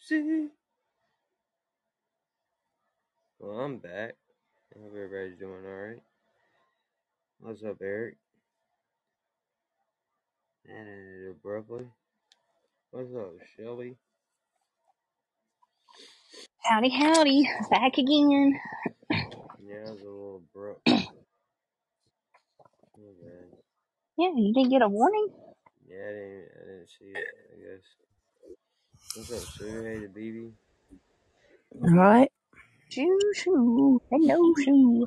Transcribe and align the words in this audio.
Oopsie. 0.00 0.48
Well, 3.38 3.60
I'm 3.60 3.78
back. 3.78 4.14
I 4.74 4.80
hope 4.82 4.92
everybody's 4.96 5.38
doing 5.38 5.64
alright. 5.66 6.02
What's 7.40 7.62
up, 7.64 7.76
Eric? 7.82 8.16
And 10.68 10.88
it 10.88 11.30
abruptly. 11.30 11.86
What's 12.90 13.14
up, 13.14 13.32
Shelby? 13.56 13.96
Howdy, 16.64 16.90
howdy. 16.90 17.48
Back 17.70 17.98
again. 17.98 18.60
Yeah, 19.58 19.74
it 19.76 19.90
was 19.92 20.00
a 20.00 20.04
little 20.04 20.42
abrupt. 20.54 20.88
Yeah, 24.16 24.28
you 24.36 24.52
didn't 24.54 24.70
get 24.70 24.82
a 24.82 24.88
warning? 24.88 25.28
Yeah, 25.88 25.96
I 25.96 26.12
didn't, 26.12 26.48
I 26.54 26.60
didn't 26.66 26.88
see 26.88 27.06
it, 27.06 27.26
I 27.52 27.56
guess. 27.58 28.13
What's 29.12 29.32
up, 29.32 29.48
Sue? 29.58 29.82
Hey, 29.82 29.98
the 29.98 30.06
BB? 30.08 30.52
Right. 31.74 32.30
Shoo, 32.90 33.20
shoo. 33.34 34.02
Hello, 34.10 34.54
shoo. 34.64 35.06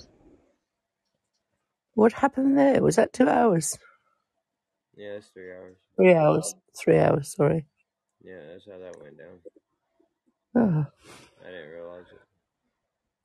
What 1.96 2.14
happened 2.14 2.58
there? 2.58 2.82
Was 2.84 2.98
that 2.98 3.14
two 3.14 3.30
hours? 3.30 3.78
Yeah, 4.98 5.18
it's 5.18 5.28
three 5.28 5.52
hours. 5.52 5.78
Three 5.98 6.14
hours. 6.16 6.56
Three 6.78 7.00
hours, 7.00 7.34
sorry. 7.36 7.68
Yeah, 8.24 8.40
that's 8.52 8.66
how 8.66 8.80
that 8.80 9.00
went 9.02 9.18
down. 9.18 9.40
Oh. 10.56 10.86
I 11.44 11.52
didn't 11.52 11.72
realize 11.72 12.06
it. 12.12 12.22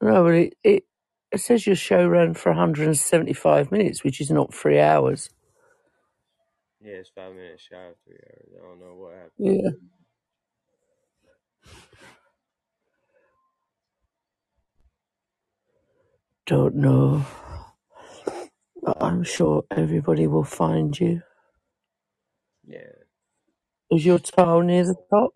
No, 0.03 0.25
but 0.25 0.35
it, 0.35 0.55
it, 0.65 0.85
it 1.33 1.41
says 1.41 1.67
your 1.67 1.77
show 1.77 2.07
ran 2.09 2.35
for 2.35 2.51
175 2.51 3.73
minutes, 3.73 4.05
which 4.05 4.21
is 4.21 4.31
not 4.31 4.55
three 4.55 4.81
hours. 4.81 5.31
Yeah, 6.83 6.95
it's 6.95 7.11
five 7.15 7.35
minutes 7.35 7.63
shy 7.71 7.77
of 7.77 7.97
three 8.05 8.19
hours. 8.19 8.49
I 8.57 8.67
don't 8.67 8.81
know 8.81 8.97
what 8.97 9.15
happened. 9.15 9.33
Yeah. 9.39 9.71
I 16.53 16.57
don't 16.57 16.77
know. 16.77 17.27
But 18.83 18.99
I'm 19.03 19.25
sure 19.25 19.65
everybody 19.71 20.27
will 20.29 20.45
find 20.45 20.99
you. 21.01 21.23
Yeah. 22.67 22.79
Is 23.91 24.07
your 24.07 24.19
tile 24.21 24.63
near 24.63 24.85
the 24.85 24.97
top? 25.11 25.33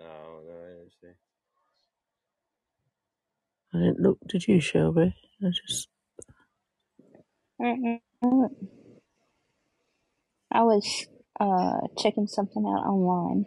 I 0.00 0.02
don't. 0.02 0.50
I 0.50 0.68
didn't 0.68 0.92
see. 1.00 1.08
I 3.74 3.78
didn't 3.78 4.00
look. 4.00 4.18
Did 4.28 4.48
you, 4.48 4.60
Shelby? 4.60 5.14
I 5.42 5.48
just. 5.50 5.88
Mm-mm. 7.60 8.48
I 10.52 10.62
was 10.64 11.06
uh 11.40 11.80
checking 11.98 12.26
something 12.28 12.64
out 12.66 12.86
online. 12.86 13.46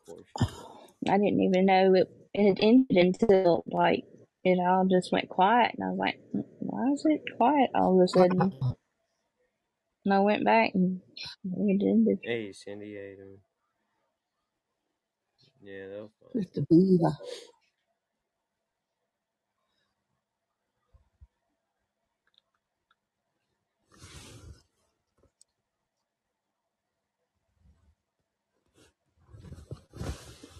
Of 0.00 0.06
course. 0.06 0.28
I 1.08 1.18
didn't 1.18 1.40
even 1.42 1.66
know 1.66 1.94
it, 1.94 2.08
it 2.34 2.48
had 2.48 2.58
ended 2.62 2.96
until, 3.22 3.64
like, 3.66 4.04
it 4.44 4.58
all 4.60 4.86
just 4.90 5.12
went 5.12 5.28
quiet. 5.28 5.74
And 5.76 5.84
I 5.86 5.90
was 5.90 5.98
like, 5.98 6.20
"Mm, 6.34 6.44
why 6.60 6.92
is 6.92 7.04
it 7.06 7.22
quiet 7.36 7.70
all 7.74 8.00
of 8.00 8.04
a 8.04 8.08
sudden? 8.08 8.52
And 10.04 10.14
I 10.14 10.20
went 10.20 10.44
back 10.44 10.72
and 10.74 11.00
it 11.44 11.82
ended. 11.84 12.18
Hey, 12.24 12.52
Cindy, 12.52 12.94
how 12.96 13.02
you 13.02 13.16
doing? 13.16 13.38
Yeah, 15.62 15.88
that 15.88 16.02
was 16.02 16.10
fun. 16.20 16.30
With 16.34 16.54
the 16.54 16.62
beaver. 16.62 17.16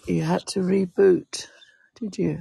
You 0.07 0.23
had 0.23 0.45
to 0.49 0.61
reboot, 0.61 1.47
did 1.99 2.17
you? 2.17 2.39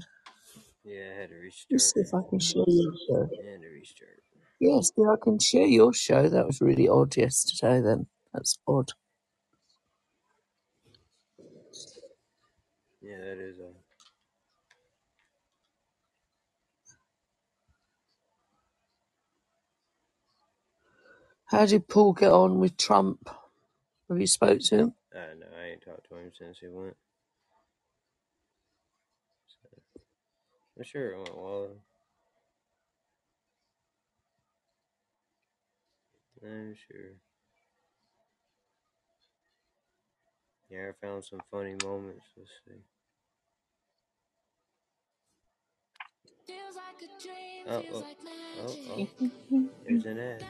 Yeah, 0.92 1.14
I 1.16 1.20
had 1.20 1.30
to 1.30 1.36
restart. 1.36 1.72
Let's 1.72 1.94
see 1.94 2.00
if 2.00 2.14
I 2.14 2.20
can 2.28 2.38
share 2.38 2.64
your 2.66 2.92
show. 3.08 3.22
And 3.22 3.62
to 3.62 3.68
restart. 3.68 4.20
Yes, 4.60 4.92
yeah, 4.96 5.08
I 5.10 5.16
can 5.22 5.38
share 5.38 5.66
your 5.66 5.92
show. 5.94 6.28
That 6.28 6.46
was 6.46 6.60
really 6.60 6.88
odd 6.88 7.16
yesterday. 7.16 7.80
Then 7.80 8.06
that's 8.32 8.58
odd. 8.68 8.90
Yeah, 13.00 13.18
that 13.18 13.38
is 13.38 13.58
a. 13.58 13.70
How 21.46 21.66
did 21.66 21.88
Paul 21.88 22.12
get 22.14 22.32
on 22.32 22.60
with 22.60 22.76
Trump? 22.76 23.28
Have 24.08 24.20
you 24.20 24.26
spoke 24.26 24.60
to 24.60 24.76
him? 24.78 24.94
I 25.14 25.34
know. 25.38 25.46
I 25.60 25.70
ain't 25.72 25.84
talked 25.84 26.08
to 26.10 26.16
him 26.16 26.32
since 26.38 26.58
he 26.60 26.68
went. 26.68 26.96
I'm 30.82 30.86
sure 30.86 31.12
it 31.12 31.16
went 31.16 31.38
well. 31.38 31.68
I'm 36.44 36.74
sure. 36.74 37.12
Yeah, 40.68 40.88
I 40.88 41.06
found 41.06 41.24
some 41.24 41.38
funny 41.52 41.76
moments. 41.84 42.24
Let's 42.36 42.50
see. 42.66 42.82
Oh, 47.68 47.84
oh, 47.94 48.04
oh, 48.66 48.76
oh. 48.90 49.68
There's 49.86 50.04
an 50.04 50.18
ad. 50.18 50.44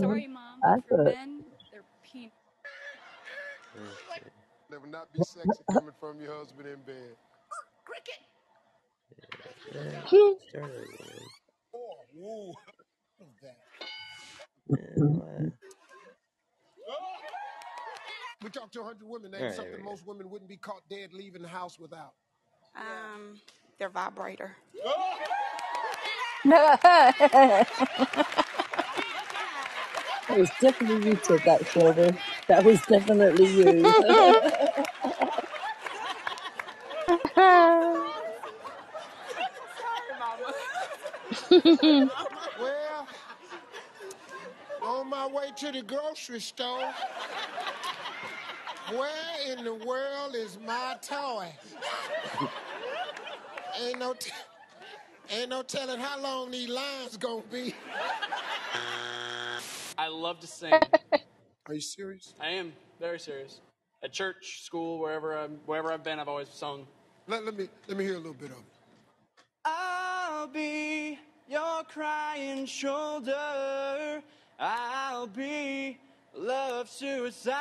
Sorry, 0.00 0.28
mom. 0.28 0.60
I 0.64 0.76
For 0.88 0.98
thought 0.98 1.14
men, 1.14 1.44
they're 1.72 1.82
penis. 2.04 2.30
Let's 3.74 3.96
see. 4.22 4.30
That 4.70 4.80
would 4.82 4.92
not 4.92 5.12
be 5.12 5.18
sexy 5.24 5.64
coming 5.72 5.94
from 5.98 6.20
your 6.20 6.36
husband 6.38 6.68
in 6.68 6.80
bed. 6.82 7.16
Yeah, 9.74 10.02
start 10.50 10.72
over. 10.72 11.30
Oh. 12.20 12.54
Man, 14.68 15.14
why? 15.18 15.52
We 18.42 18.50
talked 18.50 18.72
to 18.74 18.80
100 18.80 19.08
women. 19.08 19.32
Name 19.32 19.40
All 19.42 19.46
right, 19.48 19.54
here 19.56 19.56
something 19.56 19.78
we 19.78 19.84
go. 19.84 19.90
most 19.90 20.06
women 20.06 20.30
wouldn't 20.30 20.48
be 20.50 20.56
caught 20.58 20.82
dead 20.90 21.12
leaving 21.14 21.42
the 21.42 21.48
house 21.48 21.78
without. 21.78 22.14
Um, 22.76 23.40
their 23.78 23.90
vibrator. 23.90 24.56
that 30.28 30.38
was 30.38 30.50
definitely 30.60 31.10
you 31.10 31.20
said 31.22 31.42
that, 31.46 31.66
Shelby. 31.68 32.16
That 32.48 32.64
was 32.64 32.80
definitely 32.82 33.46
you. 33.46 33.94
Well, 41.64 43.08
on 44.82 45.08
my 45.08 45.26
way 45.26 45.50
to 45.56 45.72
the 45.72 45.82
grocery 45.82 46.40
store, 46.40 46.92
where 48.90 49.10
in 49.48 49.64
the 49.64 49.74
world 49.74 50.34
is 50.34 50.58
my 50.64 50.96
toy? 51.02 51.48
Ain't 53.80 53.98
no, 53.98 54.14
t- 54.14 54.30
ain't 55.30 55.50
no 55.50 55.62
telling 55.62 56.00
how 56.00 56.20
long 56.20 56.50
these 56.50 56.68
lines 56.68 57.16
gonna 57.16 57.42
be. 57.50 57.74
I 59.98 60.08
love 60.08 60.40
to 60.40 60.46
sing. 60.46 60.72
Are 61.66 61.74
you 61.74 61.80
serious? 61.80 62.34
I 62.40 62.50
am 62.50 62.72
very 63.00 63.18
serious. 63.18 63.60
At 64.02 64.12
church, 64.12 64.62
school, 64.64 64.98
wherever 65.00 65.36
I'm, 65.36 65.58
wherever 65.66 65.92
I've 65.92 66.04
been, 66.04 66.18
I've 66.20 66.28
always 66.28 66.48
sung. 66.50 66.86
Let, 67.26 67.44
let 67.44 67.56
me 67.56 67.68
let 67.88 67.96
me 67.96 68.04
hear 68.04 68.14
a 68.14 68.18
little 68.18 68.34
bit 68.34 68.50
of 68.50 68.58
it. 68.58 68.64
I'll 69.64 70.46
be 70.46 71.18
your 71.48 71.84
crying 71.84 72.66
shoulder. 72.66 74.22
I'll 74.58 75.26
be 75.26 75.98
love 76.36 76.88
suicide. 76.88 77.54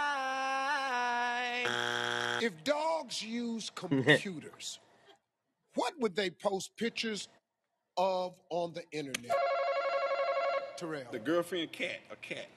If 2.41 2.63
dogs 2.63 3.23
use 3.23 3.69
computers, 3.73 4.79
what 5.75 5.93
would 5.99 6.15
they 6.15 6.29
post 6.29 6.75
pictures 6.77 7.27
of 7.97 8.33
on 8.49 8.73
the 8.73 8.83
internet? 8.91 9.31
Terrell. 10.77 11.03
The 11.11 11.19
girlfriend 11.19 11.71
cat, 11.71 11.99
a 12.11 12.15
cat. 12.15 12.47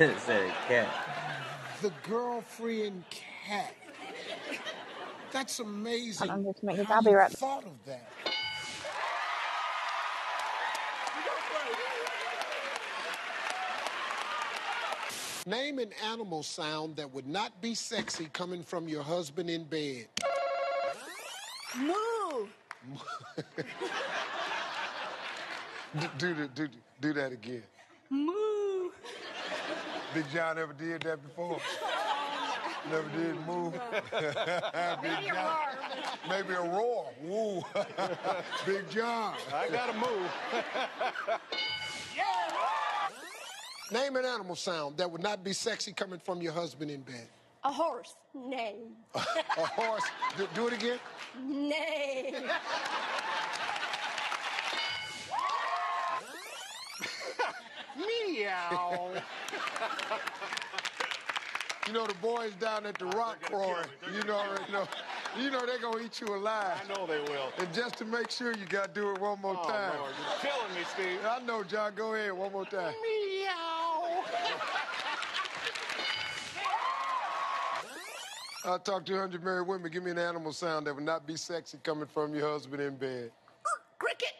it 0.00 0.18
said 0.20 0.42
a 0.42 0.52
cat. 0.68 0.88
The 1.82 1.92
girlfriend 2.08 3.04
cat. 3.10 3.74
That's 5.32 5.60
amazing. 5.60 6.30
I'm 6.30 6.44
just 6.44 6.62
making. 6.62 6.84
how 6.86 6.96
I'll 6.96 7.02
be 7.02 7.14
right 7.14 7.30
back. 7.30 7.38
thought 7.38 7.64
of 7.64 7.84
that. 7.86 8.12
Name 15.46 15.78
an 15.78 15.92
animal 16.04 16.42
sound 16.42 16.96
that 16.96 17.12
would 17.12 17.26
not 17.26 17.60
be 17.60 17.74
sexy 17.74 18.26
coming 18.32 18.62
from 18.62 18.88
your 18.88 19.02
husband 19.02 19.50
in 19.50 19.64
bed. 19.64 20.08
Moo. 21.78 22.48
D- 26.00 26.08
do, 26.18 26.34
the, 26.34 26.48
do, 26.48 26.68
do 27.00 27.12
that 27.14 27.32
again. 27.32 27.62
Moo. 28.10 28.90
Big 30.14 30.24
John 30.32 30.58
ever 30.58 30.72
did 30.72 31.02
that 31.02 31.22
before? 31.22 31.58
Never 32.90 33.08
did 33.10 33.46
move. 33.46 33.72
Big 35.02 35.28
John. 35.28 35.58
Maybe 36.28 36.54
a 36.54 36.62
roar. 36.62 37.10
Woo. 37.22 37.62
Big 38.66 38.88
John. 38.90 39.34
I 39.52 39.68
gotta 39.68 39.94
move. 39.94 40.30
yeah. 42.16 42.22
Name 43.90 44.16
an 44.16 44.24
animal 44.24 44.56
sound 44.56 44.96
that 44.98 45.10
would 45.10 45.22
not 45.22 45.42
be 45.44 45.52
sexy 45.52 45.92
coming 45.92 46.18
from 46.18 46.40
your 46.40 46.52
husband 46.52 46.90
in 46.90 47.00
bed. 47.02 47.28
A 47.64 47.72
horse. 47.72 48.14
Name. 48.34 48.94
A 49.14 49.20
horse. 49.20 50.04
Do, 50.36 50.46
do 50.54 50.68
it 50.68 50.74
again. 50.74 50.98
Name. 51.44 52.50
Meow. 57.96 59.10
You 61.86 61.92
know 61.92 62.06
the 62.06 62.14
boys 62.14 62.52
down 62.60 62.84
at 62.86 62.98
the 62.98 63.06
rock 63.06 63.40
crowing. 63.42 63.76
You 64.14 64.22
know, 64.24 64.34
already 64.34 64.72
know. 64.72 64.86
You 65.38 65.50
know 65.50 65.66
they're 65.66 65.78
gonna 65.78 66.02
eat 66.02 66.20
you 66.20 66.34
alive. 66.34 66.80
I 66.84 66.88
know 66.94 67.06
they 67.06 67.20
will. 67.20 67.50
And 67.58 67.72
just 67.74 67.96
to 67.98 68.04
make 68.04 68.30
sure, 68.30 68.52
you 68.52 68.64
gotta 68.68 68.92
do 68.92 69.12
it 69.12 69.20
one 69.20 69.40
more 69.40 69.56
Oh, 69.58 69.68
time. 69.68 69.98
Lord, 69.98 70.10
you're 70.42 70.50
killing 70.52 70.74
me, 70.74 70.80
Steve. 70.94 71.18
I 71.28 71.40
know, 71.44 71.62
John. 71.62 71.92
Go 71.94 72.14
ahead, 72.14 72.32
one 72.32 72.52
more 72.52 72.64
time. 72.64 72.94
Meow. 73.02 74.24
I'll 78.64 78.78
talk 78.80 79.04
to 79.06 79.12
100 79.12 79.44
married 79.44 79.66
women. 79.68 79.90
Give 79.92 80.02
me 80.02 80.10
an 80.10 80.18
animal 80.18 80.52
sound 80.52 80.86
that 80.86 80.94
would 80.94 81.04
not 81.04 81.26
be 81.26 81.36
sexy 81.36 81.78
coming 81.84 82.06
from 82.06 82.34
your 82.34 82.50
husband 82.50 82.82
in 82.82 82.96
bed. 82.96 83.30
Cricket. 83.98 84.32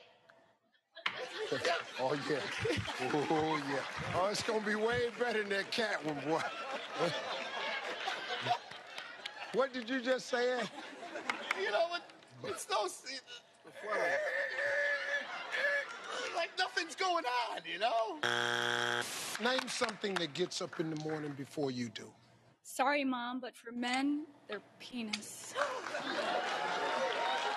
Oh, 1.99 2.15
yeah. 2.29 2.39
Oh, 3.15 3.63
yeah. 3.71 3.79
Oh, 4.15 4.29
it's 4.31 4.43
going 4.43 4.61
to 4.61 4.67
be 4.67 4.75
way 4.75 5.09
better 5.19 5.41
than 5.41 5.49
that 5.51 5.71
cat 5.71 6.05
one, 6.05 6.17
boy. 6.27 6.41
what 9.55 9.73
did 9.73 9.89
you 9.89 10.01
just 10.01 10.27
say? 10.27 10.59
You 11.59 11.71
know 11.71 11.87
what? 11.89 12.03
It's 12.45 12.65
those. 12.67 13.03
Like 16.37 16.51
nothing's 16.59 16.95
going 16.95 17.25
on, 17.51 17.61
you 17.71 17.79
know? 17.79 18.19
Name 19.43 19.69
something 19.69 20.15
that 20.17 20.35
gets 20.35 20.61
up 20.61 20.79
in 20.81 20.91
the 20.91 21.03
morning 21.03 21.33
before 21.37 21.71
you 21.71 21.89
do. 21.89 22.11
Sorry, 22.63 23.05
Mom, 23.05 23.41
but 23.41 23.57
for 23.57 23.73
men, 23.73 24.27
their 24.49 24.61
penis. 24.81 25.55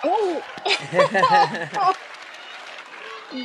Oh, 0.03 0.42
At 3.31 3.43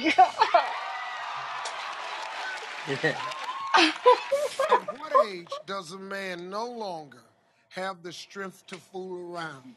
what 4.98 5.12
age 5.28 5.48
does 5.66 5.92
a 5.92 5.98
man 5.98 6.48
no 6.48 6.66
longer 6.66 7.22
have 7.69 8.02
the 8.02 8.10
strength 8.12 8.66
to 8.69 8.76
fool 8.76 9.34
around? 9.34 9.75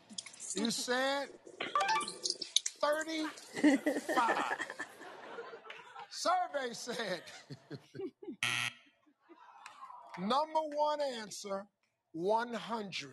You 0.55 0.71
said 0.71 1.27
35. 2.81 3.79
Survey 6.09 6.73
said 6.73 7.21
number 10.19 10.61
one 10.73 10.99
answer 11.19 11.65
100. 12.13 13.09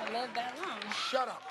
I 0.00 0.12
love 0.12 0.28
that 0.34 0.54
long. 0.62 0.92
Shut 1.10 1.26
up. 1.28 1.42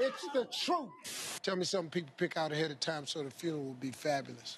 It's 0.00 0.28
the 0.32 0.44
truth. 0.46 1.40
Tell 1.42 1.56
me 1.56 1.64
something 1.64 1.90
people 1.90 2.12
pick 2.16 2.36
out 2.36 2.52
ahead 2.52 2.70
of 2.70 2.78
time 2.80 3.06
so 3.06 3.22
the 3.22 3.30
funeral 3.30 3.64
will 3.64 3.74
be 3.74 3.90
fabulous. 3.90 4.56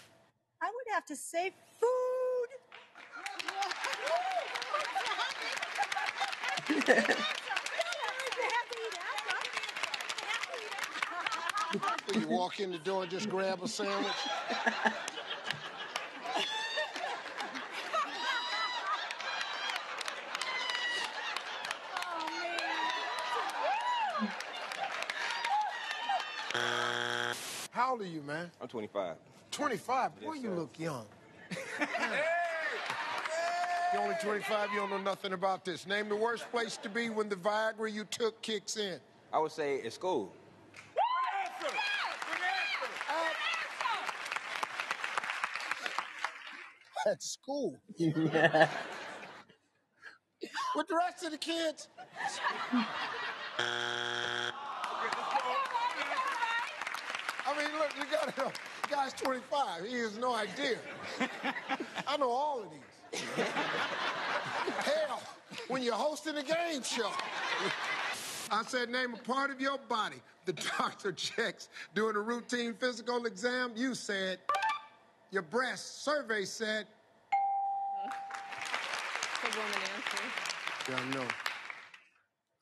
I 0.61 0.67
would 0.67 0.93
have 0.93 1.07
to 1.07 1.17
say 1.17 1.53
food. 1.81 1.87
You 12.13 12.27
walk 12.27 12.61
in 12.61 12.73
the 12.73 12.79
door 12.79 13.03
and 13.03 13.11
just 13.11 13.29
grab 13.31 13.63
a 13.63 13.69
sandwich? 13.69 14.13
How 27.73 27.90
old 28.01 28.09
are 28.09 28.13
you, 28.13 28.23
man? 28.23 28.51
I'm 28.61 28.69
25. 28.69 29.17
25. 29.51 30.21
Boy, 30.21 30.35
you 30.35 30.51
look 30.51 30.79
young. 30.79 31.07
You're 33.93 34.03
only 34.03 34.15
25, 34.23 34.71
you 34.73 34.79
don't 34.79 34.91
know 34.91 34.99
nothing 34.99 35.33
about 35.33 35.65
this. 35.65 35.87
Name 35.87 36.09
the 36.09 36.17
worst 36.17 36.49
place 36.53 36.77
to 36.77 36.89
be 36.89 37.11
when 37.11 37.29
the 37.29 37.35
Viagra 37.35 37.93
you 37.93 38.05
took 38.05 38.41
kicks 38.41 38.77
in. 38.77 39.01
I 39.33 39.39
would 39.39 39.51
say 39.51 39.77
it's 39.77 39.97
school. 39.97 40.33
At 47.07 47.23
school. 47.23 47.77
With 47.99 48.15
the 50.87 50.95
rest 50.95 51.25
of 51.25 51.33
the 51.33 51.39
kids. 51.39 51.89
I 57.51 57.59
mean, 57.59 57.79
look, 57.79 57.91
you 57.99 58.05
gotta 58.11 58.41
know, 58.41 58.53
guy's 58.89 59.13
25. 59.15 59.85
He 59.87 59.99
has 59.99 60.17
no 60.19 60.35
idea. 60.35 60.77
I 62.07 62.17
know 62.17 62.31
all 62.31 62.63
of 62.63 62.69
these. 62.71 63.21
Hell, 64.85 65.23
when 65.69 65.83
you're 65.83 65.95
hosting 65.95 66.37
a 66.37 66.43
game 66.43 66.83
show. 66.83 67.11
I 68.53 68.63
said, 68.65 68.89
name 68.89 69.15
a 69.15 69.17
part 69.17 69.51
of 69.51 69.61
your 69.61 69.79
body 69.89 70.17
the 70.45 70.53
doctor 70.79 71.13
checks 71.13 71.69
during 71.95 72.17
a 72.17 72.21
routine 72.21 72.75
physical 72.75 73.27
exam. 73.27 73.73
You 73.77 73.95
said, 73.95 74.39
your 75.31 75.43
breast. 75.43 76.05
Survey 76.05 76.45
said, 76.45 76.87
yeah, 80.89 80.97
I 80.97 81.15
know. 81.15 81.27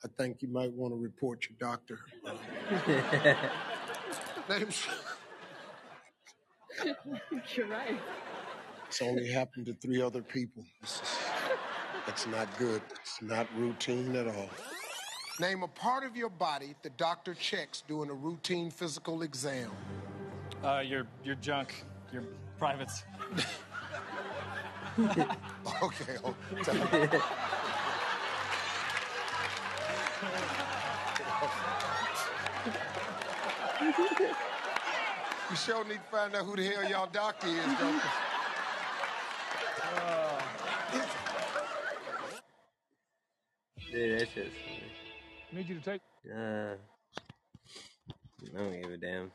I 0.05 0.09
think 0.17 0.43
you 0.43 0.49
might 0.49 0.73
want 0.73 0.93
to 0.93 0.99
report 0.99 1.47
your 1.49 1.57
doctor. 1.59 1.99
Name. 4.49 4.69
you're 7.55 7.67
right. 7.67 8.01
It's 8.87 9.03
only 9.03 9.31
happened 9.31 9.67
to 9.67 9.75
three 9.75 10.01
other 10.01 10.23
people. 10.23 10.65
This 10.81 11.03
is, 11.03 11.19
that's 12.07 12.27
not 12.27 12.49
good. 12.59 12.81
It's 13.01 13.21
not 13.21 13.47
routine 13.57 14.17
at 14.17 14.27
all. 14.27 14.49
Name 15.41 15.63
a 15.63 15.69
part 15.69 16.05
of 16.05 16.17
your 16.17 16.31
body 16.31 16.75
the 16.83 16.91
doctor 16.91 17.35
checks 17.35 17.83
during 17.87 18.11
a 18.11 18.15
routine 18.15 18.71
physical 18.71 19.23
exam. 19.23 19.71
Uh, 20.65 20.83
your 20.85 21.07
your 21.23 21.37
junk, 21.37 21.85
your 22.13 22.25
privates. 22.59 23.05
Okay. 25.81 26.17
oh, 26.25 26.35
you 33.99 35.57
sure 35.57 35.85
need 35.85 35.95
to 35.95 36.01
find 36.11 36.35
out 36.35 36.45
who 36.45 36.57
the 36.57 36.65
hell 36.67 36.89
y'all 36.89 37.09
doctor 37.13 37.49
is, 37.49 37.65
don't? 37.79 38.03
Dude, 43.91 44.21
that's 44.21 44.35
just 44.35 44.51
funny. 44.51 44.93
Need 45.53 45.69
you 45.69 45.75
to 45.77 45.81
take. 45.81 46.01
Uh, 46.31 46.75
I 48.55 48.59
don't 48.59 48.83
give 48.83 48.93
a 48.93 48.97
damn. 48.99 49.33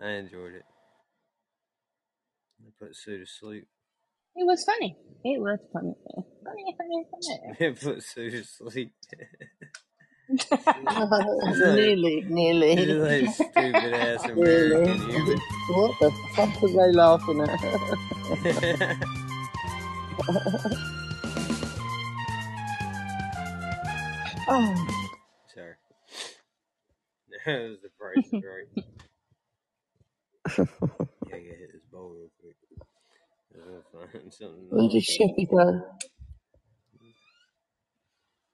I 0.00 0.10
enjoyed 0.10 0.54
it. 0.54 0.64
I 2.60 2.70
put 2.78 2.94
Sue 2.94 3.18
to 3.18 3.26
sleep. 3.26 3.66
It 4.36 4.44
was 4.44 4.62
funny. 4.64 4.96
It 5.24 5.40
was 5.40 5.58
funny. 5.72 5.94
Funny, 6.44 6.76
funny, 6.78 7.06
funny. 7.10 7.56
it 7.60 7.80
put 7.80 8.02
Sue 8.02 8.30
to 8.30 8.44
sleep. 8.44 8.92
nearly, 10.28 12.24
nearly. 12.28 12.76
Like 12.76 13.30
stupid 13.34 13.94
ass? 13.94 14.24
American. 14.26 15.40
What 15.70 15.98
the 16.00 16.10
fuck 16.34 16.62
are 16.62 16.68
they 16.68 16.92
laughing 16.92 17.40
at? 17.42 18.98
oh, 24.48 24.74
Sorry. 25.54 25.74
That 27.46 27.60
was 27.62 27.78
the 27.82 27.88
price 27.98 28.26
is 28.26 28.42
right. 28.44 28.68
Yeah, 31.26 31.34
I 31.36 31.38
gotta 31.38 31.56
hit 31.58 31.72
this 31.72 31.82
bowl 31.92 32.10
real 32.10 32.30
quick. 32.40 32.56
I'm 33.54 33.60
gonna 33.62 33.82
find 34.12 34.32
something. 34.32 34.66
where 34.70 34.88
did 34.88 35.02
Sheppy 35.02 35.48
go? 35.50 35.82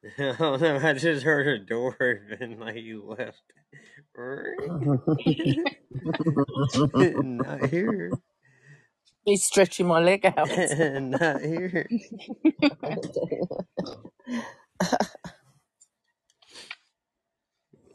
I. 0.18 0.90
I 0.90 0.92
just 0.94 1.24
heard 1.24 1.46
a 1.48 1.58
door 1.58 1.96
open 2.00 2.60
like 2.60 2.76
you 2.76 3.04
left. 3.04 3.42
Not 6.96 7.66
here. 7.66 8.12
Me 9.26 9.36
stretching 9.36 9.86
my 9.86 10.00
leg 10.00 10.24
out. 10.26 10.48
Not 11.02 11.40
here. 11.42 11.88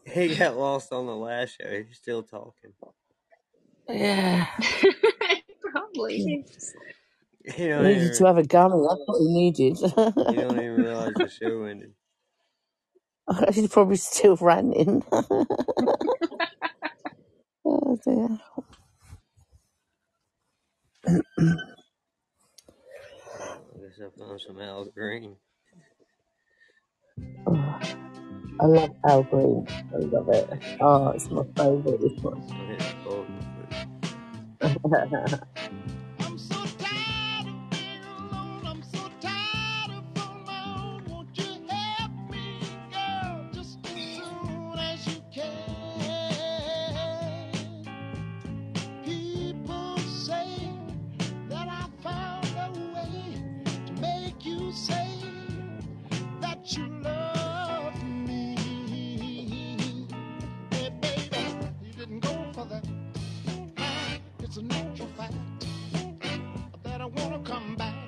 He 0.05 0.35
got 0.35 0.57
lost 0.57 0.93
on 0.93 1.07
the 1.07 1.15
last 1.15 1.57
show. 1.61 1.69
He's 1.71 1.97
still 1.97 2.23
talking. 2.23 2.73
yeah. 3.89 4.47
Probably. 5.61 6.19
He 6.19 6.45
He 7.45 7.67
don't 7.69 7.83
needed 7.83 7.87
even, 7.87 8.13
to 8.13 8.25
have 8.25 8.37
a 8.37 8.43
gunny. 8.43 8.81
That's 8.81 9.01
what 9.05 9.19
he 9.19 9.27
needed. 9.27 9.77
he 9.77 10.35
don't 10.35 10.59
even 10.59 10.75
realize 10.75 11.19
the 11.19 11.29
show 11.29 11.63
ended. 11.63 11.93
He's 13.53 13.69
probably 13.69 13.97
still 13.97 14.37
ranting. 14.37 15.03
oh 17.65 17.99
dear. 18.05 18.39
I 23.59 23.77
guess 23.79 23.99
I 24.01 24.19
found 24.19 24.41
some 24.41 24.61
Al 24.61 24.85
Green. 24.85 25.35
Oh, 27.47 27.79
I 28.61 28.65
love 28.65 28.91
Al 29.07 29.23
Green. 29.23 29.67
I 29.93 29.97
love 29.97 30.29
it. 30.29 30.49
Oh, 30.81 31.09
it's 31.09 31.29
my 31.29 31.43
favourite. 31.57 32.01
This 32.01 32.21
one. 32.23 32.43
So 33.03 33.25
hit 34.67 34.83
the 34.83 34.89
button. 34.89 35.41
It's 64.49 64.57
a 64.57 64.63
natural 64.63 65.07
fact 65.09 65.35
that 66.81 67.01
I 67.01 67.05
wanna 67.05 67.37
come 67.43 67.75
back. 67.75 67.98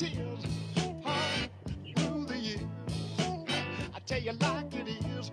Tears. 0.00 0.44
All 1.04 1.14
through 1.94 2.24
the 2.24 2.38
years. 2.38 2.62
I 3.94 3.98
tell 4.06 4.18
you 4.18 4.32
like 4.32 4.74
it 4.74 4.88
is, 5.18 5.30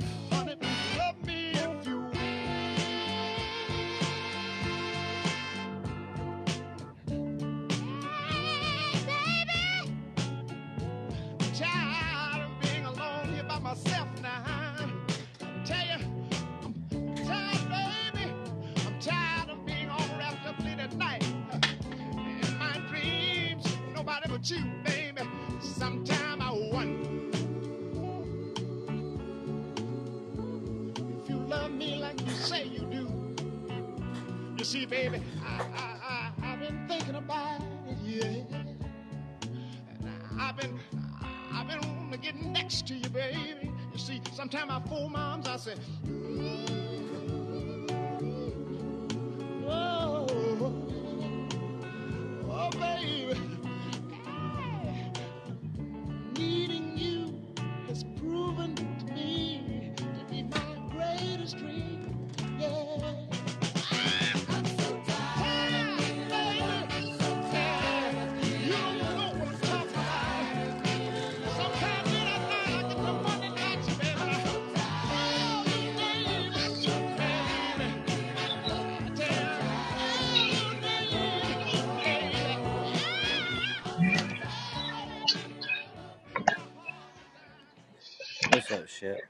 shit? 88.98 89.22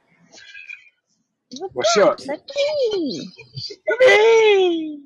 What's, 1.59 1.73
What's 1.73 1.97
up? 1.97 2.19
up? 2.29 2.39
Me. 3.99 5.01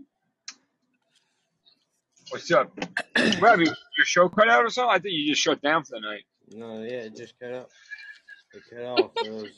What's 2.30 2.52
up? 2.52 2.72
What, 2.78 3.52
have 3.52 3.60
you, 3.60 3.68
your 3.68 4.06
show 4.06 4.30
cut 4.30 4.50
out 4.50 4.64
or 4.64 4.70
something? 4.70 4.96
I 4.96 5.00
think 5.00 5.14
you 5.14 5.32
just 5.32 5.42
shut 5.42 5.62
down 5.62 5.84
for 5.84 6.00
the 6.00 6.02
night. 6.02 6.24
No, 6.54 6.82
yeah, 6.82 7.06
it 7.06 7.16
just 7.16 7.38
cut 7.40 7.54
out. 7.54 7.70
It 8.54 8.64
cut 8.70 8.84
off. 8.84 9.12
It 9.18 9.32
was, 9.32 9.50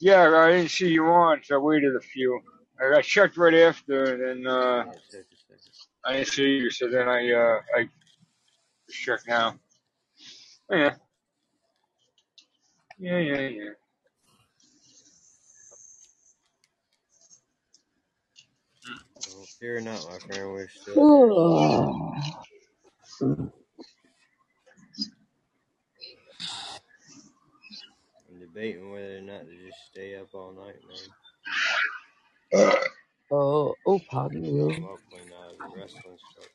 Yeah, 0.00 0.28
I 0.36 0.50
didn't 0.52 0.70
see 0.70 0.88
you 0.88 1.06
on, 1.06 1.40
so 1.44 1.56
I 1.56 1.58
waited 1.58 1.94
a 1.94 2.00
few. 2.00 2.40
I, 2.80 2.98
I 2.98 3.02
checked 3.02 3.36
right 3.36 3.54
after, 3.54 4.14
and 4.14 4.44
then 4.44 4.52
uh, 4.52 4.84
yeah, 4.86 4.92
check 5.10 5.26
a 5.32 5.36
second. 5.36 5.72
I 6.04 6.12
didn't 6.14 6.28
see 6.28 6.56
you, 6.56 6.70
so 6.70 6.88
then 6.88 7.08
I 7.08 7.32
uh, 7.32 7.60
I 7.74 7.88
checked 8.90 9.28
now. 9.28 9.54
Oh, 10.70 10.76
yeah, 10.76 10.94
yeah, 12.98 13.18
yeah, 13.18 13.40
yeah. 13.48 13.70
Well, 19.34 19.46
fear 19.60 19.80
not, 19.80 20.04
my 20.04 20.18
friend. 20.18 20.52
We're 20.52 20.68
still 20.68 20.94
here. 20.94 21.04
Oh. 21.04 22.14
I'm 28.30 28.40
debating 28.40 28.90
whether 28.92 29.18
or 29.18 29.22
not 29.22 29.42
to 29.46 29.56
just 29.66 29.78
stay 29.92 30.16
up 30.16 30.28
all 30.34 30.52
night, 30.52 30.76
man. 30.88 31.10
Oh, 33.30 33.74
oh, 33.86 34.00
pardon 34.10 34.44
Well, 34.56 34.68
you. 34.68 34.88
when 35.10 35.32
uh, 35.32 35.52
wrestling 35.74 36.18
starts. 36.32 36.50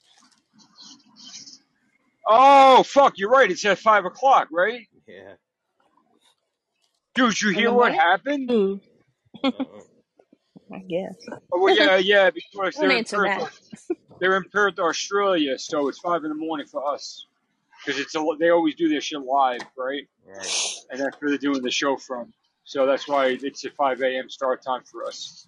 Oh, 2.28 2.84
fuck, 2.84 3.18
you're 3.18 3.30
right. 3.30 3.52
It's 3.52 3.66
at 3.66 3.80
5 3.80 4.06
o'clock, 4.06 4.48
right? 4.52 4.88
Yeah. 5.08 5.34
Dude, 7.16 7.42
you 7.42 7.50
In 7.50 7.56
hear 7.56 7.72
what 7.72 7.94
morning? 7.94 8.00
happened? 8.00 8.52
Ooh, 8.52 8.80
Uh-uh. 9.44 9.82
I 10.74 10.80
guess. 10.88 11.16
Oh, 11.52 11.62
well, 11.62 11.76
yeah, 11.76 11.98
yeah, 11.98 12.30
because 12.30 12.76
Don't 12.76 12.82
they're 12.88 12.92
in 12.92 12.98
answer 13.00 13.18
Perth, 13.18 13.70
that. 13.90 13.98
they're 14.20 14.38
in 14.38 14.44
Perth, 14.46 14.80
Australia, 14.80 15.58
so 15.60 15.88
it's 15.90 16.00
5 16.00 16.24
in 16.24 16.30
the 16.30 16.36
morning 16.36 16.66
for 16.68 16.86
us. 16.94 17.26
Because 17.86 18.00
it's 18.00 18.16
a, 18.16 18.24
they 18.40 18.50
always 18.50 18.76
do 18.76 18.88
their 18.88 19.02
shit 19.02 19.22
live, 19.22 19.62
right? 19.78 20.08
Right. 20.26 20.76
And 20.92 21.00
that's 21.00 21.18
where 21.20 21.30
they're 21.32 21.38
doing 21.38 21.62
the 21.62 21.72
show 21.72 21.98
from. 21.98 22.32
So 22.64 22.86
that's 22.86 23.08
why 23.08 23.38
it's 23.42 23.66
a 23.66 23.72
5 23.72 24.02
a.m. 24.04 24.30
start 24.30 24.62
time 24.64 24.84
for 24.84 25.06
us. 25.06 25.48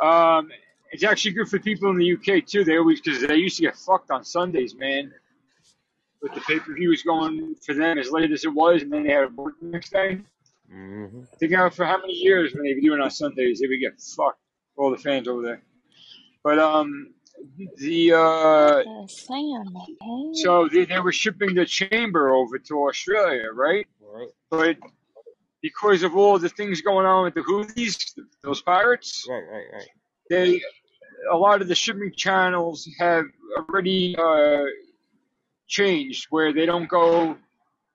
Um, 0.00 0.50
it's 0.92 1.02
actually 1.02 1.32
good 1.32 1.48
for 1.48 1.58
people 1.58 1.90
in 1.90 1.96
the 1.96 2.12
UK 2.12 2.44
too. 2.46 2.62
They 2.64 2.76
always 2.76 3.00
because 3.00 3.22
they 3.22 3.36
used 3.36 3.56
to 3.56 3.62
get 3.62 3.76
fucked 3.76 4.10
on 4.10 4.22
Sundays, 4.24 4.74
man. 4.76 5.12
But 6.20 6.34
the 6.34 6.40
pay 6.42 6.58
per 6.60 6.74
view 6.74 6.90
was 6.90 7.02
going 7.02 7.54
for 7.64 7.74
them 7.74 7.98
as 7.98 8.10
late 8.10 8.30
as 8.30 8.44
it 8.44 8.52
was, 8.52 8.82
and 8.82 8.92
then 8.92 9.04
they 9.04 9.12
had 9.12 9.22
to 9.22 9.28
work 9.28 9.54
the 9.60 9.66
next 9.68 9.90
day. 9.92 10.20
Mm-hmm. 10.74 11.22
Think 11.38 11.52
out 11.52 11.74
for 11.74 11.84
how 11.84 11.98
many 11.98 12.14
years 12.14 12.54
when 12.54 12.64
they 12.64 12.74
were 12.74 12.80
doing 12.80 13.00
it 13.00 13.04
on 13.04 13.10
Sundays, 13.10 13.60
they 13.60 13.66
would 13.66 13.80
get 13.80 14.00
fucked. 14.00 14.38
All 14.76 14.90
the 14.90 14.96
fans 14.96 15.28
over 15.28 15.42
there. 15.42 15.62
But 16.42 16.58
um, 16.58 17.12
the 17.76 18.12
uh, 18.12 19.06
Sam, 19.06 19.64
hey. 20.00 20.30
so 20.32 20.66
they, 20.66 20.86
they 20.86 20.98
were 20.98 21.12
shipping 21.12 21.54
the 21.54 21.66
chamber 21.66 22.30
over 22.30 22.58
to 22.58 22.88
Australia, 22.88 23.48
right? 23.52 23.86
Right. 24.00 24.28
But 24.50 24.78
because 25.60 26.02
of 26.02 26.16
all 26.16 26.38
the 26.38 26.48
things 26.48 26.80
going 26.80 27.06
on 27.06 27.24
with 27.24 27.34
the 27.34 27.42
Houthis, 27.42 28.18
those 28.42 28.62
pirates, 28.62 29.26
Right. 29.28 29.44
Right. 29.50 29.66
Right. 29.72 29.88
they 30.30 30.62
a 31.30 31.36
lot 31.36 31.62
of 31.62 31.68
the 31.68 31.74
shipping 31.74 32.12
channels 32.16 32.88
have 32.98 33.26
already 33.56 34.16
uh, 34.18 34.64
changed 35.68 36.26
where 36.30 36.52
they 36.52 36.66
don't 36.66 36.88
go 36.88 37.36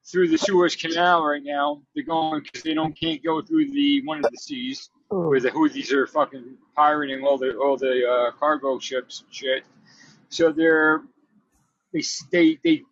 through 0.10 0.30
the 0.30 0.38
Suez 0.38 0.76
Canal 0.76 1.24
right 1.24 1.44
now. 1.44 1.82
They're 1.94 2.04
going 2.04 2.44
because 2.44 2.64
they 2.64 2.74
don't 2.74 2.98
can't 3.00 3.24
go 3.24 3.42
through 3.42 3.72
the 3.72 4.02
one 4.06 4.24
of 4.24 4.32
the 4.32 4.38
seas 4.38 4.90
Oh, 5.10 5.30
where 5.30 5.40
the 5.40 5.52
Houthis 5.52 5.92
are 5.94 6.06
fucking 6.06 6.58
pirating 6.76 7.24
all 7.24 7.38
the 7.38 7.56
all 7.58 7.78
the 7.78 8.06
uh, 8.06 8.32
cargo 8.38 8.78
ships 8.78 9.22
and 9.22 9.34
shit. 9.34 9.64
So 10.30 10.52
they're 10.52 11.02
they 11.94 12.04
they 12.32 12.60
they 12.64 12.84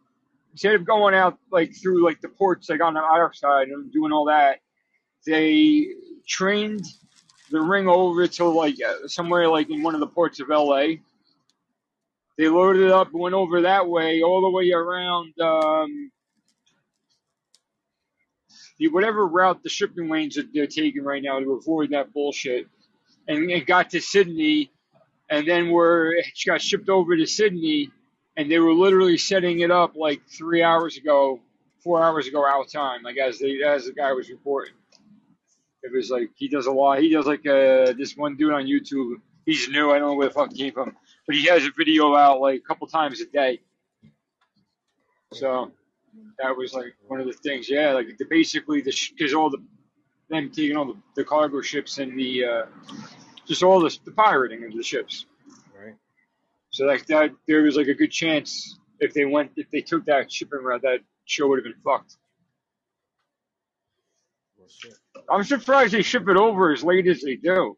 instead 0.54 0.76
of 0.76 0.86
going 0.86 1.14
out 1.14 1.38
like 1.52 1.76
through 1.76 2.06
like 2.06 2.22
the 2.22 2.30
ports 2.30 2.70
like 2.70 2.82
on 2.82 2.94
the 2.94 3.02
other 3.02 3.32
side 3.34 3.68
and 3.68 3.92
doing 3.92 4.14
all 4.14 4.26
that, 4.26 4.60
they 5.26 5.88
trained 6.26 6.86
the 7.52 7.60
ring 7.60 7.90
over 7.90 8.28
to 8.28 8.46
like 8.46 8.76
uh, 8.82 9.08
somewhere 9.08 9.50
like 9.50 9.70
in 9.70 9.84
one 9.84 9.94
of 9.94 10.00
the 10.00 10.08
ports 10.08 10.40
of 10.40 10.48
LA. 10.48 10.96
They 12.38 12.48
loaded 12.48 12.84
it 12.84 12.92
up, 12.92 13.14
went 13.14 13.36
over 13.36 13.62
that 13.62 13.88
way, 13.88 14.22
all 14.22 14.42
the 14.42 14.50
way 14.50 14.72
around 14.72 15.40
um, 15.40 16.12
the 18.78 18.88
whatever 18.90 19.26
route 19.26 19.64
the 19.64 19.70
shipping 19.70 20.10
lanes 20.10 20.36
that 20.36 20.54
they're 20.54 20.68
taking 20.68 21.04
right 21.04 21.24
now 21.24 21.40
to 21.40 21.54
avoid 21.54 21.92
that 21.92 22.14
bullshit, 22.14 22.68
and 23.28 23.50
it 23.50 23.66
got 23.66 23.92
to 23.92 24.02
Sydney, 24.02 24.72
and 25.30 25.48
then 25.48 25.70
were 25.70 26.14
it 26.14 26.26
got 26.46 26.62
shipped 26.62 26.90
over 26.90 27.16
to 27.16 27.26
Sydney, 27.26 27.90
and 28.38 28.52
they 28.52 28.60
were 28.60 28.74
literally 28.74 29.18
setting 29.18 29.60
it 29.60 29.72
up 29.72 29.96
like 29.96 30.22
three 30.28 30.64
hours 30.64 30.98
ago, 30.98 31.40
four 31.84 32.04
hours 32.04 32.28
ago 32.28 32.46
our 32.46 32.66
time, 32.66 33.04
like 33.04 33.18
as 33.18 33.40
the 33.40 33.64
as 33.64 33.86
the 33.86 33.94
guy 33.94 34.14
was 34.14 34.30
reporting. 34.30 34.74
It 35.84 35.92
was 35.94 36.10
like 36.10 36.32
he 36.36 36.48
does 36.48 36.66
a 36.66 36.72
lot. 36.72 37.00
He 37.00 37.10
does 37.10 37.28
like 37.28 37.46
uh, 37.46 37.94
this 37.98 38.18
one 38.18 38.36
dude 38.36 38.54
on 38.54 38.66
YouTube. 38.66 39.16
He's 39.46 39.70
new. 39.70 39.92
I 39.92 40.00
don't 40.00 40.10
know 40.10 40.16
where 40.16 40.28
the 40.28 40.34
fuck 40.34 40.52
he 40.52 40.64
came 40.64 40.74
from, 40.74 40.96
but 41.28 41.36
he 41.36 41.46
has 41.46 41.64
a 41.64 41.70
video 41.78 42.16
out 42.16 42.42
like 42.42 42.60
a 42.60 42.68
couple 42.68 42.88
times 42.88 43.22
a 43.22 43.28
day. 43.28 43.60
So 45.34 45.72
that 46.40 46.56
was 46.56 46.74
like 46.74 46.96
one 47.08 47.20
of 47.20 47.28
the 47.28 47.34
things. 47.34 47.70
Yeah, 47.70 47.94
like 47.94 48.18
the, 48.18 48.26
basically 48.26 48.82
the 48.82 48.94
because 49.16 49.34
all 49.34 49.50
the 49.50 49.62
them 50.30 50.50
taking 50.50 50.76
all 50.76 50.86
the, 50.86 50.98
the 51.16 51.24
cargo 51.24 51.62
ships 51.62 51.98
and 52.00 52.18
the 52.18 52.46
uh, 52.46 52.66
just 53.48 53.64
all 53.64 53.80
the, 53.80 53.96
the 54.06 54.12
pirating 54.12 54.64
of 54.66 54.74
the 54.74 54.84
ships. 54.84 55.26
Right. 55.78 55.96
So 56.72 56.86
like 56.86 57.06
that, 57.08 57.32
there 57.48 57.62
was 57.62 57.76
like 57.76 57.88
a 57.88 57.94
good 57.94 58.12
chance 58.12 58.78
if 59.00 59.14
they 59.14 59.26
went 59.26 59.52
if 59.56 59.70
they 59.72 59.82
took 59.82 60.06
that 60.06 60.32
shipping 60.32 60.64
route, 60.64 60.82
that 60.82 61.00
show 61.26 61.48
would 61.48 61.60
have 61.60 61.64
been 61.64 61.82
fucked. 61.84 62.18
Well. 64.58 64.68
I'm 65.30 65.44
surprised 65.44 65.94
they 65.94 66.02
ship 66.02 66.28
it 66.28 66.38
over 66.38 66.72
as 66.72 66.84
late 66.84 67.08
as 67.08 67.22
they 67.22 67.36
do. 67.36 67.78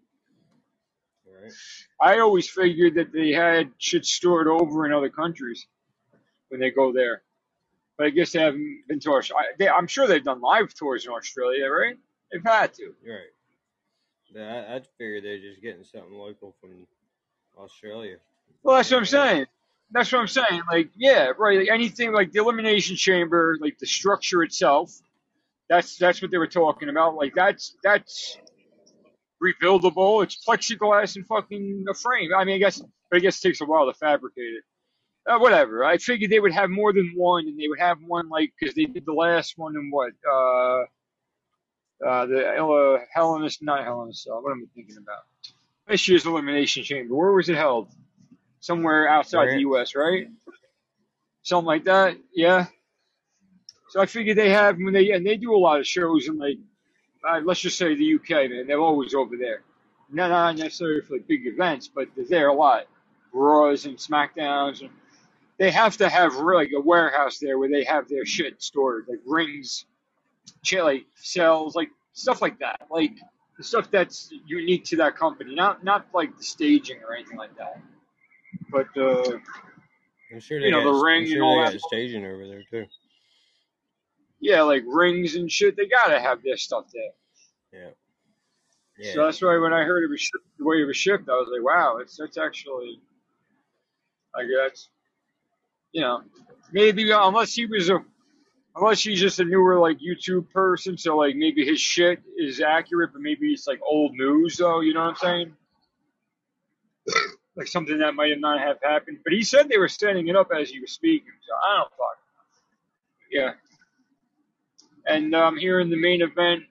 Right. 1.25 1.51
I 2.01 2.19
always 2.19 2.49
figured 2.49 2.95
that 2.95 3.11
they 3.11 3.31
had 3.31 3.71
shit 3.77 4.05
stored 4.05 4.47
over 4.47 4.85
in 4.85 4.93
other 4.93 5.09
countries 5.09 5.65
when 6.49 6.59
they 6.59 6.71
go 6.71 6.93
there. 6.93 7.23
But 7.97 8.07
I 8.07 8.09
guess 8.11 8.31
they 8.31 8.41
haven't 8.41 8.83
been 8.87 8.99
to 9.01 9.11
Australia. 9.11 9.49
They, 9.57 9.67
I'm 9.67 9.87
sure 9.87 10.07
they've 10.07 10.23
done 10.23 10.41
live 10.41 10.73
tours 10.73 11.05
in 11.05 11.11
Australia, 11.11 11.67
right? 11.67 11.97
They've 12.31 12.43
had 12.43 12.73
to. 12.75 12.93
Right. 13.05 13.31
But 14.31 14.41
I, 14.43 14.75
I 14.75 14.81
figured 14.97 15.23
they're 15.23 15.39
just 15.39 15.61
getting 15.61 15.83
something 15.83 16.13
local 16.13 16.55
from 16.61 16.85
Australia. 17.57 18.17
Well, 18.63 18.75
that's 18.75 18.91
what 18.91 18.97
I'm 18.97 19.05
saying. 19.05 19.45
That's 19.91 20.11
what 20.11 20.19
I'm 20.19 20.27
saying. 20.27 20.61
Like, 20.71 20.89
yeah, 20.95 21.31
right. 21.37 21.59
Like 21.59 21.69
anything 21.69 22.11
like 22.11 22.31
the 22.31 22.39
elimination 22.39 22.95
chamber, 22.95 23.57
like 23.59 23.79
the 23.79 23.87
structure 23.87 24.43
itself. 24.43 24.93
That's 25.69 25.97
that's 25.97 26.21
what 26.21 26.31
they 26.31 26.37
were 26.37 26.47
talking 26.47 26.89
about. 26.89 27.15
Like 27.15 27.33
that's 27.35 27.75
that's 27.83 28.37
rebuildable. 29.41 30.23
It's 30.23 30.37
plexiglass 30.45 31.15
and 31.15 31.25
fucking 31.25 31.85
a 31.89 31.93
frame. 31.93 32.31
I 32.35 32.43
mean, 32.43 32.55
I 32.55 32.59
guess, 32.59 32.81
but 33.09 33.17
I 33.17 33.19
guess 33.19 33.37
it 33.37 33.47
takes 33.47 33.61
a 33.61 33.65
while 33.65 33.85
to 33.85 33.93
fabricate 33.93 34.53
it. 34.55 34.63
Uh, 35.27 35.39
whatever. 35.39 35.83
I 35.83 35.97
figured 35.97 36.31
they 36.31 36.39
would 36.39 36.53
have 36.53 36.69
more 36.69 36.93
than 36.93 37.13
one, 37.15 37.47
and 37.47 37.59
they 37.59 37.67
would 37.67 37.79
have 37.79 37.99
one 38.01 38.29
like 38.29 38.53
because 38.59 38.75
they 38.75 38.85
did 38.85 39.05
the 39.05 39.13
last 39.13 39.55
one 39.57 39.75
in 39.75 39.91
what 39.91 40.13
uh 40.29 40.81
uh 42.07 42.25
the 42.27 42.47
uh, 42.57 42.99
Hellenist, 43.13 43.61
not 43.61 43.83
Hellenist. 43.85 44.27
Uh, 44.27 44.35
what 44.39 44.51
am 44.51 44.63
I 44.63 44.67
thinking 44.75 44.97
about? 44.97 45.23
This 45.87 46.07
year's 46.07 46.25
elimination 46.25 46.83
chamber. 46.83 47.15
Where 47.15 47.31
was 47.31 47.49
it 47.49 47.57
held? 47.57 47.89
Somewhere 48.59 49.07
outside 49.09 49.49
the 49.49 49.61
U.S., 49.61 49.95
right? 49.95 50.27
Something 51.43 51.67
like 51.67 51.85
that. 51.85 52.17
Yeah. 52.33 52.67
So 53.89 54.01
I 54.01 54.05
figured 54.05 54.37
they 54.37 54.49
have 54.49 54.77
when 54.77 54.93
they 54.93 55.11
and 55.11 55.25
they 55.25 55.37
do 55.37 55.55
a 55.55 55.57
lot 55.57 55.79
of 55.79 55.87
shows 55.87 56.27
in 56.27 56.37
like 56.37 56.57
uh, 57.27 57.41
let's 57.43 57.61
just 57.61 57.77
say 57.77 57.95
the 57.95 58.15
UK, 58.15 58.49
man. 58.49 58.67
They're 58.67 58.79
always 58.79 59.13
over 59.13 59.37
there. 59.37 59.63
Not, 60.11 60.29
not 60.29 60.57
necessarily 60.57 61.01
for 61.01 61.13
like 61.13 61.27
big 61.27 61.47
events, 61.47 61.89
but 61.93 62.07
they're 62.15 62.25
there 62.25 62.47
a 62.49 62.53
lot. 62.53 62.87
Raws 63.33 63.85
and 63.85 63.97
Smackdowns. 63.97 64.81
And 64.81 64.89
they 65.59 65.71
have 65.71 65.97
to 65.97 66.09
have 66.09 66.35
like 66.35 66.71
a 66.75 66.81
warehouse 66.81 67.39
there 67.39 67.57
where 67.57 67.69
they 67.69 67.83
have 67.83 68.07
their 68.07 68.25
shit 68.25 68.61
stored, 68.61 69.05
like 69.09 69.19
rings, 69.25 69.85
shit, 70.63 70.83
like 70.83 71.05
cells, 71.15 71.75
like 71.75 71.89
stuff 72.13 72.41
like 72.41 72.59
that, 72.59 72.81
like 72.91 73.13
the 73.57 73.63
stuff 73.63 73.89
that's 73.89 74.31
unique 74.45 74.85
to 74.85 74.97
that 74.97 75.15
company. 75.17 75.55
Not 75.55 75.83
not 75.83 76.07
like 76.13 76.35
the 76.37 76.43
staging 76.43 76.97
or 77.07 77.15
anything 77.15 77.37
like 77.37 77.55
that, 77.57 77.81
but 78.71 78.87
the 78.95 79.41
I'm 80.31 80.39
sure 80.39 80.59
they 80.59 80.65
You 80.65 80.71
know, 80.71 80.83
got, 80.83 80.91
the 80.93 81.03
ring 81.03 81.25
I'm 81.25 81.33
and 81.33 81.41
all 81.41 81.65
they 81.65 81.71
that. 81.71 81.81
staging 81.81 82.25
over 82.25 82.47
there 82.47 82.63
too. 82.69 82.85
yeah, 84.39 84.61
like 84.61 84.83
rings 84.85 85.35
and 85.35 85.51
shit. 85.51 85.75
They 85.75 85.87
gotta 85.87 86.19
have 86.19 86.43
their 86.43 86.57
stuff 86.57 86.85
there. 86.93 87.81
Yeah. 87.81 87.89
Yeah. 88.99 89.13
So 89.13 89.25
that's 89.25 89.41
why 89.41 89.57
when 89.57 89.73
I 89.73 89.83
heard 89.83 90.03
it 90.03 90.09
was 90.09 90.29
the 90.57 90.65
way 90.65 90.81
it 90.81 90.85
was 90.85 90.97
shipped, 90.97 91.29
I 91.29 91.33
was 91.33 91.49
like, 91.51 91.63
wow, 91.63 91.97
it's 91.97 92.19
it's 92.19 92.37
actually, 92.37 92.99
I 94.35 94.41
guess, 94.43 94.89
you 95.91 96.01
know, 96.01 96.21
maybe 96.71 97.11
uh, 97.11 97.27
unless 97.27 97.53
he 97.53 97.65
was 97.65 97.89
a, 97.89 97.99
unless 98.75 99.01
he's 99.01 99.19
just 99.19 99.39
a 99.39 99.45
newer 99.45 99.79
like 99.79 99.97
YouTube 99.99 100.49
person, 100.51 100.97
so 100.97 101.17
like 101.17 101.35
maybe 101.35 101.65
his 101.65 101.79
shit 101.79 102.21
is 102.37 102.61
accurate, 102.61 103.11
but 103.13 103.21
maybe 103.21 103.51
it's 103.51 103.67
like 103.67 103.79
old 103.83 104.13
news 104.13 104.57
though. 104.57 104.81
You 104.81 104.93
know 104.93 105.01
what 105.01 105.09
I'm 105.09 105.15
saying? 105.15 105.53
like 107.55 107.67
something 107.67 107.97
that 107.99 108.13
might 108.13 108.29
have 108.29 108.39
not 108.39 108.59
have 108.59 108.77
happened. 108.83 109.19
But 109.23 109.33
he 109.33 109.43
said 109.43 109.67
they 109.67 109.79
were 109.79 109.87
setting 109.87 110.27
it 110.27 110.35
up 110.35 110.49
as 110.57 110.69
he 110.69 110.79
was 110.79 110.91
speaking, 110.91 111.33
so 111.47 111.53
I 111.55 111.77
don't 111.77 111.89
fuck. 111.91 112.17
Yeah. 113.31 113.51
And 115.07 115.33
um, 115.33 115.57
here 115.57 115.79
in 115.79 115.89
the 115.89 115.97
main 115.97 116.21
event 116.21 116.63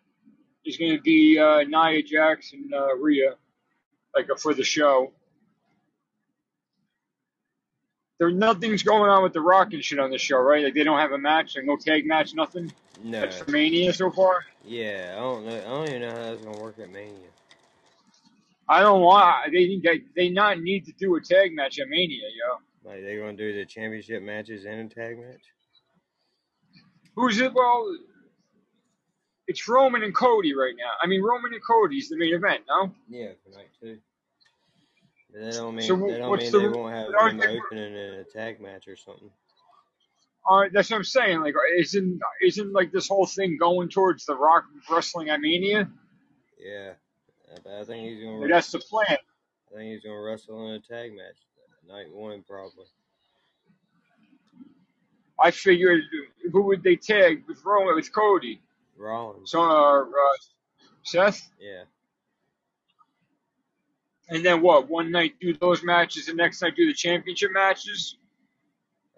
is 0.65 0.77
going 0.77 0.95
to 0.97 1.01
be 1.01 1.39
uh, 1.39 1.63
Nia 1.63 2.03
Jax 2.03 2.53
and 2.53 2.73
uh, 2.73 2.95
Rhea, 2.97 3.35
like 4.15 4.31
uh, 4.31 4.37
for 4.37 4.55
the 4.55 4.65
show. 4.65 5.13
There 8.19 8.31
nothing's 8.31 8.83
going 8.83 9.11
on 9.11 9.23
with 9.23 9.35
the 9.35 9.41
Rock 9.41 9.73
and 9.75 9.85
shit 9.85 9.99
on 9.99 10.11
the 10.11 10.19
show, 10.19 10.39
right? 10.39 10.65
Like 10.65 10.75
they 10.75 10.85
don't 10.85 10.99
have 10.99 11.13
a 11.13 11.19
match, 11.19 11.57
like 11.57 11.67
no 11.67 11.77
tag 11.77 12.07
match, 12.07 12.35
nothing. 12.35 12.73
no. 13.03 13.21
That's 13.21 13.39
for 13.39 13.51
Mania 13.51 13.93
so 13.93 14.11
far. 14.11 14.45
Yeah. 14.65 15.15
I 15.17 15.21
don't 15.21 15.47
know. 15.47 15.57
I 15.57 15.61
don't 15.65 15.89
even 15.89 16.03
know 16.03 16.11
how 16.11 16.23
that's 16.23 16.43
gonna 16.43 16.59
work 16.59 16.79
at 16.79 16.91
Mania. 16.91 17.29
I 18.69 18.81
don't 18.81 19.01
want. 19.03 19.53
They 19.53 19.79
they 19.83 20.03
they 20.17 20.29
not 20.31 20.61
need 20.61 20.87
to 20.87 20.93
do 20.93 21.15
a 21.17 21.21
tag 21.21 21.55
match 21.55 21.79
at 21.79 21.89
Mania, 21.89 22.23
yo. 22.23 22.91
Like 22.91 23.03
they're 23.03 23.21
gonna 23.21 23.37
do 23.37 23.55
the 23.55 23.65
championship 23.67 24.23
matches 24.23 24.65
and 24.65 24.91
a 24.91 24.95
tag 24.95 25.19
match. 25.19 25.43
Who's 27.15 27.39
it? 27.41 27.53
Well, 27.53 27.97
it's 29.47 29.67
Roman 29.69 30.03
and 30.03 30.15
Cody 30.15 30.55
right 30.55 30.75
now. 30.77 30.91
I 31.03 31.07
mean, 31.07 31.23
Roman 31.23 31.53
and 31.53 31.63
Cody's 31.63 32.09
the 32.09 32.17
main 32.17 32.35
event, 32.35 32.63
no? 32.69 32.93
Yeah, 33.09 33.29
for 33.45 33.57
night 33.57 33.69
two. 33.81 33.99
But 33.99 33.99
that 35.45 35.53
don't 35.55 35.75
mean 35.77 35.87
So 35.87 35.97
that 35.97 36.19
don't 36.19 36.39
mean 36.39 36.51
the- 36.53 36.59
they 36.59 36.69
won't 36.69 36.95
have 36.95 37.39
they- 37.39 37.59
opening 37.59 37.95
in 37.95 38.15
a 38.15 38.25
tag 38.25 38.61
match 38.61 38.89
or 38.89 38.97
something. 38.97 39.31
All 40.49 40.61
right, 40.61 40.73
that's 40.73 40.91
what 40.91 40.99
I'm 40.99 41.05
saying. 41.05 41.41
Like, 41.41 41.55
isn't 41.77 42.21
isn't 42.41 42.73
like 42.73 42.93
this 42.93 43.09
whole 43.09 43.27
thing 43.27 43.57
going 43.59 43.89
towards 43.89 44.25
the 44.27 44.37
Rock 44.37 44.65
wrestling 44.91 45.29
at 45.29 45.41
Mania? 45.41 45.91
Yeah. 46.59 46.93
But 47.65 47.73
I 47.81 47.85
think 47.85 48.09
he's 48.09 48.23
gonna. 48.23 48.47
That's 48.49 48.71
the 48.71 48.79
plan. 48.79 49.07
I 49.71 49.75
think 49.77 49.93
he's 49.93 50.03
gonna 50.05 50.21
wrestle 50.21 50.69
in 50.69 50.75
a 50.75 50.81
tag 50.81 51.13
match. 51.17 51.37
Night 51.89 52.13
one 52.13 52.43
probably. 52.43 52.87
I 55.39 55.51
figured 55.51 56.03
who 56.53 56.63
would 56.63 56.83
they 56.83 56.97
tag 56.97 57.45
with 57.47 57.65
Roman 57.65 57.95
with 57.95 58.13
Cody? 58.13 58.61
Rollins. 58.97 59.51
So 59.51 59.61
uh, 59.63 60.03
uh, 60.03 60.07
Seth, 61.03 61.51
Yeah. 61.61 61.83
And 64.29 64.45
then 64.45 64.63
what? 64.63 64.89
One 64.89 65.11
night 65.13 65.35
do 65.41 65.55
those 65.55 65.83
matches, 65.85 66.27
the 66.27 66.35
next 66.35 66.63
night 66.63 66.77
do 66.77 66.87
the 66.87 66.95
championship 66.95 67.53
matches. 67.53 68.17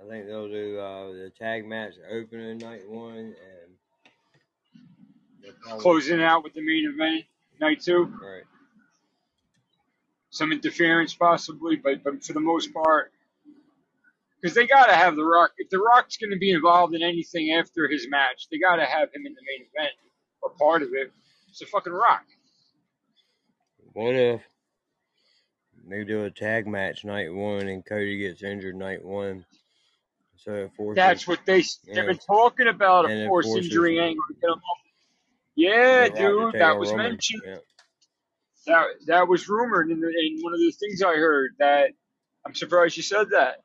I 0.02 0.08
think 0.08 0.26
they'll 0.26 0.48
do 0.48 0.78
uh, 0.78 1.08
the 1.12 1.32
tag 1.38 1.66
match 1.66 1.94
opening 2.10 2.58
night 2.58 2.88
one 2.88 3.16
and 3.18 3.36
Closing 5.80 6.22
out 6.22 6.44
with 6.44 6.54
the 6.54 6.62
main 6.62 6.86
event 6.94 7.24
night 7.60 7.80
two. 7.82 8.04
Right. 8.22 8.42
some 10.30 10.52
interference 10.52 11.14
possibly, 11.14 11.76
but 11.76 12.04
but 12.04 12.24
for 12.24 12.32
the 12.34 12.40
most 12.40 12.72
part, 12.72 13.12
because 14.40 14.54
they 14.54 14.66
got 14.66 14.86
to 14.86 14.94
have 14.94 15.16
the 15.16 15.24
Rock. 15.24 15.52
If 15.58 15.70
the 15.70 15.78
Rock's 15.78 16.16
going 16.18 16.30
to 16.32 16.38
be 16.38 16.52
involved 16.52 16.94
in 16.94 17.02
anything 17.02 17.52
after 17.52 17.88
his 17.88 18.08
match, 18.10 18.48
they 18.50 18.58
got 18.58 18.76
to 18.76 18.84
have 18.86 19.08
him 19.14 19.26
in 19.26 19.34
the 19.34 19.42
main 19.46 19.66
event 19.74 19.94
or 20.42 20.50
part 20.58 20.82
of 20.82 20.90
it. 20.94 21.12
It's 21.50 21.62
a 21.62 21.66
fucking 21.66 21.92
Rock. 21.92 22.24
What 23.94 24.14
if 24.14 24.42
they 25.88 26.05
do 26.05 26.24
a 26.24 26.31
tag 26.31 26.66
match 26.66 27.05
night 27.05 27.33
one 27.33 27.68
and 27.68 27.85
Cody 27.85 28.18
gets 28.18 28.42
injured 28.42 28.77
night 28.77 29.05
one? 29.05 29.44
So 30.37 30.53
it 30.55 30.72
forces. 30.77 30.96
That's 30.96 31.27
what 31.27 31.40
they 31.46 31.59
Yeah. 31.85 31.94
they've 31.94 32.07
been 32.07 32.18
talking 32.18 32.68
about 32.68 33.11
a 33.11 33.27
force 33.27 33.46
injury 33.46 33.98
angle 33.98 34.22
to 34.29 34.35
get 34.35 34.44
him 34.44 34.53
off. 34.53 34.79
Yeah, 35.57 36.09
The 36.09 36.11
Rock 36.11 36.18
to 36.18 36.53
dude, 36.53 36.61
that 36.61 36.79
was 36.79 36.90
Roman. 36.90 37.11
mentioned. 37.11 37.42
Yeah. 37.44 37.57
That 38.66 38.87
that 39.07 39.29
was 39.29 39.48
rumored, 39.48 39.88
and, 39.90 40.03
and 40.05 40.42
one 40.42 40.53
of 40.53 40.61
the 40.61 40.70
things 40.70 41.03
I 41.03 41.16
heard 41.16 41.53
that 41.59 41.90
I'm 42.46 42.55
surprised 42.55 42.96
you 42.96 43.03
said 43.03 43.31
that 43.31 43.62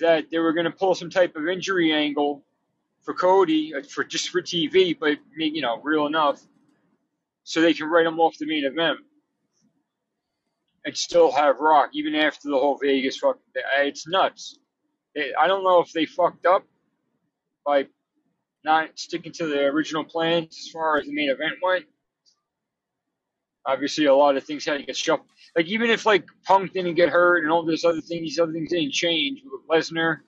that 0.00 0.30
they 0.30 0.38
were 0.38 0.52
going 0.52 0.64
to 0.64 0.72
pull 0.72 0.94
some 0.94 1.10
type 1.10 1.36
of 1.36 1.46
injury 1.46 1.92
angle 1.92 2.44
for 3.02 3.14
Cody 3.14 3.74
uh, 3.74 3.82
for 3.82 4.02
just 4.02 4.30
for 4.30 4.40
TV, 4.42 4.98
but 4.98 5.18
you 5.36 5.60
know, 5.60 5.78
real 5.82 6.06
enough, 6.06 6.40
so 7.44 7.60
they 7.60 7.74
can 7.74 7.86
write 7.86 8.06
him 8.06 8.18
off 8.18 8.36
the 8.38 8.46
main 8.46 8.64
event 8.64 8.98
and 10.84 10.96
still 10.96 11.32
have 11.32 11.58
Rock 11.60 11.90
even 11.94 12.14
after 12.14 12.48
the 12.48 12.58
whole 12.58 12.78
Vegas 12.82 13.16
fucking 13.18 13.40
It's 13.80 14.06
nuts. 14.06 14.58
It, 15.14 15.34
I 15.40 15.46
don't 15.46 15.64
know 15.64 15.80
if 15.80 15.92
they 15.92 16.06
fucked 16.06 16.46
up 16.46 16.64
by 17.64 17.86
not 18.64 18.90
sticking 18.98 19.32
to 19.32 19.46
the 19.46 19.60
original 19.66 20.04
plans 20.04 20.56
as 20.58 20.70
far 20.72 20.98
as 20.98 21.06
the 21.06 21.14
main 21.14 21.30
event 21.30 21.54
went. 21.62 21.84
Obviously, 23.66 24.06
a 24.06 24.14
lot 24.14 24.36
of 24.36 24.44
things 24.44 24.64
had 24.64 24.78
to 24.78 24.84
get 24.84 24.96
shuffled. 24.96 25.28
Like 25.56 25.66
even 25.66 25.90
if 25.90 26.04
like 26.04 26.26
Punk 26.44 26.72
didn't 26.72 26.94
get 26.94 27.08
hurt 27.10 27.42
and 27.42 27.52
all 27.52 27.64
this 27.64 27.84
other 27.84 28.00
thing, 28.00 28.22
these 28.22 28.38
other 28.38 28.52
things 28.52 28.70
didn't 28.70 28.92
change 28.92 29.40
with 29.44 29.62
Lesnar. 29.68 30.18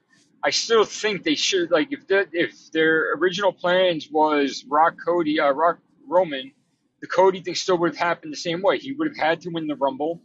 I 0.42 0.50
still 0.50 0.84
think 0.84 1.24
they 1.24 1.34
should 1.34 1.70
like 1.70 1.88
if 1.92 2.06
that 2.08 2.28
if 2.32 2.70
their 2.72 3.14
original 3.14 3.52
plans 3.52 4.08
was 4.10 4.64
Rock 4.68 4.94
Cody, 5.04 5.40
uh, 5.40 5.50
Rock 5.52 5.78
Roman, 6.08 6.52
the 7.00 7.08
Cody 7.08 7.40
thing 7.40 7.54
still 7.54 7.78
would 7.78 7.90
have 7.90 7.98
happened 7.98 8.32
the 8.32 8.38
same 8.38 8.62
way. 8.62 8.78
He 8.78 8.92
would 8.92 9.08
have 9.08 9.16
had 9.16 9.40
to 9.42 9.50
win 9.50 9.66
the 9.66 9.76
Rumble 9.76 10.22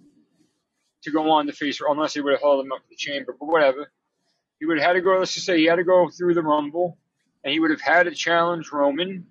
to 1.04 1.12
go 1.12 1.30
on 1.32 1.46
the 1.48 1.54
face, 1.54 1.82
unless 1.88 2.14
they 2.14 2.22
would 2.22 2.34
have 2.34 2.42
held 2.42 2.66
him 2.66 2.72
up 2.72 2.80
to 2.80 2.90
the 2.90 2.96
chamber, 2.96 3.36
but 3.40 3.48
whatever. 3.48 3.92
He 4.60 4.66
would 4.68 4.78
have 4.80 4.88
had 4.88 4.94
to 4.94 5.02
go. 5.02 5.18
Let's 5.18 5.34
just 5.34 5.46
say 5.46 5.58
he 5.58 5.66
had 5.66 5.78
to 5.78 5.84
go 5.84 6.10
through 6.10 6.36
the 6.36 6.44
Rumble, 6.44 6.98
and 7.44 7.54
he 7.54 7.60
would 7.60 7.72
have 7.72 7.82
had 7.82 8.04
to 8.04 8.12
challenge 8.12 8.72
Roman. 8.72 9.26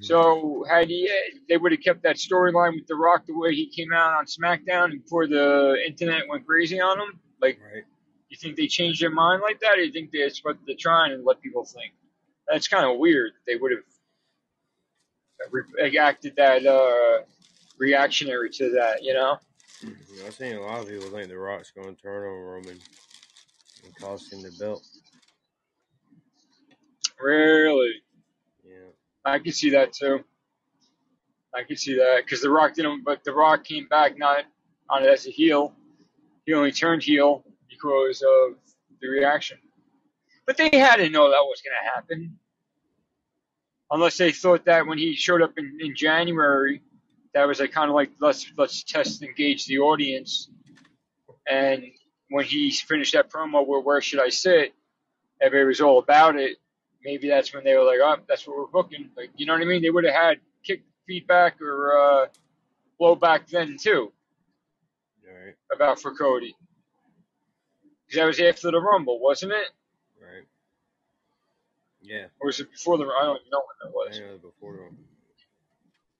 So 0.00 0.64
had 0.68 0.88
he, 0.88 1.10
they 1.48 1.56
would 1.58 1.72
have 1.72 1.82
kept 1.82 2.02
that 2.04 2.16
storyline 2.16 2.74
with 2.74 2.86
The 2.86 2.96
Rock 2.96 3.26
the 3.26 3.34
way 3.38 3.54
he 3.54 3.68
came 3.68 3.92
out 3.92 4.14
on 4.14 4.26
SmackDown 4.26 4.92
before 4.92 5.26
the 5.26 5.76
internet 5.86 6.28
went 6.28 6.46
crazy 6.46 6.80
on 6.80 6.98
him. 7.00 7.20
Like, 7.42 7.60
Right. 7.60 7.84
you 8.28 8.36
think 8.38 8.56
they 8.56 8.66
changed 8.68 9.02
their 9.02 9.10
mind 9.10 9.42
like 9.42 9.60
that, 9.60 9.78
or 9.78 9.82
you 9.82 9.92
think 9.92 10.10
that's 10.12 10.44
what 10.44 10.58
they're 10.66 10.76
trying 10.78 11.12
and 11.12 11.24
let 11.24 11.40
people 11.42 11.64
think? 11.64 11.92
That's 12.48 12.68
kind 12.68 12.84
of 12.90 12.98
weird. 12.98 13.32
They 13.46 13.56
would 13.56 13.72
have 13.72 13.84
re- 15.52 15.98
acted 15.98 16.36
that 16.36 16.66
uh, 16.66 17.24
reactionary 17.78 18.50
to 18.50 18.70
that, 18.72 19.02
you 19.02 19.14
know? 19.14 19.38
I've 20.26 20.34
seen 20.34 20.56
a 20.56 20.60
lot 20.60 20.80
of 20.80 20.88
people 20.88 21.10
think 21.10 21.28
The 21.28 21.38
Rock's 21.38 21.70
going 21.70 21.94
to 21.94 22.02
turn 22.02 22.28
on 22.28 22.40
Roman 22.44 22.78
and 23.84 23.96
cost 24.00 24.32
him 24.32 24.42
the 24.42 24.52
belt. 24.58 24.84
Really, 27.20 28.02
Yeah. 28.64 28.90
I 29.24 29.38
can 29.38 29.52
see 29.52 29.70
that 29.70 29.92
too. 29.92 30.20
I 31.54 31.64
can 31.64 31.76
see 31.76 31.94
that 31.96 32.22
because 32.24 32.40
The 32.42 32.50
Rock 32.50 32.74
didn't, 32.74 33.04
but 33.04 33.24
The 33.24 33.32
Rock 33.32 33.64
came 33.64 33.88
back 33.88 34.18
not 34.18 34.44
on 34.88 35.02
it 35.02 35.08
as 35.08 35.26
a 35.26 35.30
heel. 35.30 35.74
He 36.46 36.54
only 36.54 36.72
turned 36.72 37.02
heel 37.02 37.44
because 37.68 38.22
of 38.22 38.56
the 39.00 39.08
reaction. 39.08 39.58
But 40.46 40.56
they 40.56 40.70
had 40.72 40.96
to 40.96 41.08
know 41.10 41.30
that 41.30 41.42
was 41.42 41.62
going 41.62 41.76
to 41.82 41.90
happen. 41.94 42.38
Unless 43.90 44.18
they 44.18 44.32
thought 44.32 44.64
that 44.66 44.86
when 44.86 44.98
he 44.98 45.14
showed 45.14 45.42
up 45.42 45.52
in, 45.58 45.78
in 45.80 45.96
January, 45.96 46.82
that 47.34 47.46
was 47.46 47.60
like 47.60 47.72
kind 47.72 47.88
of 47.90 47.94
like 47.94 48.10
let's 48.20 48.50
let's 48.56 48.82
test 48.84 49.22
and 49.22 49.34
gauge 49.36 49.66
the 49.66 49.78
audience. 49.78 50.48
And 51.50 51.84
when 52.30 52.44
he 52.44 52.70
finished 52.70 53.14
that 53.14 53.30
promo, 53.30 53.66
where 53.66 53.80
where 53.80 54.00
should 54.00 54.20
I 54.20 54.28
sit? 54.30 54.72
Everybody 55.40 55.68
was 55.68 55.80
all 55.80 55.98
about 55.98 56.36
it. 56.36 56.58
Maybe 57.04 57.28
that's 57.28 57.54
when 57.54 57.64
they 57.64 57.74
were 57.76 57.84
like, 57.84 57.98
oh, 58.02 58.16
that's 58.28 58.46
what 58.46 58.56
we're 58.56 58.66
booking. 58.66 59.10
Like, 59.16 59.30
you 59.36 59.46
know 59.46 59.54
what 59.54 59.62
I 59.62 59.64
mean? 59.64 59.82
They 59.82 59.90
would 59.90 60.04
have 60.04 60.14
had 60.14 60.40
kick 60.64 60.82
feedback 61.06 61.60
or 61.62 61.98
uh, 61.98 62.26
blowback 63.00 63.48
then 63.48 63.76
too 63.80 64.12
Right. 65.26 65.54
about 65.74 66.00
for 66.00 66.14
Cody. 66.14 66.54
Because 68.06 68.18
that 68.20 68.26
was 68.26 68.40
after 68.40 68.70
the 68.70 68.80
Rumble, 68.80 69.20
wasn't 69.20 69.52
it? 69.52 69.68
Right. 70.20 70.44
Yeah. 72.02 72.26
Or 72.40 72.46
was 72.48 72.60
it 72.60 72.70
before 72.70 72.98
the? 72.98 73.04
I 73.04 73.24
don't 73.24 73.36
even 73.40 73.50
know 73.50 73.62
when 73.64 73.76
that 73.82 73.94
was. 73.94 74.40
before 74.42 74.72
the 74.74 74.90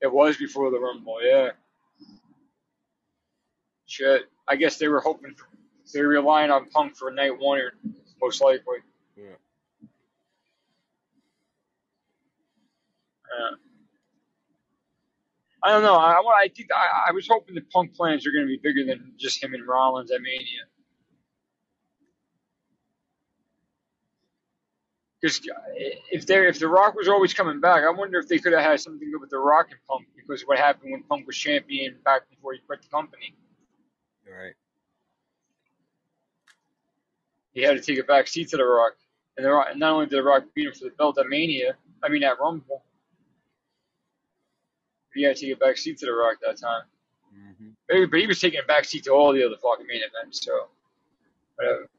It 0.01 0.11
was 0.13 0.37
before 0.37 0.71
the 0.71 0.79
Rumble, 0.79 1.19
yeah. 1.23 1.49
Shit. 3.87 4.23
I 4.47 4.57
guess 4.57 4.77
they 4.77 4.89
were 4.89 5.01
hoping 5.01 5.35
for, 5.35 5.47
they 5.93 6.01
were 6.01 6.09
relying 6.09 6.51
on 6.51 6.69
Punk 6.69 6.97
for 6.97 7.11
night 7.11 7.39
one, 7.39 7.59
or 7.59 7.73
most 8.21 8.41
likely. 8.41 8.77
Yeah. 9.17 9.25
Yeah. 13.17 13.57
I 15.63 15.71
don't 15.71 15.83
know. 15.83 15.95
I, 15.95 16.13
I 16.13 16.21
I 16.45 16.49
think 16.55 16.69
I, 16.73 17.09
I 17.09 17.11
was 17.13 17.27
hoping 17.29 17.55
the 17.55 17.61
Punk 17.73 17.95
plans 17.95 18.27
are 18.27 18.31
going 18.31 18.45
to 18.45 18.47
be 18.47 18.59
bigger 18.63 18.85
than 18.85 19.13
just 19.19 19.43
him 19.43 19.53
and 19.53 19.67
Rollins 19.67 20.11
at 20.11 20.21
Mania. 20.21 20.65
Because 25.21 25.39
if 26.11 26.25
they 26.25 26.47
if 26.47 26.57
the 26.57 26.67
Rock 26.67 26.95
was 26.95 27.07
always 27.07 27.33
coming 27.33 27.59
back, 27.59 27.83
I 27.83 27.91
wonder 27.91 28.17
if 28.17 28.27
they 28.27 28.39
could 28.39 28.53
have 28.53 28.63
had 28.63 28.79
something 28.79 29.11
good 29.11 29.21
with 29.21 29.29
the 29.29 29.37
Rock 29.37 29.67
and 29.69 29.79
Punk 29.87 30.07
because 30.15 30.41
of 30.41 30.47
what 30.47 30.57
happened 30.57 30.91
when 30.91 31.03
Punk 31.03 31.27
was 31.27 31.37
champion 31.37 31.95
back 32.03 32.27
before 32.29 32.53
he 32.53 32.59
quit 32.59 32.81
the 32.81 32.87
company. 32.87 33.35
Right. 34.25 34.53
He 37.53 37.61
had 37.61 37.73
to 37.73 37.81
take 37.81 37.99
a 37.99 38.03
back 38.03 38.27
seat 38.27 38.49
to 38.49 38.57
the 38.57 38.65
Rock, 38.65 38.93
and 39.37 39.45
the 39.45 39.51
Rock, 39.51 39.67
and 39.69 39.79
not 39.79 39.93
only 39.93 40.05
did 40.07 40.17
the 40.17 40.23
Rock 40.23 40.45
beat 40.55 40.67
him 40.67 40.73
for 40.73 40.85
the 40.85 40.91
belt 40.91 41.19
at 41.19 41.27
Mania, 41.27 41.75
I 42.01 42.09
mean 42.09 42.23
at 42.23 42.39
Rumble, 42.39 42.83
but 45.09 45.19
he 45.19 45.23
had 45.23 45.35
to 45.35 45.45
take 45.45 45.55
a 45.55 45.59
back 45.59 45.77
seat 45.77 45.99
to 45.99 46.07
the 46.07 46.13
Rock 46.13 46.37
that 46.41 46.57
time. 46.57 46.83
Mm-hmm. 47.37 47.69
But 47.87 47.97
he, 47.97 48.05
but 48.05 48.19
he 48.21 48.27
was 48.27 48.39
taking 48.39 48.61
a 48.63 48.65
back 48.65 48.85
seat 48.85 49.03
to 49.03 49.11
all 49.11 49.33
the 49.33 49.45
other 49.45 49.57
fucking 49.61 49.85
main 49.85 50.01
events, 50.01 50.43
so 50.43 50.69
whatever. 51.55 51.89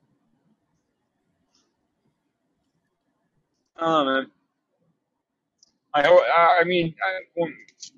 I. 5.94 6.56
I 6.60 6.64
mean, 6.64 6.94
I, 7.04 7.42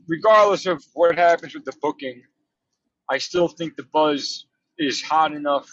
regardless 0.09 0.67
of 0.67 0.85
what 0.95 1.17
happens 1.17 1.55
with 1.55 1.65
the 1.65 1.73
booking, 1.81 2.23
I 3.09 3.19
still 3.19 3.49
think 3.49 3.77
the 3.77 3.85
buzz 3.85 4.47
is 4.79 5.03
hot 5.03 5.33
enough 5.33 5.69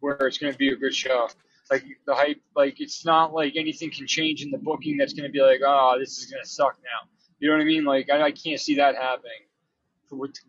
where 0.00 0.16
it's 0.26 0.38
going 0.38 0.52
to 0.52 0.58
be 0.58 0.72
a 0.72 0.76
good 0.76 0.94
show. 0.94 1.28
Like 1.70 1.84
the 2.06 2.14
hype, 2.14 2.40
like 2.54 2.80
it's 2.80 3.04
not 3.06 3.32
like 3.32 3.54
anything 3.56 3.90
can 3.90 4.06
change 4.06 4.42
in 4.42 4.50
the 4.50 4.58
booking 4.58 4.96
that's 4.98 5.14
going 5.14 5.28
to 5.28 5.32
be 5.32 5.40
like, 5.40 5.60
oh, 5.64 5.96
this 5.98 6.18
is 6.18 6.26
going 6.26 6.42
to 6.42 6.48
suck 6.48 6.76
now. 6.82 7.08
You 7.38 7.48
know 7.48 7.56
what 7.56 7.62
I 7.62 7.66
mean? 7.66 7.84
Like 7.84 8.10
I, 8.10 8.22
I 8.22 8.32
can't 8.32 8.60
see 8.60 8.74
that 8.76 8.96
happening. 8.96 9.30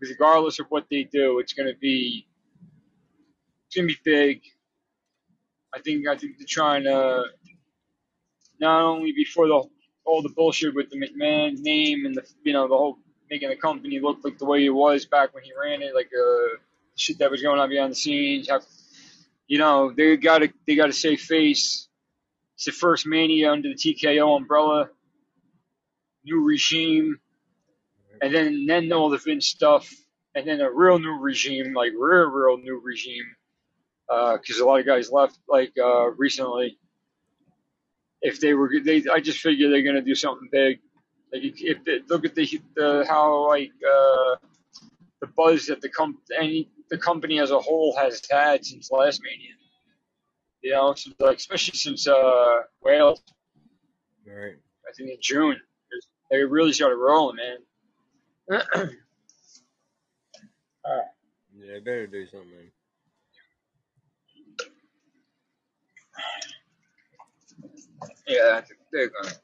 Regardless 0.02 0.60
of 0.60 0.65
what 0.69 0.86
they 0.89 1.04
do, 1.04 1.39
it's 1.39 1.54
going 1.54 1.69
to 1.69 1.80
be 1.80 2.28
it's 3.67 3.76
going 3.76 3.88
to 3.88 3.93
be 3.93 3.99
big. 4.04 4.41
I 5.73 5.80
think 5.80 6.08
I 6.08 6.17
think 6.17 6.38
they're 6.38 6.45
trying 6.47 6.84
to 6.84 7.26
not 8.59 8.81
only 8.81 9.11
before 9.11 9.47
the 9.47 9.63
all 10.05 10.21
the 10.21 10.29
bullshit 10.29 10.75
with 10.75 10.89
the 10.89 10.97
McMahon 10.97 11.59
name 11.59 12.05
and 12.05 12.15
the 12.15 12.23
you 12.43 12.53
know 12.53 12.67
the 12.67 12.77
whole 12.77 12.97
making 13.29 13.49
the 13.49 13.55
company 13.55 13.99
look 13.99 14.19
like 14.23 14.37
the 14.37 14.45
way 14.45 14.65
it 14.65 14.69
was 14.69 15.05
back 15.05 15.33
when 15.33 15.43
he 15.43 15.51
ran 15.59 15.81
it, 15.81 15.95
like 15.95 16.09
uh 16.13 16.57
shit 16.95 17.17
that 17.19 17.31
was 17.31 17.41
going 17.41 17.59
on 17.59 17.69
behind 17.69 17.91
the 17.91 17.95
scenes. 17.95 18.49
How, 18.49 18.61
you 19.47 19.57
know 19.57 19.91
they 19.95 20.17
got 20.17 20.39
to 20.39 20.53
they 20.67 20.75
got 20.75 20.87
to 20.87 20.93
save 20.93 21.21
face. 21.21 21.87
It's 22.55 22.65
the 22.65 22.71
first 22.71 23.05
Mania 23.07 23.51
under 23.51 23.69
the 23.69 23.75
TKO 23.75 24.37
umbrella, 24.37 24.89
new 26.23 26.43
regime, 26.43 27.19
and 28.21 28.33
then 28.33 28.65
then 28.67 28.91
all 28.91 29.09
the 29.09 29.17
Vince 29.17 29.47
stuff, 29.47 29.91
and 30.35 30.47
then 30.47 30.61
a 30.61 30.71
real 30.71 30.99
new 30.99 31.19
regime, 31.19 31.73
like 31.73 31.91
real 31.97 32.29
real 32.29 32.57
new 32.57 32.79
regime, 32.83 33.25
because 34.07 34.59
a 34.59 34.65
lot 34.65 34.79
of 34.79 34.85
guys 34.85 35.11
left 35.11 35.39
like 35.47 35.73
uh, 35.81 36.11
recently 36.11 36.77
if 38.23 38.39
they 38.41 38.55
were 38.55 38.71
they 38.83 39.03
I 39.13 39.21
just 39.21 39.39
figure 39.39 39.69
they're 39.69 39.83
gonna 39.83 40.01
do 40.01 40.15
something 40.15 40.49
big. 40.51 40.79
Like 41.33 41.43
if 41.43 41.86
they, 41.86 41.99
look 42.09 42.25
at 42.25 42.36
the, 42.36 42.62
the 42.75 43.05
how 43.07 43.49
like 43.49 43.71
uh, 43.86 44.38
the 45.21 45.27
buzz 45.27 45.67
that 45.67 45.81
the 45.81 45.89
comp 45.89 46.19
any 46.39 46.69
the 46.89 46.97
company 46.97 47.39
as 47.39 47.51
a 47.51 47.59
whole 47.59 47.95
has 47.97 48.21
had 48.31 48.65
since 48.65 48.91
last 48.91 49.21
Mania. 49.23 49.55
You 50.63 50.73
know, 50.73 50.93
since, 50.95 51.15
like 51.19 51.38
especially 51.38 51.77
since 51.77 52.07
uh, 52.07 52.62
Wales, 52.83 53.21
Right. 54.27 54.55
I 54.88 54.93
think 54.95 55.09
in 55.12 55.17
June, 55.21 55.57
they 56.31 56.43
really 56.43 56.73
started 56.73 56.97
rolling, 56.97 57.38
man. 57.38 57.57
uh, 60.86 60.99
They 61.59 61.79
better 61.79 62.07
do 62.07 62.25
something. 62.27 62.71
Yeah, 68.27 68.53
I 68.57 68.62
think 68.62 68.79
they're 68.91 69.09
gonna. 69.09 69.36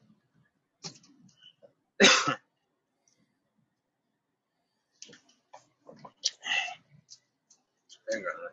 they're 8.08 8.20
gonna. 8.20 8.50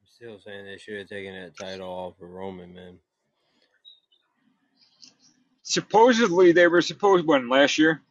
I'm 0.00 0.06
still 0.06 0.38
saying 0.40 0.66
they 0.66 0.78
should 0.78 0.98
have 0.98 1.08
taken 1.08 1.34
that 1.34 1.56
title 1.58 1.88
off 1.88 2.20
of 2.22 2.30
Roman, 2.30 2.74
man. 2.74 2.98
Supposedly 5.62 6.52
they 6.52 6.68
were 6.68 6.82
supposed 6.82 7.24
to 7.24 7.28
when 7.28 7.48
last 7.48 7.78
year 7.78 8.02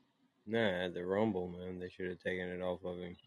Nah, 0.47 0.85
at 0.85 0.93
the 0.95 1.05
Rumble, 1.05 1.49
man, 1.49 1.79
they 1.79 1.89
should 1.89 2.09
have 2.09 2.19
taken 2.19 2.49
it 2.49 2.61
off 2.61 2.85
of 2.85 2.99
him. 2.99 3.17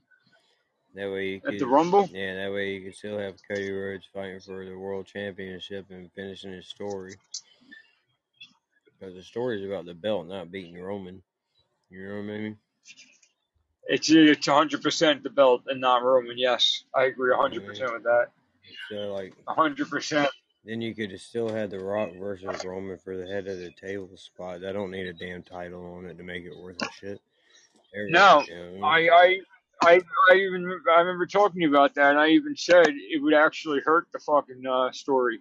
That 0.94 1.12
way 1.12 1.28
you 1.28 1.36
at 1.36 1.42
could, 1.44 1.60
the 1.60 1.66
Rumble. 1.66 2.08
yeah, 2.12 2.34
that 2.34 2.52
way 2.52 2.74
you 2.74 2.84
could 2.84 2.96
still 2.96 3.18
have 3.18 3.34
Cody 3.46 3.70
Rhodes 3.70 4.08
fighting 4.12 4.40
for 4.40 4.64
the 4.64 4.76
World 4.76 5.06
Championship 5.06 5.86
and 5.90 6.10
finishing 6.12 6.52
his 6.52 6.66
story. 6.66 7.14
Because 8.98 9.14
the 9.14 9.22
story 9.22 9.60
is 9.60 9.66
about 9.66 9.84
the 9.84 9.94
belt, 9.94 10.26
not 10.26 10.50
beating 10.50 10.80
Roman. 10.80 11.22
You 11.90 12.08
know 12.08 12.14
what 12.14 12.20
I 12.20 12.38
mean? 12.38 12.56
It's 13.86 14.10
it's 14.10 14.46
100 14.46 14.82
percent 14.82 15.22
the 15.22 15.30
belt 15.30 15.62
and 15.68 15.80
not 15.80 16.02
Roman. 16.02 16.36
Yes, 16.36 16.84
I 16.94 17.04
agree 17.04 17.30
100 17.30 17.64
percent 17.64 17.92
with 17.92 18.02
that. 18.02 18.28
So 18.90 19.14
like, 19.14 19.34
100 19.44 19.88
percent. 19.88 20.28
then 20.64 20.82
you 20.82 20.94
could 20.94 21.10
have 21.10 21.20
still 21.20 21.48
had 21.48 21.70
The 21.70 21.78
Rock 21.78 22.10
versus 22.18 22.64
Roman 22.64 22.98
for 22.98 23.16
the 23.16 23.26
head 23.26 23.46
of 23.46 23.58
the 23.58 23.70
table 23.70 24.10
spot. 24.16 24.64
I 24.64 24.72
don't 24.72 24.90
need 24.90 25.06
a 25.06 25.14
damn 25.14 25.42
title 25.42 25.94
on 25.94 26.06
it 26.06 26.18
to 26.18 26.24
make 26.24 26.44
it 26.44 26.56
worth 26.56 26.82
a 26.82 26.92
shit. 26.92 27.20
No, 28.10 28.44
I? 28.82 29.08
I 29.08 29.40
I. 29.82 30.00
I, 30.30 30.34
even 30.34 30.80
I 30.94 31.00
remember 31.00 31.26
talking 31.26 31.60
to 31.60 31.66
you 31.66 31.70
about 31.70 31.94
that, 31.94 32.10
and 32.10 32.18
I 32.18 32.28
even 32.30 32.56
said 32.56 32.86
it 32.88 33.22
would 33.22 33.34
actually 33.34 33.80
hurt 33.84 34.08
the 34.12 34.18
fucking 34.18 34.66
uh, 34.66 34.92
story. 34.92 35.40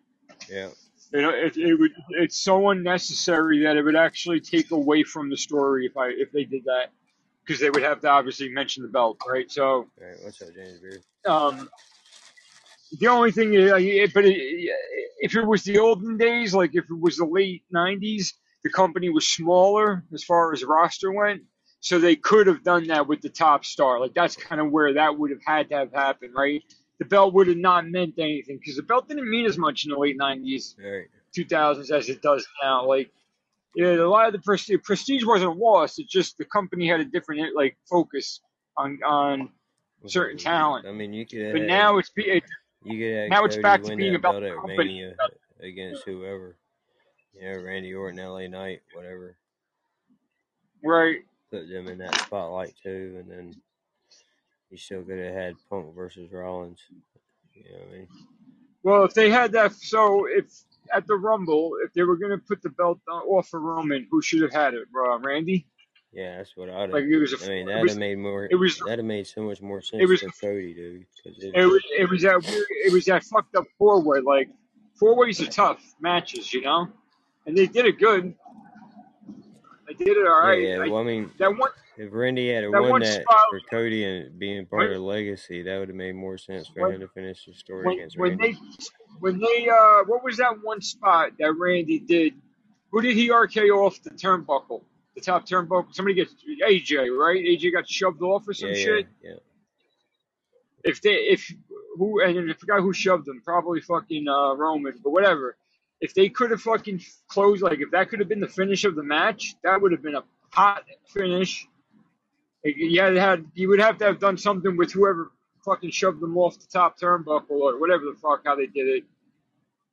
yeah, 0.50 0.70
You 1.14 1.22
know, 1.22 1.30
it, 1.30 1.58
it 1.58 1.76
would. 1.76 1.92
It's 2.12 2.38
so 2.38 2.70
unnecessary 2.70 3.64
that 3.64 3.78
it 3.78 3.84
would 3.84 3.96
actually 3.96 4.40
take 4.40 4.72
away 4.72 5.04
from 5.04 5.30
the 5.30 5.38
story 5.38 5.86
if 5.86 5.98
I 5.98 6.10
if 6.10 6.32
they 6.32 6.44
did 6.46 6.66
that, 6.66 6.92
because 7.46 7.60
they 7.60 7.70
would 7.70 7.84
have 7.84 8.02
to 8.02 8.10
obviously 8.10 8.50
mention 8.50 8.84
the 8.84 8.90
belt, 8.90 9.18
right? 9.28 9.50
So, 9.52 9.66
All 9.66 9.88
right, 10.02 10.18
what's 10.24 10.42
up, 10.42 10.50
James 10.56 10.80
Beard? 10.80 11.04
um, 11.26 11.70
the 13.00 13.08
only 13.08 13.32
thing, 13.32 13.54
is, 13.54 13.72
like, 13.72 13.84
it, 13.84 14.14
but 14.14 14.26
it, 14.26 14.38
if 15.20 15.36
it 15.36 15.46
was 15.46 15.64
the 15.64 15.80
olden 15.80 16.18
days, 16.18 16.54
like 16.54 16.72
if 16.76 16.86
it 16.90 17.00
was 17.00 17.18
the 17.18 17.26
late 17.26 17.64
'90s, 17.74 18.34
the 18.64 18.70
company 18.70 19.10
was 19.10 19.28
smaller 19.28 20.04
as 20.14 20.24
far 20.24 20.54
as 20.54 20.64
roster 20.64 21.12
went, 21.12 21.44
so 21.80 22.00
they 22.00 22.16
could 22.16 22.48
have 22.48 22.64
done 22.64 22.88
that 22.88 23.08
with 23.08 23.22
the 23.22 23.30
top 23.30 23.66
star. 23.66 24.00
Like 24.00 24.14
that's 24.14 24.36
kind 24.36 24.60
of 24.62 24.72
where 24.72 24.94
that 24.94 25.18
would 25.18 25.32
have 25.32 25.44
had 25.46 25.70
to 25.70 25.76
have 25.76 25.94
happened, 25.94 26.34
right? 26.36 26.64
The 27.00 27.06
belt 27.06 27.34
would 27.34 27.48
have 27.48 27.58
not 27.58 27.88
meant 27.88 28.16
anything 28.18 28.58
because 28.58 28.76
the 28.76 28.84
belt 28.84 29.08
didn't 29.08 29.30
mean 29.30 29.46
as 29.46 29.58
much 29.58 29.86
in 29.86 29.92
the 29.92 29.98
late 29.98 30.18
'90s. 30.18 30.76
2000s 31.38 31.92
as 31.92 32.10
it 32.10 32.22
does 32.22 32.48
now. 32.64 32.88
Like, 32.88 33.12
yeah, 33.76 33.94
a 33.94 34.10
lot 34.10 34.26
of 34.26 34.34
the 34.34 34.40
prestige, 34.40 34.82
prestige 34.84 35.24
wasn't 35.24 35.58
lost. 35.58 36.00
It's 36.00 36.12
just 36.12 36.38
the 36.38 36.46
company 36.46 36.88
had 36.88 37.00
a 37.00 37.06
different 37.06 37.42
eh, 37.42 37.50
like 37.56 37.78
focus 37.88 38.42
on 38.76 39.00
on 39.06 39.50
certain 40.08 40.38
talent. 40.38 40.88
I 40.88 40.92
mean, 40.92 41.14
you 41.14 41.26
could. 41.26 41.52
But 41.52 41.62
have- 41.62 41.68
now 41.68 41.98
it's 41.98 42.10
be- 42.10 42.24
it, 42.24 42.44
You 42.84 42.98
could 42.98 43.30
Now 43.30 43.46
it's 43.46 43.58
back 43.58 43.84
to 43.84 43.96
being 43.96 44.16
about 44.16 44.42
the 44.42 44.56
company. 44.56 45.14
Against 45.60 46.04
whoever. 46.04 46.56
You 47.34 47.42
know, 47.52 47.62
Randy 47.62 47.94
Orton, 47.94 48.20
LA 48.20 48.48
Knight, 48.48 48.82
whatever. 48.94 49.38
right. 50.84 51.20
Put 51.52 51.70
them 51.70 51.88
in 51.88 51.98
that 52.00 52.16
spotlight 52.22 52.74
too, 52.84 53.18
and 53.20 53.32
then 53.32 53.56
you 54.70 54.78
still 54.78 55.02
could 55.04 55.18
have 55.20 55.34
had 55.34 55.56
Punk 55.70 55.96
versus 55.96 56.32
Rollins. 56.32 56.80
You 57.54 57.64
know 57.72 57.80
what 57.80 57.88
I 57.88 57.92
mean? 57.98 58.08
Well, 58.84 59.04
if 59.06 59.14
they 59.14 59.30
had 59.30 59.52
that, 59.54 59.74
so 59.74 60.26
if 60.30 60.46
at 60.94 61.08
the 61.08 61.16
Rumble, 61.16 61.72
if 61.86 61.94
they 61.94 62.04
were 62.04 62.18
gonna 62.18 62.38
put 62.38 62.62
the 62.62 62.70
belt 62.70 63.00
on- 63.10 63.24
off 63.24 63.54
of 63.54 63.62
Roman, 63.62 64.08
who 64.12 64.22
should 64.22 64.42
have 64.42 64.54
had 64.54 64.74
it? 64.74 64.88
Uh, 64.96 65.20
Randy. 65.20 65.66
Yeah, 66.14 66.38
that's 66.38 66.56
what 66.56 66.70
I'd. 66.70 66.90
Like 66.90 67.04
it 67.06 67.18
was 67.18 67.34
a, 67.34 67.46
I 67.46 67.50
mean, 67.50 67.66
that'd 67.68 67.90
have 67.90 67.98
made 67.98 68.18
more. 68.18 68.48
it 68.50 68.56
was- 68.56 68.78
that'd 68.80 69.00
have 69.00 69.06
made 69.06 69.28
so 69.28 69.42
much 69.42 69.62
more 69.62 69.82
sense 69.82 70.02
it 70.04 70.06
was- 70.08 70.22
for 70.22 70.32
Cody, 70.32 70.74
dude. 70.74 71.06
it, 71.26 71.52
it 71.56 71.66
was 71.66 71.84
it 71.98 72.10
was 72.10 72.22
that 72.24 72.44
weird, 72.46 72.66
it 72.70 72.92
was 72.94 73.06
that 73.06 73.24
fucked 73.24 73.56
up 73.56 73.66
four 73.78 74.02
way. 74.02 74.20
Like 74.20 74.50
four 75.00 75.16
ways 75.16 75.42
are 75.42 75.48
tough 75.48 75.82
matches, 76.00 76.54
you 76.54 76.62
know, 76.62 76.88
and 77.46 77.58
they 77.58 77.68
did 77.68 77.86
it 77.86 78.00
good. 78.00 78.34
They 79.88 79.94
did 79.94 80.18
it 80.18 80.28
all 80.28 80.42
right. 80.42 80.62
yeah, 80.62 80.80
I- 80.82 80.90
well, 80.90 81.02
I 81.02 81.04
mean, 81.06 81.32
that 81.40 81.56
one, 81.58 81.72
if 81.98 82.10
Randy 82.12 82.50
had 82.52 82.66
that 82.66 82.72
won 82.82 82.90
one 82.90 83.02
that 83.02 83.22
spot- 83.22 83.44
for 83.50 83.60
Cody 83.72 84.04
and 84.04 84.38
being 84.38 84.66
part 84.66 84.90
When- 84.90 84.98
of 84.98 85.02
legacy, 85.04 85.62
that 85.64 85.80
would 85.80 85.88
have 85.88 85.96
made 85.96 86.14
more 86.16 86.38
sense 86.38 86.68
for 86.68 86.82
When- 86.84 86.96
him 86.96 87.02
to 87.02 87.08
finish 87.08 87.46
the 87.46 87.54
story 87.54 87.86
when, 87.86 87.96
against 87.96 88.18
when 88.18 88.38
Randy. 88.38 88.54
they 88.54 88.60
when 89.20 89.40
they 89.40 89.70
uh 89.70 90.04
what 90.06 90.24
was 90.24 90.38
that 90.38 90.62
one 90.62 90.82
spot 90.82 91.32
that 91.40 91.54
Randy 91.54 92.00
did? 92.00 92.34
Who 92.92 93.02
did 93.02 93.16
he 93.16 93.30
RKO 93.30 93.86
off 93.86 94.02
the 94.04 94.12
turnbuckle? 94.12 94.84
The 95.16 95.22
top 95.22 95.48
turnbuckle. 95.48 95.94
Somebody 95.94 96.14
gets 96.16 96.34
AJ, 96.64 97.10
right? 97.18 97.44
AJ 97.44 97.72
got 97.74 97.88
shoved 97.90 98.22
off 98.22 98.48
or 98.48 98.54
some 98.54 98.70
yeah, 98.70 98.76
yeah, 98.76 98.84
shit. 98.84 99.08
yeah. 99.24 99.32
If 100.84 101.02
they 101.02 101.14
if 101.16 101.52
who 101.98 102.22
and 102.22 102.52
I 102.52 102.54
forgot 102.54 102.82
who 102.82 102.94
shoved 102.94 103.28
him, 103.28 103.42
probably 103.44 103.82
fucking 103.82 104.28
uh 104.28 104.54
Roman, 104.56 105.00
but 105.04 105.10
whatever. 105.12 105.58
If 106.02 106.14
they 106.14 106.30
could 106.30 106.52
have 106.52 106.62
fucking 106.62 107.02
closed 107.28 107.64
like 107.64 107.80
if 107.80 107.92
that 107.92 108.10
could 108.10 108.20
have 108.20 108.30
been 108.30 108.40
the 108.40 108.48
finish 108.48 108.86
of 108.86 108.96
the 108.96 109.04
match, 109.04 109.56
that 109.64 109.82
would 109.82 109.92
have 109.92 110.04
been 110.04 110.16
a 110.16 110.24
hot 110.52 110.84
finish. 111.08 111.68
Like, 112.66 112.76
You 112.78 113.02
had 113.02 113.46
you 113.56 113.70
would 113.70 113.80
have 113.80 113.98
to 114.00 114.06
have 114.06 114.20
done 114.20 114.38
something 114.38 114.78
with 114.78 114.92
whoever 114.92 115.32
fucking 115.66 115.92
shoved 115.92 116.22
them 116.22 116.38
off 116.38 116.60
the 116.60 116.68
top 116.68 117.00
turnbuckle 117.00 117.52
or 117.52 117.80
whatever 117.80 118.06
the 118.06 118.16
fuck 118.22 118.42
how 118.46 118.56
they 118.56 118.68
did 118.68 118.88
it. 118.88 119.04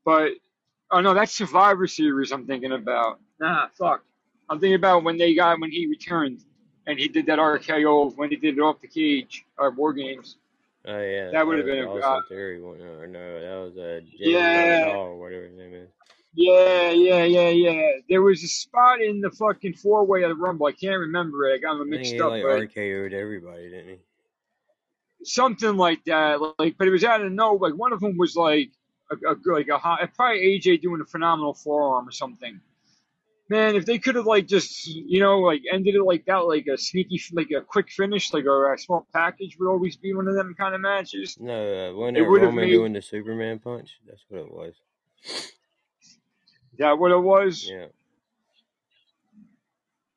But 0.05 0.33
oh 0.91 1.01
no, 1.01 1.15
that's 1.15 1.33
Survivor 1.33 1.87
Series 1.87 2.33
I'm 2.33 2.47
thinking 2.47 2.73
about. 2.73 3.21
Nah, 3.41 3.69
fuck. 3.79 4.05
I'm 4.51 4.61
thinking 4.61 4.77
about 4.77 5.05
when 5.05 5.17
they 5.19 5.35
got 5.35 5.61
when 5.61 5.71
he 5.71 5.87
returned 5.87 6.43
and 6.87 6.99
he 6.99 7.09
did 7.09 7.27
that 7.27 7.39
RKO 7.39 8.17
when 8.17 8.31
he 8.31 8.37
did 8.37 8.59
it 8.59 8.61
off 8.61 8.81
the 8.81 8.89
cage 8.89 9.45
or 9.59 9.71
War 9.71 9.93
Games. 9.93 10.37
Oh 10.87 11.01
yeah, 11.01 11.31
That 11.31 11.47
would 11.47 11.59
have 11.59 11.67
been 11.67 11.85
a- 11.85 11.95
uh, 11.95 12.21
Theory 12.29 12.61
one, 12.61 12.81
or 12.81 13.07
no, 13.07 13.41
that 13.41 13.65
was 13.65 13.77
a 13.77 14.01
James 14.03 14.21
Yeah. 14.21 14.97
Or 14.97 15.19
whatever 15.19 15.45
his 15.45 15.57
name 15.57 15.75
is. 15.75 15.89
Yeah, 16.35 16.91
yeah, 16.91 17.25
yeah, 17.25 17.49
yeah. 17.49 17.91
There 18.09 18.21
was 18.21 18.43
a 18.43 18.49
spot 18.49 19.01
in 19.01 19.21
the 19.21 19.31
fucking 19.31 19.75
four 19.75 20.05
way 20.05 20.25
of 20.25 20.31
the 20.31 20.35
Rumble. 20.35 20.67
I 20.67 20.73
can't 20.73 20.99
remember 20.99 21.47
it. 21.49 21.55
I 21.55 21.59
got 21.59 21.79
them 21.79 21.91
mixed 21.91 22.13
he 22.13 22.21
up, 22.21 22.31
like 22.31 22.43
but 22.43 22.59
RKO'd 22.59 23.13
everybody, 23.15 23.71
didn't 23.71 23.89
he? 23.89 23.99
something 25.23 25.77
like 25.77 26.05
that. 26.05 26.39
Like, 26.59 26.77
but 26.77 26.87
it 26.89 26.91
was 26.91 27.05
out 27.05 27.23
of 27.23 27.33
no. 27.33 27.55
Like 27.55 27.75
one 27.75 27.93
of 27.93 28.01
them 28.01 28.17
was 28.19 28.37
like 28.37 28.71
a, 29.11 29.33
a 29.33 29.37
like 29.47 29.69
a 29.69 29.79
high, 29.79 30.07
probably 30.15 30.61
AJ 30.61 30.83
doing 30.83 31.01
a 31.01 31.07
phenomenal 31.07 31.55
forearm 31.55 32.09
or 32.09 32.13
something. 32.13 32.61
Man, 33.51 33.77
if 33.77 33.85
they 33.85 33.99
could 33.99 34.15
have 34.15 34.25
like 34.27 34.47
just 34.47 34.87
you 34.87 35.21
know 35.21 35.41
like 35.41 35.61
ended 35.71 35.95
it 35.97 36.03
like 36.03 36.25
that, 36.27 36.39
like 36.47 36.67
a 36.67 36.79
sneaky, 36.79 37.21
like 37.33 37.51
a 37.51 37.61
quick 37.61 37.91
finish, 37.91 38.33
like 38.33 38.45
a, 38.47 38.73
a 38.73 38.79
small 38.79 39.07
package 39.13 39.57
would 39.59 39.69
always 39.69 39.97
be 39.97 40.15
one 40.15 40.27
of 40.29 40.35
them 40.35 40.55
kind 40.59 40.75
of 40.75 40.81
matches. 40.81 41.37
No, 41.39 41.53
uh, 41.53 41.95
wasn't 41.95 42.17
It 42.19 42.23
Roman 42.23 42.55
made- 42.57 42.71
doing 42.71 42.93
the 42.95 43.03
Superman 43.03 43.59
punch? 43.59 43.99
That's 44.07 44.25
what 44.29 44.41
it 44.41 44.51
was. 44.51 44.75
Is 45.27 46.79
that 46.79 46.99
what 46.99 47.13
it 47.13 47.19
was? 47.21 47.69
Yeah, 47.69 47.87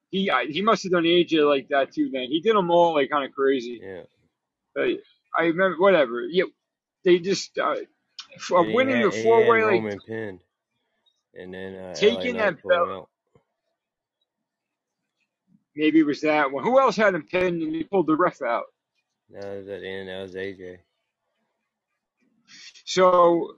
He 0.09 0.29
I, 0.31 0.45
he 0.45 0.61
must 0.61 0.83
have 0.83 0.93
done 0.93 1.03
AJ 1.03 1.47
like 1.47 1.67
that 1.69 1.91
too. 1.93 2.09
Then 2.11 2.27
he 2.29 2.39
did 2.39 2.55
them 2.55 2.71
all 2.71 2.93
like 2.95 3.09
kind 3.09 3.25
of 3.25 3.33
crazy. 3.33 3.79
yeah. 3.83 4.03
But 4.73 4.87
I 5.37 5.43
remember 5.47 5.75
whatever. 5.79 6.21
Yeah, 6.21 6.45
they 7.03 7.19
just 7.19 7.57
uh, 7.59 7.75
f- 8.35 8.51
And 8.51 8.73
winning 8.73 9.01
had- 9.01 9.11
the 9.11 9.23
four 9.23 9.45
way 9.49 9.63
like 9.63 9.73
Roman 9.73 9.99
pinned, 9.99 10.39
and 11.33 11.53
then 11.53 11.75
uh, 11.75 11.93
Taking 11.93 12.37
that 12.37 12.55
belt-. 12.63 13.09
Maybe 15.77 15.99
it 15.99 16.05
was 16.05 16.21
that 16.21 16.51
one. 16.51 16.63
Who 16.63 16.79
else 16.79 16.97
had 16.97 17.15
him 17.15 17.23
pinned 17.23 17.61
and 17.61 17.75
he 17.75 17.83
pulled 17.85 18.07
the 18.07 18.15
ref 18.17 18.41
out? 18.41 18.65
No, 19.29 19.39
That 19.41 19.57
was 19.59 19.67
at 19.69 19.81
the 19.81 19.87
end. 19.87 20.09
That 20.09 20.21
was 20.21 20.35
AJ 20.35 20.79
So 22.85 23.57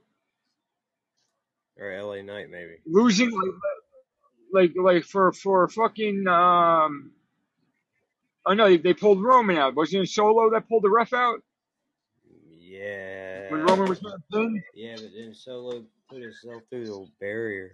or 1.78 2.02
LA 2.02 2.22
Knight 2.22 2.50
maybe. 2.50 2.76
losing 2.86 3.30
like 3.32 3.54
like 4.52 4.72
like 4.82 5.04
for 5.04 5.32
for 5.32 5.68
fucking 5.68 6.26
um. 6.28 7.12
Oh 8.46 8.54
no, 8.54 8.68
they, 8.68 8.78
they 8.78 8.94
pulled 8.94 9.22
Roman 9.22 9.58
out. 9.58 9.74
Wasn't 9.76 10.02
it 10.02 10.08
Solo 10.08 10.50
that 10.50 10.68
pulled 10.68 10.82
the 10.84 10.90
ref 10.90 11.12
out 11.12 11.40
Yeah. 12.60 13.50
when 13.52 13.62
Roman 13.62 13.88
was 13.88 14.00
getting 14.00 14.22
pinned? 14.32 14.62
Yeah, 14.74 14.96
but 14.96 15.10
then 15.16 15.34
Solo 15.34 15.84
put 16.08 16.22
himself 16.22 16.62
through 16.70 16.86
the 16.86 17.06
barrier. 17.20 17.70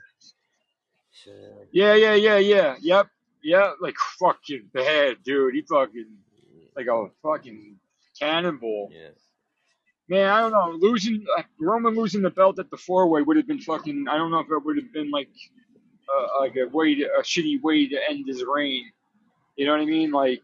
So 1.24 1.30
Yeah, 1.72 1.94
yeah, 1.94 2.14
yeah, 2.14 2.38
yeah. 2.38 2.76
Yep, 2.80 3.06
yeah. 3.46 3.72
Like 3.80 3.96
fucking 4.18 4.70
bad, 4.74 5.16
dude. 5.24 5.54
He 5.54 5.62
fucking 5.62 6.06
like 6.76 6.86
a 6.86 7.06
fucking 7.22 7.76
cannonball. 8.18 8.90
yeah, 8.92 9.08
Man, 10.08 10.28
I 10.28 10.40
don't 10.40 10.52
know. 10.52 10.70
Losing 10.88 11.24
uh, 11.38 11.42
Roman 11.60 11.94
losing 11.94 12.22
the 12.22 12.30
belt 12.30 12.58
at 12.58 12.70
the 12.70 12.76
four 12.76 13.08
way 13.08 13.22
would 13.22 13.36
have 13.36 13.46
been 13.46 13.60
fucking. 13.60 14.06
I 14.10 14.16
don't 14.16 14.30
know 14.30 14.40
if 14.40 14.50
it 14.50 14.64
would 14.64 14.76
have 14.76 14.92
been 14.92 15.10
like 15.10 15.30
uh, 16.12 16.40
like 16.40 16.54
a 16.56 16.68
way 16.68 16.94
to, 16.96 17.04
a 17.18 17.22
shitty 17.22 17.60
way 17.62 17.88
to 17.88 17.96
end 18.08 18.26
his 18.26 18.44
reign. 18.44 18.84
You 19.56 19.66
know 19.66 19.72
what 19.72 19.80
I 19.80 19.86
mean? 19.86 20.10
Like 20.10 20.42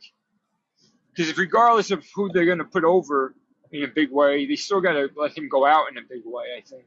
Because 1.14 1.36
regardless 1.36 1.90
of 1.90 2.04
who 2.14 2.30
they're 2.32 2.46
going 2.46 2.58
to 2.58 2.64
put 2.64 2.84
over 2.84 3.34
in 3.72 3.84
a 3.84 3.88
big 3.88 4.10
way, 4.10 4.46
they 4.46 4.56
still 4.56 4.80
got 4.80 4.92
to 4.94 5.10
let 5.16 5.36
him 5.36 5.48
go 5.48 5.66
out 5.66 5.90
in 5.90 5.98
a 5.98 6.02
big 6.08 6.22
way. 6.24 6.44
I 6.58 6.62
think 6.62 6.84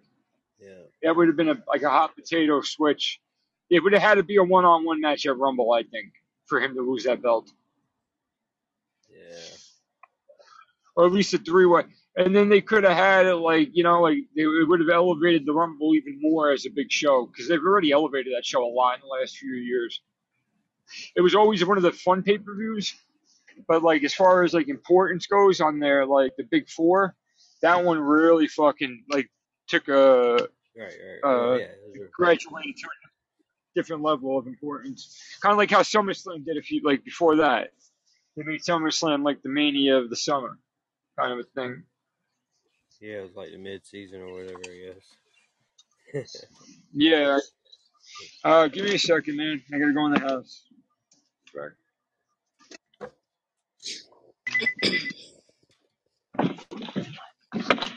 Yeah. 0.60 0.69
that 1.04 1.15
would 1.15 1.28
have 1.28 1.38
been 1.38 1.49
a, 1.49 1.58
like 1.67 1.84
a 1.84 1.89
hot 1.89 2.15
potato 2.15 2.62
switch. 2.62 3.19
It 3.69 3.84
would 3.84 3.93
have 3.93 4.01
had 4.01 4.15
to 4.15 4.23
be 4.23 4.38
a 4.38 4.43
one-on-one 4.43 5.01
match 5.01 5.25
at 5.25 5.38
Rumble, 5.38 5.71
I 5.73 5.84
think, 5.84 6.13
for 6.45 6.60
him 6.60 6.75
to 6.75 6.82
lose 6.82 7.04
that 7.06 7.21
belt, 7.21 7.51
Yeah. 9.10 9.39
or 10.95 11.06
at 11.08 11.12
least 11.12 11.34
a 11.34 11.38
three-way. 11.38 11.84
And 12.17 12.34
then 12.36 12.47
they 12.47 12.62
could 12.62 12.84
have 12.86 12.95
had 12.95 13.25
it 13.25 13.36
like 13.36 13.69
you 13.73 13.84
know, 13.84 14.01
like 14.01 14.17
they, 14.36 14.43
it 14.43 14.67
would 14.67 14.80
have 14.80 14.89
elevated 14.89 15.45
the 15.45 15.54
Rumble 15.54 15.93
even 15.95 16.19
more 16.21 16.51
as 16.51 16.65
a 16.65 16.69
big 16.69 16.91
show 16.91 17.25
because 17.25 17.49
they've 17.49 17.62
already 17.62 17.91
elevated 17.91 18.34
that 18.36 18.45
show 18.45 18.63
a 18.65 18.71
lot 18.71 18.95
in 18.95 19.01
the 19.01 19.08
last 19.08 19.38
few 19.38 19.54
years. 19.54 20.01
It 21.15 21.21
was 21.21 21.36
always 21.36 21.65
one 21.65 21.78
of 21.78 21.84
the 21.84 21.91
fun 21.91 22.23
pay-per-views, 22.23 22.93
but 23.67 23.84
like 23.84 24.04
as 24.04 24.13
far 24.13 24.43
as 24.43 24.54
like 24.54 24.69
importance 24.69 25.25
goes 25.28 25.60
on 25.60 25.80
their 25.80 26.06
like 26.06 26.34
the 26.38 26.43
big 26.43 26.69
four, 26.69 27.15
that 27.62 27.84
one 27.84 27.99
really 27.99 28.47
fucking 28.47 29.04
like 29.10 29.30
took 29.67 29.88
a 29.89 30.47
Right. 30.78 30.91
Right. 31.23 31.30
uh, 31.30 31.56
yeah. 31.56 32.04
Graduated 32.13 32.75
to 32.78 32.88
different 33.75 34.01
level 34.03 34.38
of 34.38 34.47
importance. 34.47 35.17
Kind 35.41 35.51
of 35.51 35.57
like 35.57 35.71
how 35.71 35.81
SummerSlam 35.81 36.45
did 36.45 36.57
a 36.57 36.61
few 36.61 36.81
like 36.83 37.03
before 37.03 37.38
that. 37.38 37.71
They 38.35 38.43
made 38.43 38.61
SummerSlam 38.61 39.23
like 39.23 39.41
the 39.43 39.49
mania 39.49 39.97
of 39.97 40.09
the 40.09 40.15
summer, 40.15 40.57
kind 41.19 41.33
of 41.33 41.39
a 41.39 41.43
thing. 41.43 41.83
yeah. 43.01 43.19
It 43.19 43.23
was 43.23 43.35
like 43.35 43.51
the 43.51 43.57
mid-season 43.57 44.21
or 44.21 44.33
whatever. 44.33 44.61
I 44.65 44.91
guess. 46.13 46.45
Yeah. 46.93 47.39
Uh, 48.43 48.67
give 48.67 48.85
me 48.85 48.93
a 48.95 48.99
second, 48.99 49.35
man. 49.35 49.61
I 49.73 49.79
gotta 49.79 49.91
go 49.93 50.05
in 50.05 50.13
the 50.13 50.19
house. 50.19 50.63
Back. 51.53 51.73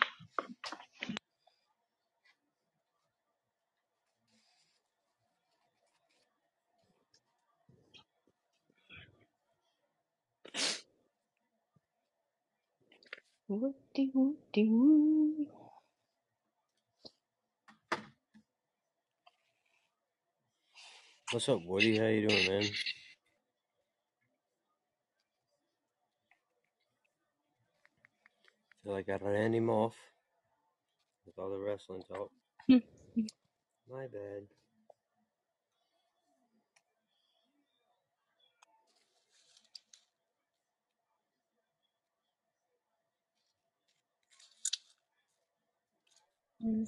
Woody, 13.48 14.10
woody, 14.12 14.68
woo. 14.68 15.46
What's 21.30 21.48
up, 21.48 21.62
Woody? 21.64 21.98
How 21.98 22.06
you 22.06 22.28
doing, 22.28 22.46
man? 22.46 22.78
Feel 28.84 28.94
like 28.94 29.08
I 29.10 29.18
ran 29.22 29.54
him 29.54 29.70
off 29.70 29.94
with 31.26 31.38
all 31.38 31.50
the 31.50 31.58
wrestling 31.58 32.02
talk. 32.08 32.30
My 33.90 34.06
bad. 34.08 34.57
Well, 46.60 46.86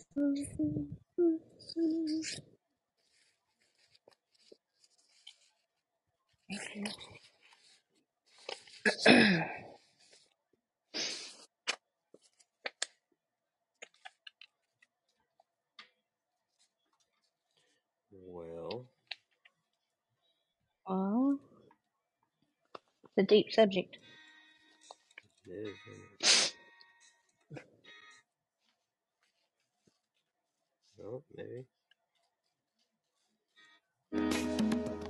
Well, 20.89 21.41
it's 23.05 23.19
a 23.19 23.23
deep 23.25 23.53
subject. 23.53 23.99
it 25.47 25.51
is. 25.51 26.00
Oh, 31.11 31.23
maybe. 31.37 31.65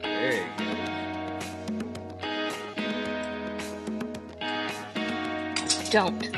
There 0.03 0.35
you 0.35 0.47
Don't. 5.91 6.31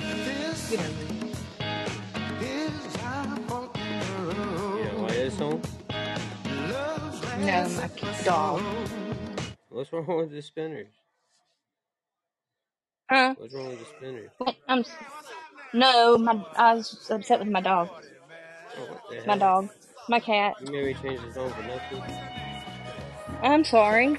This 0.00 0.70
You 0.70 0.78
know. 0.78 0.94
is 2.40 2.96
our 3.04 3.36
fault. 3.48 3.74
go. 3.74 4.78
You 4.78 4.84
don't 4.84 5.02
like 5.02 5.12
this 5.12 5.38
song? 5.38 5.62
No, 7.36 7.68
my 7.70 7.90
dog. 8.24 8.62
What's 9.70 9.92
wrong 9.92 10.06
with 10.18 10.32
the 10.32 10.42
spinners? 10.42 10.94
Huh? 13.10 13.34
What's 13.36 13.54
wrong 13.54 13.70
with 13.70 13.80
the 13.80 13.86
spinners? 13.86 14.32
What? 14.38 14.56
I'm. 14.68 14.84
No, 15.74 16.18
my. 16.18 16.44
I 16.56 16.74
was 16.74 17.10
upset 17.10 17.40
with 17.40 17.48
my 17.48 17.60
dog. 17.62 17.90
Oh, 18.78 19.00
My 19.26 19.36
dog. 19.38 19.68
My 20.08 20.20
cat. 20.20 20.56
You 20.60 20.70
made 20.72 20.84
me 20.86 20.94
change 20.94 21.20
the 21.22 21.32
song 21.32 21.52
nothing? 21.66 22.02
I'm 23.42 23.64
sorry. 23.64 24.18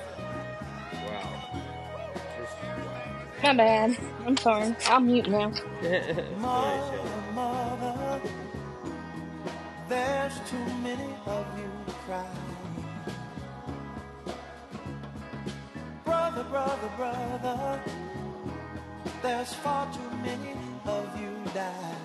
Wow. 0.93 1.43
Just 2.37 2.57
wow. 2.63 3.03
My 3.43 3.53
bad. 3.53 3.97
I'm 4.25 4.37
sorry. 4.37 4.75
I'll 4.87 4.99
mute 5.01 5.29
now. 5.29 5.53
nice, 5.81 6.21
Mother, 6.37 6.95
y'all. 6.95 7.33
mother, 7.33 8.21
there's 9.89 10.39
too 10.49 10.65
many 10.83 11.09
of 11.25 11.45
you 11.59 11.71
crying. 12.05 12.55
Brother, 16.05 16.43
brother, 16.45 16.89
brother, 16.97 17.81
there's 19.21 19.53
far 19.55 19.91
too 19.93 20.17
many 20.23 20.55
of 20.85 21.19
you 21.21 21.31
dying. 21.53 22.04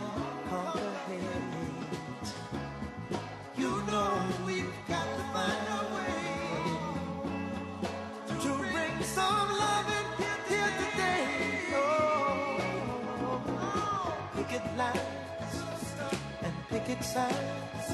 picket 16.91 17.03
signs. 17.03 17.87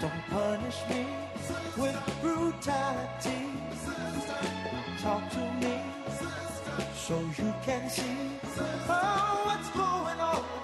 Don't 0.00 0.12
punish 0.30 0.78
me 0.88 1.06
with 1.76 1.98
brutality. 2.22 3.46
Talk 5.00 5.30
to 5.30 5.52
me 5.60 5.80
so 6.94 7.18
you 7.38 7.54
can 7.64 7.90
see 7.90 8.30
oh, 8.88 9.42
what's 9.46 9.70
going 9.70 10.20
on. 10.20 10.63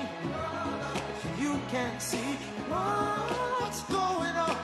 You 1.61 1.67
can 1.71 1.99
see 1.99 2.17
what's 2.69 3.83
going 3.83 4.35
on. 4.37 4.57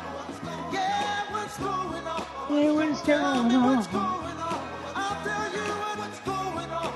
Yeah, 0.74 1.32
what's 1.32 1.58
going 1.60 2.08
on? 2.08 2.26
Yeah, 2.50 2.72
what's 2.74 3.02
Tell 3.04 3.44
me 3.44 3.52
going 3.52 3.64
what's 3.64 3.88
on? 3.88 3.94
going 3.94 4.38
on. 4.38 4.70
I'll 4.96 5.24
tell 5.26 5.54
you 5.54 5.74
what's 6.00 6.20
going 6.22 6.72
on. 6.72 6.94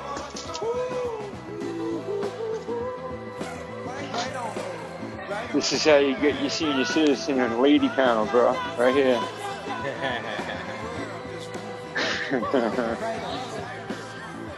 Right 3.86 4.36
on. 4.36 4.56
Right 5.30 5.52
on. 5.52 5.54
This 5.54 5.74
is 5.74 5.86
how 5.86 5.98
you 5.98 6.16
get 6.18 6.42
your 6.42 6.50
senior 6.52 6.86
citizen 6.86 7.40
and 7.40 7.60
lady 7.62 7.90
panel, 7.90 8.28
bro. 8.28 8.54
Right 8.78 8.96
here. 8.96 9.22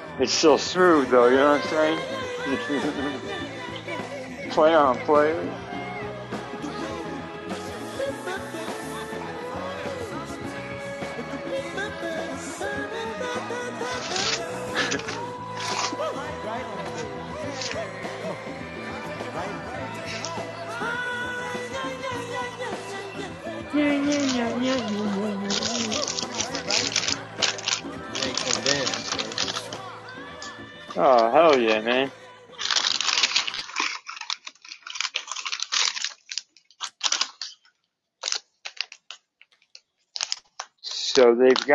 it's 0.20 0.34
still 0.34 0.58
smooth 0.60 1.10
though, 1.10 1.28
you 1.28 1.38
know 1.38 1.54
what 1.60 1.64
I'm 1.64 1.70
saying? 1.70 3.22
play 4.54 4.76
on, 4.76 4.96
play. 5.00 5.63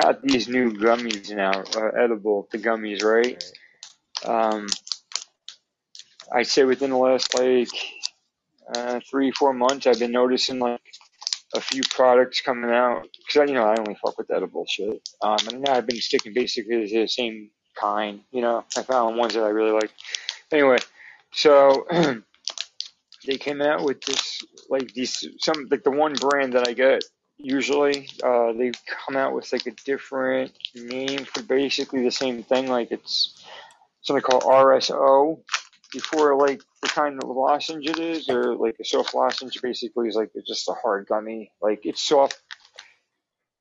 Got 0.00 0.22
these 0.22 0.48
new 0.48 0.72
gummies 0.72 1.34
now, 1.34 1.62
uh, 1.76 1.88
edible, 2.02 2.48
the 2.52 2.58
gummies, 2.58 3.02
right? 3.02 3.42
Um, 4.24 4.66
I'd 6.32 6.46
say 6.46 6.64
within 6.64 6.90
the 6.90 6.96
last 6.96 7.38
like 7.38 7.68
uh, 8.74 9.00
three, 9.10 9.30
four 9.32 9.52
months, 9.52 9.86
I've 9.86 9.98
been 9.98 10.12
noticing 10.12 10.58
like 10.58 10.80
a 11.54 11.60
few 11.60 11.82
products 11.90 12.40
coming 12.40 12.70
out 12.70 13.06
because 13.26 13.48
you 13.48 13.54
know 13.54 13.64
I 13.64 13.76
only 13.78 13.96
fuck 14.02 14.18
with 14.18 14.30
edible 14.30 14.66
shit. 14.68 15.08
Um, 15.22 15.38
and 15.50 15.62
now 15.62 15.74
I've 15.74 15.86
been 15.86 16.00
sticking 16.00 16.34
basically 16.34 16.86
to 16.86 17.00
the 17.00 17.08
same 17.08 17.50
kind. 17.80 18.20
You 18.30 18.42
know, 18.42 18.64
I 18.76 18.82
found 18.82 19.16
ones 19.16 19.34
that 19.34 19.44
I 19.44 19.48
really 19.48 19.72
like. 19.72 19.90
Anyway, 20.52 20.78
so 21.32 21.86
they 23.26 23.36
came 23.38 23.62
out 23.62 23.84
with 23.84 24.02
this 24.02 24.42
like 24.68 24.92
these 24.92 25.24
some 25.38 25.66
like 25.70 25.82
the 25.84 25.90
one 25.90 26.14
brand 26.14 26.52
that 26.52 26.68
I 26.68 26.72
get 26.72 27.04
usually 27.38 28.08
uh, 28.22 28.52
they 28.52 28.72
come 29.04 29.16
out 29.16 29.34
with 29.34 29.52
like 29.52 29.66
a 29.66 29.70
different 29.84 30.52
name 30.74 31.24
for 31.24 31.42
basically 31.42 32.04
the 32.04 32.10
same 32.10 32.42
thing. 32.42 32.68
Like 32.68 32.90
it's 32.90 33.44
something 34.02 34.22
called 34.22 34.42
RSO 34.42 35.38
before 35.92 36.36
like 36.36 36.62
the 36.82 36.88
kind 36.88 37.22
of 37.22 37.28
lozenge 37.28 37.86
it 37.86 37.98
is, 37.98 38.28
or 38.28 38.54
like 38.54 38.76
a 38.80 38.84
soft 38.84 39.14
lozenge 39.14 39.60
basically 39.62 40.08
is 40.08 40.16
like 40.16 40.30
it's 40.34 40.48
just 40.48 40.68
a 40.68 40.74
hard 40.74 41.06
gummy. 41.06 41.52
Like 41.62 41.86
it's 41.86 42.02
soft, 42.02 42.40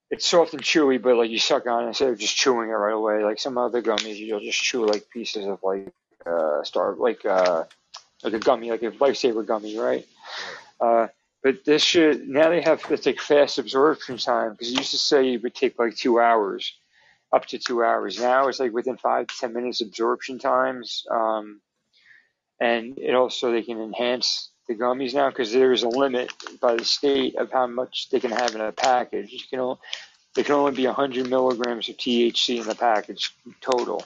it's 0.09 0.27
soft 0.27 0.53
and 0.53 0.63
chewy, 0.63 1.01
but 1.01 1.15
like 1.15 1.29
you 1.29 1.39
suck 1.39 1.67
on 1.67 1.85
it 1.85 1.87
instead 1.87 2.09
of 2.09 2.19
just 2.19 2.35
chewing 2.35 2.69
it 2.69 2.73
right 2.73 2.93
away. 2.93 3.23
Like 3.23 3.39
some 3.39 3.57
other 3.57 3.81
gummies, 3.81 4.17
you'll 4.17 4.39
just 4.39 4.61
chew 4.61 4.85
like 4.85 5.09
pieces 5.09 5.45
of 5.45 5.59
like 5.63 5.93
uh 6.25 6.63
star 6.63 6.95
like 6.95 7.25
uh 7.25 7.63
like 8.23 8.33
a 8.33 8.39
gummy, 8.39 8.71
like 8.71 8.83
a 8.83 8.91
lifesaver 8.91 9.45
gummy, 9.45 9.77
right? 9.77 10.05
Uh, 10.79 11.07
but 11.47 11.63
this 11.63 11.81
shit 11.81 12.27
now 12.27 12.49
they 12.49 12.59
have 12.59 12.83
it's 12.89 13.05
like 13.05 13.21
fast 13.21 13.57
absorption 13.57 14.17
time 14.17 14.51
because 14.51 14.69
it 14.69 14.79
used 14.79 14.91
to 14.91 14.97
say 14.97 15.31
it 15.31 15.43
would 15.43 15.55
take 15.55 15.79
like 15.79 15.95
two 15.95 16.19
hours, 16.19 16.73
up 17.31 17.45
to 17.45 17.57
two 17.57 17.81
hours. 17.81 18.19
Now 18.19 18.49
it's 18.49 18.59
like 18.59 18.73
within 18.73 18.97
five 18.97 19.27
to 19.27 19.33
ten 19.39 19.53
minutes 19.53 19.79
absorption 19.79 20.39
times. 20.39 21.05
Um, 21.09 21.61
and 22.59 22.97
it 22.97 23.15
also 23.15 23.53
they 23.53 23.61
can 23.61 23.79
enhance 23.79 24.49
the 24.67 24.75
gummies 24.75 25.13
now 25.13 25.29
because 25.29 25.53
there 25.53 25.71
is 25.71 25.83
a 25.83 25.87
limit 25.87 26.33
by 26.59 26.75
the 26.75 26.83
state 26.83 27.37
of 27.37 27.49
how 27.49 27.65
much 27.65 28.09
they 28.09 28.19
can 28.19 28.31
have 28.31 28.53
in 28.53 28.59
a 28.59 28.73
package. 28.73 29.31
You 29.31 29.39
can 29.49 29.59
only, 29.59 29.77
they 30.35 30.43
can 30.43 30.55
only 30.55 30.73
be 30.73 30.85
100 30.85 31.29
milligrams 31.29 31.87
of 31.87 31.95
THC 31.95 32.59
in 32.59 32.67
the 32.67 32.75
package 32.75 33.33
total. 33.61 34.03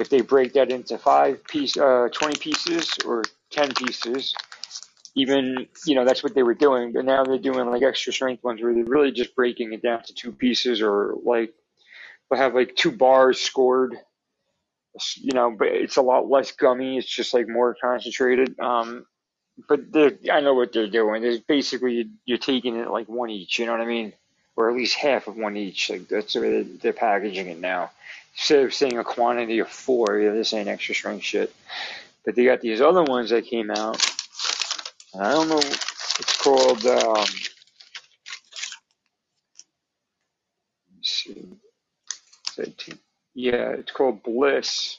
If 0.00 0.08
they 0.08 0.22
break 0.22 0.54
that 0.54 0.72
into 0.72 0.98
five 0.98 1.44
piece, 1.44 1.76
uh, 1.76 2.08
20 2.12 2.40
pieces 2.40 2.90
or 3.06 3.22
10 3.50 3.72
pieces, 3.74 4.34
even 5.14 5.66
you 5.86 5.94
know 5.94 6.04
that's 6.04 6.22
what 6.22 6.34
they 6.34 6.42
were 6.42 6.54
doing. 6.54 6.92
But 6.92 7.04
now 7.04 7.24
they're 7.24 7.38
doing 7.38 7.68
like 7.70 7.82
extra 7.82 8.12
strength 8.12 8.44
ones 8.44 8.62
where 8.62 8.74
they're 8.74 8.84
really 8.84 9.12
just 9.12 9.34
breaking 9.34 9.72
it 9.72 9.82
down 9.82 10.02
to 10.04 10.14
two 10.14 10.32
pieces 10.32 10.80
or 10.82 11.14
like 11.24 11.52
they'll 12.30 12.40
have 12.40 12.54
like 12.54 12.76
two 12.76 12.92
bars 12.92 13.40
scored 13.40 13.96
you 15.16 15.32
know, 15.32 15.50
but 15.50 15.68
it's 15.68 15.96
a 15.96 16.02
lot 16.02 16.28
less 16.28 16.52
gummy. 16.52 16.98
It's 16.98 17.08
just 17.08 17.32
like 17.32 17.48
more 17.48 17.76
concentrated. 17.80 18.58
Um, 18.60 19.06
but 19.68 19.80
I 20.30 20.40
know 20.40 20.54
what 20.54 20.72
they're 20.72 20.88
doing. 20.88 21.22
There's 21.22 21.40
basically 21.40 22.10
you're 22.24 22.38
taking 22.38 22.76
it 22.76 22.90
like 22.90 23.08
one 23.08 23.30
each. 23.30 23.58
You 23.58 23.66
know 23.66 23.72
what 23.72 23.80
I 23.80 23.86
mean? 23.86 24.12
Or 24.56 24.70
at 24.70 24.76
least 24.76 24.96
half 24.96 25.28
of 25.28 25.36
one 25.36 25.56
each. 25.56 25.88
Like 25.90 26.08
that's 26.08 26.34
the 26.34 26.40
way 26.40 26.62
they're, 26.62 26.92
packaging 26.92 27.48
it 27.48 27.60
now. 27.60 27.90
Instead 28.34 28.64
of 28.64 28.74
saying 28.74 28.98
a 28.98 29.04
quantity 29.04 29.58
of 29.58 29.68
four, 29.68 30.06
they're 30.06 30.44
saying 30.44 30.68
extra 30.68 30.94
strength 30.94 31.24
shit. 31.24 31.54
But 32.24 32.34
they 32.34 32.44
got 32.44 32.60
these 32.60 32.80
other 32.80 33.02
ones 33.02 33.30
that 33.30 33.46
came 33.46 33.70
out. 33.70 34.00
I 35.18 35.32
don't 35.32 35.48
know. 35.48 35.58
It's 35.58 36.42
called. 36.42 36.86
Um, 36.86 37.16
let's 37.16 37.30
see. 41.02 41.32
Is 41.32 42.56
that 42.56 42.78
T- 42.78 42.94
Yeah, 43.34 43.70
it's 43.70 43.92
called 43.92 44.22
Bliss, 44.22 44.98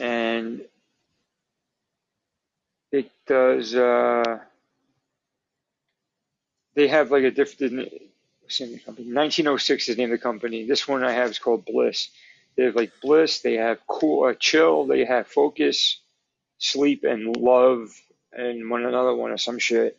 and 0.00 0.62
it 2.92 3.10
does. 3.26 3.74
Uh, 3.74 4.40
they 6.76 6.88
have 6.88 7.10
like 7.12 7.24
a 7.24 7.30
different. 7.32 7.90
company? 8.86 9.12
1906 9.12 9.88
is 9.88 9.96
the 9.96 10.02
name 10.02 10.12
of 10.12 10.18
the 10.18 10.22
company. 10.22 10.66
This 10.66 10.88
one 10.88 11.04
I 11.04 11.12
have 11.12 11.30
is 11.30 11.38
called 11.40 11.64
Bliss. 11.66 12.10
They 12.56 12.64
have 12.64 12.76
like 12.76 12.92
Bliss. 13.02 13.40
They 13.40 13.54
have 13.54 13.78
cool, 13.88 14.24
uh, 14.26 14.34
chill. 14.34 14.86
They 14.86 15.04
have 15.04 15.28
focus, 15.28 16.00
sleep, 16.58 17.04
and 17.04 17.36
love, 17.36 17.90
and 18.32 18.70
one 18.70 18.84
another 18.84 19.14
one 19.14 19.30
or 19.30 19.38
some 19.38 19.58
shit. 19.58 19.98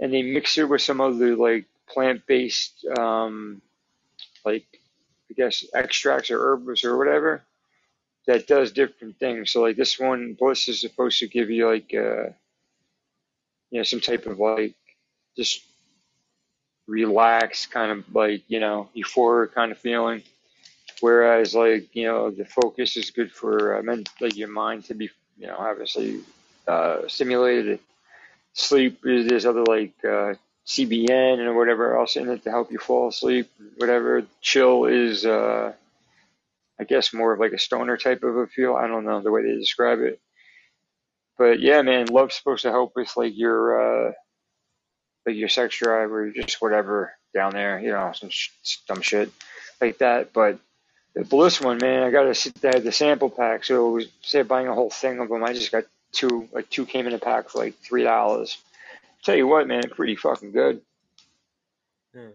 And 0.00 0.12
they 0.12 0.22
mix 0.22 0.58
it 0.58 0.68
with 0.68 0.82
some 0.82 1.00
other 1.00 1.36
like 1.36 1.66
plant-based, 1.88 2.86
um, 2.98 3.60
like 4.44 4.66
I 5.30 5.34
guess 5.34 5.64
extracts 5.74 6.30
or 6.30 6.40
herbs 6.40 6.84
or 6.84 6.96
whatever 6.96 7.42
that 8.28 8.46
does 8.46 8.72
different 8.72 9.18
things. 9.18 9.50
So 9.50 9.62
like 9.62 9.76
this 9.76 9.98
one, 9.98 10.36
Bliss 10.38 10.68
is 10.68 10.82
supposed 10.82 11.18
to 11.20 11.28
give 11.28 11.48
you 11.48 11.66
like 11.66 11.92
uh, 11.94 12.30
you 13.70 13.78
know 13.78 13.82
some 13.82 14.00
type 14.00 14.26
of 14.26 14.38
like 14.38 14.74
just 15.34 15.62
relaxed 16.86 17.70
kind 17.70 17.90
of 17.90 18.14
like 18.14 18.42
you 18.48 18.60
know 18.60 18.90
euphoric 18.94 19.52
kind 19.54 19.72
of 19.72 19.78
feeling. 19.78 20.22
Whereas 21.00 21.54
like 21.54 21.96
you 21.96 22.06
know 22.06 22.30
the 22.30 22.44
focus 22.44 22.98
is 22.98 23.10
good 23.10 23.32
for 23.32 23.78
uh, 23.78 23.82
men, 23.82 24.04
like 24.20 24.36
your 24.36 24.48
mind 24.48 24.84
to 24.84 24.94
be 24.94 25.08
you 25.38 25.46
know 25.46 25.56
obviously 25.58 26.20
uh, 26.68 27.08
stimulated. 27.08 27.80
Sleep 28.52 29.00
is 29.04 29.26
there's 29.26 29.46
other 29.46 29.64
like 29.64 29.94
uh, 30.04 30.34
CBN 30.66 31.38
and 31.38 31.56
whatever 31.56 31.98
else 31.98 32.16
in 32.16 32.28
it 32.28 32.44
to 32.44 32.50
help 32.50 32.70
you 32.70 32.78
fall 32.78 33.08
asleep. 33.08 33.50
Whatever 33.76 34.24
chill 34.40 34.84
is, 34.84 35.24
uh, 35.24 35.72
I 36.78 36.84
guess 36.84 37.14
more 37.14 37.32
of 37.32 37.40
like 37.40 37.52
a 37.52 37.58
stoner 37.58 37.96
type 37.96 38.22
of 38.22 38.36
a 38.36 38.46
feel. 38.46 38.74
I 38.74 38.86
don't 38.86 39.04
know 39.04 39.20
the 39.20 39.30
way 39.30 39.42
they 39.42 39.56
describe 39.56 40.00
it, 40.00 40.20
but 41.38 41.60
yeah, 41.60 41.82
man, 41.82 42.06
love's 42.06 42.34
supposed 42.34 42.62
to 42.62 42.70
help 42.70 42.94
with 42.96 43.16
like 43.16 43.36
your 43.36 44.08
uh, 44.08 44.12
like 45.26 45.36
your 45.36 45.48
sex 45.48 45.78
drive 45.78 46.12
or 46.12 46.30
just 46.30 46.60
whatever 46.60 47.12
down 47.34 47.52
there, 47.52 47.78
you 47.78 47.90
know, 47.90 48.12
some 48.14 48.30
sh- 48.30 48.78
dumb 48.88 49.02
shit 49.02 49.30
like 49.80 49.98
that. 49.98 50.32
But 50.32 50.58
the 51.14 51.24
Bliss 51.24 51.60
one, 51.60 51.78
man, 51.78 52.02
I 52.02 52.10
got 52.10 52.24
to 52.24 52.34
sit 52.34 52.54
there 52.60 52.80
the 52.80 52.92
sample 52.92 53.30
pack. 53.30 53.64
So 53.64 53.98
instead 53.98 54.42
of 54.42 54.48
buying 54.48 54.68
a 54.68 54.74
whole 54.74 54.90
thing 54.90 55.18
of 55.20 55.28
them, 55.28 55.44
I 55.44 55.52
just 55.52 55.72
got 55.72 55.84
two. 56.18 56.48
Like 56.52 56.68
two 56.68 56.86
came 56.86 57.06
in 57.06 57.14
a 57.14 57.18
pack 57.18 57.50
for 57.50 57.58
like 57.58 57.74
three 57.78 58.02
dollars. 58.02 58.58
Tell 59.24 59.36
you 59.36 59.46
what, 59.46 59.66
man, 59.66 59.82
pretty 59.90 60.16
fucking 60.16 60.52
good. 60.52 60.80
Yeah. 62.14 62.28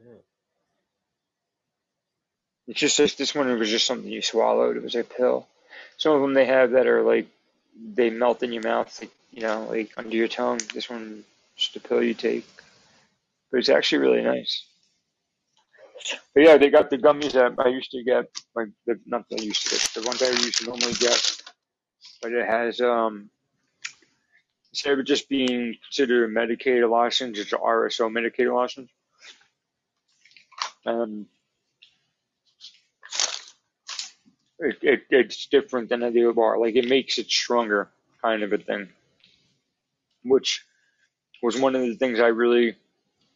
It's 2.67 2.79
just 2.79 2.99
like 2.99 3.15
this 3.17 3.35
one 3.35 3.59
was 3.59 3.69
just 3.69 3.85
something 3.85 4.09
you 4.09 4.21
swallowed. 4.21 4.77
It 4.77 4.83
was 4.83 4.95
a 4.95 5.03
pill. 5.03 5.47
Some 5.97 6.13
of 6.13 6.21
them 6.21 6.33
they 6.33 6.45
have 6.45 6.71
that 6.71 6.87
are 6.87 7.03
like 7.03 7.27
they 7.75 8.09
melt 8.09 8.43
in 8.43 8.53
your 8.53 8.63
mouth, 8.63 8.95
like, 9.01 9.11
you 9.31 9.41
know, 9.41 9.67
like 9.69 9.91
under 9.97 10.15
your 10.15 10.27
tongue. 10.27 10.61
This 10.73 10.89
one, 10.89 11.23
just 11.57 11.75
a 11.75 11.79
pill 11.79 12.01
you 12.01 12.13
take, 12.13 12.47
but 13.51 13.59
it's 13.59 13.69
actually 13.69 13.99
really 13.99 14.21
nice. 14.21 14.65
But 16.33 16.43
yeah, 16.43 16.57
they 16.57 16.69
got 16.69 16.89
the 16.89 16.97
gummies 16.97 17.33
that 17.33 17.53
I 17.59 17.69
used 17.69 17.91
to 17.91 18.03
get, 18.03 18.25
like 18.55 18.69
the 18.85 18.99
not 19.05 19.27
that 19.29 19.41
I 19.41 19.43
used 19.43 19.63
to 19.63 19.69
get, 19.71 19.89
the 19.93 20.07
ones 20.07 20.21
I 20.21 20.29
used 20.29 20.59
to 20.59 20.65
normally 20.65 20.93
get. 20.93 21.41
But 22.21 22.31
it 22.31 22.45
has 22.45 22.79
um 22.79 23.29
instead 24.73 24.97
of 24.97 25.05
just 25.05 25.29
being 25.29 25.75
considered 25.85 26.25
a 26.25 26.27
medicated 26.27 26.89
lozenge, 26.89 27.37
it's 27.37 27.53
an 27.53 27.59
RSO 27.59 28.11
medicated 28.11 28.51
lozenge. 28.51 28.89
Um, 30.83 31.27
it, 34.57 34.77
it 34.81 35.01
it's 35.11 35.45
different 35.45 35.89
than 35.89 36.01
a 36.01 36.09
dealer 36.09 36.33
bar. 36.33 36.57
Like 36.57 36.75
it 36.75 36.89
makes 36.89 37.19
it 37.19 37.27
stronger, 37.29 37.91
kind 38.23 38.41
of 38.41 38.51
a 38.51 38.57
thing. 38.57 38.89
Which 40.23 40.65
was 41.43 41.59
one 41.59 41.75
of 41.75 41.81
the 41.83 41.95
things 41.95 42.19
I 42.19 42.27
really 42.27 42.75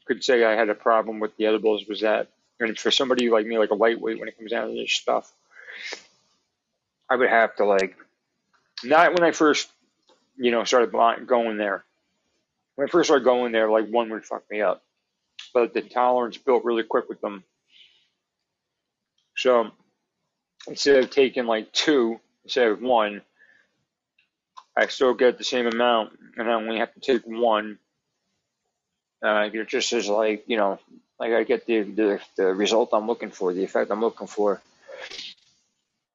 could 0.05 0.23
say 0.23 0.43
I 0.43 0.55
had 0.55 0.69
a 0.69 0.75
problem 0.75 1.19
with 1.19 1.37
the 1.37 1.45
edibles 1.45 1.85
was 1.87 2.01
that, 2.01 2.31
and 2.59 2.79
for 2.79 2.89
somebody 2.89 3.29
like 3.29 3.45
me, 3.45 3.59
like 3.59 3.69
a 3.69 3.75
lightweight, 3.75 4.19
when 4.19 4.27
it 4.27 4.37
comes 4.37 4.49
down 4.49 4.69
to 4.69 4.73
this 4.73 4.93
stuff, 4.93 5.31
I 7.07 7.15
would 7.15 7.29
have 7.29 7.55
to 7.57 7.65
like, 7.65 7.95
not 8.83 9.13
when 9.13 9.23
I 9.23 9.31
first, 9.31 9.69
you 10.37 10.51
know, 10.51 10.63
started 10.63 10.91
going 11.27 11.57
there. 11.57 11.83
When 12.75 12.87
I 12.87 12.91
first 12.91 13.07
started 13.07 13.23
going 13.25 13.51
there, 13.51 13.69
like 13.69 13.89
one 13.89 14.09
would 14.11 14.25
fuck 14.25 14.43
me 14.51 14.61
up, 14.61 14.83
but 15.53 15.73
the 15.73 15.81
tolerance 15.81 16.37
built 16.37 16.63
really 16.63 16.83
quick 16.83 17.09
with 17.09 17.21
them. 17.21 17.43
So 19.35 19.71
instead 20.67 21.03
of 21.03 21.09
taking 21.09 21.45
like 21.45 21.71
two 21.71 22.19
instead 22.43 22.67
of 22.69 22.81
one, 22.81 23.21
I 24.75 24.87
still 24.87 25.13
get 25.15 25.37
the 25.37 25.43
same 25.43 25.67
amount, 25.67 26.17
and 26.37 26.49
I 26.49 26.53
only 26.53 26.77
have 26.79 26.93
to 26.93 26.99
take 26.99 27.23
one. 27.25 27.79
Uh, 29.23 29.49
just 29.67 29.93
as 29.93 30.07
like 30.07 30.43
you 30.47 30.57
know, 30.57 30.79
like 31.19 31.33
I 31.33 31.43
get 31.43 31.65
the, 31.65 31.81
the 31.81 32.19
the 32.35 32.45
result 32.53 32.89
I'm 32.93 33.07
looking 33.07 33.31
for, 33.31 33.53
the 33.53 33.63
effect 33.63 33.89
I'm 33.89 34.01
looking 34.01 34.27
for, 34.27 34.61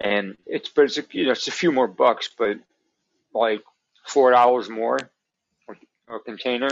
and 0.00 0.36
it's 0.46 0.68
but 0.68 0.84
it's 0.84 0.98
a, 0.98 1.04
you 1.10 1.26
know 1.26 1.32
it's 1.32 1.48
a 1.48 1.52
few 1.52 1.72
more 1.72 1.88
bucks, 1.88 2.30
but 2.38 2.58
like 3.34 3.62
four 4.06 4.30
dollars 4.30 4.68
more 4.68 4.98
a 6.08 6.18
container 6.20 6.68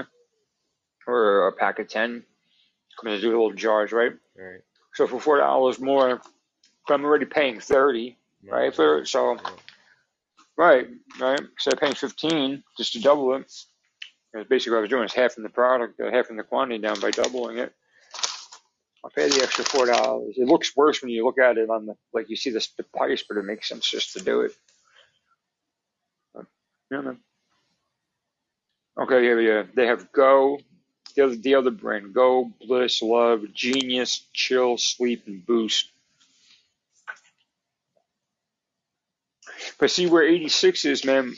or 1.06 1.48
a 1.48 1.52
pack 1.52 1.78
of 1.78 1.88
ten 1.88 2.24
comes 3.00 3.14
in 3.14 3.20
to 3.20 3.20
do 3.20 3.28
little 3.30 3.52
jars, 3.52 3.92
right? 3.92 4.12
Right. 4.36 4.60
So 4.94 5.06
for 5.06 5.20
four 5.20 5.38
dollars 5.38 5.78
more, 5.80 6.20
but 6.86 6.94
I'm 6.94 7.04
already 7.04 7.26
paying 7.26 7.60
thirty, 7.60 8.18
right? 8.48 8.74
For 8.74 9.04
so 9.04 9.34
Yeah. 9.34 9.50
right, 10.56 10.88
right. 11.18 11.40
So 11.58 11.70
I'm 11.70 11.78
paying 11.78 11.94
fifteen 11.94 12.62
just 12.76 12.92
to 12.94 13.00
double 13.00 13.34
it. 13.36 13.52
That's 14.32 14.48
basically 14.48 14.72
what 14.72 14.78
I 14.78 14.82
was 14.82 14.90
doing 14.90 15.04
is 15.04 15.12
halving 15.14 15.42
the 15.42 15.50
product, 15.50 16.00
uh, 16.00 16.10
halving 16.10 16.36
the 16.36 16.44
quantity 16.44 16.80
down 16.80 17.00
by 17.00 17.10
doubling 17.10 17.58
it. 17.58 17.72
I'll 19.02 19.10
pay 19.10 19.28
the 19.28 19.42
extra 19.42 19.64
four 19.64 19.86
dollars. 19.86 20.34
It 20.36 20.46
looks 20.46 20.76
worse 20.76 21.00
when 21.02 21.10
you 21.10 21.24
look 21.24 21.38
at 21.38 21.56
it 21.58 21.70
on 21.70 21.86
the 21.86 21.96
like 22.12 22.28
you 22.28 22.36
see 22.36 22.50
the, 22.50 22.66
the 22.76 22.82
price, 22.84 23.24
but 23.26 23.38
it 23.38 23.44
makes 23.44 23.68
sense 23.68 23.88
just 23.90 24.12
to 24.14 24.20
do 24.22 24.42
it. 24.42 24.52
Yeah. 26.90 27.12
Okay, 28.98 29.26
yeah, 29.26 29.38
yeah. 29.38 29.62
They 29.74 29.86
have 29.86 30.12
Go, 30.12 30.60
the 31.14 31.24
other, 31.24 31.36
the 31.36 31.54
other 31.54 31.70
brand, 31.70 32.14
Go, 32.14 32.52
Bliss, 32.66 33.02
Love, 33.02 33.44
Genius, 33.54 34.26
Chill, 34.32 34.76
Sleep, 34.78 35.24
and 35.26 35.44
Boost. 35.44 35.90
But 39.78 39.90
see 39.90 40.06
where 40.06 40.22
86 40.22 40.84
is, 40.84 41.04
man. 41.04 41.34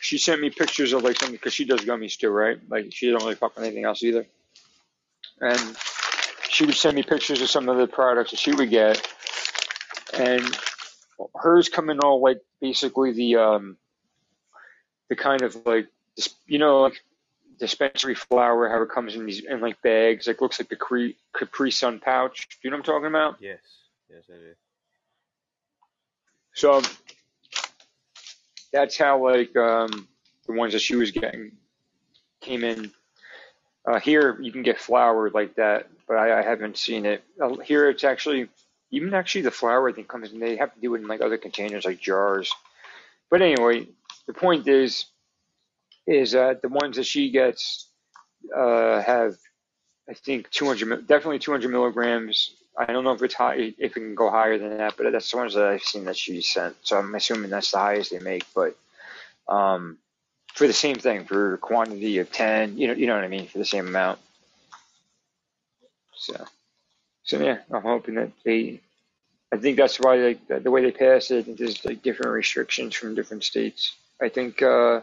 She 0.00 0.18
sent 0.18 0.40
me 0.40 0.50
pictures 0.50 0.92
of 0.92 1.02
like 1.02 1.16
something 1.18 1.34
because 1.34 1.52
she 1.52 1.64
does 1.64 1.80
gummies 1.80 2.16
too, 2.16 2.30
right? 2.30 2.58
Like 2.68 2.92
she 2.92 3.10
don't 3.10 3.22
really 3.22 3.34
fuck 3.34 3.56
with 3.56 3.64
anything 3.64 3.84
else 3.84 4.02
either. 4.02 4.26
And 5.40 5.76
she 6.48 6.64
would 6.66 6.76
send 6.76 6.96
me 6.96 7.02
pictures 7.02 7.42
of 7.42 7.50
some 7.50 7.68
of 7.68 7.76
the 7.76 7.86
products 7.86 8.30
that 8.30 8.38
she 8.40 8.52
would 8.52 8.70
get, 8.70 9.06
and 10.14 10.44
hers 11.34 11.68
come 11.68 11.90
in 11.90 12.00
all 12.00 12.22
like 12.22 12.40
basically 12.60 13.12
the 13.12 13.36
um 13.36 13.76
the 15.08 15.16
kind 15.16 15.42
of 15.42 15.66
like 15.66 15.88
you 16.46 16.58
know 16.58 16.82
like 16.82 17.02
dispensary 17.58 18.14
flower, 18.14 18.68
how 18.68 18.82
it 18.82 18.90
comes 18.90 19.14
in 19.14 19.26
these 19.26 19.44
in 19.44 19.60
like 19.60 19.80
bags, 19.82 20.26
like 20.26 20.40
looks 20.40 20.60
like 20.60 20.68
the 20.68 20.76
Capri, 20.76 21.16
Capri 21.36 21.70
Sun 21.70 22.00
pouch. 22.00 22.48
Do 22.48 22.56
you 22.62 22.70
know 22.70 22.76
what 22.76 22.88
I'm 22.88 22.94
talking 22.94 23.06
about? 23.08 23.36
Yes. 23.40 23.58
Yes, 24.10 24.22
I 24.30 24.34
do. 24.34 24.54
So 26.54 26.82
that's 28.72 28.96
how 28.96 29.24
like 29.24 29.54
um, 29.56 30.08
the 30.46 30.52
ones 30.52 30.72
that 30.72 30.80
she 30.80 30.96
was 30.96 31.10
getting 31.10 31.52
came 32.40 32.64
in. 32.64 32.90
Uh, 33.86 34.00
here 34.00 34.38
you 34.40 34.52
can 34.52 34.62
get 34.62 34.78
flour 34.78 35.30
like 35.30 35.54
that, 35.54 35.88
but 36.06 36.16
I, 36.16 36.40
I 36.40 36.42
haven't 36.42 36.76
seen 36.76 37.06
it. 37.06 37.24
Uh, 37.40 37.56
here 37.56 37.88
it's 37.88 38.04
actually 38.04 38.48
even 38.90 39.14
actually 39.14 39.42
the 39.42 39.50
flour 39.50 39.88
I 39.88 39.92
think 39.92 40.08
comes 40.08 40.32
in. 40.32 40.40
They 40.40 40.56
have 40.56 40.74
to 40.74 40.80
do 40.80 40.94
it 40.94 41.00
in 41.00 41.08
like 41.08 41.20
other 41.20 41.38
containers 41.38 41.84
like 41.84 42.00
jars. 42.00 42.52
But 43.30 43.42
anyway, 43.42 43.86
the 44.28 44.34
point 44.34 44.68
is 44.68 45.06
is 46.06 46.32
that 46.32 46.62
the 46.62 46.68
ones 46.70 46.96
that 46.98 47.06
she 47.06 47.30
gets 47.32 47.88
uh, 48.56 49.02
have 49.02 49.36
I 50.08 50.14
think 50.14 50.50
200 50.50 51.06
definitely 51.06 51.40
200 51.40 51.70
milligrams. 51.70 52.54
I 52.78 52.86
don't 52.86 53.04
know 53.04 53.12
if 53.12 53.22
it's 53.22 53.34
high 53.34 53.56
if 53.56 53.74
it 53.78 53.94
can 53.94 54.14
go 54.14 54.30
higher 54.30 54.58
than 54.58 54.78
that, 54.78 54.96
but 54.96 55.10
that's 55.12 55.30
the 55.30 55.38
ones 55.38 55.54
that 55.54 55.66
I've 55.66 55.82
seen 55.82 56.04
that 56.06 56.16
she 56.16 56.40
sent. 56.42 56.76
So 56.82 56.98
I'm 56.98 57.14
assuming 57.14 57.50
that's 57.50 57.72
the 57.72 57.78
highest 57.78 58.12
they 58.12 58.20
make. 58.20 58.44
But 58.54 58.76
um, 59.48 59.98
for 60.54 60.66
the 60.66 60.72
same 60.72 60.96
thing, 60.96 61.24
for 61.26 61.54
a 61.54 61.58
quantity 61.58 62.18
of 62.18 62.32
10, 62.32 62.78
you 62.78 62.88
know, 62.88 62.94
you 62.94 63.06
know 63.06 63.14
what 63.14 63.24
I 63.24 63.28
mean, 63.28 63.48
for 63.48 63.58
the 63.58 63.64
same 63.64 63.88
amount. 63.88 64.18
So, 66.14 66.44
so 67.24 67.40
yeah, 67.42 67.58
I'm 67.72 67.82
hoping 67.82 68.16
that 68.16 68.32
they. 68.44 68.80
I 69.52 69.58
think 69.58 69.78
that's 69.78 69.98
why 70.00 70.18
they, 70.18 70.34
the 70.58 70.70
way 70.70 70.82
they 70.82 70.92
pass 70.92 71.30
it. 71.30 71.56
There's 71.58 71.84
like 71.84 72.02
different 72.02 72.32
restrictions 72.32 72.94
from 72.96 73.14
different 73.14 73.44
states. 73.44 73.94
I 74.20 74.28
think 74.28 74.62
uh, 74.62 75.00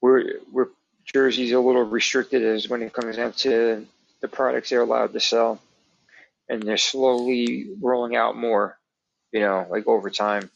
we're 0.00 0.40
we're 0.52 0.68
Jersey's 1.04 1.52
a 1.52 1.60
little 1.60 1.84
restricted 1.84 2.42
as 2.44 2.68
when 2.68 2.82
it 2.82 2.92
comes 2.92 3.16
down 3.16 3.32
to 3.32 3.86
the 4.20 4.28
products 4.28 4.70
they're 4.70 4.82
allowed 4.82 5.12
to 5.12 5.20
sell, 5.20 5.60
and 6.48 6.62
they're 6.62 6.76
slowly 6.76 7.68
rolling 7.80 8.16
out 8.16 8.36
more. 8.36 8.78
You 9.32 9.40
know, 9.40 9.66
like 9.70 9.86
over 9.86 10.10
time, 10.10 10.50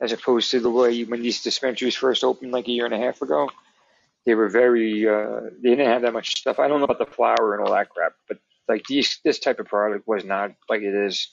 as 0.00 0.12
opposed 0.12 0.50
to 0.50 0.60
the 0.60 0.70
way 0.70 1.04
when 1.04 1.22
these 1.22 1.42
dispensaries 1.42 1.96
first 1.96 2.24
opened 2.24 2.52
like 2.52 2.68
a 2.68 2.72
year 2.72 2.84
and 2.84 2.94
a 2.94 2.98
half 2.98 3.22
ago. 3.22 3.50
They 4.26 4.34
were 4.34 4.50
very 4.50 5.08
uh, 5.08 5.40
they 5.62 5.70
didn't 5.70 5.86
have 5.86 6.02
that 6.02 6.12
much 6.12 6.36
stuff. 6.36 6.58
I 6.58 6.68
don't 6.68 6.80
know 6.80 6.84
about 6.84 6.98
the 6.98 7.06
flour 7.06 7.54
and 7.54 7.66
all 7.66 7.72
that 7.74 7.88
crap, 7.88 8.12
but 8.28 8.38
like 8.68 8.84
these 8.86 9.18
this 9.24 9.38
type 9.38 9.60
of 9.60 9.66
product 9.66 10.06
was 10.06 10.24
not 10.24 10.52
like 10.68 10.82
it 10.82 10.94
is. 10.94 11.28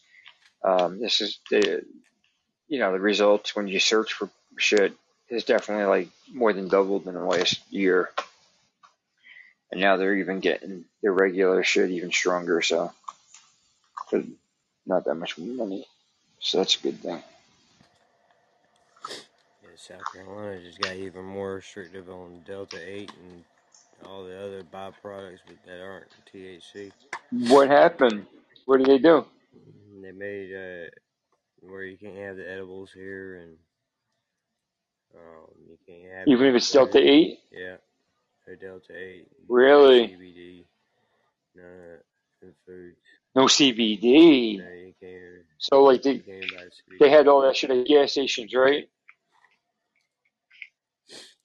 Um, 0.63 0.99
this 0.99 1.19
is 1.19 1.39
the 1.51 1.83
you 2.69 2.79
know 2.79 2.93
the 2.93 2.99
results 2.99 3.55
when 3.57 3.67
you 3.67 3.79
search 3.81 4.13
for 4.13 4.29
shit 4.57 4.93
is 5.29 5.43
definitely 5.43 5.85
like 5.85 6.09
more 6.33 6.53
than 6.53 6.67
doubled 6.67 7.07
in 7.07 7.13
the 7.13 7.23
last 7.23 7.61
year, 7.71 8.09
and 9.71 9.81
now 9.81 9.97
they're 9.97 10.15
even 10.15 10.39
getting 10.39 10.85
their 11.01 11.11
regular 11.11 11.63
shit 11.63 11.91
even 11.91 12.11
stronger. 12.11 12.61
So 12.61 12.91
for 14.09 14.23
not 14.85 15.05
that 15.05 15.15
much 15.15 15.37
money, 15.37 15.85
so 16.39 16.59
that's 16.59 16.77
a 16.77 16.83
good 16.83 16.99
thing. 16.99 17.21
Yeah, 19.09 19.69
South 19.75 20.13
Carolina 20.13 20.61
just 20.61 20.79
got 20.79 20.95
even 20.95 21.25
more 21.25 21.55
restrictive 21.55 22.09
on 22.09 22.41
Delta 22.45 22.77
8 22.81 23.11
and 23.31 23.43
all 24.05 24.23
the 24.23 24.37
other 24.37 24.63
byproducts 24.63 25.39
but 25.45 25.57
that 25.65 25.81
aren't 25.81 26.07
THC. 26.33 26.91
What 27.49 27.67
happened? 27.67 28.25
What 28.65 28.77
did 28.77 28.87
they 28.87 28.99
do? 28.99 29.25
They 30.01 30.11
made 30.11 30.53
uh, 30.53 30.89
where 31.61 31.83
you 31.83 31.97
can't 31.97 32.17
have 32.17 32.37
the 32.37 32.49
edibles 32.49 32.91
here 32.93 33.41
and 33.41 33.57
um, 35.17 35.47
you 35.69 35.77
can't 35.85 36.13
have 36.13 36.27
Even 36.27 36.47
if 36.47 36.55
it's 36.55 36.71
Delta 36.71 36.99
Eight? 36.99 37.39
Yeah, 37.51 37.77
or 38.47 38.55
Delta 38.55 38.93
8. 38.95 39.27
Really? 39.49 40.07
CBD, 40.07 40.63
none 41.55 41.65
of 41.65 42.01
in 42.43 42.53
foods. 42.65 42.97
No 43.35 43.45
CBD. 43.45 44.57
No, 44.59 44.63
you 44.73 44.93
can't. 45.01 45.45
So 45.59 45.83
like 45.83 46.01
they 46.03 46.21
they 46.99 47.09
had 47.09 47.27
all 47.27 47.41
that 47.41 47.55
shit 47.55 47.71
at 47.71 47.85
gas 47.87 48.11
stations, 48.11 48.53
right? 48.53 48.87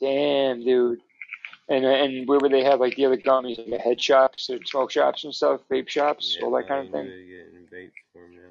Damn, 0.00 0.64
dude. 0.64 1.00
And 1.68 1.84
and 1.84 2.28
where 2.28 2.38
would 2.40 2.52
they 2.52 2.64
have 2.64 2.80
like 2.80 2.96
the 2.96 3.06
other 3.06 3.16
gummies, 3.16 3.56
like 3.58 3.68
the 3.70 3.78
head 3.78 4.00
shops 4.00 4.48
and 4.48 4.66
smoke 4.66 4.90
shops 4.90 5.24
and 5.24 5.34
stuff, 5.34 5.60
vape 5.70 5.88
shops, 5.88 6.36
Yeah, 6.38 6.44
all 6.44 6.52
that 6.52 6.68
kind 6.68 6.86
of 6.86 6.92
thing. 6.92 7.06
really 7.06 7.26
getting 7.26 7.66
vape 7.72 7.92
form 8.12 8.32
now. 8.34 8.50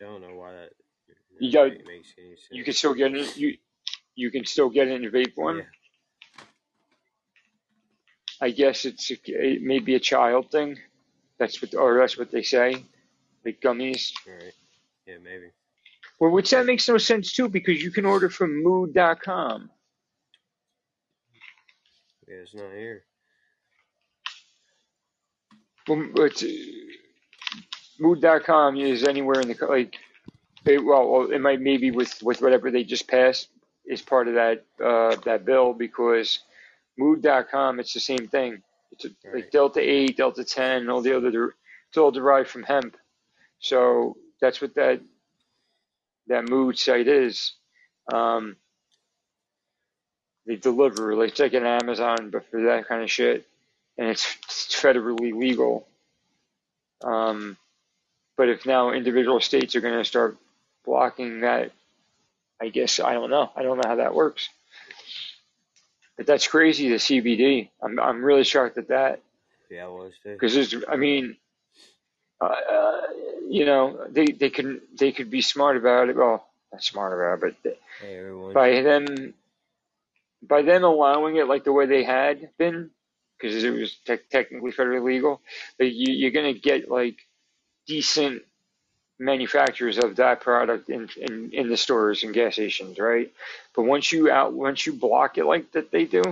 I 0.00 0.04
don't 0.10 0.20
know 0.20 0.34
why 0.36 0.52
that 0.52 0.72
You 1.38 1.50
that 1.52 1.56
got 1.56 1.84
ma- 1.84 1.90
makes 1.92 2.14
sense. 2.14 2.48
you 2.50 2.64
can 2.64 2.72
still 2.72 2.94
get 2.94 3.14
it 3.14 3.36
you 3.36 3.56
you 4.14 4.30
can 4.30 4.44
still 4.44 4.70
get 4.70 4.88
it 4.88 5.02
in 5.02 5.10
vape 5.10 5.34
form. 5.34 5.58
Yeah, 5.58 5.64
I 8.40 8.50
guess 8.50 8.84
it's 8.84 9.10
it 9.10 9.62
may 9.62 9.78
be 9.78 9.94
a 9.94 10.00
child 10.00 10.50
thing. 10.50 10.78
That's 11.38 11.60
what 11.60 11.74
or 11.74 11.98
that's 11.98 12.18
what 12.18 12.30
they 12.30 12.42
say. 12.42 12.84
Like 13.44 13.60
gummies. 13.60 14.12
right. 14.26 14.52
Yeah, 15.06 15.16
maybe. 15.22 15.50
Well, 16.20 16.30
which 16.30 16.50
that 16.50 16.66
makes 16.66 16.88
no 16.88 16.98
sense 16.98 17.32
too, 17.32 17.48
because 17.48 17.82
you 17.82 17.90
can 17.90 18.04
order 18.04 18.30
from 18.30 18.62
mood.com. 18.62 19.70
Yeah, 22.26 22.34
it's 22.36 22.54
not 22.54 22.72
here. 22.72 23.04
Well, 25.88 26.06
but 26.14 26.42
uh, 26.42 26.46
mood.com 27.98 28.76
is 28.76 29.04
anywhere 29.04 29.40
in 29.40 29.48
the 29.48 29.66
like. 29.66 29.96
It, 30.66 30.84
well, 30.84 31.30
it 31.30 31.40
might 31.40 31.60
maybe 31.60 31.90
with 31.90 32.22
with 32.22 32.42
whatever 32.42 32.70
they 32.70 32.84
just 32.84 33.08
passed 33.08 33.48
is 33.86 34.02
part 34.02 34.28
of 34.28 34.34
that 34.34 34.64
uh, 34.82 35.16
that 35.24 35.44
bill 35.44 35.72
because 35.74 36.40
mood.com 36.98 37.80
it's 37.80 37.92
the 37.94 38.00
same 38.00 38.28
thing. 38.28 38.62
It's 38.92 39.04
a, 39.06 39.10
like 39.34 39.50
Delta 39.50 39.80
Eight, 39.80 40.16
Delta 40.16 40.44
Ten, 40.44 40.88
all 40.88 41.02
the 41.02 41.16
other 41.16 41.54
it's 41.88 41.98
all 41.98 42.10
derived 42.10 42.48
from 42.48 42.62
hemp. 42.62 42.96
So 43.58 44.16
that's 44.40 44.60
what 44.60 44.74
that 44.76 45.00
that 46.28 46.48
mood 46.48 46.78
site 46.78 47.08
is. 47.08 47.52
Um, 48.12 48.56
they 50.46 50.56
deliver 50.56 51.16
like 51.16 51.30
it's 51.30 51.40
like 51.40 51.54
an 51.54 51.66
Amazon, 51.66 52.30
but 52.30 52.50
for 52.50 52.62
that 52.64 52.88
kind 52.88 53.02
of 53.02 53.10
shit, 53.10 53.46
and 53.98 54.08
it's, 54.08 54.36
it's 54.44 54.74
federally 54.74 55.34
legal. 55.34 55.86
Um, 57.02 57.56
but 58.36 58.48
if 58.48 58.66
now 58.66 58.92
individual 58.92 59.40
states 59.40 59.76
are 59.76 59.80
going 59.80 59.98
to 59.98 60.04
start 60.04 60.36
blocking 60.84 61.40
that, 61.40 61.72
I 62.60 62.68
guess 62.68 63.00
I 63.00 63.14
don't 63.14 63.30
know. 63.30 63.50
I 63.56 63.62
don't 63.62 63.78
know 63.78 63.88
how 63.88 63.96
that 63.96 64.14
works. 64.14 64.48
But 66.16 66.26
that's 66.26 66.46
crazy. 66.46 66.88
The 66.88 66.96
CBD. 66.96 67.70
I'm 67.82 67.98
I'm 67.98 68.24
really 68.24 68.44
shocked 68.44 68.78
at 68.78 68.88
that 68.88 69.20
Yeah, 69.70 69.86
I 69.86 69.88
was 69.88 70.12
too. 70.22 70.36
because. 70.38 70.74
I 70.88 70.96
mean, 70.96 71.36
uh, 72.40 72.44
uh, 72.44 73.00
you 73.48 73.64
know, 73.66 74.06
they 74.10 74.26
they 74.26 74.50
can 74.50 74.80
they 74.98 75.12
could 75.12 75.30
be 75.30 75.40
smart 75.40 75.76
about 75.76 76.08
it. 76.08 76.16
Well, 76.16 76.46
not 76.72 76.82
smart 76.82 77.12
about 77.12 77.48
it, 77.48 77.56
but 77.64 77.78
Hey, 78.00 78.20
by 78.52 78.82
them 78.82 79.34
by 80.42 80.62
them 80.62 80.84
allowing 80.84 81.36
it 81.36 81.48
like 81.48 81.64
the 81.64 81.72
way 81.72 81.86
they 81.86 82.04
had 82.04 82.50
been 82.58 82.90
because 83.38 83.62
it 83.64 83.70
was 83.70 83.96
te- 84.06 84.18
technically 84.30 84.72
federally 84.72 85.02
legal 85.04 85.40
you, 85.78 86.12
you're 86.12 86.30
going 86.30 86.52
to 86.52 86.60
get 86.60 86.90
like 86.90 87.16
decent 87.86 88.42
manufacturers 89.24 89.98
of 89.98 90.16
that 90.16 90.40
product 90.40 90.90
in, 90.90 91.08
in 91.16 91.50
in 91.52 91.68
the 91.70 91.76
stores 91.78 92.24
and 92.24 92.34
gas 92.34 92.54
stations 92.54 92.98
right? 92.98 93.32
But 93.74 93.84
once 93.84 94.12
you 94.12 94.30
out 94.30 94.52
once 94.54 94.86
you 94.86 94.92
block 94.94 95.38
it 95.38 95.46
like 95.46 95.72
that 95.72 95.90
they 95.90 96.04
do 96.06 96.22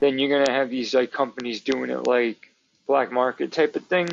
then 0.00 0.18
you're 0.18 0.30
going 0.30 0.46
to 0.46 0.52
have 0.52 0.70
these 0.70 0.94
like 0.94 1.12
companies 1.12 1.60
doing 1.62 1.90
it 1.90 2.06
like 2.06 2.50
black 2.86 3.12
market 3.12 3.52
type 3.52 3.76
of 3.76 3.86
thing. 3.86 4.08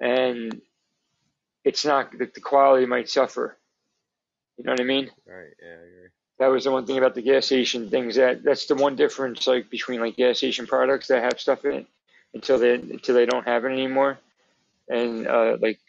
And 0.00 0.60
it's 1.64 1.84
not 1.84 2.12
the 2.12 2.26
the 2.34 2.40
quality 2.40 2.86
might 2.86 3.08
suffer. 3.10 3.56
You 4.58 4.64
know 4.64 4.72
what 4.72 4.80
i 4.80 4.84
mean? 4.84 5.10
Right, 5.26 5.54
yeah, 5.62 5.68
I 5.68 5.72
agree. 5.86 6.08
that 6.38 6.48
was 6.48 6.64
the 6.64 6.70
one 6.72 6.86
thing 6.86 6.98
about 6.98 7.14
the 7.14 7.22
gas 7.22 7.46
station 7.46 7.90
things 7.90 8.16
that 8.16 8.42
that's 8.42 8.66
the 8.66 8.74
one 8.74 8.96
difference 8.96 9.46
like 9.46 9.70
between 9.70 10.00
like 10.00 10.16
gas 10.16 10.38
station 10.38 10.66
products 10.66 11.08
that 11.08 11.22
have 11.24 11.40
stuff 11.40 11.64
in 11.64 11.72
it 11.72 11.86
until 12.34 12.58
they 12.58 12.74
until 12.74 13.14
they 13.14 13.26
don't 13.26 13.46
have 13.46 13.64
it 13.64 13.72
anymore 13.72 14.18
and 14.88 15.26
uh, 15.26 15.56
like 15.60 15.80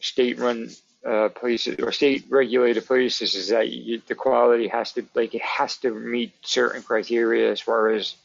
state 0.00 0.38
run 0.38 0.70
uh, 1.06 1.28
places 1.28 1.78
or 1.80 1.92
state 1.92 2.26
regulated 2.28 2.86
places 2.86 3.34
is 3.34 3.48
that 3.48 3.68
you, 3.68 4.02
the 4.06 4.14
quality 4.14 4.68
has 4.68 4.92
to 4.92 5.06
like 5.14 5.34
it 5.34 5.42
has 5.42 5.76
to 5.78 5.92
meet 5.92 6.32
certain 6.42 6.82
criteria 6.82 7.52
as 7.52 7.60
far 7.60 7.90
as 7.90 8.16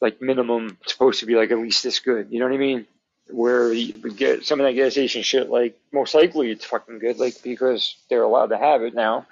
like 0.00 0.22
minimum 0.22 0.78
supposed 0.86 1.20
to 1.20 1.26
be 1.26 1.34
like 1.34 1.50
at 1.50 1.58
least 1.58 1.82
this 1.82 2.00
good 2.00 2.28
you 2.30 2.38
know 2.38 2.46
what 2.46 2.54
I 2.54 2.58
mean? 2.58 2.86
Where 3.28 3.72
you 3.72 3.92
get 3.92 4.46
some 4.46 4.60
of 4.60 4.66
that 4.66 4.72
gas 4.72 4.92
station 4.92 5.22
shit 5.22 5.50
like 5.50 5.78
most 5.92 6.14
likely 6.14 6.50
it's 6.50 6.64
fucking 6.64 6.98
good 6.98 7.18
like 7.18 7.42
because 7.42 7.96
they're 8.08 8.22
allowed 8.22 8.50
to 8.50 8.58
have 8.58 8.82
it 8.82 8.94
now. 8.94 9.26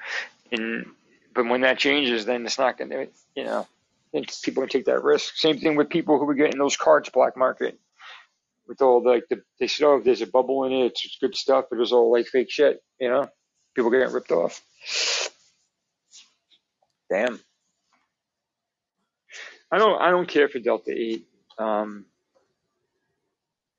And 0.52 0.86
but 1.34 1.46
when 1.46 1.62
that 1.62 1.78
changes, 1.78 2.26
then 2.26 2.44
it's 2.46 2.58
not 2.58 2.78
to, 2.78 3.08
you 3.34 3.44
know, 3.44 3.66
then 4.12 4.24
people 4.42 4.62
can 4.62 4.70
take 4.70 4.84
that 4.84 5.02
risk. 5.02 5.36
Same 5.36 5.58
thing 5.58 5.76
with 5.76 5.88
people 5.88 6.18
who 6.18 6.24
were 6.24 6.34
getting 6.34 6.58
those 6.58 6.76
cards 6.76 7.08
black 7.08 7.36
market 7.36 7.78
with 8.66 8.82
all 8.82 9.02
the, 9.02 9.10
like 9.10 9.24
the 9.28 9.42
they 9.60 9.66
said, 9.66 9.86
oh, 9.86 10.00
there's 10.00 10.22
a 10.22 10.26
bubble 10.26 10.64
in 10.64 10.72
it, 10.72 10.98
it's 11.04 11.18
good 11.20 11.36
stuff, 11.36 11.66
it 11.70 11.76
was 11.76 11.92
all 11.92 12.12
like 12.12 12.26
fake 12.26 12.50
shit, 12.50 12.80
you 13.00 13.08
know. 13.08 13.28
People 13.74 13.90
getting 13.90 14.12
ripped 14.12 14.30
off. 14.30 14.62
Damn. 17.10 17.40
I 19.70 19.78
don't 19.78 20.00
I 20.00 20.10
don't 20.10 20.28
care 20.28 20.48
for 20.48 20.60
Delta 20.60 20.92
Eight. 20.92 21.26
Um, 21.58 22.06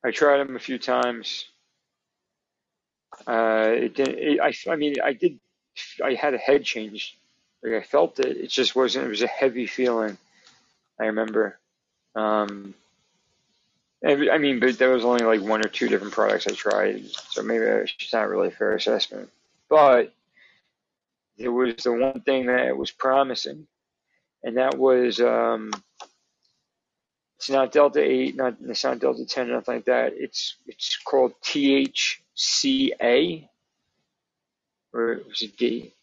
I 0.04 0.10
tried 0.10 0.38
them 0.38 0.56
a 0.56 0.60
few 0.60 0.78
times. 0.78 1.46
Uh, 3.26 3.70
it 3.72 3.94
didn't. 3.94 4.18
It, 4.18 4.40
I 4.40 4.52
I 4.70 4.76
mean 4.76 4.96
I 5.02 5.14
did. 5.14 5.38
I 6.04 6.14
had 6.14 6.34
a 6.34 6.38
head 6.38 6.64
change. 6.64 7.16
Like 7.62 7.72
I 7.72 7.82
felt 7.82 8.20
it. 8.20 8.36
It 8.36 8.50
just 8.50 8.76
wasn't. 8.76 9.06
It 9.06 9.10
was 9.10 9.22
a 9.22 9.26
heavy 9.26 9.66
feeling. 9.66 10.18
I 11.00 11.06
remember. 11.06 11.58
Um, 12.14 12.74
I 14.04 14.38
mean, 14.38 14.60
but 14.60 14.78
there 14.78 14.90
was 14.90 15.04
only 15.04 15.24
like 15.24 15.40
one 15.40 15.64
or 15.64 15.68
two 15.68 15.88
different 15.88 16.12
products 16.12 16.46
I 16.46 16.52
tried, 16.52 17.06
so 17.10 17.42
maybe 17.42 17.64
it's 17.64 18.12
not 18.12 18.28
really 18.28 18.48
a 18.48 18.52
fair 18.52 18.74
assessment. 18.74 19.30
But 19.68 20.12
there 21.38 21.52
was 21.52 21.76
the 21.76 21.92
one 21.92 22.20
thing 22.20 22.46
that 22.46 22.76
was 22.76 22.90
promising, 22.90 23.66
and 24.42 24.56
that 24.58 24.76
was 24.78 25.20
um, 25.20 25.72
it's 27.38 27.50
not 27.50 27.72
Delta 27.72 28.00
Eight, 28.00 28.36
not 28.36 28.56
it's 28.62 28.84
not 28.84 29.00
Delta 29.00 29.26
Ten, 29.26 29.50
nothing 29.50 29.76
like 29.76 29.84
that. 29.86 30.12
It's 30.16 30.56
it's 30.66 30.96
called 30.98 31.32
THCA, 31.42 33.48
or 34.92 35.20
was 35.28 35.42
it 35.42 35.56
D? 35.56 35.94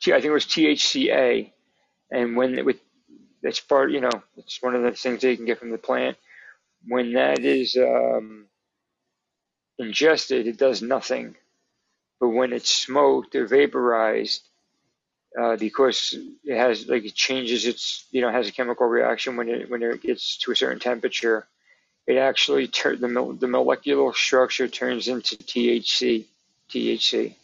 T- 0.00 0.12
I 0.12 0.16
think 0.16 0.26
it 0.26 0.32
was 0.32 0.46
THCA, 0.46 1.50
and 2.10 2.36
when 2.36 2.58
it, 2.58 2.64
with 2.64 2.78
that's 3.42 3.60
part, 3.60 3.90
you 3.90 4.00
know, 4.00 4.10
it's 4.36 4.62
one 4.62 4.74
of 4.74 4.82
the 4.82 4.92
things 4.92 5.22
they 5.22 5.36
can 5.36 5.46
get 5.46 5.58
from 5.58 5.70
the 5.70 5.78
plant. 5.78 6.16
When 6.86 7.14
that 7.14 7.40
is 7.40 7.76
um, 7.76 8.46
ingested, 9.78 10.46
it 10.48 10.58
does 10.58 10.82
nothing. 10.82 11.36
But 12.20 12.30
when 12.30 12.52
it's 12.52 12.70
smoked 12.70 13.34
or 13.36 13.46
vaporized, 13.46 14.42
uh, 15.40 15.56
because 15.56 16.16
it 16.44 16.56
has 16.58 16.88
like 16.88 17.04
it 17.04 17.14
changes 17.14 17.66
its, 17.66 18.06
you 18.12 18.22
know, 18.22 18.30
has 18.32 18.48
a 18.48 18.52
chemical 18.52 18.86
reaction 18.86 19.36
when 19.36 19.48
it 19.48 19.70
when 19.70 19.82
it 19.82 20.02
gets 20.02 20.38
to 20.38 20.52
a 20.52 20.56
certain 20.56 20.80
temperature, 20.80 21.46
it 22.06 22.16
actually 22.18 22.68
tur- 22.68 22.96
the 22.96 23.08
the 23.40 23.48
molecular 23.48 24.12
structure 24.14 24.68
turns 24.68 25.08
into 25.08 25.36
THC. 25.36 26.26
THC. 26.70 27.34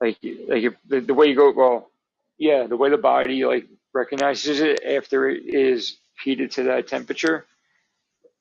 Like 0.00 0.18
like 0.22 0.64
if, 0.64 0.74
the, 0.88 1.00
the 1.00 1.14
way 1.14 1.28
you 1.28 1.36
go, 1.36 1.52
well, 1.52 1.90
yeah, 2.38 2.66
the 2.66 2.76
way 2.78 2.90
the 2.90 2.98
body 2.98 3.44
like 3.46 3.66
recognizes 3.94 4.60
it 4.60 4.84
after 4.84 5.28
it 5.30 5.44
is 5.46 5.98
heated 6.24 6.52
to 6.52 6.64
that 6.64 6.88
temperature, 6.88 7.46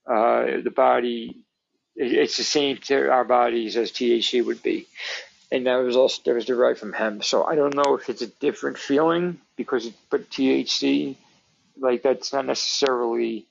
uh, 0.09 0.61
the 0.61 0.73
body, 0.75 1.43
it's 1.95 2.37
the 2.37 2.43
same 2.43 2.77
to 2.77 3.09
our 3.09 3.23
bodies 3.23 3.77
as 3.77 3.91
THC 3.91 4.43
would 4.45 4.63
be, 4.63 4.87
and 5.51 5.67
that 5.67 5.77
was 5.77 5.95
also 5.95 6.21
that 6.25 6.33
was 6.33 6.45
derived 6.45 6.79
from 6.79 6.93
hemp. 6.93 7.23
So 7.23 7.43
I 7.43 7.55
don't 7.55 7.75
know 7.75 7.95
if 7.95 8.09
it's 8.09 8.21
a 8.21 8.27
different 8.27 8.77
feeling 8.77 9.39
because 9.55 9.85
it, 9.85 9.93
but 10.09 10.29
THC 10.29 11.15
like 11.77 12.03
that's 12.03 12.33
not 12.33 12.45
necessarily 12.45 13.45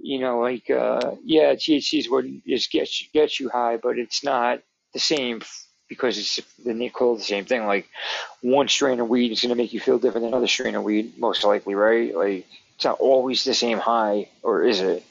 you 0.00 0.18
know 0.18 0.40
like 0.40 0.70
uh, 0.70 1.12
yeah 1.24 1.54
THC 1.54 1.98
is 2.00 2.10
what 2.10 2.24
is 2.46 2.68
gets 2.68 3.00
you, 3.02 3.08
gets 3.12 3.40
you 3.40 3.48
high, 3.48 3.76
but 3.76 3.98
it's 3.98 4.24
not 4.24 4.60
the 4.92 5.00
same 5.00 5.42
because 5.88 6.18
it's 6.18 6.40
the 6.64 6.90
call 6.90 7.16
the 7.16 7.22
same 7.22 7.44
thing. 7.44 7.66
Like 7.66 7.88
one 8.40 8.68
strain 8.68 9.00
of 9.00 9.08
weed 9.08 9.32
is 9.32 9.42
going 9.42 9.50
to 9.50 9.56
make 9.56 9.72
you 9.72 9.80
feel 9.80 9.98
different 9.98 10.24
than 10.24 10.32
another 10.32 10.46
strain 10.46 10.76
of 10.76 10.84
weed, 10.84 11.18
most 11.18 11.44
likely, 11.44 11.74
right? 11.74 12.14
Like 12.14 12.46
it's 12.76 12.84
not 12.84 13.00
always 13.00 13.44
the 13.44 13.54
same 13.54 13.78
high, 13.78 14.28
or 14.42 14.64
is 14.64 14.80
it? 14.80 15.04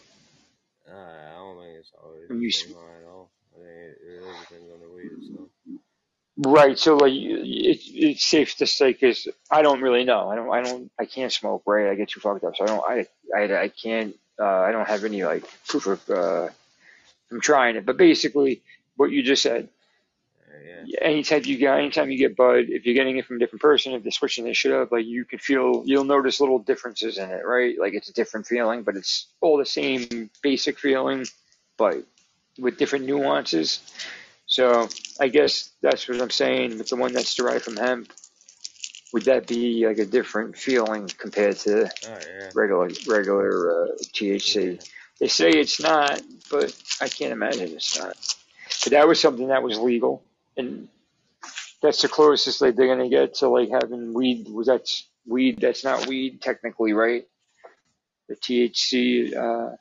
Uh, 0.90 0.96
I 0.96 1.36
don't 1.36 1.60
think 1.60 1.78
it's 1.78 1.92
always 2.02 2.19
When 2.30 2.42
you 2.42 2.52
high 2.52 3.02
at 3.02 3.08
all. 3.10 3.32
I 3.58 3.62
it, 3.62 3.98
it 4.06 4.22
really 4.22 4.40
depends 4.42 4.72
on 4.72 4.80
the 4.80 4.96
weed 4.96 5.12
itself. 5.18 5.50
Right. 6.38 6.78
So 6.78 6.96
like 6.96 7.12
it, 7.12 7.82
it's 7.86 8.24
safe 8.24 8.56
to 8.58 8.68
say 8.68 8.94
because 8.94 9.28
I 9.52 9.64
don't 9.64 9.82
really 9.82 10.06
know. 10.06 10.30
I 10.30 10.36
don't. 10.36 10.52
I 10.52 10.62
don't. 10.62 10.92
I 11.00 11.06
can't 11.06 11.34
smoke. 11.34 11.64
Right. 11.66 11.90
I 11.90 11.96
get 11.96 12.10
too 12.10 12.20
fucked 12.20 12.44
up. 12.44 12.56
So 12.56 12.64
I 12.64 12.68
don't. 12.68 12.84
I. 12.88 13.08
I. 13.36 13.64
I 13.64 13.68
can't. 13.70 14.16
Uh, 14.40 14.46
I 14.46 14.72
don't 14.72 14.88
have 14.88 15.04
any 15.04 15.26
like 15.26 15.44
proof 15.68 15.88
of. 15.88 16.10
Uh, 16.10 16.50
I'm 17.32 17.42
trying 17.42 17.76
it, 17.76 17.86
but 17.86 17.98
basically 17.98 18.62
what 18.96 19.12
you 19.12 19.24
just 19.24 19.42
said. 19.42 19.70
Uh, 20.48 20.84
yeah. 20.86 21.00
Anytime 21.02 21.46
you 21.46 21.58
get, 21.58 21.78
anytime 21.78 22.12
you 22.12 22.18
get 22.18 22.36
bud, 22.36 22.66
if 22.70 22.86
you're 22.86 22.96
getting 22.96 23.18
it 23.18 23.26
from 23.26 23.38
a 23.38 23.40
different 23.40 23.62
person, 23.62 23.94
if 23.94 24.04
they're 24.04 24.12
switching 24.12 24.46
their 24.46 24.54
shit 24.54 24.72
up, 24.72 24.92
like 24.92 25.06
you 25.06 25.26
can 25.26 25.40
feel, 25.40 25.84
you'll 25.86 26.04
notice 26.04 26.40
little 26.40 26.60
differences 26.60 27.18
in 27.18 27.30
it, 27.30 27.46
right? 27.46 27.76
Like 27.80 27.94
it's 27.94 28.10
a 28.10 28.14
different 28.14 28.48
feeling, 28.48 28.84
but 28.84 28.96
it's 28.96 29.28
all 29.42 29.58
the 29.58 29.66
same 29.66 30.30
basic 30.42 30.80
feeling, 30.80 31.26
but 31.78 32.04
with 32.58 32.78
different 32.78 33.06
nuances. 33.06 33.80
So 34.46 34.90
I 35.20 35.28
guess 35.28 35.70
that's 35.82 36.08
what 36.08 36.22
I'm 36.22 36.30
saying 36.30 36.78
with 36.78 36.90
the 36.90 36.96
one 36.96 37.14
that's 37.14 37.36
derived 37.36 37.66
from 37.66 37.78
hemp. 37.78 38.12
Would 39.14 39.26
that 39.26 39.48
be 39.48 39.86
like 39.88 39.98
a 39.98 40.06
different 40.06 40.58
feeling 40.58 41.08
compared 41.18 41.58
to 41.58 41.86
Oh, 41.86 41.90
yeah. 42.08 42.50
regular 42.54 42.90
regular 43.08 43.72
uh, 43.72 43.88
THC? 44.02 44.84
They 45.20 45.28
say 45.28 45.50
it's 45.50 45.82
not, 45.82 46.22
but 46.50 46.76
I 47.02 47.10
can't 47.10 47.34
imagine 47.34 47.70
it's 47.74 47.98
not. 48.00 48.16
But 48.84 48.92
that 48.92 49.08
was 49.08 49.20
something 49.20 49.48
that 49.48 49.64
was 49.64 49.78
legal, 49.78 50.24
and 50.56 50.88
that's 51.82 52.02
the 52.02 52.08
closest 52.08 52.60
they're 52.60 52.72
gonna 52.72 53.10
get 53.10 53.36
to 53.36 53.50
like 53.50 53.70
having 53.70 54.14
weed. 54.14 54.48
Was 54.50 54.68
That's 54.68 55.08
weed. 55.28 55.60
That's 55.60 55.84
not 55.84 56.08
weed 56.08 56.42
technically, 56.42 56.94
right? 56.94 57.28
The 58.30 58.36
THC, 58.36 59.36
uh, 59.36 59.76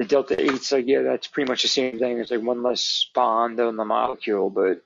the 0.00 0.06
delta 0.06 0.40
eight's 0.40 0.72
like 0.72 0.86
yeah, 0.86 1.02
that's 1.02 1.26
pretty 1.26 1.50
much 1.50 1.60
the 1.60 1.68
same 1.68 1.98
thing. 1.98 2.18
It's 2.18 2.30
like 2.30 2.40
one 2.40 2.62
less 2.62 3.10
bond 3.14 3.60
on 3.60 3.76
the 3.76 3.84
molecule, 3.84 4.48
but 4.48 4.82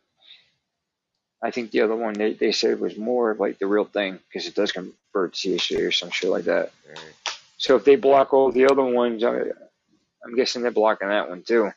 I 1.40 1.52
think 1.52 1.70
the 1.70 1.82
other 1.82 1.94
one 1.94 2.14
they, 2.14 2.32
they 2.32 2.50
said 2.50 2.80
was 2.80 2.96
more 2.96 3.30
of 3.30 3.38
like 3.38 3.60
the 3.60 3.68
real 3.68 3.84
thing 3.84 4.18
because 4.26 4.48
it 4.48 4.56
does 4.56 4.72
convert 4.72 5.34
to 5.34 5.50
THC 5.50 5.86
or 5.86 5.92
some 5.92 6.10
shit 6.10 6.30
like 6.30 6.46
that. 6.46 6.72
Right. 6.88 6.98
So 7.58 7.76
if 7.76 7.84
they 7.84 7.94
block 7.94 8.34
all 8.34 8.50
the 8.50 8.66
other 8.66 8.82
ones, 8.82 9.22
I, 9.22 9.42
I'm 10.24 10.34
guessing 10.34 10.62
they're 10.62 10.72
blocking 10.72 11.06
that 11.06 11.28
one 11.28 11.44
too. 11.44 11.70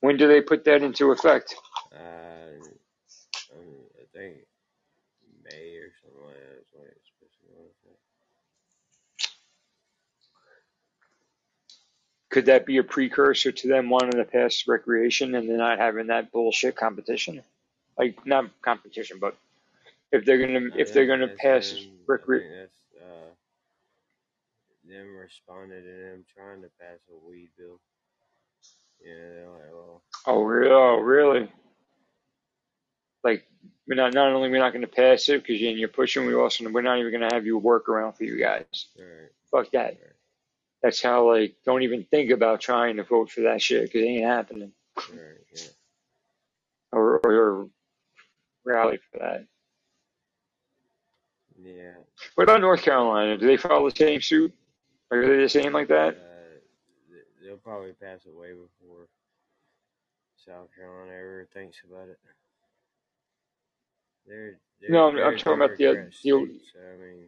When 0.00 0.16
do 0.16 0.26
they 0.26 0.40
put 0.40 0.64
that 0.64 0.82
into 0.82 1.12
effect? 1.12 1.54
Uh, 1.94 1.96
I, 1.96 3.60
mean, 3.62 3.84
I 3.94 4.18
think 4.18 4.34
May 5.44 5.76
or 5.76 5.92
something 6.02 6.26
like 6.26 6.34
that 6.34 6.58
is 6.58 6.66
when 6.72 6.86
it's 6.88 7.06
supposed 7.06 7.34
to 7.38 7.46
go. 7.46 7.60
into 7.60 7.70
effect. 7.70 8.00
Could 12.30 12.46
that 12.46 12.64
be 12.64 12.76
a 12.78 12.84
precursor 12.84 13.50
to 13.50 13.68
them 13.68 13.90
wanting 13.90 14.12
to 14.12 14.24
pass 14.24 14.64
recreation 14.68 15.34
and 15.34 15.48
then 15.48 15.56
not 15.56 15.78
having 15.78 16.06
that 16.06 16.30
bullshit 16.30 16.76
competition? 16.76 17.42
Like 17.98 18.24
not 18.24 18.48
competition, 18.62 19.18
but 19.20 19.36
if 20.12 20.24
they're 20.24 20.38
gonna 20.38 20.70
if 20.76 20.92
they're 20.92 21.06
gonna 21.06 21.28
pass 21.28 21.72
them. 21.72 21.90
I 22.08 22.12
recre 22.12 22.68
uh 22.96 23.30
them 24.88 25.16
responding 25.16 25.82
to 25.82 25.90
them 25.90 26.24
trying 26.34 26.62
to 26.62 26.68
pass 26.80 26.98
a 27.10 27.28
weed 27.28 27.50
bill. 27.58 27.80
Yeah, 29.04 29.14
they're 29.14 29.50
like, 29.50 29.72
well, 29.72 30.02
oh 30.26 30.42
really? 30.42 30.70
Oh 30.70 31.00
really? 31.00 31.48
Like 33.24 33.44
we're 33.88 33.96
not 33.96 34.14
not 34.14 34.32
only 34.32 34.50
we're 34.50 34.58
not 34.58 34.72
gonna 34.72 34.86
pass 34.86 35.28
it 35.28 35.42
because 35.42 35.60
you're 35.60 35.88
pushing, 35.88 36.26
we 36.26 36.34
also 36.34 36.68
we're 36.70 36.82
not 36.82 36.98
even 36.98 37.12
gonna 37.12 37.34
have 37.34 37.44
you 37.44 37.58
work 37.58 37.88
around 37.88 38.12
for 38.12 38.24
you 38.24 38.38
guys. 38.38 38.86
right, 38.96 39.30
Fuck 39.50 39.72
that. 39.72 39.98
right. 40.00 40.12
That's 40.82 41.02
how 41.02 41.30
like 41.30 41.56
don't 41.64 41.82
even 41.82 42.04
think 42.04 42.30
about 42.30 42.60
trying 42.60 42.96
to 42.96 43.04
vote 43.04 43.30
for 43.30 43.42
that 43.42 43.60
shit 43.60 43.82
because 43.84 44.02
it 44.02 44.06
ain't 44.06 44.24
happening 44.24 44.72
Right, 44.96 45.18
yeah. 45.54 45.62
or, 46.92 47.18
or, 47.18 47.32
or 47.32 47.68
rally 48.64 48.98
for 49.12 49.18
that. 49.18 49.46
Yeah. 51.62 51.92
What 52.34 52.44
about 52.44 52.60
North 52.62 52.82
Carolina? 52.82 53.36
Do 53.36 53.46
they 53.46 53.56
follow 53.58 53.90
the 53.90 53.96
same 53.96 54.20
suit? 54.22 54.52
Are 55.10 55.26
they 55.26 55.42
the 55.42 55.48
same 55.48 55.72
like 55.72 55.90
Uh, 55.90 55.94
that? 55.94 56.16
th- 57.10 57.24
they'll 57.42 57.56
probably 57.58 57.92
pass 57.92 58.20
it 58.26 58.34
way 58.34 58.52
before 58.52 59.08
South 60.36 60.68
Carolina 60.74 61.12
ever 61.12 61.48
thinks 61.52 61.78
about 61.88 62.08
it. 62.08 62.18
They're, 64.26 64.58
they're, 64.80 64.90
No, 64.90 65.08
I'm, 65.08 65.18
I'm 65.18 65.36
talking 65.38 65.54
about 65.62 65.76
the 65.76 65.84
the. 65.84 66.10
So, 66.22 66.36
I 66.38 66.96
mean, 66.96 67.24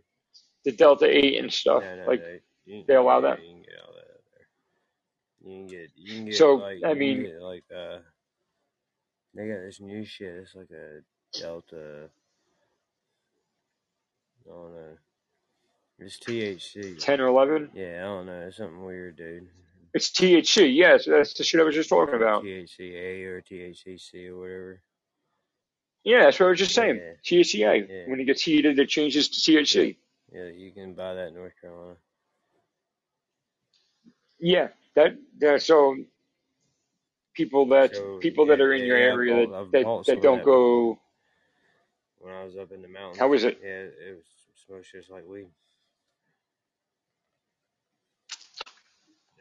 the 0.65 0.73
Delta 0.73 1.07
Eight 1.07 1.39
and 1.41 1.53
stuff. 1.53 1.83
no, 1.83 1.97
no, 1.97 2.07
Like 2.07 2.21
they, 2.21 2.41
you, 2.65 2.85
they 2.87 2.95
allow 2.95 3.21
yeah, 3.21 3.29
that. 3.31 3.43
you 3.43 3.49
can 3.55 3.63
get 3.63 3.75
all 3.87 3.93
that 3.95 4.01
out 4.01 4.25
there. 4.33 5.51
You 5.53 5.59
can 5.59 5.67
get, 5.67 5.91
you 5.97 6.15
can 6.17 6.25
get 6.27 6.37
So 6.37 6.55
like, 6.55 6.79
I 6.85 6.89
you 6.93 6.95
can 6.95 6.99
mean, 6.99 7.23
get 7.25 7.43
like, 7.43 7.65
uh, 7.75 7.99
they 9.35 9.49
got 9.49 9.63
this 9.65 9.81
new 9.81 10.05
shit. 10.05 10.35
It's 10.35 10.55
like 10.55 10.71
a 10.71 11.01
Delta, 11.39 12.11
I 14.47 14.51
don't 14.51 14.73
know. 14.75 14.97
It's 15.99 16.19
THC. 16.19 16.99
ten 16.99 17.21
or 17.21 17.27
eleven. 17.29 17.71
Yeah, 17.75 18.01
I 18.01 18.05
don't 18.07 18.27
know. 18.27 18.41
It's 18.49 18.57
something 18.57 18.85
weird, 18.85 19.17
dude. 19.17 19.49
It's 19.95 20.11
THC. 20.11 20.75
Yes, 20.75 21.05
that's 21.07 21.35
the 21.35 21.45
shit 21.45 21.61
I 21.61 21.65
was 21.65 21.75
just 21.75 21.91
talking 21.91 22.15
about. 22.15 22.43
THCA 22.45 23.25
or 23.27 23.43
THCC 23.43 24.29
or 24.29 24.39
whatever. 24.39 24.83
Yeah, 26.05 26.25
that's 26.25 26.41
what 26.41 26.47
I 26.47 26.51
was 26.51 26.59
just 26.59 26.75
saying. 26.75 26.97
Yeah, 27.01 27.13
THCA. 27.25 27.89
yeah, 27.89 28.11
When 28.11 28.19
it 28.21 28.25
gets 28.25 28.43
heated, 28.43 28.79
it 28.79 28.89
changes 28.89 29.29
to 29.29 29.53
yeah, 29.53 29.61
THC. 29.61 29.97
yeah. 30.33 30.47
You 30.49 30.73
can 30.73 30.95
buy 30.95 31.15
that 31.15 31.29
in 31.29 31.35
North 31.35 31.53
Carolina. 31.61 31.95
Yeah, 34.43 34.69
that 34.97 35.19
so 35.63 35.97
people 37.35 37.67
that 37.69 37.93
So 37.93 38.21
people 38.21 38.47
that 38.47 38.61
yeah, 38.61 38.63
are 38.63 38.73
in 38.75 38.85
yeah, 38.85 38.87
your 38.87 38.97
yeah. 38.97 39.15
I've 39.15 39.25
area 39.25 39.47
that 39.47 39.55
I've 39.55 39.73
that, 39.73 40.07
that 40.07 40.23
don't 40.23 40.43
go. 40.43 41.01
when 42.19 42.33
I 42.35 42.45
was 42.45 42.57
up 42.57 42.73
in 42.73 42.83
the 42.83 42.89
mountains. 42.89 43.21
How 43.21 43.33
is 43.35 43.45
it? 43.45 43.61
Yeah, 43.63 43.87
it 43.89 44.17
was 44.17 44.27
smokes 44.67 44.93
just 44.93 45.11
like 45.11 45.27
weed. 45.29 45.49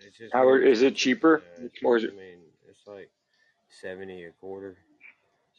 It's 0.06 0.18
just 0.18 0.34
How 0.34 0.48
more 0.48 0.58
are- 0.58 0.62
is 0.62 0.82
it 0.82 0.96
expensive. 0.96 0.96
cheaper? 0.96 1.44
Uh, 1.44 1.66
it's, 1.66 1.84
Or 1.84 1.98
is 1.98 2.06
I 2.08 2.12
it? 2.12 2.16
mean, 2.16 2.40
it's 2.70 2.88
like 2.88 3.12
seventy 3.70 4.26
a 4.26 4.32
quarter. 4.32 4.78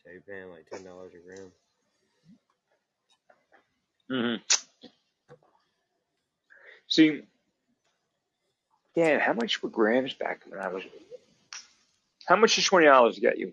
So 0.03 0.11
you're 0.11 0.23
paying 0.23 0.51
like 0.51 0.67
ten 0.71 0.85
dollars 0.85 1.13
a 1.15 1.19
gram. 1.19 1.53
hmm 4.11 4.37
See, 6.89 7.23
damn, 8.95 9.21
how 9.21 9.33
much 9.33 9.63
were 9.63 9.69
grams 9.69 10.15
back 10.15 10.43
when 10.49 10.61
I 10.61 10.69
was? 10.69 10.83
How 12.27 12.37
much 12.37 12.57
does 12.57 12.65
twenty 12.65 12.87
dollars 12.87 13.19
get 13.19 13.39
you? 13.39 13.53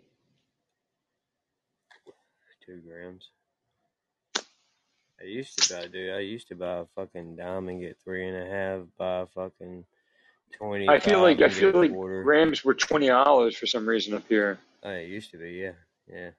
Two 2.66 2.82
grams. 2.88 3.30
I 5.22 5.26
used 5.26 5.58
to 5.62 5.74
buy, 5.74 5.88
dude. 5.88 6.14
I 6.16 6.20
used 6.20 6.48
to 6.50 6.56
buy 6.56 6.78
a 6.80 6.86
fucking 6.96 7.36
dime 7.36 7.68
and 7.68 7.82
get 7.82 7.98
three 8.04 8.28
and 8.28 8.38
a 8.38 8.50
half. 8.50 8.82
Buy 8.98 9.22
a 9.22 9.26
fucking 9.26 9.84
twenty 10.58 10.88
I 10.88 11.00
feel 11.00 11.22
like 11.22 11.42
I 11.42 11.50
feel 11.50 11.72
like 11.72 11.92
quarter. 11.92 12.24
grams 12.24 12.64
were 12.64 12.74
twenty 12.74 13.08
dollars 13.08 13.56
for 13.58 13.66
some 13.66 13.88
reason 13.90 14.14
up 14.14 14.24
here. 14.30 14.60
Oh, 14.84 14.92
it 14.92 15.10
used 15.10 15.32
to 15.32 15.38
be, 15.38 15.52
yeah, 15.52 15.72
yeah. 16.12 16.30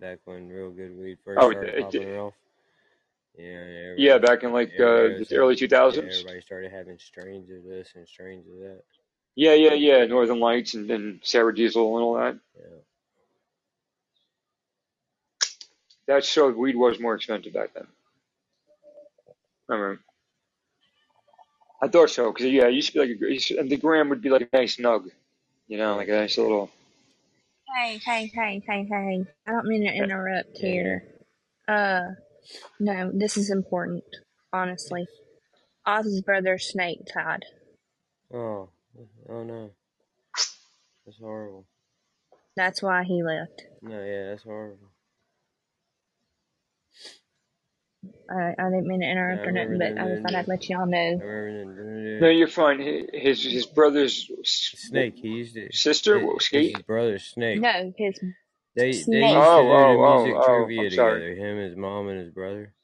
Back 0.00 0.18
when 0.24 0.48
real 0.48 0.70
good 0.70 0.98
weed 0.98 1.18
first 1.24 1.38
Oh, 1.40 1.50
started 1.52 1.74
it, 1.74 1.82
popping 1.82 2.16
off. 2.16 2.34
Yeah, 3.36 3.94
yeah, 3.96 4.18
back 4.18 4.42
in 4.44 4.52
like 4.52 4.70
uh, 4.74 5.18
the 5.18 5.26
early 5.32 5.54
having, 5.54 5.56
two 5.56 5.64
yeah, 5.64 5.68
thousands. 5.68 6.20
everybody 6.20 6.40
started 6.40 6.70
having 6.72 6.98
strains 6.98 7.50
of 7.50 7.64
this 7.64 7.92
and 7.96 8.06
strains 8.06 8.46
of 8.48 8.60
that. 8.60 8.82
Yeah, 9.34 9.54
yeah, 9.54 9.74
yeah. 9.74 10.04
Northern 10.06 10.40
Lights 10.40 10.74
and, 10.74 10.88
then 10.88 11.20
Sour 11.24 11.52
Diesel 11.52 11.96
and 11.96 12.04
all 12.04 12.14
that. 12.14 12.38
Yeah, 12.56 12.66
That 16.06 16.24
showed 16.24 16.56
weed 16.56 16.76
was 16.76 17.00
more 17.00 17.14
expensive 17.14 17.52
back 17.52 17.74
then. 17.74 17.86
I 19.68 19.74
remember. 19.74 20.00
I 21.82 21.88
thought 21.88 22.10
so 22.10 22.32
because 22.32 22.46
yeah, 22.46 22.66
it 22.66 22.74
used 22.74 22.92
to 22.92 22.94
be 22.94 23.00
like 23.00 23.20
a, 23.20 23.26
it 23.26 23.32
used 23.34 23.48
to- 23.48 23.58
and 23.58 23.70
the 23.70 23.76
gram 23.76 24.08
would 24.10 24.22
be 24.22 24.30
like 24.30 24.48
a 24.52 24.56
nice 24.56 24.76
nug, 24.76 25.10
you 25.68 25.78
know, 25.78 25.96
like 25.96 26.08
a 26.08 26.12
nice 26.12 26.38
little. 26.38 26.70
Hey, 27.76 27.98
hey, 28.04 28.26
hey, 28.34 28.62
hey, 28.66 28.86
hey. 28.88 29.26
I 29.46 29.50
don't 29.50 29.66
mean 29.66 29.82
to 29.86 29.92
interrupt 29.92 30.50
yeah, 30.60 30.66
yeah. 30.66 30.72
here. 30.72 31.04
Uh, 31.68 32.02
no, 32.80 33.10
this 33.14 33.36
is 33.36 33.50
important, 33.50 34.04
honestly. 34.52 35.06
Oz's 35.86 36.22
brother 36.22 36.58
Snake 36.58 37.00
died. 37.14 37.44
Oh, 38.32 38.68
oh 39.28 39.44
no, 39.44 39.70
that's 41.04 41.18
horrible. 41.18 41.66
That's 42.56 42.82
why 42.82 43.04
he 43.04 43.22
left. 43.22 43.62
No, 43.82 44.02
yeah, 44.02 44.30
that's 44.30 44.42
horrible. 44.44 44.88
I, 48.30 48.54
I 48.58 48.70
didn't 48.70 48.86
mean 48.86 49.00
to 49.00 49.06
Yeah, 49.06 49.12
interrupt 49.12 49.46
or 49.46 49.52
nothing, 49.52 49.78
but 49.78 49.98
I 49.98 50.08
just 50.08 50.22
thought 50.22 50.34
I'd 50.34 50.48
let 50.48 50.68
y'all 50.68 50.86
know. 50.86 51.20
remember 51.20 51.58
them 51.58 51.76
doing 51.76 52.20
No, 52.20 52.28
you're 52.28 52.48
fine. 52.48 52.80
His 53.12 53.42
his 53.44 53.66
brother's 53.66 54.30
snake. 54.44 55.14
He 55.20 55.28
used 55.28 55.54
to. 55.54 55.72
sister, 55.72 56.18
His, 56.18 56.26
what, 56.26 56.36
his 56.36 56.46
skate. 56.46 56.86
brother 56.86 57.18
Snake. 57.18 57.60
No, 57.60 57.92
his 57.98 58.18
They 58.76 59.04
they 59.10 59.22
Snake. 59.22 59.24
used 59.24 59.34
Oh, 59.36 59.58
to 59.58 59.64
do 59.66 59.86
the 59.86 59.98
oh, 59.98 59.98
music 59.98 60.36
oh, 60.36 60.44
oh. 60.46 60.66
trivia 60.66 60.78
I'm 60.78 60.90
sorry. 60.90 61.22
together. 61.22 61.34
Him, 61.34 61.58
his 61.58 61.76
mom, 61.76 62.08
and 62.08 62.20
his 62.20 62.30
brother. 62.30 62.74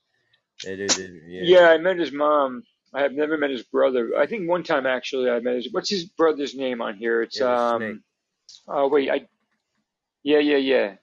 They 0.64 0.76
did 0.76 0.96
the 0.96 1.20
yeah 1.26 1.42
Yeah, 1.42 1.68
I 1.70 1.78
met 1.78 1.98
his 1.98 2.12
mom. 2.12 2.64
I 2.94 3.02
have 3.02 3.12
never 3.12 3.38
met 3.38 3.50
his 3.50 3.64
brother. 3.64 4.12
I 4.18 4.26
think 4.26 4.48
one 4.48 4.64
time 4.64 4.86
actually 4.86 5.30
I 5.30 5.40
met 5.40 5.56
his. 5.56 5.68
What's 5.72 5.90
his 5.90 6.04
brother's 6.06 6.54
name 6.54 6.82
on 6.82 6.96
here? 6.96 7.22
It's 7.22 7.40
yeah 7.40 7.48
the 7.48 7.58
snake. 7.58 7.98
um. 7.98 8.04
Oh 8.68 8.88
wait, 8.88 9.10
I. 9.10 9.26
Yeah, 10.24 10.40
yeah, 10.40 10.58
yeah. 10.58 10.94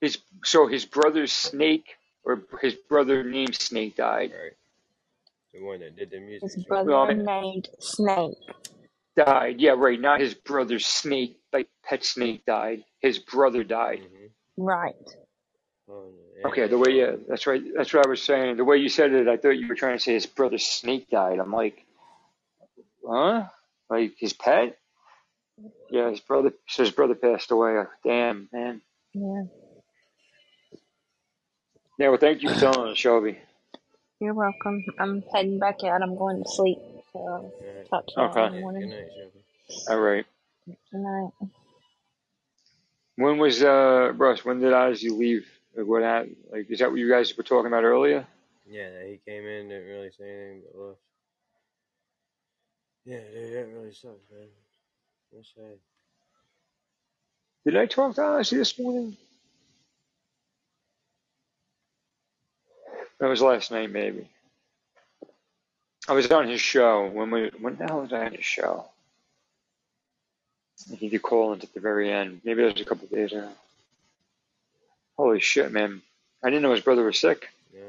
His 0.00 0.18
so 0.44 0.68
his 0.68 0.86
brother's 0.86 1.32
Snake 1.32 1.86
or 2.24 2.44
his 2.62 2.74
brother 2.88 3.24
named 3.24 3.56
Snake 3.56 3.96
died. 3.96 4.32
Right, 4.32 4.52
the 5.54 5.62
one 5.64 5.80
that 5.80 5.96
did 5.96 6.10
the 6.10 6.20
music 6.20 6.54
his 6.54 6.64
trivia. 6.66 6.84
Well, 6.86 7.06
brother 7.06 7.14
named 7.14 7.68
Snake. 7.80 8.38
died. 9.16 9.56
Yeah, 9.60 9.72
right. 9.72 10.00
Not 10.00 10.20
his 10.20 10.34
brother 10.34 10.78
Snake, 10.78 11.38
like 11.54 11.68
Pet 11.84 12.04
Snake 12.04 12.44
died. 12.46 12.84
His 13.00 13.18
brother 13.18 13.64
died. 13.64 14.00
Mhm. 14.00 14.30
Right. 14.58 15.16
Oh 15.88 16.10
yeah, 16.38 16.46
Okay, 16.48 16.66
the 16.66 16.78
way 16.78 16.90
yeah, 16.90 17.16
that's 17.28 17.46
right. 17.46 17.62
That's 17.76 17.92
what 17.94 18.06
I 18.06 18.08
was 18.10 18.22
saying. 18.22 18.56
The 18.56 18.64
way 18.64 18.78
you 18.78 18.88
said 18.88 19.12
it, 19.12 19.28
I 19.28 19.36
thought 19.36 19.50
you 19.50 19.68
were 19.68 19.74
trying 19.74 19.96
to 19.96 20.02
say 20.02 20.14
his 20.14 20.26
brother 20.26 20.58
Snake 20.58 21.08
died. 21.10 21.38
I'm 21.38 21.52
like, 21.52 21.84
huh? 23.06 23.46
Like 23.88 24.14
his 24.18 24.32
pet? 24.32 24.78
Yeah, 25.90 26.10
his 26.10 26.20
brother. 26.20 26.52
So 26.68 26.82
his 26.82 26.92
brother 26.92 27.14
passed 27.14 27.50
away. 27.50 27.82
Damn, 28.04 28.48
man. 28.52 28.82
Yeah. 29.14 29.44
Yeah, 31.98 32.08
well, 32.08 32.18
thank 32.18 32.42
you 32.42 32.48
for 32.48 32.58
telling 32.58 32.90
us, 32.90 32.98
Shelby. 32.98 33.38
You're 34.20 34.34
welcome. 34.34 34.84
I'm 34.98 35.22
heading 35.32 35.58
back 35.58 35.84
out. 35.84 36.02
I'm 36.02 36.16
going 36.16 36.42
to 36.42 36.48
sleep. 36.50 36.78
So 37.12 37.18
All 37.20 37.52
right. 37.62 37.88
talk 37.90 38.06
to 38.06 38.12
y'all 38.16 38.26
in 38.26 38.30
Okay. 38.30 38.56
the 38.56 38.60
Yeah. 38.60 38.72
Good 38.80 38.90
night, 38.90 39.08
Shelby. 39.16 39.44
All 39.88 40.00
right. 40.00 40.26
Good 40.66 40.76
night. 40.92 41.30
When 43.16 43.38
was 43.38 43.62
uh 43.62 44.12
Russ? 44.16 44.44
When 44.44 44.60
did 44.60 44.72
Ozzy 44.72 45.16
leave 45.16 45.46
Like 45.76 45.86
what 45.86 46.02
happened? 46.02 46.36
Like 46.50 46.70
is 46.70 46.78
that 46.80 46.90
what 46.90 46.98
you 47.00 47.10
guys 47.10 47.36
were 47.36 47.44
talking 47.44 47.68
about 47.68 47.84
earlier? 47.84 48.26
Yeah, 48.66 48.90
that 48.90 49.06
he 49.06 49.20
came 49.30 49.46
in, 49.46 49.68
didn't 49.68 49.86
really 49.86 50.10
say 50.10 50.24
anything, 50.24 50.62
but 50.72 50.80
left. 50.80 50.98
Yeah, 53.04 53.20
dude, 53.32 53.54
that 53.54 53.68
really 53.68 53.92
sucks, 53.92 54.30
man. 54.32 54.48
That's 55.32 55.52
sad. 55.54 55.78
Did 57.66 57.76
I 57.76 57.86
talk 57.86 58.14
to 58.14 58.20
Ozzy 58.22 58.56
this 58.58 58.78
morning? 58.78 59.16
That 63.20 63.28
was 63.28 63.42
last 63.42 63.70
night, 63.70 63.90
maybe. 63.90 64.28
I 66.08 66.12
was 66.12 66.30
on 66.30 66.48
his 66.48 66.60
show. 66.60 67.08
When 67.08 67.30
we, 67.30 67.50
when 67.60 67.76
the 67.76 67.84
hell 67.84 68.02
was 68.02 68.12
I 68.12 68.26
on 68.26 68.32
his 68.32 68.44
show? 68.44 68.86
I 70.92 70.96
think 70.96 71.12
you 71.12 71.20
call 71.20 71.52
into 71.52 71.68
the 71.72 71.80
very 71.80 72.12
end. 72.12 72.40
Maybe 72.44 72.62
that 72.62 72.74
was 72.74 72.82
a 72.82 72.84
couple 72.84 73.06
days 73.08 73.32
ago. 73.32 73.48
Holy 75.16 75.40
shit, 75.40 75.72
man! 75.72 76.02
I 76.42 76.50
didn't 76.50 76.62
know 76.62 76.72
his 76.72 76.82
brother 76.84 77.04
was 77.04 77.18
sick. 77.18 77.48
Yeah, 77.72 77.80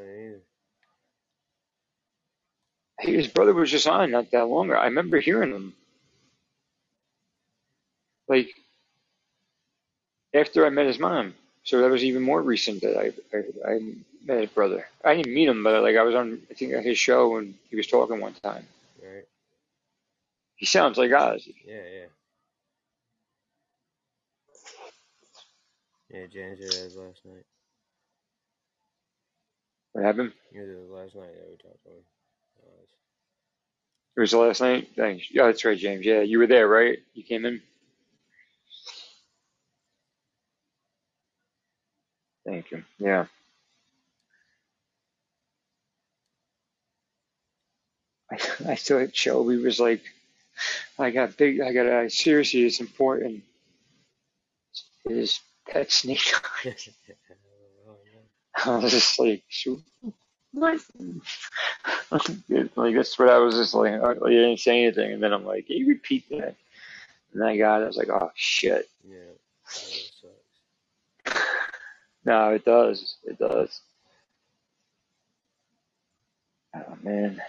his 2.99 3.27
brother 3.27 3.53
was 3.53 3.71
just 3.71 3.87
on 3.87 4.11
not 4.11 4.31
that 4.31 4.47
long 4.47 4.69
ago. 4.69 4.79
I 4.79 4.85
remember 4.85 5.19
hearing 5.19 5.51
him. 5.51 5.73
Like 8.27 8.49
after 10.33 10.65
I 10.65 10.69
met 10.69 10.87
his 10.87 10.99
mom. 10.99 11.33
So 11.63 11.81
that 11.81 11.89
was 11.89 12.03
even 12.03 12.21
more 12.21 12.41
recent 12.41 12.81
that 12.81 12.97
I 12.97 13.11
I, 13.35 13.73
I 13.73 13.79
met 14.23 14.41
his 14.41 14.49
brother. 14.51 14.87
I 15.03 15.15
didn't 15.15 15.33
meet 15.33 15.47
him, 15.47 15.63
but 15.63 15.81
like 15.81 15.95
I 15.95 16.03
was 16.03 16.15
on 16.15 16.41
I 16.49 16.53
think 16.53 16.73
his 16.83 16.97
show 16.97 17.37
and 17.37 17.55
he 17.69 17.75
was 17.75 17.87
talking 17.87 18.19
one 18.19 18.33
time. 18.33 18.67
Right? 19.03 19.25
He 20.55 20.65
sounds 20.65 20.97
like 20.97 21.11
Ozzy. 21.11 21.55
Yeah, 21.65 21.75
yeah. 21.75 22.05
Yeah, 26.15 26.27
Jan 26.27 26.57
said 26.57 26.71
that 26.71 26.85
was 26.85 26.97
last 26.97 27.25
night. 27.25 27.45
What 29.93 30.05
happened? 30.05 30.33
Yeah, 30.51 30.61
it 30.63 30.79
was 30.81 30.91
last 30.91 31.15
night 31.15 31.33
that 31.35 31.49
we 31.49 31.57
talked. 31.57 31.87
Uh, 31.87 32.01
It 34.17 34.21
was 34.21 34.31
the 34.31 34.39
last 34.39 34.61
night. 34.61 34.89
Thanks. 34.95 35.27
Yeah, 35.31 35.47
that's 35.47 35.65
right, 35.65 35.77
James. 35.77 36.05
Yeah, 36.05 36.21
you 36.21 36.39
were 36.39 36.47
there, 36.47 36.67
right? 36.67 36.99
You 37.13 37.23
came 37.23 37.45
in. 37.45 37.61
Thank 42.45 42.71
you. 42.71 42.83
Yeah. 42.99 43.27
I, 48.31 48.35
I 48.69 48.75
thought 48.75 49.15
Shelby 49.15 49.57
was 49.57 49.79
like, 49.79 50.03
I 50.99 51.11
got 51.11 51.37
big, 51.37 51.61
I 51.61 51.73
got 51.73 51.87
I 51.87 52.07
seriously, 52.09 52.63
it's 52.65 52.81
important. 52.81 53.43
His 55.07 55.39
pet 55.39 55.54
snake. 55.87 56.31
oh, 56.65 57.95
I 58.65 58.77
was 58.77 58.91
just 58.91 59.19
like, 59.19 59.43
shoot. 59.49 59.81
What? 60.51 60.79
like, 62.11 62.95
that's 62.95 63.19
what 63.19 63.29
I 63.29 63.37
was 63.39 63.55
just 63.55 63.73
like, 63.73 63.93
I 63.93 64.11
I 64.11 64.29
didn't 64.29 64.59
say 64.59 64.83
anything. 64.83 65.13
And 65.13 65.21
then 65.23 65.33
I'm 65.33 65.45
like, 65.45 65.67
can 65.67 65.77
you 65.77 65.87
repeat 65.87 66.29
that? 66.29 66.55
And 67.33 67.41
then 67.41 67.47
I 67.49 67.57
got 67.57 67.81
it. 67.81 67.83
I 67.83 67.87
was 67.87 67.97
like, 67.97 68.09
oh, 68.09 68.31
shit. 68.35 68.89
no. 69.03 69.15
Yeah, 69.15 70.21
that. 71.25 71.41
No, 72.25 72.49
it 72.53 72.65
does. 72.65 73.17
It 73.23 73.37
does. 73.37 73.81
Oh, 76.75 76.97
man. 77.03 77.39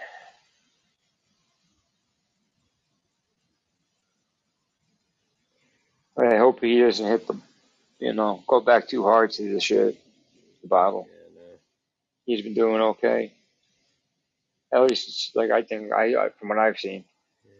But 6.15 6.33
I 6.33 6.37
hope 6.37 6.61
he 6.61 6.79
doesn't 6.79 7.05
hit 7.05 7.27
the, 7.27 7.39
you 7.99 8.13
know, 8.13 8.43
go 8.47 8.59
back 8.61 8.87
too 8.87 9.03
hard 9.03 9.31
to 9.31 9.53
the 9.53 9.59
shit, 9.59 9.97
the 10.61 10.67
Bible. 10.67 11.07
Yeah, 11.09 11.15
no. 11.35 11.41
He's 12.25 12.41
been 12.43 12.53
doing 12.53 12.81
okay. 12.81 13.33
At 14.73 14.81
least 14.83 15.07
it's 15.07 15.31
like 15.35 15.51
I 15.51 15.63
think 15.63 15.91
I 15.91 16.15
I- 16.25 16.29
from 16.39 16.49
what 16.49 16.59
I've 16.59 16.77
seen. 16.77 17.03
Yeah. 17.45 17.51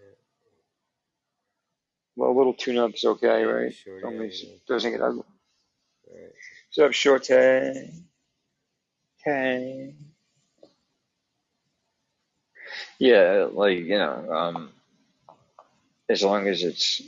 Well, 2.15 2.31
a 2.31 2.37
little 2.37 2.53
tune-up 2.53 2.93
is 2.95 3.05
okay, 3.05 3.41
Yeah, 3.41 3.45
right? 3.47 3.73
sure, 3.73 4.01
Don't 4.01 4.15
yeah, 4.15 4.19
make, 4.21 4.43
yeah. 4.43 4.49
doesn't 4.67 4.91
get 4.91 5.01
ugly. 5.01 5.23
Right. 6.11 6.31
What's 6.69 6.77
up, 6.79 6.93
short? 6.93 7.23
Tang. 7.23 8.03
Yeah, 12.99 13.47
like 13.51 13.79
you 13.79 13.97
know, 13.97 14.31
um, 14.33 14.69
as 16.09 16.23
long 16.23 16.47
as 16.47 16.63
it's 16.63 17.01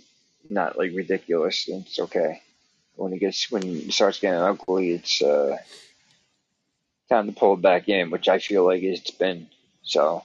not 0.49 0.77
like 0.77 0.91
ridiculous, 0.93 1.65
then 1.65 1.83
it's 1.87 1.99
okay. 1.99 2.41
When 2.99 3.13
it 3.13 3.19
gets 3.19 3.49
when 3.51 3.63
it 3.63 3.93
starts 3.93 4.19
getting 4.19 4.41
ugly, 4.41 4.91
it's 4.91 5.21
uh, 5.21 5.57
time 7.09 7.27
to 7.27 7.31
pull 7.33 7.53
it 7.53 7.61
back 7.61 7.89
in, 7.89 8.11
which 8.11 8.27
I 8.27 8.39
feel 8.39 8.65
like 8.65 8.83
it's 8.83 9.11
been. 9.11 9.47
So 9.83 10.23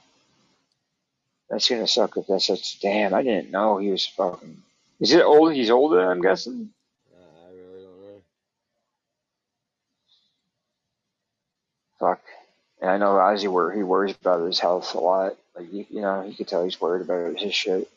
that's 1.49 1.69
gonna 1.69 1.87
suck 1.87 2.17
if 2.17 2.27
that's 2.27 2.47
such. 2.47 2.81
Damn, 2.81 3.13
I 3.13 3.23
didn't 3.23 3.51
know 3.51 3.77
he 3.77 3.91
was 3.91 4.05
fucking. 4.05 4.61
Is 4.99 5.13
it 5.13 5.23
old? 5.23 5.53
He's 5.53 5.69
older, 5.71 6.11
I'm 6.11 6.21
guessing. 6.21 6.69
Uh, 7.13 7.47
I 7.47 7.51
really 7.53 7.83
don't 7.83 8.01
know. 8.01 8.21
Fuck. 11.99 12.21
And 12.81 12.91
I 12.91 12.97
know 12.97 13.13
Ozzy 13.13 13.47
wor 13.47 13.71
he 13.71 13.83
worries 13.83 14.15
about 14.19 14.45
his 14.45 14.59
health 14.59 14.95
a 14.95 14.99
lot. 14.99 15.37
Like 15.55 15.71
you, 15.71 15.85
you 15.89 16.01
know, 16.01 16.25
you 16.25 16.35
could 16.35 16.47
tell 16.49 16.63
he's 16.65 16.81
worried 16.81 17.03
about 17.03 17.39
his 17.39 17.55
shit. 17.55 17.89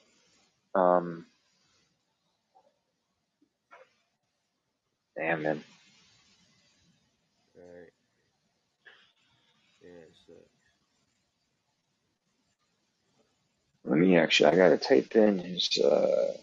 Um, 0.75 1.27
damn 5.19 5.43
man. 5.45 5.65
Right. 7.57 7.91
Yeah, 9.83 9.91
it 9.91 10.15
sucks. 10.27 10.39
Let 13.85 13.99
me 13.99 14.17
actually. 14.19 14.51
I 14.53 14.57
gotta 14.57 14.79
type 14.79 15.17
in 15.17 15.39
his. 15.41 15.79
uh 15.79 16.35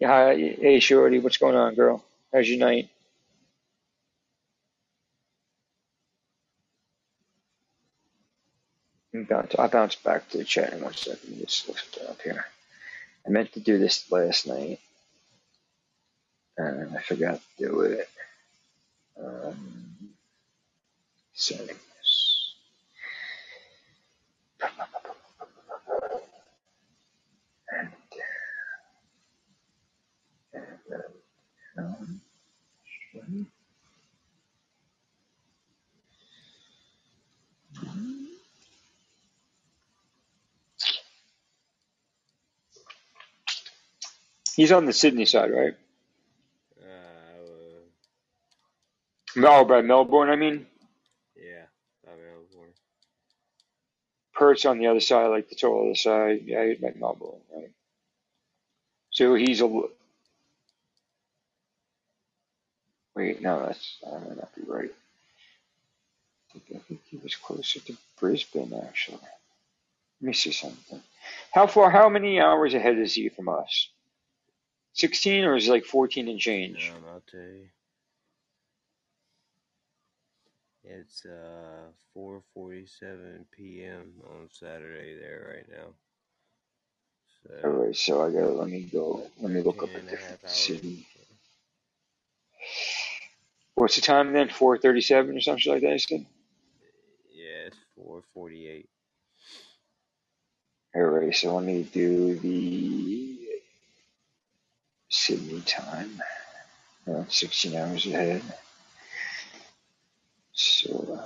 Yeah, 0.00 0.08
hi, 0.08 0.36
hey 0.36 0.80
Shorty, 0.80 1.20
what's 1.20 1.38
going 1.38 1.56
on, 1.56 1.74
girl? 1.74 2.04
How's 2.34 2.48
your 2.48 2.58
night? 2.60 2.90
I'm 9.14 9.24
bounce- 9.24 9.56
I 9.58 9.68
bounce 9.68 9.96
back 9.96 10.28
to 10.30 10.38
the 10.38 10.44
chat 10.44 10.72
in 10.74 10.82
one 10.82 10.94
second. 10.94 11.38
Just 11.40 11.68
look 11.68 11.78
something 11.78 12.08
up 12.08 12.22
here. 12.22 12.46
I 13.26 13.30
meant 13.30 13.52
to 13.54 13.60
do 13.60 13.78
this 13.78 14.10
last 14.12 14.46
night, 14.46 14.80
and 16.58 16.96
I 16.96 17.02
forgot 17.02 17.40
to 17.58 17.64
do 17.66 17.80
it. 17.82 18.08
Um, 19.22 20.10
settings. 21.34 21.78
And, 27.70 27.88
and, 30.54 30.78
um, 31.78 32.20
he's 44.56 44.72
on 44.72 44.86
the 44.86 44.92
Sydney 44.92 45.26
side, 45.26 45.50
right? 45.52 45.74
Uh, 46.82 46.86
uh, 46.86 47.80
No, 49.38 49.64
by 49.64 49.82
Melbourne, 49.82 50.30
I 50.30 50.36
mean. 50.36 50.66
yeah, 51.36 51.64
I 52.06 52.10
Melbourne. 52.10 52.72
Perth's 54.34 54.64
on 54.64 54.78
the 54.78 54.88
other 54.88 55.00
side, 55.00 55.28
like 55.28 55.48
the 55.48 55.54
total 55.54 55.86
other 55.86 55.94
side. 55.94 56.42
Yeah, 56.44 56.66
he's 56.66 56.80
like 56.80 56.96
Melbourne, 56.96 57.40
right? 57.54 57.70
So 59.10 59.34
he's 59.34 59.60
a. 59.60 59.66
Wait, 63.14 63.40
no, 63.42 63.66
that's 63.66 63.98
that 64.02 64.28
might 64.28 64.36
not 64.36 64.54
be 64.54 64.62
right. 64.66 64.90
I 66.54 66.58
think, 66.58 66.80
I 66.80 66.84
think 66.88 67.00
he 67.08 67.18
was 67.18 67.36
closer 67.36 67.80
to 67.80 67.96
Brisbane, 68.18 68.74
actually. 68.86 69.18
Let 70.20 70.26
me 70.26 70.32
see 70.32 70.52
something. 70.52 71.00
How 71.52 71.66
far? 71.66 71.90
How 71.90 72.08
many 72.08 72.40
hours 72.40 72.74
ahead 72.74 72.98
is 72.98 73.14
he 73.14 73.28
from 73.28 73.48
us? 73.48 73.88
Sixteen, 74.94 75.44
or 75.44 75.54
is 75.54 75.68
it 75.68 75.72
like 75.72 75.84
fourteen 75.84 76.28
and 76.28 76.40
change? 76.40 76.92
I'll 77.08 77.22
tell 77.30 77.40
you. 77.40 77.68
It's 80.84 81.24
uh 81.26 81.92
4:47 82.16 83.46
p.m. 83.52 84.14
on 84.26 84.48
Saturday 84.52 85.16
there 85.18 85.54
right 85.54 85.68
now. 85.70 85.94
All 87.64 87.70
So 87.70 87.86
right, 87.86 87.96
so 87.96 88.22
I 88.26 88.30
gotta 88.32 88.52
let 88.52 88.68
me 88.68 88.82
go. 88.82 89.26
Let 89.40 89.52
me 89.52 89.62
look 89.62 89.82
up 89.82 89.94
10 89.94 89.96
a 89.96 90.00
and 90.00 90.10
a 90.10 90.16
different 90.16 90.40
hours. 90.44 90.82
city. 90.82 91.06
What's 93.76 93.96
the 93.96 94.02
time 94.02 94.32
then? 94.34 94.50
Four 94.50 94.78
thirty-seven 94.78 95.36
or 95.36 95.40
something 95.42 95.72
like 95.72 95.82
that. 95.82 95.92
You 95.92 95.98
said. 96.00 96.26
Yeah, 97.30 97.68
it's 97.68 97.78
4:48. 97.98 98.86
All 100.94 101.02
right, 101.02 101.34
so 101.34 101.54
let 101.56 101.64
me 101.64 101.84
do 101.84 102.36
the 102.36 103.48
Sydney 105.10 105.62
time. 105.62 106.22
Uh, 107.08 107.24
16 107.28 107.76
hours 107.76 108.06
ahead. 108.06 108.42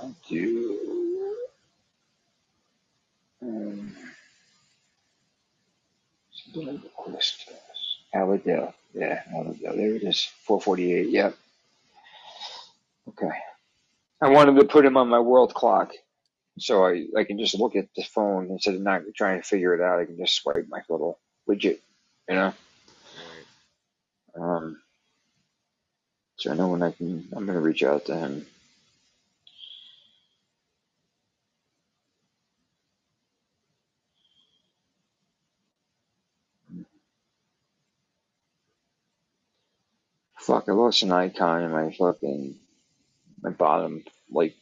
I 0.03 0.13
do. 0.29 1.37
Um, 3.41 3.95
something 6.31 6.67
like 6.67 6.81
the 6.83 6.89
Yeah, 8.93 9.23
Aladale. 9.33 9.75
There 9.75 9.95
it 9.95 10.03
is. 10.03 10.29
448. 10.45 11.09
Yep. 11.09 11.35
Okay. 13.09 13.31
I 14.21 14.29
wanted 14.29 14.55
to 14.59 14.65
put 14.65 14.85
him 14.85 14.97
on 14.97 15.09
my 15.09 15.19
world 15.19 15.53
clock. 15.53 15.93
So 16.59 16.85
I, 16.85 17.07
I 17.17 17.23
can 17.23 17.39
just 17.39 17.59
look 17.59 17.75
at 17.75 17.87
the 17.95 18.03
phone 18.03 18.51
instead 18.51 18.75
of 18.75 18.81
not 18.81 19.01
trying 19.15 19.41
to 19.41 19.47
figure 19.47 19.73
it 19.73 19.81
out. 19.81 19.99
I 19.99 20.05
can 20.05 20.17
just 20.17 20.35
swipe 20.35 20.67
my 20.69 20.81
little 20.87 21.17
widget, 21.49 21.79
you 22.29 22.35
know? 22.35 22.53
Um, 24.39 24.79
so 26.37 26.51
I 26.51 26.55
know 26.55 26.67
when 26.67 26.83
I 26.83 26.91
can, 26.91 27.27
I'm 27.35 27.45
going 27.45 27.57
to 27.57 27.59
reach 27.59 27.83
out 27.83 28.05
to 28.05 28.15
him. 28.15 28.45
Fuck, 40.43 40.69
I 40.69 40.73
lost 40.73 41.03
an 41.03 41.13
icon 41.13 41.63
in 41.63 41.71
my 41.71 41.91
fucking, 41.91 42.55
my 43.41 43.51
bottom, 43.51 44.03
like, 44.31 44.55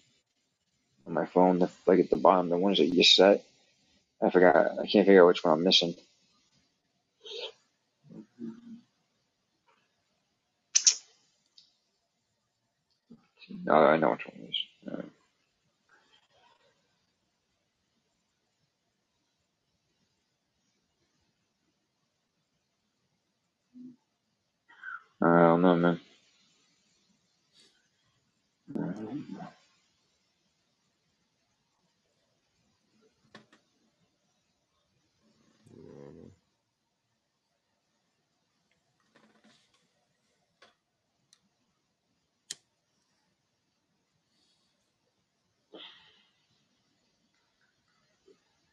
on 1.07 1.13
my 1.13 1.25
phone, 1.27 1.59
the, 1.59 1.69
like 1.87 1.99
at 1.99 2.09
the 2.09 2.17
bottom, 2.17 2.49
the 2.49 2.57
ones 2.57 2.79
that 2.79 2.85
you 2.87 3.03
set. 3.03 3.43
I 4.21 4.29
forgot, 4.31 4.55
I 4.79 4.87
can't 4.87 5.05
figure 5.07 5.23
out 5.23 5.27
which 5.29 5.43
one 5.43 5.53
I'm 5.55 5.63
missing. 5.63 5.95
No, 13.65 13.75
I 13.75 13.97
know 13.97 14.11
which 14.11 14.27
one 14.27 14.37
it 14.41 14.49
is. 14.49 15.20
I 25.21 25.39
don't 25.41 25.61
know, 25.61 25.75
man. 25.75 26.01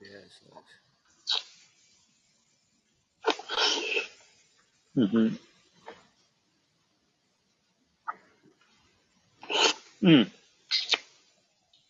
Yeah. 0.01 0.09
Mm-hmm. 4.97 5.48
Hmm. 10.01 10.23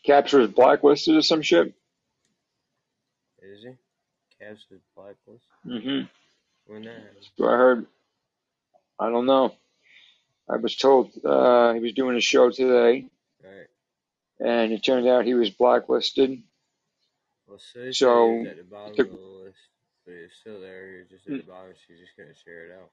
Capture 0.04 0.40
is 0.40 0.50
blacklisted 0.50 1.16
or 1.16 1.22
some 1.22 1.42
shit. 1.42 1.74
Is 3.42 3.62
he? 3.62 4.44
Cavs 4.44 4.64
is 4.70 4.80
blacklist. 4.96 5.44
Mm-hmm. 5.66 6.06
When 6.72 6.82
that 6.84 6.94
happened? 6.94 7.26
So 7.36 7.44
I 7.46 7.56
heard. 7.56 7.86
I 8.98 9.10
don't 9.10 9.26
know. 9.26 9.54
I 10.48 10.56
was 10.56 10.74
told 10.76 11.10
uh, 11.24 11.74
he 11.74 11.80
was 11.80 11.92
doing 11.92 12.16
a 12.16 12.20
show 12.20 12.50
today, 12.50 13.04
Right. 13.44 13.66
and 14.40 14.72
it 14.72 14.82
turned 14.82 15.06
out 15.06 15.26
he 15.26 15.34
was 15.34 15.50
blacklisted. 15.50 16.42
Well, 17.46 17.58
he 17.74 17.92
So 17.92 18.46
at 18.46 18.56
the 18.56 18.62
bottom 18.62 18.94
the 18.96 19.02
of 19.02 19.10
the 19.10 19.16
list, 19.44 19.58
but 20.06 20.14
he's 20.14 20.32
still 20.40 20.60
there. 20.60 20.90
He 20.90 20.98
was 21.00 21.08
just 21.10 21.26
at 21.26 21.44
the 21.46 21.50
bottom. 21.52 21.72
She 21.86 21.94
just 22.00 22.16
couldn't 22.16 22.36
share 22.44 22.64
it 22.66 22.72
out. 22.80 22.90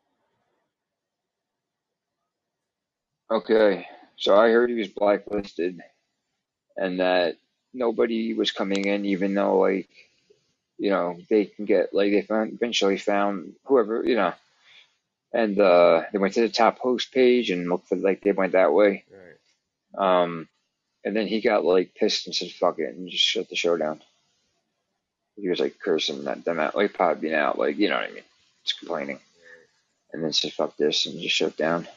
okay, 3.38 3.88
so 4.18 4.36
I 4.36 4.50
heard 4.50 4.70
he 4.70 4.76
was 4.76 4.88
blacklisted, 4.88 5.82
and 6.78 7.00
that 7.00 7.38
nobody 7.74 8.34
was 8.34 8.52
coming 8.52 8.86
in, 8.86 9.06
even 9.06 9.34
though 9.34 9.60
like 9.60 9.90
you 10.78 10.90
know 10.90 11.18
they 11.30 11.46
can 11.46 11.66
get 11.66 11.94
like 11.94 12.12
they 12.12 12.22
found 12.22 12.54
eventually 12.54 12.98
found 12.98 13.54
whoever 13.66 14.04
you 14.04 14.16
know, 14.16 14.34
and 15.34 15.60
uh, 15.60 16.04
they 16.12 16.18
went 16.18 16.34
to 16.36 16.42
the 16.42 16.50
top 16.50 16.80
host 16.80 17.12
page 17.14 17.52
and 17.52 17.70
looked 17.70 17.90
for 17.90 17.96
like 17.98 18.22
they 18.22 18.32
went 18.32 18.54
that 18.54 18.74
way. 18.74 19.04
Right. 19.12 20.22
Um, 20.24 20.48
and 21.04 21.16
then 21.16 21.28
he 21.28 21.42
got 21.42 21.66
like 21.66 21.94
pissed 21.94 22.26
and 22.26 22.36
said 22.36 22.52
fuck 22.52 22.80
it 22.80 22.96
and 22.96 23.10
just 23.10 23.24
shut 23.24 23.50
the 23.50 23.56
show 23.56 23.78
down. 23.78 24.02
He 25.36 25.50
was 25.50 25.60
like 25.60 25.80
cursing 25.80 26.24
that 26.24 26.46
them 26.46 26.60
out, 26.60 26.76
like 26.76 26.94
Podbean 26.94 27.34
out, 27.34 27.60
like 27.60 27.78
you 27.78 27.90
know 27.90 27.96
what 27.96 28.10
I 28.10 28.14
mean, 28.14 28.24
just 28.64 28.80
complaining, 28.80 29.20
and 30.14 30.24
then 30.24 30.32
said 30.32 30.54
fuck 30.54 30.78
this 30.78 31.06
and 31.06 31.20
just 31.22 31.36
shut 31.36 31.58
down. 31.58 31.88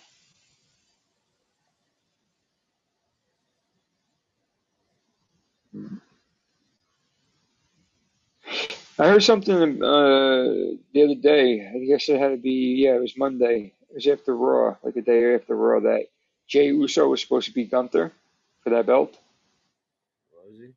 I 8.99 9.09
heard 9.09 9.23
something 9.23 9.83
uh, 9.83 10.77
the 10.93 11.05
other 11.05 11.15
day. 11.15 11.69
I 11.69 11.79
guess 11.87 12.09
it 12.09 12.19
had 12.21 12.31
to 12.31 12.37
be 12.37 12.83
yeah, 12.85 12.97
it 12.97 13.01
was 13.01 13.17
Monday. 13.17 13.73
It 13.91 13.95
was 13.95 14.07
after 14.07 14.37
Raw, 14.37 14.77
like 14.83 14.95
the 14.95 15.03
day 15.03 15.35
after 15.35 15.57
Raw. 15.57 15.81
That 15.81 16.07
Jey 16.49 16.67
Uso 16.69 17.09
was 17.09 17.21
supposed 17.23 17.47
to 17.49 17.55
be 17.55 17.65
Gunther 17.65 18.13
for 18.63 18.71
that 18.71 18.87
belt. 18.87 19.17
Was 20.47 20.59
he? 20.59 20.75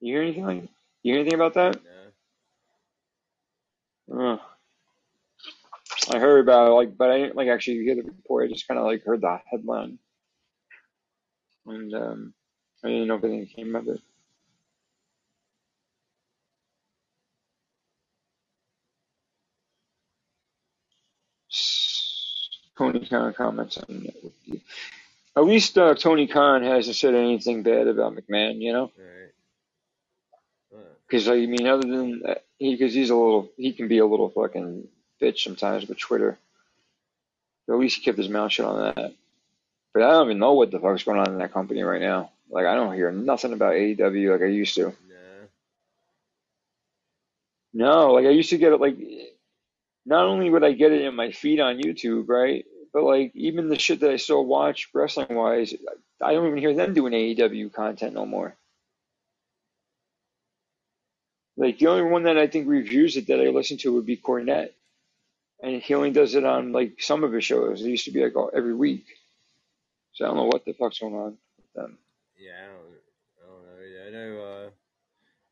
You 0.00 0.14
hear 0.14 0.22
anything? 0.22 0.44
Like, 0.46 0.62
you 1.02 1.12
hear 1.14 1.20
anything 1.20 1.34
about 1.34 1.54
that? 1.54 1.80
No. 4.08 4.32
Uh, 4.34 4.38
I 6.12 6.18
heard 6.18 6.40
about 6.40 6.68
it, 6.68 6.74
like, 6.74 6.96
but 6.96 7.10
I 7.10 7.18
didn't 7.18 7.36
like 7.36 7.48
actually 7.48 7.82
hear 7.82 7.96
the 7.96 8.02
report. 8.02 8.44
I 8.44 8.52
just 8.52 8.68
kind 8.68 8.78
of 8.78 8.86
like 8.86 9.04
heard 9.04 9.22
the 9.22 9.40
headline, 9.50 9.98
and 11.66 11.94
um, 11.94 12.34
I 12.84 12.88
didn't 12.88 13.08
know 13.08 13.16
if 13.16 13.24
anything 13.24 13.46
came 13.46 13.74
of 13.76 13.88
it. 13.88 14.00
Tony 22.76 23.06
Khan 23.06 23.32
comments 23.32 23.78
on 23.78 24.04
that 24.04 24.22
with 24.22 24.32
you. 24.44 24.60
At 25.36 25.44
least 25.44 25.76
uh, 25.76 25.94
Tony 25.94 26.26
Khan 26.26 26.62
hasn't 26.62 26.96
said 26.96 27.14
anything 27.14 27.62
bad 27.62 27.86
about 27.86 28.14
McMahon, 28.14 28.60
you 28.60 28.72
know? 28.72 28.90
Right. 28.98 30.80
Because 31.06 31.28
I 31.28 31.34
mean, 31.46 31.66
other 31.66 31.86
than 31.86 32.20
that, 32.20 32.44
he, 32.58 32.74
because 32.74 32.92
he's 32.92 33.10
a 33.10 33.14
little, 33.14 33.50
he 33.56 33.72
can 33.72 33.86
be 33.86 33.98
a 33.98 34.06
little 34.06 34.30
fucking 34.30 34.88
bitch 35.20 35.38
sometimes 35.38 35.86
with 35.86 35.98
Twitter. 35.98 36.38
But 37.66 37.74
at 37.74 37.80
least 37.80 37.98
he 37.98 38.04
kept 38.04 38.18
his 38.18 38.28
mouth 38.28 38.52
shut 38.52 38.66
on 38.66 38.94
that. 38.94 39.14
But 39.92 40.02
I 40.02 40.12
don't 40.12 40.26
even 40.26 40.38
know 40.38 40.54
what 40.54 40.70
the 40.70 40.80
fuck's 40.80 41.04
going 41.04 41.18
on 41.18 41.30
in 41.30 41.38
that 41.38 41.52
company 41.52 41.82
right 41.82 42.00
now. 42.00 42.30
Like 42.50 42.66
I 42.66 42.74
don't 42.74 42.94
hear 42.94 43.10
nothing 43.10 43.52
about 43.52 43.74
AEW 43.74 44.32
like 44.32 44.42
I 44.42 44.46
used 44.46 44.74
to. 44.76 44.92
No. 47.72 47.86
No, 47.86 48.12
like 48.12 48.26
I 48.26 48.30
used 48.30 48.50
to 48.50 48.58
get 48.58 48.72
it. 48.72 48.80
Like 48.80 48.96
not 50.06 50.26
only 50.26 50.50
would 50.50 50.64
I 50.64 50.72
get 50.72 50.92
it 50.92 51.02
in 51.02 51.16
my 51.16 51.32
feed 51.32 51.60
on 51.60 51.78
YouTube, 51.78 52.28
right? 52.28 52.66
But 52.94 53.04
like 53.04 53.32
even 53.36 53.68
the 53.70 53.78
shit 53.78 54.00
that 54.00 54.10
I 54.10 54.16
still 54.16 54.46
watch 54.46 54.90
wrestling 54.94 55.34
wise, 55.34 55.74
I 56.22 56.32
don't 56.34 56.46
even 56.48 56.58
hear 56.58 56.74
them 56.74 56.94
doing 56.94 57.14
AEW 57.14 57.72
content 57.74 58.14
no 58.14 58.26
more. 58.26 58.56
Like 61.56 61.78
the 61.78 61.88
only 61.88 62.04
one 62.10 62.24
that 62.24 62.38
I 62.38 62.48
think 62.48 62.68
reviews 62.68 63.16
it 63.16 63.28
that 63.28 63.40
I 63.40 63.50
listen 63.50 63.78
to 63.78 63.94
would 63.94 64.06
be 64.06 64.16
Cornette, 64.16 64.72
and 65.62 65.82
he 65.82 65.94
only 65.94 66.10
does 66.12 66.34
it 66.34 66.44
on 66.44 66.72
like 66.72 67.00
some 67.00 67.24
of 67.24 67.32
his 67.32 67.44
shows. 67.44 67.82
It 67.82 67.90
used 67.90 68.06
to 68.06 68.12
be 68.12 68.22
like 68.24 68.36
all- 68.36 68.52
every 68.54 68.74
week. 68.74 69.06
So 70.14 70.24
I 70.24 70.28
don't 70.28 70.36
know 70.38 70.46
what 70.46 70.64
the 70.64 70.74
fuck's 70.74 71.00
going 71.00 71.14
on 71.14 71.38
with 71.58 71.72
them. 71.74 71.98
Yeah, 72.38 72.52
I 72.62 72.66
don't. 72.66 72.96
I 73.42 73.46
don't 73.46 73.64
know. 73.66 74.06
I 74.06 74.10
know. 74.10 74.44
Uh, 74.66 74.85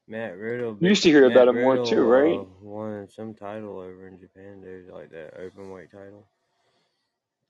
Matt 0.07 0.37
Riddle. 0.37 0.77
You 0.81 0.89
used 0.91 1.03
to 1.05 1.11
hear 1.11 1.29
Matt 1.29 1.33
about 1.33 1.49
him 1.49 1.63
more 1.63 1.85
too, 1.85 2.05
right? 2.05 2.39
Uh, 2.39 2.45
won 2.61 3.09
some 3.09 3.35
title 3.35 3.79
over 3.79 4.07
in 4.09 4.19
Japan, 4.19 4.61
dude, 4.61 4.91
like 4.91 5.11
that 5.11 5.35
open 5.41 5.71
weight 5.71 5.91
title. 5.91 6.27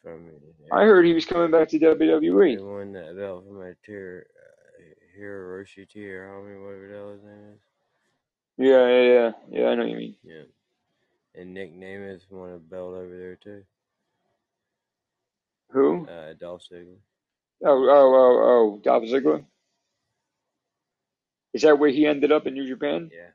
From 0.03 0.31
I 0.71 0.83
heard 0.85 1.07
he 1.07 1.15
was 1.15 1.25
coming 1.25 1.51
back 1.51 1.69
to 1.71 1.79
He 1.79 1.85
WWE. 1.85 2.61
won 2.61 2.93
that 2.93 3.17
belt 3.17 3.45
from 3.47 3.63
a 3.63 3.75
tier, 3.85 4.27
uh, 4.39 5.19
Hiroshi 5.19 5.89
Tier, 5.89 6.29
homie, 6.31 6.63
whatever 6.63 6.89
the 6.89 6.95
hell 6.95 7.13
his 7.13 7.23
name 7.23 7.55
is. 7.55 7.61
Yeah, 8.57 8.87
yeah, 8.87 9.03
yeah, 9.03 9.33
yeah. 9.51 9.69
I 9.69 9.75
know 9.75 9.83
what 9.83 9.91
you 9.91 9.97
mean. 9.97 10.17
Yeah. 10.23 10.43
And 11.35 11.55
Nic 11.55 11.75
Nemeth 11.75 12.31
won 12.31 12.53
a 12.53 12.59
belt 12.59 12.95
over 12.95 13.17
there 13.19 13.37
too. 13.37 13.65
Who? 15.71 16.07
Uh, 16.07 16.35
Dolph 16.39 16.63
Ziggler. 16.71 16.99
Oh, 17.65 17.89
oh, 17.89 18.15
oh, 18.15 18.43
oh, 18.45 18.81
Dolph 18.85 19.05
Ziggler. 19.05 19.45
Is 21.55 21.63
that 21.63 21.79
where 21.79 21.91
he 21.91 22.07
ended 22.07 22.33
up 22.33 22.47
in 22.47 22.55
New 22.55 22.67
Japan? 22.67 23.11
Yeah. 23.13 23.31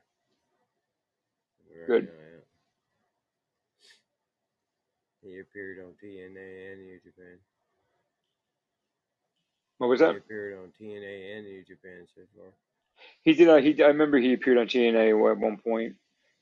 Right 1.70 1.86
Good. 1.86 2.08
He 5.22 5.38
appeared 5.38 5.78
on 5.80 5.92
TNA 6.02 6.72
and 6.72 6.82
New 6.86 6.98
Japan. 7.04 7.38
What 9.78 9.88
was 9.88 10.00
that? 10.00 10.12
He 10.12 10.18
appeared 10.18 10.58
on 10.58 10.72
TNA 10.78 11.36
and 11.36 11.46
New 11.46 11.64
Japan 11.64 12.06
so 12.14 12.20
far. 12.36 12.52
He 13.22 13.34
did. 13.34 13.48
Uh, 13.48 13.56
he 13.56 13.82
I 13.82 13.88
remember 13.88 14.18
he 14.18 14.34
appeared 14.34 14.58
on 14.58 14.66
TNA 14.66 15.30
at 15.30 15.38
one 15.38 15.56
point, 15.58 15.96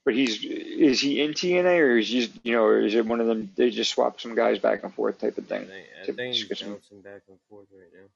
but 0.05 0.15
he's 0.15 0.45
is 0.45 1.01
he 1.01 1.21
in 1.23 1.33
TNA 1.33 1.79
or 1.79 1.99
is 1.99 2.09
he 2.09 2.21
just 2.21 2.41
you 2.45 2.53
know 2.53 2.65
or 2.65 2.81
is 2.81 2.95
it 2.95 3.07
one 3.07 3.21
of 3.21 3.27
them 3.27 3.53
they 3.57 3.71
just 3.71 3.93
swap 3.93 4.21
some 4.21 4.35
guys 4.35 4.59
back 4.59 4.83
and 4.83 4.95
forth 4.95 5.19
type 5.19 5.39
of 5.39 5.45
I 5.45 5.47
thing? 5.47 5.67
think 5.67 5.87
I 6.03 6.07
think 6.13 6.35
he's 6.35 6.61
bouncing 6.61 7.03
back 7.03 7.23
and 7.29 7.39
forth 7.49 7.69
right 7.73 7.93
now. 7.93 8.09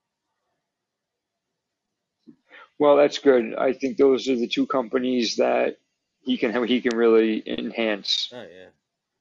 Well, 2.78 2.96
that's 2.96 3.18
good. 3.18 3.54
I 3.54 3.72
think 3.72 3.96
those 3.96 4.28
are 4.28 4.36
the 4.36 4.48
two 4.48 4.66
companies 4.66 5.36
that 5.36 5.76
he 6.22 6.36
can 6.36 6.66
he 6.66 6.80
can 6.80 6.96
really 6.96 7.42
enhance, 7.46 8.30
Oh 8.32 8.42
yeah. 8.42 8.68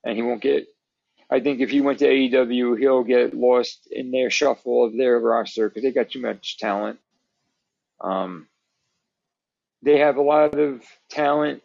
and 0.04 0.16
he 0.16 0.24
won't 0.24 0.42
get. 0.42 0.68
I 1.30 1.40
think 1.40 1.62
if 1.62 1.70
he 1.70 1.80
went 1.82 2.00
to 2.00 2.08
AEW, 2.08 2.78
he'll 2.78 3.04
get 3.04 3.34
lost 3.34 3.88
in 3.90 4.12
their 4.12 4.30
shuffle 4.30 4.84
of 4.86 4.96
their 4.98 5.18
roster 5.20 5.70
because 5.70 5.84
they 5.84 5.92
got 5.92 6.10
too 6.10 6.22
much 6.22 6.58
talent. 6.58 7.00
Um, 8.02 8.48
they 9.82 10.00
have 10.00 10.18
a 10.18 10.22
lot 10.22 10.56
of 10.60 10.84
talent 11.10 11.64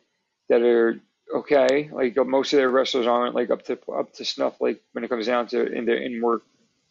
that 0.48 0.62
are 0.62 1.00
okay. 1.34 1.90
Like 1.92 2.16
uh, 2.16 2.24
most 2.24 2.52
of 2.52 2.58
their 2.58 2.70
wrestlers 2.70 3.06
aren't 3.06 3.34
like 3.34 3.50
up 3.50 3.64
to 3.66 3.78
up 3.92 4.12
to 4.14 4.24
snuff. 4.24 4.60
Like 4.60 4.80
when 4.92 5.04
it 5.04 5.08
comes 5.08 5.26
down 5.26 5.48
to 5.48 5.66
in 5.66 5.84
their 5.84 5.96
in 5.96 6.20
work 6.22 6.42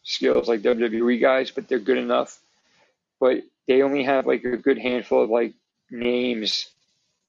skills, 0.02 0.48
like 0.48 0.60
WWE 0.62 1.20
guys, 1.20 1.50
but 1.50 1.68
they're 1.68 1.78
good 1.78 1.98
enough. 1.98 2.38
But 3.18 3.44
they 3.66 3.82
only 3.82 4.04
have 4.04 4.26
like 4.26 4.44
a 4.44 4.56
good 4.56 4.78
handful 4.78 5.22
of 5.22 5.30
like 5.30 5.54
names, 5.90 6.70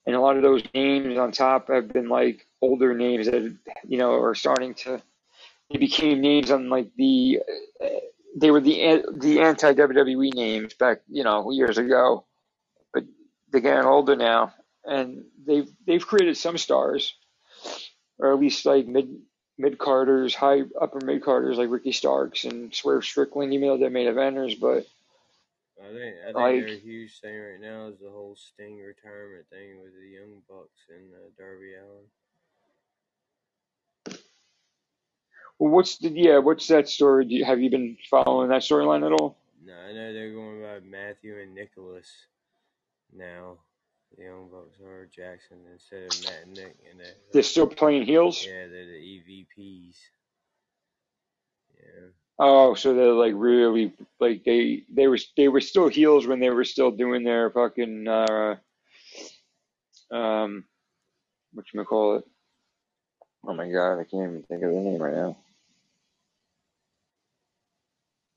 and 0.05 0.15
a 0.15 0.21
lot 0.21 0.37
of 0.37 0.43
those 0.43 0.63
names 0.73 1.17
on 1.17 1.31
top 1.31 1.69
have 1.69 1.91
been 1.91 2.09
like 2.09 2.45
older 2.61 2.93
names 2.93 3.25
that 3.27 3.55
you 3.87 3.97
know 3.97 4.13
are 4.13 4.35
starting 4.35 4.73
to. 4.75 5.01
They 5.71 5.79
became 5.79 6.21
names 6.21 6.51
on 6.51 6.69
like 6.69 6.91
the. 6.95 7.39
Uh, 7.83 7.87
they 8.35 8.51
were 8.51 8.61
the 8.61 9.03
the 9.15 9.39
anti 9.41 9.73
WWE 9.73 10.33
names 10.33 10.73
back 10.75 10.99
you 11.09 11.23
know 11.23 11.49
years 11.51 11.77
ago, 11.77 12.25
but 12.93 13.03
they're 13.49 13.61
getting 13.61 13.85
older 13.85 14.15
now, 14.15 14.53
and 14.85 15.25
they've 15.45 15.69
they've 15.85 16.05
created 16.05 16.37
some 16.37 16.57
stars, 16.57 17.15
or 18.19 18.31
at 18.31 18.39
least 18.39 18.65
like 18.65 18.85
mid 18.85 19.09
mid 19.57 19.77
carders, 19.79 20.35
high 20.35 20.61
upper 20.79 21.03
mid 21.03 21.23
carders 21.23 21.57
like 21.57 21.69
Ricky 21.69 21.91
Starks 21.91 22.45
and 22.45 22.73
Swerve 22.73 23.03
Strickland, 23.03 23.53
even 23.53 23.67
though 23.69 23.77
they're 23.77 23.89
main 23.89 24.07
eventers, 24.07 24.59
but 24.59 24.85
I 25.79 25.93
think 25.93 26.15
I 26.21 26.25
think 26.25 26.35
Like- 26.35 26.65
their 26.65 26.75
huge 26.77 27.19
thing 27.19 27.37
right 27.39 27.59
now 27.59 27.87
is 27.87 27.99
the 27.99 28.09
whole 28.09 28.35
Sting 28.35 28.79
retirement 28.79 29.47
thing 29.49 29.81
with 29.81 29.93
the 29.93 30.07
Young 30.07 30.41
Bucks 30.49 30.81
and 30.89 31.13
uh, 31.13 31.29
Darby 31.37 31.75
Allin. 31.75 32.07
well, 35.59 35.71
what's 35.71 35.97
the 35.97 36.09
yeah, 36.09 36.37
what's 36.39 36.67
that 36.67 36.87
story? 36.89 37.25
Do 37.25 37.35
you, 37.35 37.45
have 37.45 37.59
you 37.59 37.69
been 37.69 37.97
following 38.09 38.49
that 38.49 38.61
storyline 38.61 39.05
at 39.05 39.11
all? 39.11 39.37
No, 39.63 39.73
I 39.73 39.91
know 39.93 40.13
they're 40.13 40.33
going 40.33 40.61
by 40.61 40.79
Matthew 40.79 41.39
and 41.39 41.53
Nicholas 41.53 42.07
now. 43.13 43.57
The 44.17 44.23
Young 44.23 44.47
Bucks 44.49 44.79
are 44.79 45.05
Jackson 45.13 45.57
instead 45.73 46.03
of 46.03 46.23
Matt 46.23 46.43
and 46.45 46.53
Nick, 46.53 46.75
and 46.89 46.99
they're, 46.99 47.13
They're 47.33 47.43
still 47.43 47.67
playing 47.67 48.05
heels. 48.05 48.43
yeah, 48.45 48.65
they're 48.67 48.85
the 48.85 49.45
EVPs. 49.57 49.95
Yeah, 51.77 52.07
Oh, 52.39 52.75
so 52.75 52.93
they're 52.93 53.13
like 53.13 53.33
really 53.35 53.93
like 54.19 54.43
they 54.45 54.83
they 54.93 55.07
were 55.07 55.17
they 55.37 55.47
were 55.47 55.61
still 55.61 55.87
heels 55.87 56.27
when 56.27 56.39
they 56.39 56.49
were 56.49 56.65
still 56.65 56.91
doing 56.91 57.23
their 57.23 57.49
fucking 57.49 58.07
uh 58.07 58.55
um 60.11 60.65
what 61.53 61.65
you 61.73 61.83
call 61.85 62.17
it? 62.17 62.25
Oh 63.45 63.53
my 63.53 63.69
god, 63.69 63.99
I 63.99 64.03
can't 64.03 64.29
even 64.29 64.43
think 64.43 64.63
of 64.63 64.71
the 64.71 64.77
name 64.79 65.01
right 65.01 65.15
now. 65.15 65.37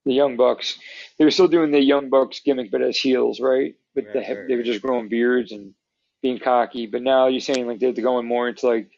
The 0.06 0.14
Young 0.14 0.36
Bucks. 0.36 0.78
They 1.18 1.24
were 1.24 1.30
still 1.30 1.48
doing 1.48 1.70
the 1.72 1.80
Young 1.82 2.10
Bucks 2.10 2.40
gimmick, 2.40 2.70
but 2.70 2.82
as 2.82 2.96
heels, 2.98 3.40
right? 3.40 3.76
But 3.94 4.06
Right, 4.06 4.12
they 4.12 4.22
right, 4.28 4.48
they 4.48 4.56
were 4.56 4.62
just 4.62 4.82
growing 4.82 5.08
beards 5.08 5.52
and 5.52 5.74
being 6.22 6.38
cocky. 6.38 6.86
But 6.86 7.02
now 7.02 7.26
you're 7.28 7.40
saying 7.40 7.66
like 7.66 7.80
they're 7.80 7.92
going 7.92 8.26
more 8.26 8.48
into 8.48 8.66
like 8.66 8.90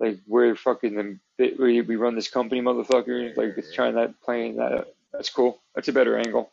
like 0.00 0.18
we're 0.26 0.56
fucking 0.56 0.94
the 0.94 1.18
we 1.50 1.80
we 1.82 1.96
run 1.96 2.14
this 2.14 2.28
company, 2.28 2.60
motherfuckers. 2.60 3.36
Like 3.36 3.54
it's 3.56 3.72
trying 3.72 3.94
that 3.96 4.20
plane. 4.22 4.56
That 4.56 4.86
That's 5.12 5.30
cool. 5.30 5.60
That's 5.74 5.88
a 5.88 5.92
better 5.92 6.18
angle. 6.18 6.50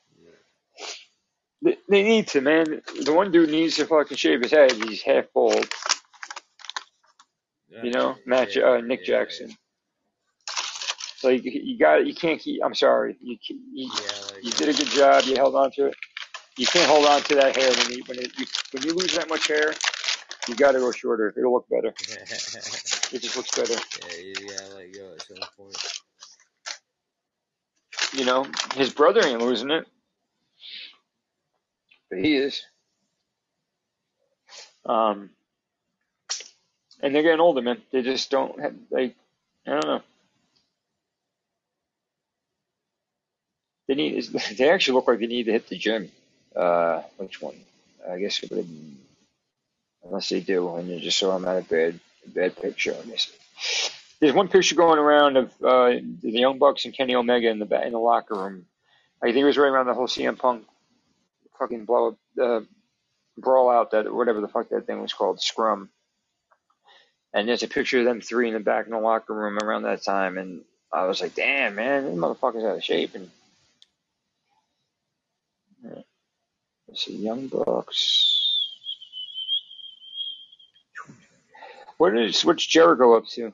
They, 1.62 1.78
they 1.90 2.04
need 2.04 2.28
to, 2.30 2.42
man. 2.42 2.82
The 3.04 3.14
one 3.14 3.32
dude 3.32 3.50
needs 3.50 3.76
to 3.76 3.86
fucking 3.86 4.18
shave 4.18 4.42
his 4.42 4.52
head. 4.52 4.72
He's 4.72 5.02
half 5.02 5.26
bald. 5.34 5.68
You 7.82 7.92
know, 7.92 8.16
Matt, 8.26 8.56
uh, 8.58 8.82
Nick 8.82 9.06
Jackson. 9.06 9.56
Like 11.24 11.44
you 11.44 11.78
got, 11.78 12.06
you 12.06 12.16
can't 12.16 12.40
keep. 12.40 12.62
I'm 12.64 12.76
sorry. 12.76 13.18
You 13.22 13.38
you, 13.74 13.92
you 14.42 14.52
did 14.52 14.70
a 14.70 14.74
good 14.74 14.88
job. 14.88 15.24
You 15.26 15.36
held 15.36 15.56
on 15.56 15.72
to 15.72 15.88
it. 15.88 15.96
You 16.58 16.66
can't 16.66 16.90
hold 16.90 17.06
on 17.06 17.22
to 17.24 17.36
that 17.36 17.56
hair 17.56 17.72
when 17.72 17.92
you 17.92 18.04
when 18.08 18.20
it, 18.20 18.32
you, 18.38 18.46
when 18.72 18.84
you 18.84 18.94
lose 18.94 19.16
that 19.16 19.30
much 19.30 19.48
hair. 19.48 19.74
You 20.48 20.56
got 20.56 20.72
to 20.72 20.80
go 20.80 20.92
shorter. 20.92 21.34
It'll 21.38 21.54
look 21.54 21.68
better. 21.70 21.94
It 23.12 23.24
just 23.24 23.36
looks 23.36 23.50
better. 23.58 23.74
yeah, 23.74 24.18
you 24.18 24.48
gotta 24.50 24.76
let 25.36 25.50
go 25.58 25.70
at 25.70 25.76
some 25.78 25.92
point. 28.12 28.14
You 28.14 28.26
know, 28.26 28.48
his 28.76 28.94
brother 28.94 29.26
ain't 29.26 29.42
losing 29.42 29.72
it, 29.72 29.88
but 32.10 32.20
he 32.20 32.36
is. 32.36 32.64
Um, 34.86 35.30
and 37.02 37.14
they're 37.16 37.24
getting 37.24 37.40
older, 37.42 37.62
man. 37.62 37.82
They 37.92 38.02
just 38.02 38.32
don't 38.32 38.60
have 38.62 38.76
like 38.92 39.16
I 39.68 39.72
don't 39.72 39.86
know. 39.86 40.02
They 43.88 43.96
need. 43.96 44.26
They 44.58 44.70
actually 44.70 44.96
look 44.96 45.08
like 45.08 45.20
they 45.20 45.28
need 45.28 45.46
to 45.46 45.54
hit 45.54 45.68
the 45.70 45.78
gym. 45.78 46.12
Uh, 46.56 47.04
which 47.18 47.42
one? 47.42 47.56
I 48.10 48.20
guess 48.20 48.44
it 48.44 48.52
would. 48.52 48.70
Unless 50.06 50.30
they 50.30 50.42
do, 50.42 50.76
and 50.76 50.89
you 50.89 51.00
just 51.00 51.20
saw 51.20 51.38
them 51.38 51.47
at 51.47 51.58
a 51.64 51.68
bad, 51.68 52.00
bad 52.28 52.58
picture. 52.58 52.96
I 53.01 53.08
guess. 53.10 53.32
There's 54.20 54.33
one 54.33 54.50
picture 54.50 54.75
going 54.75 55.00
around 55.00 55.37
of 55.37 55.51
uh, 55.63 55.89
the 56.21 56.32
Young 56.32 56.59
Bucks 56.59 56.86
and 56.86 56.93
Kenny 56.93 57.16
Omega 57.16 57.50
in 57.50 57.59
the 57.59 57.86
in 57.86 57.93
the 57.93 58.00
locker 58.00 58.36
room. 58.36 58.66
I 59.21 59.28
think 59.28 59.37
it 59.37 59.46
was 59.46 59.58
right 59.58 59.70
around 59.70 59.87
the 59.87 59.93
whole 59.93 60.08
CM 60.08 60.37
Punk 60.37 60.66
fucking 61.59 61.86
blow 61.86 62.09
up, 62.09 62.17
uh, 62.41 62.62
brawl 63.37 63.70
out 63.70 63.91
that 63.91 64.13
whatever 64.13 64.41
the 64.41 64.47
fuck 64.47 64.70
that 64.70 64.87
thing 64.87 65.01
was 65.01 65.13
called 65.13 65.41
scrum. 65.41 65.89
And 67.33 67.47
there's 67.47 67.63
a 67.63 67.67
picture 67.67 68.00
of 68.00 68.05
them 68.05 68.21
three 68.21 68.47
in 68.47 68.55
the 68.55 68.59
back 68.59 68.86
in 68.86 68.91
the 68.91 69.00
locker 69.00 69.33
room 69.33 69.59
around 69.59 69.83
that 69.83 70.01
time, 70.01 70.37
and 70.37 70.62
I 70.91 71.05
was 71.05 71.21
like, 71.21 71.36
damn 71.36 71.75
man, 71.75 72.05
these 72.05 72.17
motherfuckers 72.17 72.67
out 72.67 72.78
of 72.78 72.83
shape. 72.83 73.13
And 73.13 73.29
yeah. 75.83 76.01
let's 76.87 77.05
see, 77.05 77.17
Young 77.17 77.47
Bucks. 77.47 78.36
What 81.97 82.17
is 82.17 82.43
what's 82.46 82.66
Jericho 82.66 83.16
up 83.17 83.28
to? 83.28 83.46
Um, 83.46 83.54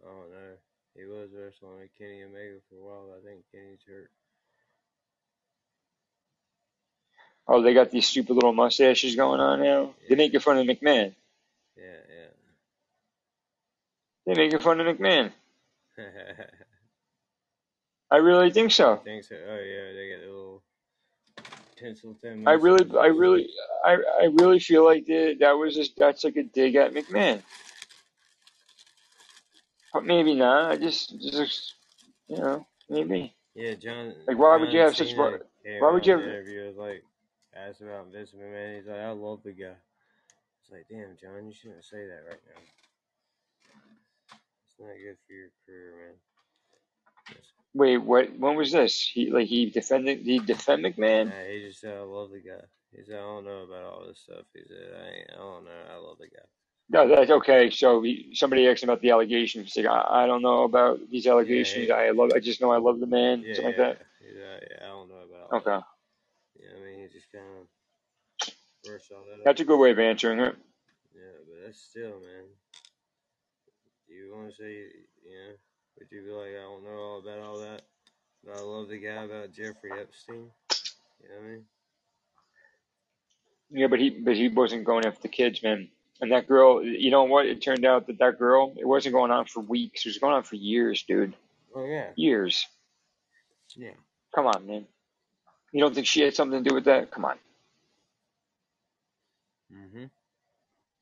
I 0.00 0.06
don't 0.06 0.30
know. 0.30 0.54
He 0.94 1.04
was 1.24 1.32
wrestling 1.32 1.80
with 1.80 1.90
Kenny 1.98 2.22
Omega 2.22 2.58
for 2.68 2.76
a 2.76 2.84
while. 2.84 3.16
I 3.16 3.26
think 3.26 3.44
Kenny's 3.50 3.80
hurt. 3.86 4.10
Oh, 7.48 7.62
they 7.62 7.74
got 7.74 7.90
these 7.90 8.06
stupid 8.06 8.34
little 8.34 8.52
mustaches 8.52 9.16
going 9.16 9.40
on 9.40 9.62
now. 9.62 9.94
They're 10.08 10.16
making 10.16 10.40
fun 10.40 10.58
of 10.58 10.66
McMahon. 10.66 11.14
Yeah, 11.76 11.84
yeah. 11.84 12.30
They're 14.26 14.36
making 14.36 14.60
fun 14.60 14.80
of 14.80 14.96
McMahon. 14.96 15.32
I 18.10 18.16
really 18.16 18.50
think 18.50 18.68
I 18.68 18.74
so. 18.74 18.96
think 19.04 19.24
so. 19.24 19.36
Oh 19.36 19.60
yeah, 19.60 19.92
they 19.92 20.10
got 20.10 20.20
the 20.20 20.26
little 20.26 20.62
pencil 21.78 22.16
thin. 22.20 22.46
I 22.46 22.52
really. 22.52 22.86
I 22.98 23.06
really, 23.06 23.48
I, 23.84 23.96
I 24.22 24.24
really 24.32 24.60
feel 24.60 24.84
like 24.84 25.06
that 25.06 25.36
that 25.40 25.52
was 25.52 25.74
just 25.74 25.96
that's 25.96 26.24
like 26.24 26.36
a 26.36 26.42
dig 26.44 26.76
at 26.76 26.92
McMahon. 26.94 27.42
But 29.94 30.04
maybe 30.04 30.34
not. 30.34 30.72
I 30.72 30.76
just, 30.76 31.18
just, 31.20 31.74
you 32.26 32.36
know, 32.36 32.66
maybe. 32.90 33.32
Yeah, 33.54 33.74
John. 33.74 34.12
Like, 34.26 34.36
why 34.36 34.56
would 34.56 34.72
you 34.72 34.80
John 34.80 34.88
have 34.88 34.96
such? 34.96 35.14
Why, 35.14 35.38
why 35.78 35.92
would 35.92 36.04
you 36.04 36.18
have? 36.18 36.76
like 36.76 37.04
asked 37.54 37.80
about 37.80 38.12
Vince 38.12 38.32
McMahon. 38.36 38.76
He's 38.76 38.88
like, 38.88 38.98
I 38.98 39.10
love 39.10 39.44
the 39.44 39.52
guy. 39.52 39.78
It's 40.60 40.72
like, 40.72 40.86
damn, 40.90 41.16
John, 41.16 41.46
you 41.46 41.54
shouldn't 41.54 41.84
say 41.84 42.08
that 42.08 42.24
right 42.28 42.40
now. 42.44 42.60
It's 44.66 44.80
not 44.80 44.88
good 44.88 45.16
for 45.28 45.32
your 45.32 45.50
career, 45.64 45.92
man. 46.08 46.14
Wait, 47.74 47.98
what? 47.98 48.36
When 48.36 48.56
was 48.56 48.72
this? 48.72 49.00
He 49.00 49.30
like 49.30 49.46
he 49.46 49.70
defended 49.70 50.20
he 50.20 50.40
defend 50.40 50.84
McMahon? 50.84 51.26
Nah, 51.26 51.52
he 51.52 51.60
just 51.60 51.80
said, 51.80 51.96
I 51.96 52.00
love 52.00 52.30
the 52.30 52.40
guy. 52.40 52.64
He 52.90 53.04
said, 53.04 53.16
I 53.16 53.22
don't 53.22 53.44
know 53.44 53.62
about 53.62 53.84
all 53.84 54.04
this 54.08 54.18
stuff. 54.18 54.44
He 54.52 54.62
said, 54.66 54.90
I, 54.96 55.18
ain't, 55.18 55.30
I 55.32 55.36
don't 55.36 55.64
know. 55.64 55.70
I 55.92 55.96
love 55.98 56.18
the 56.18 56.26
guy. 56.26 56.46
No, 56.90 57.08
that's 57.08 57.30
okay. 57.30 57.70
So 57.70 58.02
he, 58.02 58.30
somebody 58.34 58.68
asked 58.68 58.82
him 58.82 58.90
about 58.90 59.02
the 59.02 59.10
allegations. 59.10 59.72
He's 59.74 59.84
like, 59.84 59.92
I, 59.94 60.24
I 60.24 60.26
don't 60.26 60.42
know 60.42 60.64
about 60.64 61.00
these 61.10 61.26
allegations. 61.26 61.88
Yeah, 61.88 61.94
I 61.94 62.10
love. 62.10 62.30
I 62.34 62.40
just 62.40 62.60
know 62.60 62.70
I 62.72 62.78
love 62.78 63.00
the 63.00 63.06
man. 63.06 63.46
Yeah, 63.46 63.52
Something 63.52 63.74
yeah. 63.76 63.88
like 63.88 63.98
like, 63.98 64.06
yeah, 64.20 64.58
I 64.82 64.86
don't 64.88 65.08
know 65.08 65.22
about 65.24 65.50
Okay, 65.52 65.78
that. 66.56 66.62
Yeah, 66.62 66.70
I 66.76 66.84
mean, 66.84 67.00
he 67.00 67.08
just 67.12 67.30
kind 67.32 67.44
of 67.60 67.66
burst 68.84 69.12
all 69.12 69.24
that 69.26 69.42
that's 69.44 69.60
up. 69.60 69.60
a 69.60 69.64
good 69.64 69.78
way 69.78 69.90
of 69.90 69.98
answering 69.98 70.40
it. 70.40 70.56
Yeah, 71.14 71.38
but 71.46 71.66
that's 71.66 71.80
still, 71.80 72.20
man. 72.20 72.46
You 74.08 74.32
want 74.34 74.50
to 74.50 74.56
say, 74.56 74.72
you 75.24 75.34
know, 75.34 75.54
would 75.98 76.10
you 76.10 76.22
be 76.22 76.30
like, 76.30 76.50
I 76.50 76.62
don't 76.62 76.84
know 76.84 76.98
all 76.98 77.20
about 77.20 77.38
all 77.40 77.58
that? 77.60 77.82
But 78.44 78.56
I 78.56 78.60
love 78.60 78.88
the 78.88 78.98
guy 78.98 79.24
about 79.24 79.52
Jeffrey 79.52 79.92
Epstein. 80.00 80.50
You 81.22 81.28
know 81.28 81.36
what 81.36 81.44
I 81.44 81.48
mean? 81.48 81.64
Yeah, 83.70 83.88
but 83.88 84.00
he 84.00 84.10
but 84.10 84.36
he 84.36 84.48
wasn't 84.48 84.84
going 84.84 85.06
after 85.06 85.22
the 85.22 85.28
kids, 85.28 85.62
man. 85.62 85.88
And 86.20 86.32
that 86.32 86.46
girl, 86.46 86.82
you 86.82 87.10
know 87.10 87.24
what? 87.24 87.46
It 87.46 87.60
turned 87.60 87.84
out 87.84 88.06
that 88.06 88.18
that 88.18 88.38
girl, 88.38 88.74
it 88.78 88.86
wasn't 88.86 89.14
going 89.14 89.30
on 89.30 89.46
for 89.46 89.60
weeks. 89.60 90.06
It 90.06 90.10
was 90.10 90.18
going 90.18 90.34
on 90.34 90.44
for 90.44 90.56
years, 90.56 91.02
dude. 91.02 91.34
Oh 91.74 91.84
yeah. 91.84 92.10
Years. 92.14 92.66
Yeah. 93.76 93.90
Come 94.34 94.46
on, 94.46 94.66
man. 94.66 94.86
You 95.72 95.80
don't 95.80 95.94
think 95.94 96.06
she 96.06 96.22
had 96.22 96.34
something 96.34 96.62
to 96.62 96.68
do 96.68 96.74
with 96.74 96.84
that? 96.84 97.10
Come 97.10 97.24
on. 97.24 97.36
Mm-hmm. 99.72 100.04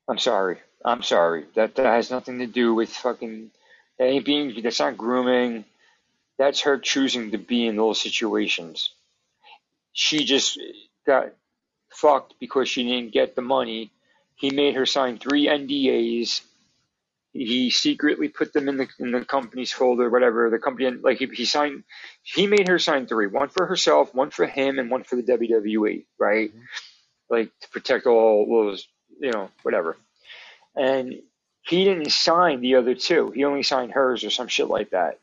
I'm 0.09 0.19
sorry. 0.19 0.59
I'm 0.85 1.03
sorry. 1.03 1.45
That 1.55 1.75
that 1.77 1.87
has 1.87 2.11
nothing 2.11 2.39
to 2.39 2.47
do 2.47 2.75
with 2.75 2.91
fucking. 2.91 3.51
That 3.99 4.07
ain't 4.07 4.25
being. 4.25 4.63
That's 4.63 4.81
not 4.81 4.97
grooming. 4.97 5.65
That's 6.39 6.63
her 6.63 6.79
choosing 6.79 7.33
to 7.33 7.39
be 7.39 7.67
in 7.67 7.77
those 7.77 8.01
situations. 8.01 8.91
She 9.93 10.25
just 10.25 10.59
got 11.07 11.29
fucked 11.91 12.35
because 12.41 12.69
she 12.69 12.85
didn't 12.85 13.13
get 13.13 13.37
the 13.37 13.43
money. 13.43 13.91
He 14.37 14.51
made 14.51 14.75
her 14.75 14.87
sign 14.87 15.19
three 15.19 15.47
NDAs. 15.47 16.43
He 17.33 17.71
secretly 17.71 18.29
put 18.29 18.53
them 18.53 18.69
in 18.69 18.77
the 18.77 18.89
in 18.99 19.13
the 19.13 19.25
company's 19.25 19.73
folder, 19.73 20.11
whatever 20.11 20.51
the 20.51 20.59
company 20.59 20.91
like 20.91 21.19
he, 21.19 21.27
he 21.27 21.45
signed. 21.47 21.85
He 22.23 22.47
made 22.47 22.69
her 22.69 22.79
sign 22.79 23.07
three: 23.07 23.27
one 23.27 23.49
for 23.49 23.67
herself, 23.67 24.15
one 24.15 24.31
for 24.31 24.47
him, 24.47 24.79
and 24.79 24.91
one 24.91 25.05
for 25.05 25.17
the 25.17 25.23
WWE. 25.23 26.05
Right, 26.19 26.51
mm-hmm. 26.51 26.61
like 27.31 27.51
to 27.61 27.69
protect 27.71 28.07
all 28.07 28.47
those, 28.49 28.87
you 29.21 29.31
know, 29.31 29.51
whatever. 29.63 29.97
And 30.77 31.15
he 31.63 31.85
didn't 31.85 32.11
sign 32.13 32.61
the 32.61 32.77
other 32.77 32.95
two. 32.95 33.31
He 33.31 33.45
only 33.45 33.63
signed 33.63 33.93
hers 33.93 34.25
or 34.25 34.31
some 34.31 34.49
shit 34.49 34.69
like 34.69 34.91
that, 34.91 35.19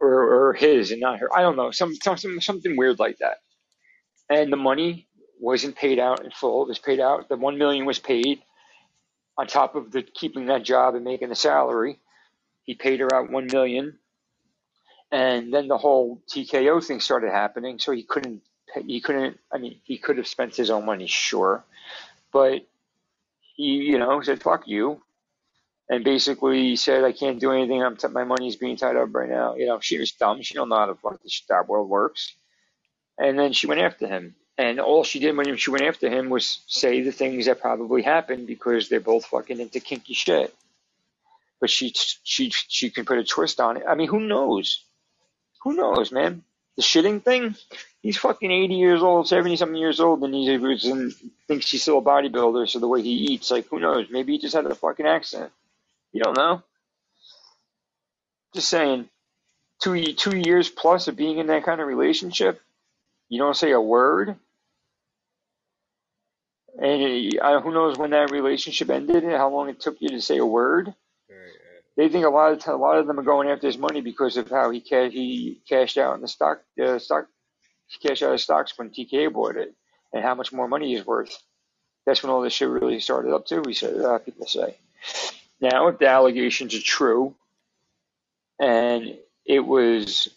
or 0.00 0.48
or 0.48 0.52
his 0.52 0.92
and 0.92 1.00
not 1.00 1.18
her. 1.20 1.36
I 1.36 1.42
don't 1.42 1.56
know, 1.56 1.72
some 1.72 1.94
something 1.96 2.40
something 2.40 2.76
weird 2.76 3.00
like 3.00 3.18
that. 3.18 3.38
And 4.30 4.52
the 4.52 4.56
money 4.56 5.08
wasn't 5.40 5.76
paid 5.76 5.98
out 5.98 6.24
in 6.24 6.30
full. 6.30 6.62
It 6.64 6.68
was 6.68 6.78
paid 6.78 7.00
out. 7.00 7.28
The 7.28 7.36
one 7.36 7.58
million 7.58 7.86
was 7.86 7.98
paid 7.98 8.42
on 9.38 9.46
top 9.46 9.74
of 9.74 9.92
the 9.92 10.02
keeping 10.02 10.46
that 10.46 10.64
job 10.64 10.94
and 10.94 11.04
making 11.04 11.28
the 11.30 11.34
salary. 11.34 12.00
He 12.64 12.74
paid 12.74 13.00
her 13.00 13.14
out 13.14 13.30
one 13.30 13.48
million, 13.52 13.98
and 15.12 15.52
then 15.52 15.68
the 15.68 15.78
whole 15.78 16.22
TKO 16.32 16.84
thing 16.86 17.00
started 17.00 17.30
happening. 17.30 17.78
So 17.78 17.92
he 17.92 18.02
couldn't. 18.04 18.42
He 18.86 19.00
couldn't. 19.00 19.38
I 19.52 19.58
mean, 19.58 19.80
he 19.84 19.98
could 19.98 20.18
have 20.18 20.28
spent 20.28 20.56
his 20.56 20.70
own 20.70 20.86
money, 20.86 21.06
sure, 21.06 21.64
but 22.32 22.66
he, 23.56 23.64
you 23.64 23.98
know, 23.98 24.20
said 24.22 24.42
"fuck 24.42 24.68
you," 24.68 25.02
and 25.90 26.04
basically 26.04 26.76
said, 26.76 27.04
"I 27.04 27.12
can't 27.12 27.40
do 27.40 27.52
anything. 27.52 27.82
I'm 27.82 27.96
t- 27.96 28.08
my 28.08 28.24
money's 28.24 28.56
being 28.56 28.76
tied 28.76 28.96
up 28.96 29.14
right 29.14 29.28
now." 29.30 29.56
You 29.56 29.66
know, 29.66 29.80
she 29.80 29.98
was 29.98 30.12
dumb. 30.12 30.42
She 30.42 30.54
don't 30.54 30.68
know 30.70 30.76
how 30.78 30.86
the 30.86 30.96
fuck 30.96 31.22
this 31.22 31.42
that 31.48 31.68
world 31.68 31.88
works. 31.90 32.34
And 33.18 33.38
then 33.38 33.52
she 33.52 33.66
went 33.68 33.80
after 33.80 34.06
him. 34.08 34.36
And 34.56 34.80
all 34.80 35.04
she 35.04 35.18
did 35.18 35.36
when 35.36 35.56
she 35.56 35.70
went 35.70 35.84
after 35.84 36.08
him 36.08 36.30
was 36.30 36.60
say 36.66 37.02
the 37.02 37.12
things 37.12 37.46
that 37.46 37.60
probably 37.60 38.02
happened 38.02 38.46
because 38.46 38.88
they're 38.88 39.00
both 39.00 39.26
fucking 39.26 39.60
into 39.60 39.80
kinky 39.80 40.14
shit. 40.14 40.54
But 41.60 41.70
she 41.70 41.92
she 42.22 42.50
she 42.50 42.90
can 42.90 43.04
put 43.04 43.18
a 43.18 43.24
twist 43.24 43.60
on 43.60 43.78
it. 43.78 43.84
I 43.88 43.94
mean, 43.94 44.08
who 44.08 44.20
knows? 44.20 44.84
Who 45.62 45.74
knows, 45.74 46.12
man? 46.12 46.44
The 46.76 46.82
shitting 46.82 47.22
thing. 47.22 47.56
He's 48.02 48.18
fucking 48.18 48.50
eighty 48.50 48.74
years 48.74 49.02
old, 49.02 49.28
seventy 49.28 49.56
something 49.56 49.78
years 49.78 49.98
old, 50.00 50.22
and 50.22 50.34
he 50.34 50.56
was 50.58 50.84
in, 50.84 51.12
thinks 51.48 51.70
he's 51.70 51.82
still 51.82 51.98
a 51.98 52.02
bodybuilder. 52.02 52.68
So 52.68 52.78
the 52.78 52.88
way 52.88 53.02
he 53.02 53.10
eats, 53.10 53.50
like, 53.50 53.66
who 53.68 53.80
knows? 53.80 54.06
Maybe 54.10 54.32
he 54.32 54.38
just 54.38 54.54
had 54.54 54.66
a 54.66 54.74
fucking 54.74 55.06
accident. 55.06 55.52
You 56.12 56.22
don't 56.22 56.36
know. 56.36 56.62
Just 58.54 58.68
saying. 58.68 59.08
Two 59.82 60.12
two 60.14 60.36
years 60.36 60.68
plus 60.68 61.08
of 61.08 61.16
being 61.16 61.38
in 61.38 61.48
that 61.48 61.64
kind 61.64 61.80
of 61.80 61.88
relationship, 61.88 62.60
you 63.28 63.38
don't 63.38 63.56
say 63.56 63.72
a 63.72 63.80
word. 63.80 64.36
And 66.80 67.38
uh, 67.40 67.60
who 67.60 67.72
knows 67.72 67.96
when 67.96 68.10
that 68.10 68.32
relationship 68.32 68.90
ended 68.90 69.22
and 69.22 69.32
how 69.32 69.48
long 69.48 69.68
it 69.68 69.80
took 69.80 69.96
you 70.00 70.08
to 70.08 70.20
say 70.20 70.38
a 70.38 70.46
word. 70.46 70.88
Right. 71.30 71.36
They 71.96 72.08
think 72.08 72.24
a 72.24 72.30
lot 72.30 72.52
of 72.52 72.58
t- 72.58 72.70
a 72.70 72.76
lot 72.76 72.98
of 72.98 73.06
them 73.06 73.20
are 73.20 73.24
going 73.24 73.48
after 73.48 73.68
his 73.68 73.78
money 73.78 74.00
because 74.00 74.36
of 74.36 74.50
how 74.50 74.70
he 74.70 74.80
ca- 74.80 75.10
he 75.10 75.60
cashed 75.68 75.98
out 75.98 76.16
in 76.16 76.20
the 76.20 76.28
stock 76.28 76.62
uh, 76.82 76.98
stock 76.98 77.28
he 77.86 78.08
cashed 78.08 78.24
out 78.24 78.32
his 78.32 78.42
stocks 78.42 78.76
when 78.76 78.90
TK 78.90 79.32
bought 79.32 79.56
it 79.56 79.74
and 80.12 80.22
how 80.24 80.34
much 80.34 80.52
more 80.52 80.66
money 80.66 80.94
he's 80.94 81.06
worth. 81.06 81.36
That's 82.06 82.22
when 82.22 82.30
all 82.30 82.42
this 82.42 82.52
shit 82.52 82.68
really 82.68 83.00
started 83.00 83.32
up 83.32 83.46
too. 83.46 83.62
We 83.62 83.74
said 83.74 84.00
uh, 84.00 84.18
people 84.18 84.46
say. 84.46 84.76
Now, 85.60 85.88
if 85.88 85.98
the 85.98 86.08
allegations 86.08 86.74
are 86.74 86.82
true, 86.82 87.34
and 88.58 89.16
it 89.46 89.60
was 89.60 90.28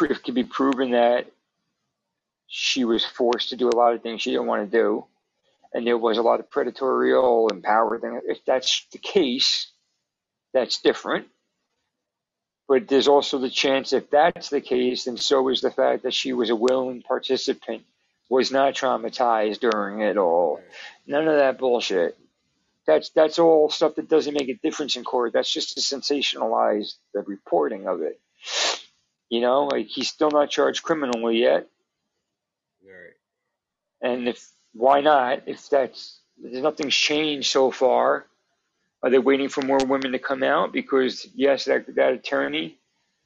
it 0.00 0.22
could 0.22 0.34
be 0.34 0.44
proven 0.44 0.92
that 0.92 1.30
she 2.48 2.84
was 2.84 3.04
forced 3.04 3.50
to 3.50 3.56
do 3.56 3.68
a 3.68 3.76
lot 3.76 3.94
of 3.94 4.02
things 4.02 4.22
she 4.22 4.30
didn't 4.30 4.46
want 4.46 4.70
to 4.70 4.76
do, 4.76 5.04
and 5.72 5.86
there 5.86 5.98
was 5.98 6.18
a 6.18 6.22
lot 6.22 6.40
of 6.40 6.50
predatorial 6.50 7.50
and 7.50 7.62
power 7.62 7.98
thing. 7.98 8.20
If 8.24 8.44
that's 8.46 8.86
the 8.90 8.98
case, 8.98 9.70
that's 10.54 10.80
different. 10.80 11.28
But 12.66 12.88
there's 12.88 13.08
also 13.08 13.38
the 13.38 13.50
chance 13.50 13.92
if 13.92 14.10
that's 14.10 14.50
the 14.50 14.60
case, 14.60 15.04
then 15.04 15.16
so 15.16 15.48
is 15.48 15.60
the 15.60 15.70
fact 15.70 16.02
that 16.02 16.14
she 16.14 16.32
was 16.32 16.50
a 16.50 16.56
willing 16.56 17.02
participant, 17.02 17.82
was 18.28 18.50
not 18.50 18.74
traumatized 18.74 19.60
during 19.60 20.00
it 20.00 20.16
all. 20.16 20.60
None 21.06 21.28
of 21.28 21.36
that 21.36 21.58
bullshit. 21.58 22.18
That's 22.86 23.10
that's 23.10 23.38
all 23.38 23.70
stuff 23.70 23.96
that 23.96 24.08
doesn't 24.08 24.34
make 24.34 24.48
a 24.48 24.54
difference 24.54 24.96
in 24.96 25.04
court. 25.04 25.34
That's 25.34 25.52
just 25.52 25.74
to 25.74 25.80
sensationalize 25.80 26.94
the 27.12 27.20
reporting 27.20 27.86
of 27.86 28.00
it. 28.02 28.18
You 29.28 29.42
know, 29.42 29.64
like 29.64 29.86
he's 29.86 30.08
still 30.08 30.30
not 30.30 30.50
charged 30.50 30.82
criminally 30.82 31.38
yet. 31.38 31.68
And 34.02 34.28
if 34.28 34.48
why 34.74 35.02
not? 35.02 35.44
If 35.46 35.70
that's 35.70 36.20
there's 36.42 36.62
nothing's 36.62 36.96
changed 36.96 37.50
so 37.50 37.72
far. 37.72 38.26
Are 39.02 39.10
they 39.10 39.18
waiting 39.18 39.48
for 39.48 39.62
more 39.62 39.78
women 39.78 40.12
to 40.12 40.20
come 40.20 40.42
out? 40.42 40.72
Because 40.72 41.26
yes, 41.34 41.66
that 41.66 41.94
that 41.96 42.14
attorney 42.14 42.78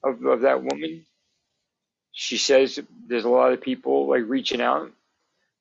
of 0.05 0.25
of 0.25 0.43
that 0.43 0.63
woman, 0.65 1.07
she 2.13 2.39
says 2.39 2.81
there's 3.09 3.25
a 3.25 3.29
lot 3.31 3.53
of 3.53 3.61
people 3.63 4.09
like 4.09 4.25
reaching 4.29 4.61
out. 4.63 4.93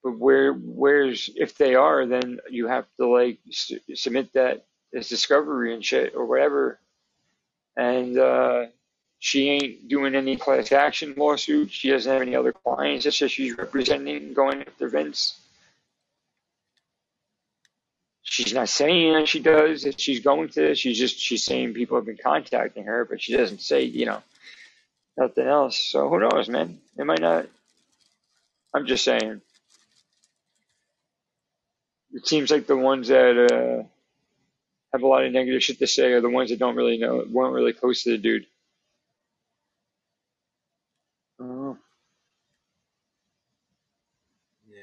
But 0.04 0.18
where 0.20 0.54
where's 0.54 1.30
if 1.36 1.58
they 1.58 1.76
are, 1.76 2.06
then 2.08 2.40
you 2.50 2.68
have 2.68 2.86
to 3.00 3.08
like 3.08 3.40
s- 3.50 3.74
submit 3.96 4.34
that 4.34 4.66
as 4.96 5.10
discovery 5.10 5.74
and 5.76 5.86
shit 5.86 6.16
or 6.16 6.26
whatever. 6.26 6.80
And 7.78 8.18
uh, 8.18 8.68
she 9.22 9.52
ain't 9.52 9.90
doing 9.90 10.16
any 10.16 10.38
class 10.38 10.74
action 10.74 11.16
lawsuits. 11.18 11.74
She 11.74 11.92
doesn't 11.92 12.12
have 12.12 12.24
any 12.24 12.36
other 12.36 12.54
clients. 12.54 13.08
It's 13.08 13.18
just 13.20 13.36
she's 13.36 13.58
representing 13.58 14.34
going 14.34 14.64
after 14.64 14.90
Vince. 14.90 15.40
She's 18.24 18.54
not 18.54 18.70
saying 18.70 19.14
that 19.14 19.28
she 19.30 19.40
does 19.42 19.84
that 19.84 20.00
she's 20.02 20.22
going 20.22 20.50
to. 20.52 20.76
She's 20.76 21.00
just 21.00 21.20
she's 21.20 21.44
saying 21.46 21.76
people 21.76 21.98
have 21.98 22.06
been 22.08 22.18
contacting 22.24 22.86
her, 22.86 23.06
but 23.06 23.22
she 23.22 23.38
doesn't 23.38 23.62
say 23.62 23.84
you 23.84 24.08
know 24.08 24.24
nothing 25.18 25.48
else. 25.48 25.80
So 25.80 26.10
who 26.10 26.20
knows, 26.20 26.50
man? 26.50 26.80
It 26.98 27.06
might 27.06 27.22
not. 27.22 27.48
I'm 28.76 28.88
just 28.88 29.04
saying. 29.06 29.42
It 32.14 32.28
seems 32.28 32.52
like 32.52 32.68
the 32.68 32.78
ones 32.78 33.10
that 33.10 33.38
uh, 33.54 33.84
have 34.94 35.04
a 35.04 35.08
lot 35.08 35.26
of 35.26 35.32
negative 35.34 35.64
shit 35.64 35.80
to 35.80 35.88
say 35.88 36.14
are 36.14 36.22
the 36.22 36.30
ones 36.30 36.52
that 36.52 36.60
don't 36.60 36.76
really 36.76 36.98
know, 36.98 37.26
weren't 37.30 37.56
really 37.56 37.74
close 37.74 38.04
to 38.04 38.12
the 38.12 38.20
dude. 38.20 38.48
Uh, 41.42 41.74
Yeah. 44.70 44.78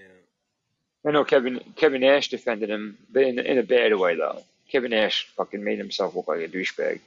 I 1.08 1.10
know 1.10 1.24
Kevin 1.24 1.60
Kevin 1.74 2.02
Nash 2.02 2.28
defended 2.28 2.68
him, 2.68 2.98
but 3.10 3.22
in 3.22 3.38
in 3.38 3.56
a 3.56 3.62
bad 3.62 3.94
way 3.94 4.14
though. 4.14 4.42
Kevin 4.70 4.90
Nash 4.90 5.26
fucking 5.38 5.64
made 5.64 5.78
himself 5.78 6.14
look 6.14 6.28
like 6.28 6.40
a 6.40 6.48
douchebag. 6.48 7.00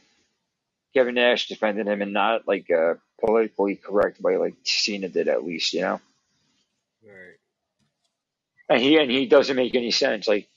Kevin 0.96 1.14
Nash 1.14 1.48
defended 1.48 1.88
him 1.88 2.02
and 2.02 2.12
not 2.12 2.48
like 2.48 2.72
a 2.72 2.98
politically 3.24 3.76
correct 3.76 4.20
way 4.20 4.38
like 4.38 4.56
Cena 4.64 5.08
did 5.08 5.28
at 5.28 5.46
least, 5.46 5.74
you 5.74 5.82
know. 5.82 6.02
Right. 7.06 7.38
And 8.70 8.82
he 8.82 8.98
and 8.98 9.12
he 9.12 9.28
doesn't 9.28 9.56
make 9.56 9.76
any 9.76 9.92
sense. 9.92 10.28
Like 10.28 10.48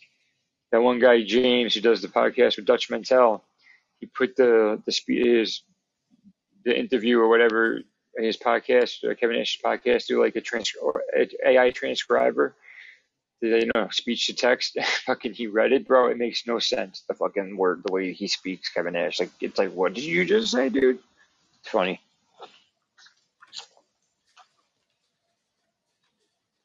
that 0.72 0.82
one 0.82 0.98
guy 0.98 1.22
James 1.22 1.74
who 1.74 1.82
does 1.82 2.00
the 2.00 2.08
podcast 2.08 2.56
with 2.56 2.64
Dutch 2.64 2.88
Mantell, 2.88 3.44
he 4.00 4.06
put 4.06 4.36
the 4.36 4.82
the 4.86 5.00
his 5.06 5.60
the 6.64 6.74
interview 6.74 7.20
or 7.20 7.28
whatever 7.28 7.82
in 8.16 8.24
his 8.24 8.38
podcast, 8.38 9.04
uh, 9.04 9.14
Kevin 9.14 9.36
Nash's 9.36 9.60
podcast, 9.62 10.06
through 10.06 10.22
like 10.24 10.34
a 10.34 10.40
trans 10.40 10.72
or 10.80 11.02
AI 11.44 11.72
transcriber. 11.72 12.54
You 13.40 13.70
know, 13.74 13.88
speech 13.90 14.26
to 14.26 14.34
text. 14.34 14.78
fucking, 15.06 15.34
he 15.34 15.46
read 15.46 15.72
it, 15.72 15.86
bro. 15.86 16.08
It 16.08 16.16
makes 16.16 16.46
no 16.46 16.58
sense. 16.58 17.04
The 17.08 17.14
fucking 17.14 17.56
word, 17.56 17.82
the 17.84 17.92
way 17.92 18.12
he 18.12 18.28
speaks, 18.28 18.70
Kevin 18.70 18.94
Nash. 18.94 19.20
Like, 19.20 19.30
it's 19.40 19.58
like, 19.58 19.72
what 19.72 19.94
did 19.94 20.04
you 20.04 20.24
just 20.24 20.52
say, 20.52 20.68
dude? 20.68 20.98
It's 21.60 21.68
funny. 21.68 22.00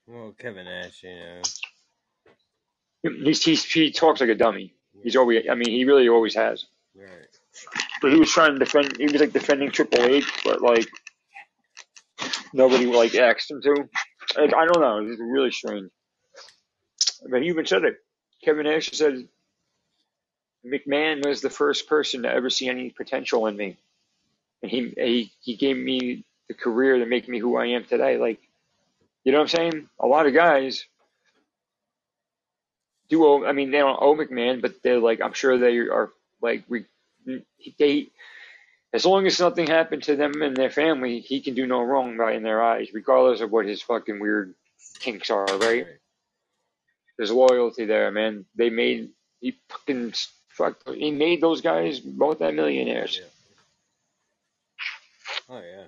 Well, 0.07 0.33
Kevin 0.37 0.65
Nash, 0.65 1.03
you 1.03 1.15
know. 1.15 1.41
He's, 3.23 3.43
he's 3.43 3.63
he 3.63 3.91
talks 3.91 4.21
like 4.21 4.29
a 4.29 4.35
dummy. 4.35 4.73
He's 5.03 5.15
always. 5.15 5.45
I 5.49 5.55
mean, 5.55 5.69
he 5.69 5.85
really 5.85 6.09
always 6.09 6.35
has. 6.35 6.65
Right. 6.95 7.09
But 8.01 8.11
he 8.11 8.19
was 8.19 8.31
trying 8.31 8.53
to 8.53 8.59
defend. 8.59 8.97
He 8.97 9.05
was 9.05 9.15
like 9.15 9.31
defending 9.31 9.71
Triple 9.71 10.03
H, 10.03 10.25
but 10.43 10.61
like 10.61 10.87
Nobody 12.53 12.85
like 12.85 13.15
asked 13.15 13.51
him 13.51 13.61
to. 13.61 13.71
Like, 14.37 14.53
I 14.53 14.65
don't 14.65 14.81
know. 14.81 15.05
It's 15.05 15.19
really 15.19 15.51
strange. 15.51 15.89
But 17.27 17.41
he 17.41 17.49
even 17.49 17.65
said 17.65 17.83
it. 17.85 17.97
Kevin 18.43 18.65
Nash 18.65 18.91
said 18.91 19.27
McMahon 20.65 21.25
was 21.25 21.41
the 21.41 21.49
first 21.49 21.87
person 21.87 22.23
to 22.23 22.31
ever 22.31 22.49
see 22.49 22.69
any 22.69 22.89
potential 22.89 23.47
in 23.47 23.57
me, 23.57 23.77
and 24.61 24.71
he 24.71 24.93
he 24.97 25.31
he 25.41 25.55
gave 25.55 25.77
me 25.77 26.25
the 26.47 26.53
career 26.53 26.97
to 26.99 27.05
make 27.05 27.27
me 27.29 27.39
who 27.39 27.57
I 27.57 27.67
am 27.67 27.85
today. 27.85 28.17
Like, 28.17 28.39
you 29.23 29.31
know 29.31 29.39
what 29.39 29.53
I'm 29.53 29.71
saying? 29.71 29.89
A 29.99 30.07
lot 30.07 30.27
of 30.27 30.33
guys 30.33 30.85
do 33.09 33.25
owe. 33.25 33.45
I 33.45 33.53
mean, 33.53 33.71
they 33.71 33.79
don't 33.79 33.99
owe 34.01 34.15
McMahon, 34.15 34.61
but 34.61 34.81
they're 34.83 34.99
like, 34.99 35.21
I'm 35.21 35.33
sure 35.33 35.57
they 35.57 35.77
are 35.79 36.11
like 36.41 36.65
we 36.69 36.85
they. 37.79 38.09
As 38.93 39.05
long 39.05 39.27
as 39.27 39.39
nothing 39.39 39.67
happened 39.67 40.03
to 40.03 40.15
them 40.15 40.41
and 40.41 40.57
their 40.57 40.71
family, 40.71 41.19
he 41.19 41.41
can 41.41 41.53
do 41.53 41.67
no 41.67 41.83
wrong 41.83 42.19
in 42.33 42.43
their 42.43 42.63
eyes, 42.63 42.89
regardless 42.93 43.41
of 43.41 43.51
what 43.51 43.65
his 43.67 43.83
fucking 43.83 44.19
weird 44.19 44.55
kinks 44.99 45.29
are, 45.29 45.45
right? 45.45 45.87
There's 47.19 47.31
loyalty 47.31 47.83
there, 47.83 48.09
man. 48.11 48.45
They 48.55 48.69
made 48.69 49.09
he 49.41 49.57
fucking 49.67 50.13
fuck. 50.47 50.77
He 50.87 51.11
made 51.11 51.41
those 51.41 51.59
guys 51.59 52.01
multi-millionaires. 52.01 53.19
Oh 55.49 55.59
yeah. 55.59 55.87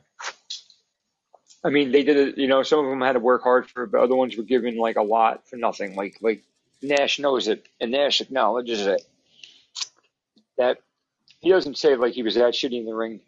I 1.64 1.70
mean, 1.70 1.94
they 1.94 2.04
did 2.04 2.18
it. 2.18 2.38
You 2.38 2.48
know, 2.48 2.64
some 2.64 2.84
of 2.84 2.90
them 2.90 3.00
had 3.00 3.14
to 3.14 3.22
work 3.22 3.44
hard 3.44 3.70
for 3.70 3.84
it, 3.84 3.94
but 3.94 4.02
other 4.02 4.16
ones 4.16 4.36
were 4.36 4.44
given 4.44 4.76
like 4.76 4.98
a 4.98 5.02
lot 5.04 5.48
for 5.48 5.56
nothing. 5.56 5.96
Like 5.96 6.18
like 6.20 6.44
Nash 6.82 7.18
knows 7.18 7.48
it, 7.48 7.66
and 7.80 7.92
Nash 7.92 8.20
acknowledges 8.20 8.86
it. 8.86 9.02
That 10.58 10.80
he 11.40 11.50
doesn't 11.50 11.78
say 11.78 11.96
like 11.96 12.14
he 12.14 12.24
was 12.24 12.36
that 12.36 12.56
shitty 12.56 12.78
in 12.78 12.86
the 12.86 12.94
ring. 12.94 13.22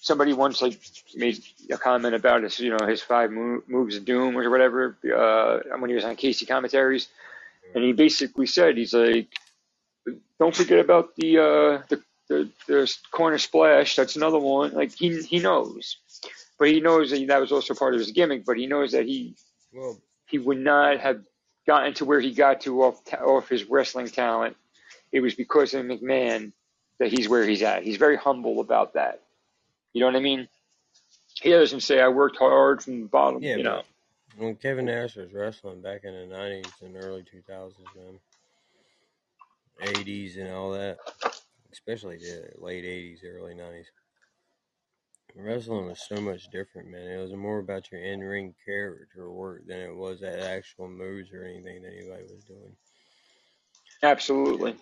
Somebody 0.00 0.32
once 0.32 0.62
like 0.62 0.80
made 1.16 1.42
a 1.72 1.76
comment 1.76 2.14
about 2.14 2.44
his, 2.44 2.60
you 2.60 2.70
know, 2.76 2.86
his 2.86 3.02
five 3.02 3.32
mo- 3.32 3.62
moves 3.66 3.96
of 3.96 4.04
doom 4.04 4.38
or 4.38 4.48
whatever 4.48 4.96
uh, 5.04 5.76
when 5.78 5.90
he 5.90 5.96
was 5.96 6.04
on 6.04 6.14
Casey 6.14 6.46
commentaries, 6.46 7.08
and 7.74 7.84
he 7.84 7.92
basically 7.92 8.46
said 8.46 8.76
he's 8.76 8.94
like, 8.94 9.28
don't 10.38 10.54
forget 10.54 10.78
about 10.78 11.14
the 11.16 11.38
uh, 11.38 11.82
the, 11.88 12.02
the 12.28 12.48
the 12.66 12.96
corner 13.10 13.38
splash. 13.38 13.96
That's 13.96 14.16
another 14.16 14.38
one. 14.38 14.72
Like 14.72 14.92
he 14.92 15.22
he 15.22 15.38
knows, 15.38 15.98
but 16.58 16.68
he 16.68 16.80
knows 16.80 17.10
that 17.10 17.26
that 17.28 17.40
was 17.40 17.52
also 17.52 17.74
part 17.74 17.94
of 17.94 18.00
his 18.00 18.12
gimmick. 18.12 18.44
But 18.44 18.58
he 18.58 18.66
knows 18.66 18.92
that 18.92 19.06
he 19.06 19.36
Well, 19.72 19.98
he 20.26 20.38
would 20.38 20.58
not 20.58 21.00
have 21.00 21.22
gotten 21.66 21.94
to 21.94 22.04
where 22.04 22.20
he 22.20 22.32
got 22.32 22.62
to 22.62 22.82
off 22.82 23.00
off 23.14 23.48
his 23.48 23.64
wrestling 23.64 24.08
talent. 24.08 24.56
It 25.12 25.20
was 25.20 25.34
because 25.34 25.74
of 25.74 25.84
McMahon 25.84 26.52
that 26.98 27.10
he's 27.10 27.28
where 27.28 27.44
he's 27.44 27.62
at. 27.62 27.82
He's 27.82 27.96
very 27.98 28.16
humble 28.16 28.60
about 28.60 28.94
that. 28.94 29.20
You 29.92 30.00
know 30.00 30.06
what 30.06 30.16
I 30.16 30.20
mean? 30.20 30.48
He 31.40 31.50
doesn't 31.50 31.80
say 31.80 32.00
I 32.00 32.08
worked 32.08 32.38
hard 32.38 32.82
from 32.82 33.02
the 33.02 33.08
bottom. 33.08 33.42
yeah, 33.42 33.56
you 33.56 33.62
know. 33.62 33.82
When 34.36 34.56
Kevin 34.56 34.86
Nash 34.86 35.16
was 35.16 35.32
wrestling 35.32 35.82
back 35.82 36.04
in 36.04 36.12
the 36.14 36.34
'90s 36.34 36.82
and 36.82 36.96
early 36.96 37.22
2000s, 37.22 37.78
man, 37.96 38.18
'80s 39.80 40.38
and 40.38 40.50
all 40.50 40.72
that, 40.72 40.98
especially 41.72 42.16
the 42.16 42.50
late 42.58 42.84
'80s, 42.84 43.24
early 43.24 43.54
'90s, 43.54 43.86
wrestling 45.36 45.86
was 45.86 46.00
so 46.08 46.20
much 46.20 46.48
different, 46.50 46.90
man. 46.90 47.08
It 47.08 47.22
was 47.22 47.32
more 47.32 47.58
about 47.58 47.90
your 47.90 48.02
in-ring 48.02 48.54
character 48.64 49.30
work 49.30 49.66
than 49.66 49.80
it 49.80 49.94
was 49.94 50.20
that 50.20 50.38
actual 50.38 50.88
moves 50.88 51.32
or 51.32 51.44
anything 51.44 51.82
that 51.82 51.92
anybody 51.92 52.24
was 52.24 52.44
doing. 52.44 52.76
Absolutely. 54.02 54.76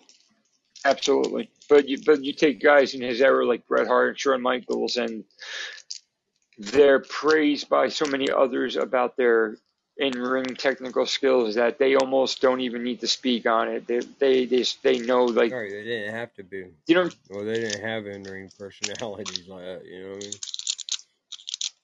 Absolutely. 0.83 1.49
But 1.69 1.87
you 1.87 1.99
but 2.05 2.23
you 2.23 2.33
take 2.33 2.59
guys 2.59 2.95
in 2.95 3.01
his 3.01 3.21
era 3.21 3.45
like 3.45 3.67
Bret 3.67 3.87
Hart 3.87 4.09
and 4.09 4.19
Shawn 4.19 4.41
Michaels 4.41 4.97
and 4.97 5.23
they're 6.61 6.99
praised 6.99 7.69
by 7.69 7.89
so 7.89 8.05
many 8.07 8.31
others 8.31 8.77
about 8.77 9.17
their 9.17 9.57
in 9.97 10.13
ring 10.13 10.45
technical 10.55 11.05
skills 11.05 11.55
that 11.55 11.79
they 11.79 11.95
almost 11.95 12.41
don't 12.41 12.61
even 12.61 12.83
need 12.83 13.01
to 13.01 13.07
speak 13.07 13.45
on 13.47 13.69
it. 13.69 13.87
They 13.87 13.99
they 14.19 14.45
they, 14.45 14.65
they 14.83 14.99
know 14.99 15.25
like 15.25 15.51
they 15.51 15.83
didn't 15.83 16.15
have 16.15 16.33
to 16.35 16.43
be. 16.43 16.67
you 16.87 16.95
know 16.95 17.09
Well, 17.29 17.45
they 17.45 17.59
didn't 17.59 17.81
have 17.83 18.07
in-ring 18.07 18.51
personalities 18.59 19.47
like 19.49 19.63
that. 19.63 19.85
You 19.85 20.03
know 20.03 20.09
what 20.15 20.23
I 20.23 20.27
mean? 20.27 20.33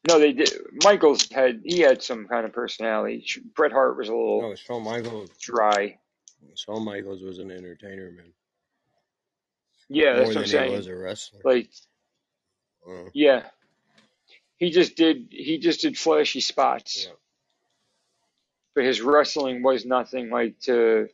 no 0.07 0.19
they 0.19 0.33
did 0.33 0.51
Michaels 0.83 1.29
had 1.31 1.61
he 1.65 1.79
had 1.79 2.03
some 2.03 2.27
kind 2.27 2.45
of 2.45 2.53
personality. 2.53 3.25
Bret 3.55 3.71
Hart 3.73 3.97
was 3.97 4.09
a 4.09 4.13
little 4.13 4.41
No, 4.41 4.55
Shawn 4.55 4.83
Michaels. 4.83 5.29
dry. 5.41 5.99
Shawn 6.55 6.85
Michaels 6.85 7.21
was 7.23 7.39
an 7.39 7.51
entertainer, 7.51 8.11
man. 8.11 8.33
Yeah, 9.89 10.13
More 10.13 10.23
that's 10.23 10.35
what 10.35 10.37
than 10.37 10.43
I'm 10.43 10.69
he 10.71 10.75
was 10.77 10.87
a 10.87 10.95
wrestler. 10.95 11.41
Like 11.43 11.69
Uh, 12.87 13.09
yeah. 13.13 13.43
He 14.57 14.71
just 14.71 14.95
did 14.95 15.27
he 15.31 15.59
just 15.59 15.81
did 15.81 15.97
flashy 15.97 16.41
spots. 16.41 17.05
yeah. 17.05 17.13
But 18.75 18.84
his 18.85 19.01
wrestling 19.01 19.63
was 19.63 19.85
nothing 19.85 20.29
like 20.29 20.59
to 20.61 21.09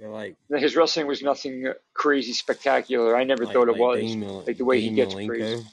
like, 0.00 0.36
his 0.50 0.76
wrestling 0.76 1.06
was 1.06 1.22
nothing 1.22 1.72
crazy 1.94 2.32
spectacular. 2.32 3.16
I 3.16 3.24
never 3.24 3.44
like, 3.44 3.54
thought 3.54 3.68
it 3.68 3.72
like 3.72 3.80
was. 3.80 4.46
Like 4.46 4.56
the 4.56 4.64
way 4.64 4.80
he 4.80 4.90
gets 4.90 5.14
Malenko, 5.14 5.26
praised. 5.26 5.66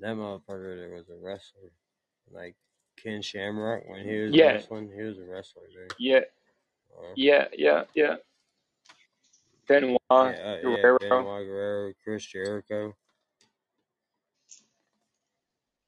that 0.00 0.16
motherfucker 0.16 0.80
that 0.80 0.90
was 0.94 1.08
a 1.10 1.16
wrestler. 1.22 1.70
Like 2.32 2.56
Ken 2.96 3.22
Shamrock, 3.22 3.88
when 3.88 4.04
he 4.04 4.18
was 4.18 4.34
Yeah. 4.34 4.52
wrestling, 4.52 4.90
he 4.94 5.02
was 5.02 5.18
a 5.18 5.24
wrestler, 5.24 5.64
dude. 5.72 5.92
Yeah, 5.98 6.20
Uh, 6.96 7.12
yeah, 7.16 7.48
yeah, 7.56 7.84
yeah. 7.94 8.16
Benoit, 9.68 9.98
yeah, 10.10 10.16
uh, 10.16 10.30
yeah, 10.30 10.60
Guerrero, 10.62 10.98
Benoit 10.98 11.46
Guerrero, 11.46 11.92
Chris 12.02 12.24
Jericho. 12.26 12.94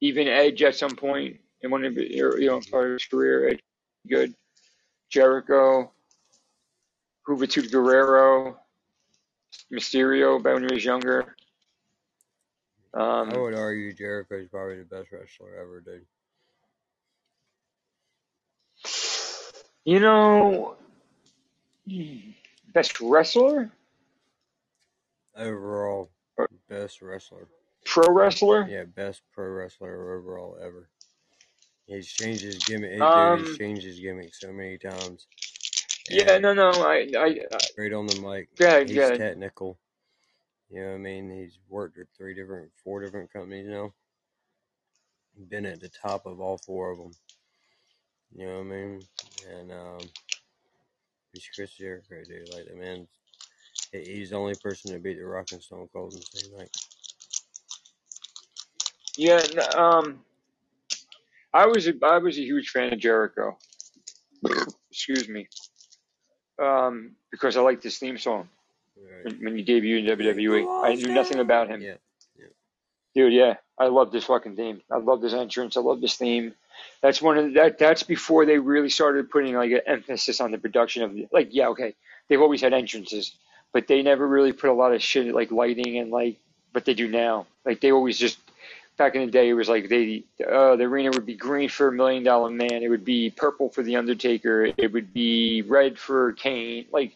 Even 0.01 0.27
Edge 0.27 0.61
at 0.63 0.75
some 0.75 0.95
point 0.95 1.37
in 1.61 1.71
one 1.71 1.83
of 1.83 1.95
his, 1.95 2.09
you 2.11 2.47
know 2.47 2.61
part 2.71 2.87
of 2.87 2.93
his 2.93 3.05
career. 3.05 3.49
Edge, 3.49 3.59
good. 4.07 4.33
Jericho, 5.09 5.91
Juventud 7.27 7.71
Guerrero, 7.71 8.59
Mysterio, 9.71 10.41
back 10.41 10.53
when 10.55 10.67
he 10.67 10.73
was 10.75 10.83
younger. 10.85 11.35
I 12.93 12.99
Um, 13.21 13.29
would 13.29 13.53
argue 13.53 13.93
Jericho 13.93 14.35
is 14.39 14.49
probably 14.49 14.77
the 14.79 14.85
best 14.85 15.11
wrestler 15.11 15.55
ever, 15.55 15.81
dude. 15.81 16.05
you 19.85 19.99
know, 19.99 20.75
best 22.73 22.99
wrestler, 22.99 23.71
Overall, 25.35 26.09
best 26.67 27.01
wrestler. 27.01 27.47
Pro 27.87 28.13
wrestler. 28.13 28.69
Yeah, 28.69 28.83
best 28.85 29.21
pro 29.33 29.47
wrestler 29.49 30.17
overall 30.17 30.57
ever. 30.61 30.89
He's 31.87 32.07
changed 32.07 32.43
his 32.43 32.59
gimmick. 32.65 33.11
Dude, 33.13 33.33
Um, 33.33 33.39
he's 33.39 33.57
changed 33.57 33.85
his 33.85 33.99
gimmick 33.99 34.33
so 34.35 34.51
many 34.51 34.77
times. 34.77 35.27
yeah, 36.09 36.37
And 36.37 36.39
no, 36.39 36.53
no, 36.53 36.71
I, 36.71 37.07
I, 37.17 37.25
I 37.51 37.59
great 37.75 37.93
on 37.93 38.07
the 38.07 38.15
mic. 38.15 38.49
go 38.57 38.65
ahead, 38.65 38.89
He's 38.89 38.97
ahead. 39.03 39.19
technical. 39.19 39.77
You 40.69 40.81
know 40.81 40.89
what 40.89 40.95
I 40.95 40.99
mean? 40.99 41.31
He's 41.31 41.59
worked 41.69 41.97
with 41.97 42.07
three 42.17 42.33
different, 42.33 42.71
four 42.83 43.01
different 43.01 43.31
companies 43.31 43.67
now. 43.67 43.93
Been 45.49 45.65
at 45.65 45.79
the 45.81 45.89
top 45.89 46.25
of 46.25 46.41
all 46.41 46.57
four 46.57 46.91
of 46.91 46.97
them. 46.97 47.11
You 48.35 48.47
know 48.47 48.53
what 48.57 48.61
I 48.61 48.69
mean? 48.69 49.01
And 49.49 49.71
um, 49.71 49.99
he's 51.33 51.49
Chris 51.55 51.71
Jericho, 51.73 52.21
dude. 52.27 52.53
Like 52.53 52.67
the 52.67 52.75
man, 52.75 53.07
he- 53.91 54.03
he's 54.15 54.31
the 54.31 54.37
only 54.37 54.55
person 54.55 54.91
to 54.93 54.99
beat 54.99 55.17
the 55.19 55.25
Rock 55.25 55.51
and 55.53 55.61
Stone 55.61 55.89
Cold 55.93 56.13
in 56.13 56.19
the 56.19 56.25
same 56.39 56.57
night. 56.57 56.71
Yeah, 59.17 59.41
n- 59.53 59.77
um, 59.79 60.19
I 61.53 61.65
was 61.65 61.87
a, 61.87 61.93
I 62.03 62.19
was 62.19 62.37
a 62.37 62.41
huge 62.43 62.69
fan 62.69 62.93
of 62.93 62.99
Jericho. 62.99 63.57
Excuse 64.91 65.27
me. 65.27 65.47
Um, 66.61 67.11
because 67.31 67.57
I 67.57 67.61
liked 67.61 67.83
his 67.83 67.97
theme 67.97 68.17
song 68.17 68.49
Right. 68.95 69.25
when, 69.25 69.43
when 69.43 69.57
he 69.57 69.63
debuted 69.63 70.07
in 70.09 70.17
WWE. 70.17 70.83
I 70.85 70.93
knew 70.95 71.13
nothing 71.13 71.39
about 71.39 71.67
him. 71.69 71.81
Yeah. 71.81 71.95
Yeah. 72.37 72.45
Dude, 73.13 73.33
yeah, 73.33 73.55
I 73.77 73.87
loved 73.87 74.11
this 74.11 74.23
fucking 74.25 74.55
theme. 74.55 74.81
I 74.91 74.97
loved 74.97 75.23
his 75.23 75.33
entrance. 75.35 75.77
I 75.77 75.81
loved 75.81 76.01
his 76.01 76.15
theme. 76.15 76.53
That's 77.01 77.21
one 77.21 77.37
of 77.37 77.45
the, 77.45 77.51
that. 77.51 77.79
That's 77.79 78.03
before 78.03 78.45
they 78.45 78.57
really 78.59 78.89
started 78.89 79.29
putting 79.31 79.55
like 79.55 79.71
an 79.71 79.81
emphasis 79.87 80.39
on 80.41 80.51
the 80.51 80.57
production 80.59 81.03
of 81.03 81.15
like. 81.31 81.49
Yeah, 81.51 81.67
okay, 81.69 81.95
they've 82.27 82.41
always 82.41 82.61
had 82.61 82.73
entrances, 82.73 83.35
but 83.73 83.87
they 83.87 84.01
never 84.03 84.27
really 84.27 84.51
put 84.53 84.69
a 84.69 84.73
lot 84.73 84.93
of 84.93 85.01
shit 85.01 85.33
like 85.33 85.51
lighting 85.51 85.97
and 85.97 86.11
like. 86.11 86.37
But 86.73 86.85
they 86.85 86.93
do 86.93 87.07
now. 87.07 87.47
Like 87.65 87.81
they 87.81 87.91
always 87.91 88.17
just 88.19 88.37
back 88.97 89.15
in 89.15 89.25
the 89.25 89.31
day, 89.31 89.49
it 89.49 89.53
was 89.53 89.69
like 89.69 89.89
they 89.89 90.23
uh, 90.41 90.75
the 90.75 90.83
arena 90.83 91.11
would 91.11 91.25
be 91.25 91.35
green 91.35 91.69
for 91.69 91.87
a 91.87 91.91
Million 91.91 92.23
Dollar 92.23 92.49
Man. 92.49 92.83
It 92.83 92.89
would 92.89 93.05
be 93.05 93.29
purple 93.29 93.69
for 93.69 93.83
the 93.83 93.95
Undertaker. 93.95 94.69
It 94.77 94.91
would 94.91 95.13
be 95.13 95.61
red 95.61 95.97
for 95.97 96.33
Kane. 96.33 96.87
Like 96.91 97.15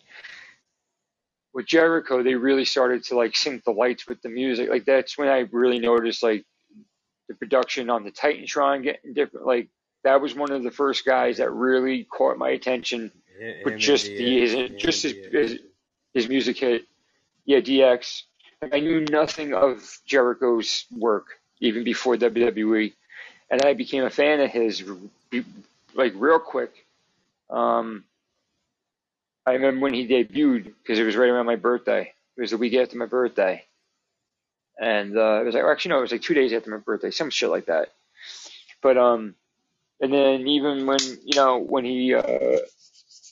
with 1.54 1.66
Jericho, 1.66 2.24
they 2.24 2.36
really 2.36 2.66
started 2.66 3.04
to 3.06 3.16
like 3.16 3.36
sync 3.36 3.64
the 3.64 3.72
lights 3.72 4.08
with 4.08 4.22
the 4.22 4.30
music. 4.30 4.70
Like 4.70 4.86
that's 4.86 5.18
when 5.18 5.28
I 5.28 5.40
really 5.52 5.80
noticed 5.80 6.24
like 6.24 6.46
the 7.28 7.34
production 7.34 7.90
on 7.90 8.04
the 8.04 8.12
Titantron 8.12 8.84
getting 8.84 9.14
different. 9.14 9.46
Like 9.46 9.70
that 10.04 10.22
was 10.22 10.36
one 10.36 10.52
of 10.52 10.64
the 10.64 10.72
first 10.72 11.06
guys 11.06 11.38
that 11.38 11.52
really 11.52 12.06
caught 12.06 12.38
my 12.38 12.50
attention 12.50 13.12
Him 13.40 13.56
with 13.66 13.78
just 13.78 14.06
the 14.06 14.40
his 14.40 14.82
just 14.82 15.04
his, 15.04 15.16
his 15.32 15.60
his 16.14 16.30
music 16.30 16.58
hit. 16.60 16.84
Yeah, 17.46 17.60
DX. 17.60 18.24
Like, 18.62 18.76
I 18.76 18.80
knew 18.80 19.02
nothing 19.10 19.56
of 19.56 19.84
Jericho's 20.06 20.86
work 20.92 21.41
even 21.62 21.84
before 21.84 22.18
WWE, 22.18 22.94
and 23.50 23.62
I 23.64 23.74
became 23.74 24.04
a 24.04 24.10
fan 24.10 24.42
of 24.42 24.52
his 24.52 24.84
like 25.94 26.14
real 26.16 26.40
quick. 26.40 26.86
Um, 27.50 28.04
I 29.46 29.54
remember 29.54 29.82
when 29.82 29.94
he 29.94 30.08
debuted 30.08 30.66
because 30.66 31.00
it 31.00 31.04
was 31.04 31.16
right 31.16 31.30
around 31.30 31.46
my 31.46 31.56
birthday. 31.56 32.14
It 32.38 32.42
was 32.42 32.52
the 32.52 32.58
week 32.58 32.74
after 32.74 32.98
my 32.98 33.06
birthday, 33.06 33.64
and 34.80 35.18
uh, 35.18 35.42
it 35.42 35.46
was 35.46 35.56
like 35.56 35.64
actually 35.64 35.90
no, 35.90 36.00
it 36.00 36.02
was 36.02 36.12
like 36.12 36.22
two 36.22 36.34
days 36.34 36.52
after 36.54 36.72
my 36.72 36.78
birthday, 36.78 37.12
some 37.12 37.30
shit 37.30 37.50
like 37.50 37.68
that. 37.68 37.90
But 38.82 38.98
um, 38.98 39.36
and 40.00 40.12
then 40.12 40.48
even 40.48 40.86
when 40.86 41.00
you 41.24 41.36
know 41.36 41.60
when 41.60 41.86
he, 41.86 42.16
uh, 42.16 42.58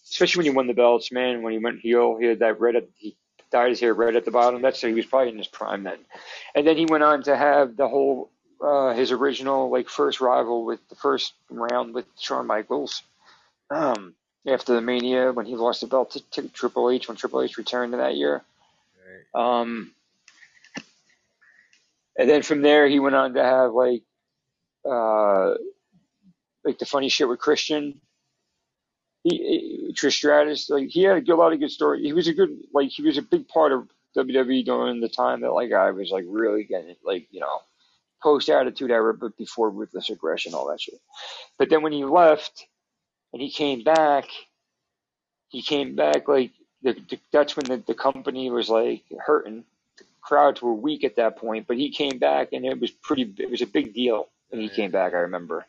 especially 0.09 0.39
when 0.39 0.45
he 0.45 0.55
won 0.55 0.67
the 0.67 0.73
belts, 0.73 1.11
man, 1.11 1.41
when 1.41 1.53
he 1.53 1.59
went 1.59 1.79
heel, 1.79 2.17
he 2.17 2.27
had 2.27 2.39
that 2.39 2.59
red 2.59 2.75
he 2.95 3.15
his 3.51 3.79
hair 3.79 3.93
red 3.93 4.15
at 4.15 4.25
the 4.25 4.31
bottom. 4.31 4.61
That's 4.61 4.79
so 4.79 4.87
he 4.87 4.93
was 4.93 5.05
probably 5.05 5.29
in 5.29 5.37
his 5.37 5.47
prime 5.47 5.83
then. 5.83 5.99
And 6.55 6.65
then 6.67 6.77
he 6.77 6.85
went 6.85 7.03
on 7.03 7.23
to 7.23 7.35
have 7.35 7.75
the 7.75 7.87
whole 7.87 8.31
uh, 8.61 8.93
his 8.93 9.11
original 9.11 9.69
like 9.69 9.89
first 9.89 10.21
rival 10.21 10.65
with 10.65 10.79
the 10.89 10.95
first 10.95 11.33
round 11.49 11.93
with 11.93 12.05
Shawn 12.19 12.47
Michaels. 12.47 13.03
Um, 13.69 14.15
after 14.47 14.73
the 14.73 14.81
Mania 14.81 15.31
when 15.31 15.45
he 15.45 15.55
lost 15.55 15.81
the 15.81 15.87
belt 15.87 16.11
to, 16.11 16.21
to 16.31 16.49
Triple 16.49 16.89
H 16.89 17.07
when 17.07 17.17
Triple 17.17 17.41
H 17.41 17.57
returned 17.57 17.93
in 17.93 17.99
that 17.99 18.15
year. 18.15 18.43
Right. 19.33 19.59
Um, 19.61 19.91
and 22.17 22.29
then 22.29 22.41
from 22.41 22.61
there 22.61 22.87
he 22.87 22.99
went 22.99 23.15
on 23.15 23.33
to 23.33 23.43
have 23.43 23.73
like 23.73 24.03
uh, 24.89 25.55
like 26.63 26.79
the 26.79 26.85
funny 26.85 27.09
shit 27.09 27.27
with 27.27 27.39
Christian. 27.39 27.99
He, 29.23 29.37
he 29.89 29.93
Trish 29.93 30.13
Stratus, 30.13 30.69
like 30.69 30.89
he 30.89 31.03
had 31.03 31.17
a 31.17 31.21
good, 31.21 31.35
lot 31.37 31.53
of 31.53 31.59
good 31.59 31.71
story. 31.71 32.01
He 32.01 32.13
was 32.13 32.27
a 32.27 32.33
good, 32.33 32.57
like 32.73 32.89
he 32.89 33.01
was 33.01 33.17
a 33.17 33.21
big 33.21 33.47
part 33.47 33.71
of 33.71 33.89
WWE 34.17 34.65
during 34.65 35.01
the 35.01 35.09
time 35.09 35.41
that 35.41 35.51
like 35.51 35.71
I 35.71 35.91
was 35.91 36.11
like 36.11 36.25
really 36.27 36.63
getting 36.63 36.95
like 37.03 37.27
you 37.31 37.39
know 37.39 37.61
post 38.21 38.49
attitude 38.49 38.91
era, 38.91 39.13
but 39.13 39.37
before 39.37 39.69
ruthless 39.69 40.09
aggression, 40.09 40.53
all 40.53 40.69
that 40.69 40.81
shit. 40.81 40.99
But 41.57 41.69
then 41.69 41.81
when 41.81 41.93
he 41.93 42.05
left 42.05 42.65
and 43.33 43.41
he 43.41 43.51
came 43.51 43.83
back, 43.83 44.25
he 45.49 45.61
came 45.61 45.95
back 45.95 46.27
like 46.27 46.51
the, 46.81 46.93
the, 47.09 47.19
that's 47.31 47.55
when 47.55 47.65
the, 47.65 47.83
the 47.85 47.93
company 47.93 48.49
was 48.49 48.69
like 48.69 49.03
hurting. 49.25 49.63
The 49.97 50.05
crowds 50.21 50.61
were 50.61 50.73
weak 50.73 51.03
at 51.03 51.17
that 51.17 51.37
point, 51.37 51.67
but 51.67 51.77
he 51.77 51.91
came 51.91 52.19
back 52.19 52.53
and 52.53 52.65
it 52.65 52.79
was 52.79 52.91
pretty. 52.91 53.33
It 53.37 53.49
was 53.49 53.61
a 53.61 53.67
big 53.67 53.93
deal 53.93 54.27
when 54.49 54.61
he 54.61 54.69
came 54.69 54.91
back. 54.91 55.13
I 55.13 55.19
remember. 55.19 55.65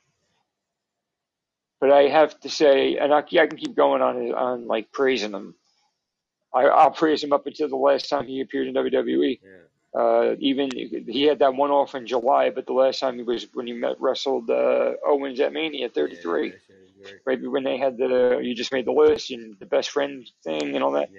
But 1.81 1.93
I 1.93 2.03
have 2.09 2.39
to 2.41 2.51
say, 2.51 2.97
and 2.99 3.13
I, 3.13 3.19
I 3.19 3.47
can 3.47 3.57
keep 3.57 3.75
going 3.75 4.03
on 4.03 4.17
on 4.33 4.67
like 4.67 4.93
praising 4.93 5.33
him. 5.33 5.55
I, 6.55 6.65
I'll 6.65 6.91
praise 6.91 7.23
him 7.23 7.33
up 7.33 7.47
until 7.47 7.69
the 7.69 7.77
last 7.77 8.09
time 8.09 8.27
he 8.27 8.41
appeared 8.41 8.67
in 8.67 8.75
WWE. 8.75 9.41
Yeah. 9.43 10.01
Uh, 10.01 10.37
even 10.39 10.71
he 10.73 11.23
had 11.23 11.41
that 11.41 11.55
one 11.55 11.71
off 11.71 11.95
in 11.95 12.07
July, 12.07 12.51
but 12.51 12.67
the 12.67 12.73
last 12.73 13.01
time 13.01 13.17
he 13.17 13.23
was 13.23 13.47
when 13.55 13.67
he 13.67 13.73
met 13.73 14.01
wrestled 14.01 14.49
uh, 14.49 14.93
Owens 15.05 15.41
at 15.41 15.53
Mania 15.53 15.89
33, 15.89 16.47
Yeah, 16.47 16.53
that 16.53 16.61
shit 16.67 16.77
right 17.27 17.51
when 17.51 17.65
they 17.65 17.77
had 17.79 17.97
the 17.99 18.41
you 18.43 18.55
just 18.55 18.73
made 18.73 18.87
the 18.87 18.93
list 18.93 19.31
and 19.31 19.59
the 19.59 19.67
best 19.67 19.91
friend 19.91 20.29
thing 20.45 20.75
and 20.75 20.85
all 20.85 20.93
that. 20.93 21.11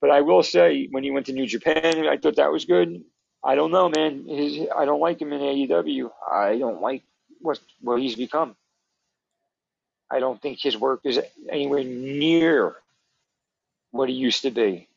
But 0.00 0.10
I 0.10 0.20
will 0.20 0.42
say, 0.42 0.86
when 0.90 1.02
he 1.02 1.10
went 1.10 1.26
to 1.26 1.32
New 1.32 1.46
Japan, 1.46 2.06
I 2.06 2.18
thought 2.18 2.36
that 2.36 2.52
was 2.52 2.66
good. 2.66 3.02
I 3.42 3.54
don't 3.54 3.70
know, 3.70 3.88
man. 3.88 4.26
His, 4.28 4.66
I 4.76 4.84
don't 4.84 5.00
like 5.00 5.20
him 5.20 5.32
in 5.32 5.40
AEW. 5.40 6.10
I 6.30 6.58
don't 6.58 6.82
like 6.82 7.04
what 7.40 7.58
what 7.80 8.00
he's 8.00 8.16
become. 8.16 8.56
I 10.14 10.20
don't 10.20 10.40
think 10.40 10.60
his 10.60 10.78
work 10.78 11.00
is 11.04 11.20
anywhere 11.50 11.84
near 11.84 12.76
what 13.90 14.08
he 14.08 14.14
used 14.14 14.42
to 14.42 14.50
be. 14.52 14.88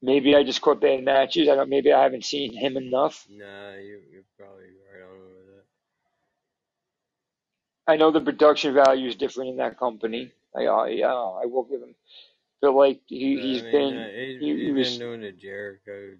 Maybe 0.00 0.36
I 0.36 0.44
just 0.44 0.60
caught 0.60 0.80
bad 0.80 1.04
matches. 1.04 1.48
I 1.48 1.56
don't. 1.56 1.68
Maybe 1.68 1.92
I 1.92 2.02
haven't 2.02 2.24
seen 2.24 2.52
him 2.54 2.76
enough. 2.76 3.26
Nah, 3.28 3.72
you, 3.74 4.00
you're 4.12 4.22
probably 4.38 4.66
right 4.92 5.02
on 5.02 5.18
with 5.18 5.46
that. 5.46 5.64
I 7.92 7.96
know 7.96 8.10
the 8.12 8.20
production 8.20 8.74
value 8.74 9.08
is 9.08 9.16
different 9.16 9.50
in 9.50 9.56
that 9.56 9.78
company. 9.78 10.30
I, 10.56 10.66
I, 10.66 10.88
yeah, 10.88 11.12
I 11.14 11.46
will 11.46 11.64
give 11.64 11.82
him. 11.82 11.94
But 12.60 12.74
like 12.74 13.00
he, 13.06 13.40
he's 13.40 13.62
I 13.62 13.64
mean, 13.64 13.72
been, 13.72 13.98
uh, 13.98 14.08
he's, 14.14 14.40
he, 14.40 14.46
he 14.56 14.64
he's 14.66 14.72
was. 14.72 14.90
been 14.90 14.98
doing 14.98 15.20
the 15.22 15.32
Jericho 15.32 16.10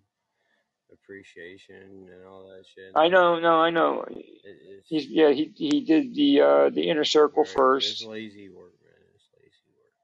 appreciation 0.92 2.08
and 2.12 2.26
all 2.26 2.48
that 2.48 2.64
shit. 2.74 2.92
I 2.94 3.08
know, 3.08 3.38
no, 3.40 3.60
I 3.60 3.70
know. 3.70 4.04
It, 4.10 4.24
it's, 4.44 4.88
He's 4.88 5.06
yeah. 5.06 5.30
He 5.30 5.52
he 5.56 5.80
did 5.82 6.14
the 6.14 6.40
uh 6.42 6.70
the 6.70 6.88
inner 6.90 7.04
circle 7.04 7.44
right, 7.44 7.50
It's 7.50 7.56
first. 7.58 8.02
lazy 8.02 8.48
work, 8.50 8.74
man. 8.82 9.04
It's 9.14 9.28
lazy 9.36 9.70
work. 9.76 9.94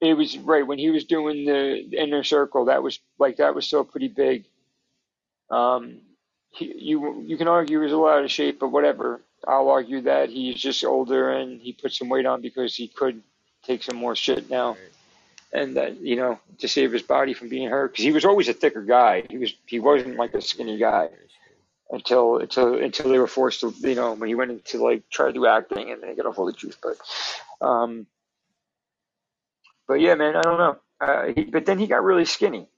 It 0.00 0.14
was 0.14 0.38
right 0.38 0.66
when 0.66 0.78
he 0.78 0.90
was 0.90 1.04
doing 1.04 1.46
the, 1.46 1.86
the 1.90 2.02
inner 2.02 2.24
circle. 2.24 2.66
That 2.66 2.82
was 2.82 3.00
like 3.18 3.38
that 3.38 3.54
was 3.54 3.66
still 3.66 3.84
pretty 3.84 4.08
big. 4.08 4.46
Um, 5.50 6.00
he, 6.52 6.72
you 6.78 7.22
you 7.26 7.36
can 7.36 7.48
argue 7.48 7.78
he 7.78 7.84
was 7.84 7.92
a 7.92 7.96
lot 7.98 8.18
out 8.18 8.24
of 8.24 8.30
shape, 8.32 8.60
but 8.60 8.70
whatever. 8.70 9.22
I'll 9.46 9.70
argue 9.70 10.02
that 10.02 10.30
he's 10.30 10.60
just 10.60 10.84
older 10.84 11.30
and 11.30 11.60
he 11.60 11.72
put 11.72 11.92
some 11.92 12.08
weight 12.08 12.26
on 12.26 12.42
because 12.42 12.74
he 12.76 12.88
could 12.88 13.22
take 13.64 13.82
some 13.82 13.96
more 13.96 14.16
shit 14.16 14.50
now, 14.50 14.78
Right. 14.78 14.92
And 15.52 15.76
that 15.76 16.00
you 16.00 16.16
know 16.16 16.38
to 16.58 16.68
save 16.68 16.92
his 16.92 17.02
body 17.02 17.34
from 17.34 17.48
being 17.48 17.68
hurt 17.68 17.92
because 17.92 18.04
he 18.04 18.12
was 18.12 18.24
always 18.24 18.48
a 18.48 18.54
thicker 18.54 18.82
guy. 18.82 19.24
He 19.28 19.38
was 19.38 19.54
he 19.66 19.80
wasn't 19.80 20.16
like 20.16 20.34
a 20.34 20.40
skinny 20.42 20.78
guy 20.78 21.08
until 21.90 22.38
until 22.38 22.74
until 22.76 23.10
they 23.10 23.18
were 23.18 23.26
forced 23.26 23.60
to 23.60 23.74
you 23.80 23.94
know 23.94 24.14
when 24.14 24.28
he 24.28 24.34
went 24.34 24.50
into 24.50 24.82
like 24.82 25.08
try 25.10 25.26
to 25.26 25.32
do 25.32 25.46
acting 25.46 25.90
and 25.90 26.02
they 26.02 26.14
got 26.14 26.26
off 26.26 26.38
all 26.38 26.46
the 26.46 26.52
juice. 26.52 26.76
But 26.82 26.96
um, 27.66 28.06
but 29.86 30.00
yeah, 30.00 30.14
man, 30.14 30.36
I 30.36 30.42
don't 30.42 30.58
know. 30.58 30.78
Uh, 31.00 31.32
he, 31.34 31.44
but 31.44 31.66
then 31.66 31.78
he 31.78 31.86
got 31.86 32.04
really 32.04 32.24
skinny. 32.24 32.68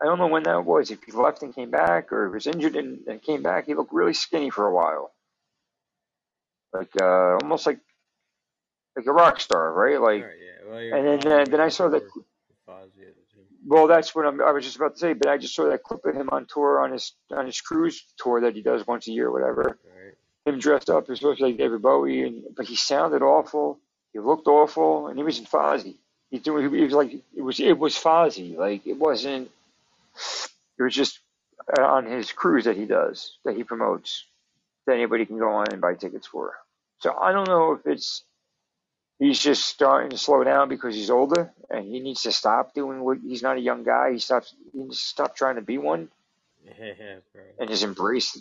I 0.00 0.04
don't 0.04 0.18
know 0.18 0.26
when 0.26 0.42
that 0.44 0.64
was. 0.64 0.90
If 0.90 1.02
he 1.04 1.12
left 1.12 1.42
and 1.42 1.54
came 1.54 1.70
back, 1.70 2.12
or 2.12 2.28
he 2.28 2.34
was 2.34 2.46
injured 2.46 2.76
and, 2.76 3.06
and 3.06 3.22
came 3.22 3.42
back, 3.42 3.66
he 3.66 3.74
looked 3.74 3.92
really 3.92 4.12
skinny 4.12 4.50
for 4.50 4.66
a 4.66 4.74
while, 4.74 5.12
like 6.72 6.90
uh, 7.00 7.38
almost 7.42 7.66
like 7.66 7.80
like 8.96 9.06
a 9.06 9.12
rock 9.12 9.40
star, 9.40 9.72
right? 9.72 10.00
Like, 10.00 10.22
yeah. 10.22 10.55
Well, 10.66 10.78
and 10.78 11.06
then 11.06 11.20
probably 11.20 11.42
uh, 11.42 11.44
then 11.44 11.60
I 11.60 11.68
saw 11.68 11.88
that. 11.88 12.02
before 12.04 12.22
Fozzy 12.68 13.02
at 13.02 13.14
the 13.14 13.34
time. 13.34 13.46
Well, 13.66 13.86
that's 13.86 14.14
what 14.14 14.26
I'm, 14.26 14.40
I 14.42 14.52
was 14.52 14.64
just 14.64 14.76
about 14.76 14.94
to 14.94 14.98
say. 14.98 15.12
But 15.12 15.28
I 15.28 15.38
just 15.38 15.54
saw 15.54 15.68
that 15.68 15.82
clip 15.82 16.04
of 16.04 16.14
him 16.14 16.28
on 16.30 16.46
tour 16.46 16.80
on 16.80 16.92
his 16.92 17.12
on 17.30 17.46
his 17.46 17.60
cruise 17.60 18.04
tour 18.18 18.42
that 18.42 18.54
he 18.54 18.62
does 18.62 18.86
once 18.86 19.08
a 19.08 19.12
year, 19.12 19.28
or 19.28 19.32
whatever. 19.32 19.78
Right. 19.84 20.14
him 20.44 20.58
dressed 20.58 20.90
up 20.90 21.08
as 21.10 21.18
supposed 21.18 21.38
to 21.38 21.44
be 21.44 21.50
like 21.50 21.58
David 21.58 21.82
Bowie, 21.82 22.22
and 22.22 22.44
but 22.56 22.66
he 22.66 22.76
sounded 22.76 23.22
awful. 23.22 23.78
He 24.12 24.18
looked 24.18 24.46
awful, 24.46 25.08
and 25.08 25.18
he 25.18 25.24
was 25.24 25.38
in 25.38 25.44
Fozzy. 25.44 25.96
He's 26.30 26.42
doing. 26.42 26.72
He 26.72 26.84
was 26.84 26.92
like 26.92 27.12
it 27.12 27.42
was. 27.42 27.60
It 27.60 27.78
was 27.78 27.94
Fozzy. 27.94 28.56
Like 28.56 28.86
it 28.86 28.98
wasn't. 28.98 29.50
It 30.78 30.82
was 30.82 30.94
just 30.94 31.20
uh, 31.78 31.82
on 31.82 32.06
his 32.06 32.32
cruise 32.32 32.64
that 32.64 32.76
he 32.76 32.84
does 32.84 33.38
that 33.44 33.56
he 33.56 33.64
promotes 33.64 34.24
that 34.86 34.94
anybody 34.94 35.26
can 35.26 35.38
go 35.38 35.50
on 35.50 35.66
and 35.72 35.80
buy 35.80 35.94
tickets 35.94 36.26
for. 36.26 36.54
So 37.00 37.16
I 37.16 37.32
don't 37.32 37.48
know 37.48 37.72
if 37.72 37.86
it's 37.86 38.24
he's 39.18 39.38
just 39.40 39.66
starting 39.66 40.10
to 40.10 40.18
slow 40.18 40.44
down 40.44 40.68
because 40.68 40.94
he's 40.94 41.10
older 41.10 41.52
and 41.70 41.86
he 41.86 42.00
needs 42.00 42.22
to 42.22 42.32
stop 42.32 42.74
doing 42.74 43.00
what 43.00 43.18
he's 43.18 43.42
not 43.42 43.56
a 43.58 43.60
young 43.60 43.84
guy. 43.84 44.12
He 44.12 44.18
stops. 44.18 44.54
He 44.72 44.80
needs 44.80 44.98
to 45.00 45.06
stop 45.06 45.36
trying 45.36 45.56
to 45.56 45.62
be 45.62 45.78
one 45.78 46.08
Yeah, 46.78 47.18
and 47.58 47.68
just 47.68 47.84
embrace 47.84 48.40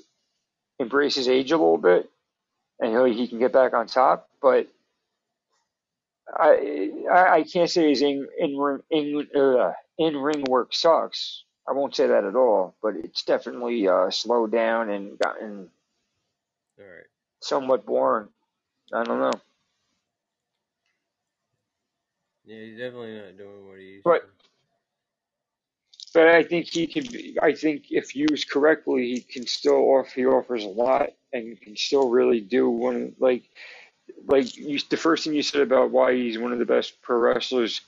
embrace 0.80 1.16
his 1.16 1.28
age 1.30 1.52
a 1.52 1.58
little 1.58 1.78
bit, 1.78 2.10
and 2.80 3.08
he 3.10 3.14
he 3.24 3.28
can 3.28 3.40
get 3.40 3.54
back 3.54 3.74
on 3.74 3.88
top. 3.88 4.30
But 4.42 4.68
I 6.34 6.92
I, 7.12 7.30
I 7.38 7.44
can't 7.44 7.70
say 7.70 7.90
his 7.90 8.02
in 8.02 8.28
in 8.40 8.58
ring 8.58 8.82
in 8.92 9.28
uh, 9.36 9.74
in 9.98 10.18
ring 10.18 10.44
work 10.50 10.74
sucks. 10.74 11.44
I 11.68 11.74
won't 11.74 11.96
say 11.96 12.08
that 12.08 12.26
at 12.26 12.36
all. 12.36 12.76
But 12.82 12.96
it's 12.98 13.24
definitely 13.24 13.88
uh, 13.88 14.12
slowed 14.12 14.52
down 14.52 14.90
and 14.90 15.20
gotten 15.20 15.70
Alright. 16.80 17.06
somewhat 17.42 17.86
boring. 17.86 18.30
I 18.94 19.04
don't 19.04 19.20
know. 19.20 19.32
Yeah, 22.46 22.60
he's 22.60 22.78
definitely 22.78 23.16
not 23.18 23.38
doing 23.38 23.68
what 23.68 23.80
he 23.80 23.86
used 23.86 24.06
Right. 24.06 24.22
to. 24.22 24.28
But 26.14 26.28
I 26.30 26.44
think 26.44 26.68
he 26.68 26.88
can. 26.88 27.04
Be, 27.12 27.38
I 27.42 27.54
think 27.54 27.92
if 27.92 28.16
used 28.16 28.50
correctly, 28.50 29.14
he 29.14 29.20
can 29.22 29.46
still 29.46 29.76
offer. 29.92 30.12
He 30.16 30.26
offers 30.26 30.64
a 30.64 30.70
lot 30.70 31.12
and 31.34 31.60
can 31.60 31.76
still 31.76 32.10
really 32.10 32.40
do 32.40 32.70
one. 32.70 32.96
of- 32.96 33.22
Like, 33.22 33.44
like 34.26 34.56
you, 34.56 34.80
the 34.90 34.96
first 34.96 35.26
thing 35.26 35.34
you 35.34 35.44
said 35.44 35.62
about 35.62 35.92
why 35.92 36.14
he's 36.14 36.38
one 36.38 36.54
of 36.54 36.60
the 36.60 36.66
best 36.66 37.02
pro 37.02 37.18
wrestlers, 37.18 37.82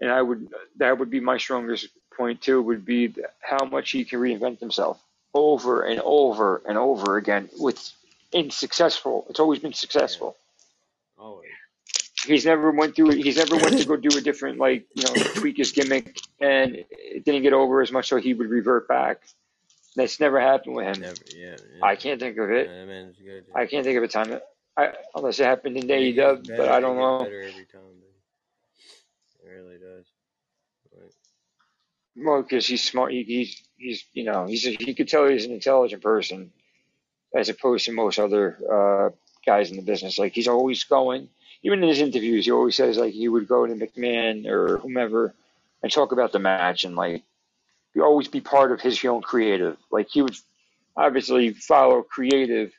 and 0.00 0.10
I 0.10 0.22
would 0.22 0.48
that 0.76 0.98
would 0.98 1.10
be 1.10 1.20
my 1.20 1.36
strongest 1.36 1.88
point 2.16 2.40
too. 2.40 2.62
Would 2.62 2.86
be 2.86 3.14
how 3.40 3.66
much 3.66 3.90
he 3.90 4.04
can 4.06 4.20
reinvent 4.20 4.58
himself 4.58 5.02
over 5.34 5.82
and 5.82 6.00
over 6.00 6.62
and 6.66 6.78
over 6.78 7.18
again 7.18 7.50
with 7.58 7.92
in 8.32 8.50
successful. 8.50 9.26
It's 9.28 9.40
always 9.40 9.58
been 9.58 9.74
successful. 9.74 10.36
Always. 11.18 11.45
He's 12.26 12.44
never 12.44 12.70
went 12.70 12.94
through. 12.96 13.10
He's 13.12 13.36
never 13.36 13.56
went 13.56 13.78
to 13.78 13.84
go 13.88 13.96
do 13.96 14.16
a 14.16 14.20
different 14.20 14.58
like 14.58 14.86
you 14.94 15.04
know 15.04 15.14
tweak 15.34 15.56
his 15.56 15.72
gimmick 15.72 16.18
and 16.40 16.76
it 16.90 17.24
didn't 17.24 17.42
get 17.42 17.52
over 17.52 17.80
as 17.82 17.92
much, 17.92 18.08
so 18.08 18.16
he 18.16 18.34
would 18.34 18.50
revert 18.50 18.88
back. 18.88 19.22
That's 19.96 20.20
never 20.20 20.38
happened 20.40 20.76
with 20.76 20.86
him. 20.86 21.00
Never. 21.02 21.14
Yeah. 21.34 21.56
yeah. 21.78 21.84
I 21.84 21.96
can't 21.96 22.20
think 22.20 22.36
of 22.36 22.50
it. 22.50 22.68
man's 22.68 23.16
good. 23.16 23.44
I 23.54 23.64
can't 23.66 23.84
think 23.84 23.96
of 23.96 24.04
a 24.04 24.08
time 24.08 24.30
that 24.30 24.42
I 24.76 24.92
unless 25.14 25.40
it 25.40 25.44
happened 25.44 25.76
in 25.78 25.88
He 25.88 26.12
AEW, 26.12 26.46
better- 26.46 26.56
but 26.56 26.68
I 26.68 26.80
don't 26.80 26.96
know. 26.96 27.20
Better 27.24 27.42
every 27.42 27.64
time, 27.64 27.80
it 29.42 29.48
really 29.48 29.78
does. 29.78 30.04
Like, 30.94 31.12
Well, 32.16 32.42
because 32.42 32.66
he's 32.66 32.84
smart. 32.84 33.12
He, 33.12 33.22
he's 33.22 33.62
he's 33.78 34.04
you 34.12 34.24
know 34.24 34.46
he's 34.46 34.66
a, 34.66 34.72
you 34.72 34.94
could 34.94 35.08
tell 35.08 35.26
he's 35.28 35.46
an 35.46 35.52
intelligent 35.52 36.02
person, 36.02 36.52
as 37.34 37.48
opposed 37.48 37.86
to 37.86 37.92
most 37.92 38.18
other 38.18 38.58
uh, 38.70 39.10
guys 39.46 39.70
in 39.70 39.76
the 39.76 39.82
business. 39.82 40.18
Like 40.18 40.34
he's 40.34 40.48
always 40.48 40.84
going, 40.84 41.28
even 41.66 41.82
in 41.82 41.88
his 41.88 42.00
interviews, 42.00 42.44
he 42.44 42.52
always 42.52 42.76
says 42.76 42.96
like 42.96 43.12
he 43.12 43.28
would 43.28 43.48
go 43.48 43.66
to 43.66 43.74
McMahon 43.74 44.46
or 44.46 44.78
whomever 44.78 45.34
and 45.82 45.90
talk 45.90 46.12
about 46.12 46.30
the 46.30 46.38
match 46.38 46.84
and 46.84 46.94
like 46.94 47.24
you 47.92 48.04
always 48.04 48.28
be 48.28 48.40
part 48.40 48.70
of 48.70 48.80
his 48.80 49.04
own 49.04 49.20
creative. 49.20 49.76
Like 49.90 50.08
he 50.08 50.22
would 50.22 50.36
obviously 50.96 51.50
follow 51.50 52.02
creative, 52.02 52.72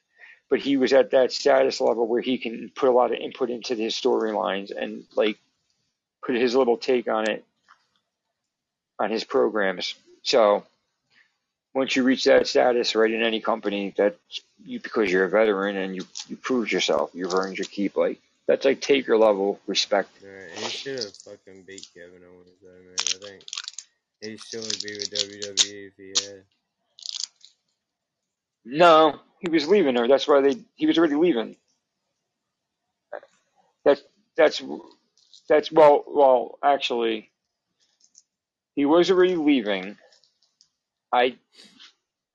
but 0.50 0.60
he 0.60 0.78
was 0.78 0.94
at 0.94 1.12
that 1.12 1.34
status 1.34 1.82
level 1.82 2.08
where 2.08 2.22
he 2.22 2.38
can 2.38 2.72
put 2.74 2.88
a 2.88 2.94
lot 2.94 3.12
of 3.12 3.20
input 3.20 3.50
into 3.50 3.76
his 3.76 3.94
storylines 3.94 4.72
and 4.72 5.04
like 5.18 5.38
put 6.26 6.36
his 6.36 6.56
little 6.56 6.78
take 6.78 7.10
on 7.10 7.30
it 7.30 7.44
on 9.00 9.12
his 9.12 9.26
programs. 9.26 9.96
So 10.24 10.64
once 11.74 11.94
you 11.94 12.04
reach 12.04 12.24
that 12.24 12.48
status, 12.48 12.96
right, 12.96 13.12
in 13.12 13.22
any 13.22 13.42
company, 13.42 13.94
that 13.98 14.16
you 14.64 14.80
because 14.80 15.12
you're 15.12 15.26
a 15.26 15.30
veteran 15.30 15.76
and 15.76 15.94
you 15.94 16.08
you 16.30 16.38
proved 16.38 16.72
yourself, 16.72 17.12
you've 17.14 17.34
earned 17.34 17.58
your 17.58 17.66
keep. 17.66 17.98
Like 17.98 18.22
that's 18.48 18.66
like 18.66 18.82
taker 18.82 19.18
level 19.18 19.60
respect. 19.68 20.10
Right, 20.24 20.58
he 20.58 20.70
should 20.70 21.00
have 21.00 21.16
fucking 21.16 21.64
beat 21.64 21.88
Kevin 21.94 22.22
Owens, 22.24 22.58
though, 22.62 22.70
man. 22.70 22.96
I 23.00 23.26
think 23.26 23.44
he 24.22 24.38
still 24.38 24.62
would 24.62 24.82
be 24.82 24.94
with 24.94 25.12
WWE 25.12 25.88
if 25.88 25.94
he 25.98 26.10
had. 26.10 26.44
No, 28.66 29.20
he 29.40 29.50
was 29.50 29.68
leaving 29.68 29.96
her. 29.96 30.08
That's 30.08 30.28
why 30.28 30.42
they. 30.42 30.58
He 30.76 30.86
was 30.86 30.98
already 30.98 31.16
leaving. 31.16 31.56
That's 33.86 34.02
that's 34.36 34.62
that's 35.48 35.72
well 35.72 36.04
well 36.08 36.60
actually, 36.64 37.30
he 38.76 38.86
was 38.86 39.12
already 39.12 39.36
leaving. 39.36 39.98
I 41.12 41.38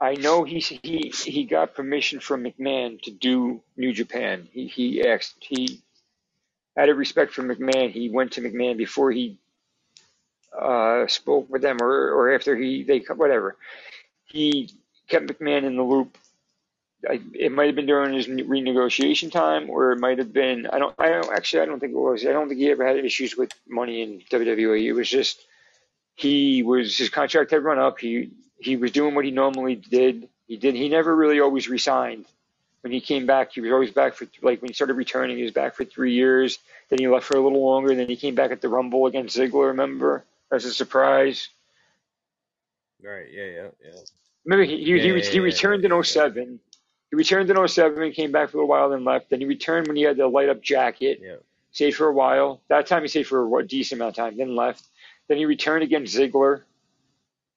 I 0.00 0.14
know 0.14 0.44
he 0.44 0.60
he 0.60 1.12
he 1.14 1.44
got 1.44 1.74
permission 1.74 2.20
from 2.20 2.44
McMahon 2.44 3.00
to 3.02 3.10
do 3.10 3.62
New 3.76 3.92
Japan. 3.92 4.48
He 4.52 4.66
he 4.66 5.06
asked 5.06 5.36
he 5.40 5.82
out 6.76 6.88
of 6.88 6.96
respect 6.96 7.32
for 7.32 7.42
McMahon, 7.42 7.90
he 7.90 8.08
went 8.08 8.32
to 8.32 8.40
McMahon 8.40 8.76
before 8.76 9.10
he 9.10 9.38
uh, 10.58 11.06
spoke 11.06 11.50
with 11.50 11.62
them 11.62 11.78
or 11.80 12.12
or 12.12 12.34
after 12.34 12.56
he 12.56 12.82
they 12.82 12.98
whatever. 13.14 13.56
He 14.24 14.70
kept 15.08 15.26
McMahon 15.26 15.64
in 15.64 15.76
the 15.76 15.82
loop 15.82 16.16
I, 17.08 17.20
it 17.34 17.50
might 17.50 17.66
have 17.66 17.74
been 17.74 17.86
during 17.86 18.14
his 18.14 18.28
renegotiation 18.28 19.32
time, 19.32 19.68
or 19.70 19.92
it 19.92 19.98
might 19.98 20.18
have 20.18 20.32
been. 20.32 20.66
I 20.66 20.78
don't. 20.78 20.94
I 20.98 21.08
don't 21.08 21.32
actually. 21.32 21.62
I 21.62 21.66
don't 21.66 21.80
think 21.80 21.92
it 21.92 21.98
was. 21.98 22.24
I 22.24 22.32
don't 22.32 22.48
think 22.48 22.60
he 22.60 22.70
ever 22.70 22.86
had 22.86 22.96
issues 22.96 23.36
with 23.36 23.50
money 23.68 24.02
in 24.02 24.20
WWE. 24.30 24.82
It 24.82 24.92
was 24.92 25.08
just 25.08 25.44
he 26.14 26.62
was 26.62 26.96
his 26.96 27.08
contract 27.08 27.50
had 27.50 27.64
run 27.64 27.78
up. 27.78 27.98
He 27.98 28.30
he 28.58 28.76
was 28.76 28.92
doing 28.92 29.14
what 29.14 29.24
he 29.24 29.30
normally 29.32 29.74
did. 29.74 30.28
He 30.46 30.56
did. 30.56 30.74
He 30.74 30.88
never 30.88 31.14
really 31.14 31.40
always 31.40 31.68
resigned. 31.68 32.26
When 32.82 32.92
he 32.92 33.00
came 33.00 33.26
back, 33.26 33.52
he 33.52 33.60
was 33.60 33.72
always 33.72 33.92
back 33.92 34.14
for 34.14 34.26
like 34.42 34.60
when 34.60 34.68
he 34.68 34.74
started 34.74 34.94
returning. 34.94 35.36
He 35.36 35.44
was 35.44 35.52
back 35.52 35.74
for 35.74 35.84
three 35.84 36.14
years. 36.14 36.58
Then 36.90 36.98
he 36.98 37.08
left 37.08 37.26
for 37.26 37.36
a 37.36 37.40
little 37.40 37.64
longer. 37.64 37.94
Then 37.94 38.08
he 38.08 38.16
came 38.16 38.34
back 38.34 38.50
at 38.50 38.60
the 38.60 38.68
Rumble 38.68 39.06
against 39.06 39.36
Ziggler. 39.36 39.68
Remember 39.68 40.24
as 40.52 40.64
a 40.64 40.72
surprise. 40.72 41.48
Right. 43.02 43.26
Yeah. 43.32 43.44
Yeah. 43.44 43.68
Yeah. 43.84 44.00
Remember 44.44 44.64
he 44.64 44.78
he, 44.84 44.96
Yeah, 44.96 45.02
he, 45.02 45.08
yeah, 45.14 45.30
he 45.30 45.40
returned 45.40 45.84
yeah, 45.84 45.96
in 45.96 46.02
07. 46.04 46.60
He 47.10 47.16
returned 47.16 47.50
in 47.50 47.68
07, 47.68 48.02
and 48.02 48.14
came 48.14 48.32
back 48.32 48.50
for 48.50 48.58
a 48.60 48.66
while, 48.66 48.90
then 48.90 49.04
left. 49.04 49.30
Then 49.30 49.40
he 49.40 49.46
returned 49.46 49.86
when 49.86 49.96
he 49.96 50.02
had 50.02 50.16
the 50.16 50.26
light 50.26 50.48
up 50.48 50.62
jacket, 50.62 51.20
Yeah. 51.22 51.36
stayed 51.70 51.92
for 51.92 52.08
a 52.08 52.12
while. 52.12 52.62
That 52.68 52.86
time 52.86 53.02
he 53.02 53.08
stayed 53.08 53.26
for 53.26 53.60
a 53.60 53.66
decent 53.66 54.00
amount 54.00 54.18
of 54.18 54.24
time, 54.24 54.36
then 54.36 54.56
left. 54.56 54.84
Then 55.28 55.36
he 55.36 55.44
returned 55.44 55.84
against 55.84 56.16
Ziggler. 56.16 56.62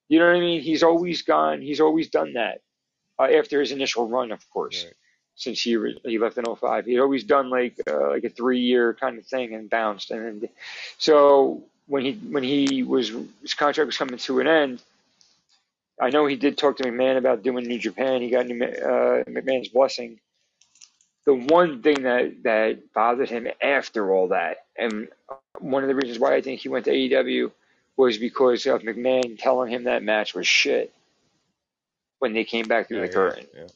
You 0.09 0.19
know 0.19 0.27
what 0.27 0.35
I 0.35 0.39
mean? 0.39 0.61
He's 0.61 0.83
always 0.83 1.23
gone. 1.23 1.61
He's 1.61 1.79
always 1.81 2.09
done 2.09 2.33
that 2.33 2.61
uh, 3.17 3.23
after 3.23 3.59
his 3.59 3.71
initial 3.71 4.07
run, 4.07 4.31
of 4.31 4.47
course. 4.49 4.83
Right. 4.85 4.93
Since 5.35 5.61
he 5.61 5.75
re- 5.75 5.99
he 6.03 6.17
left 6.17 6.37
in 6.37 6.45
05, 6.45 6.85
he'd 6.85 6.99
always 6.99 7.23
done 7.25 7.49
like 7.49 7.75
uh, 7.89 8.09
like 8.09 8.23
a 8.23 8.29
three 8.29 8.59
year 8.61 8.93
kind 8.93 9.17
of 9.17 9.25
thing 9.25 9.53
and 9.53 9.69
bounced. 9.69 10.11
And 10.11 10.47
so 10.97 11.63
when 11.87 12.03
he 12.05 12.13
when 12.13 12.43
he 12.43 12.83
was 12.83 13.09
his 13.41 13.53
contract 13.53 13.85
was 13.85 13.97
coming 13.97 14.17
to 14.17 14.39
an 14.39 14.47
end, 14.47 14.81
I 15.99 16.09
know 16.09 16.25
he 16.25 16.35
did 16.35 16.57
talk 16.57 16.77
to 16.77 16.83
McMahon 16.83 17.17
about 17.17 17.43
doing 17.43 17.65
New 17.67 17.79
Japan. 17.79 18.21
He 18.21 18.29
got 18.29 18.47
New, 18.47 18.63
uh, 18.63 19.23
McMahon's 19.25 19.69
blessing. 19.69 20.19
The 21.25 21.33
one 21.33 21.81
thing 21.81 22.03
that, 22.03 22.43
that 22.43 22.93
bothered 22.93 23.29
him 23.29 23.47
after 23.61 24.13
all 24.13 24.27
that, 24.27 24.57
and 24.77 25.07
one 25.59 25.83
of 25.83 25.89
the 25.89 25.95
reasons 25.95 26.19
why 26.19 26.35
I 26.35 26.41
think 26.41 26.61
he 26.61 26.69
went 26.69 26.85
to 26.85 26.91
AEW, 26.91 27.51
was 27.97 28.17
because 28.19 28.65
of 28.67 28.83
McMahon 28.83 29.39
telling 29.39 29.71
him 29.71 29.85
that 29.85 30.03
match 30.03 30.35
was 30.35 30.45
shit 30.45 30.93
when 32.19 32.33
they 32.33 32.43
came 32.43 32.67
back 32.67 32.87
through 32.87 32.99
Oh, 32.99 33.01
the 33.01 33.07
yeah, 33.07 33.13
curtain. 33.13 33.47
Yeah. 33.55 33.67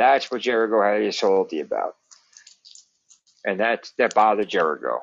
That's 0.00 0.30
what 0.30 0.40
Jericho 0.40 0.82
had 0.82 1.02
his 1.02 1.18
salty 1.18 1.60
about, 1.60 1.94
and 3.44 3.60
that 3.60 3.92
that 3.98 4.14
bothered 4.14 4.48
Jericho. 4.48 5.02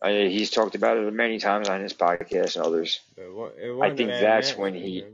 I, 0.00 0.28
he's 0.28 0.52
talked 0.52 0.76
about 0.76 0.96
it 0.96 1.12
many 1.12 1.40
times 1.40 1.68
on 1.68 1.80
his 1.80 1.92
podcast 1.92 2.54
and 2.54 2.64
others. 2.64 3.00
But 3.16 3.22
it 3.24 3.66
it 3.66 3.72
wasn't 3.72 3.98
think 3.98 4.10
that's 4.10 4.56
when 4.56 4.74
he-. 4.74 5.04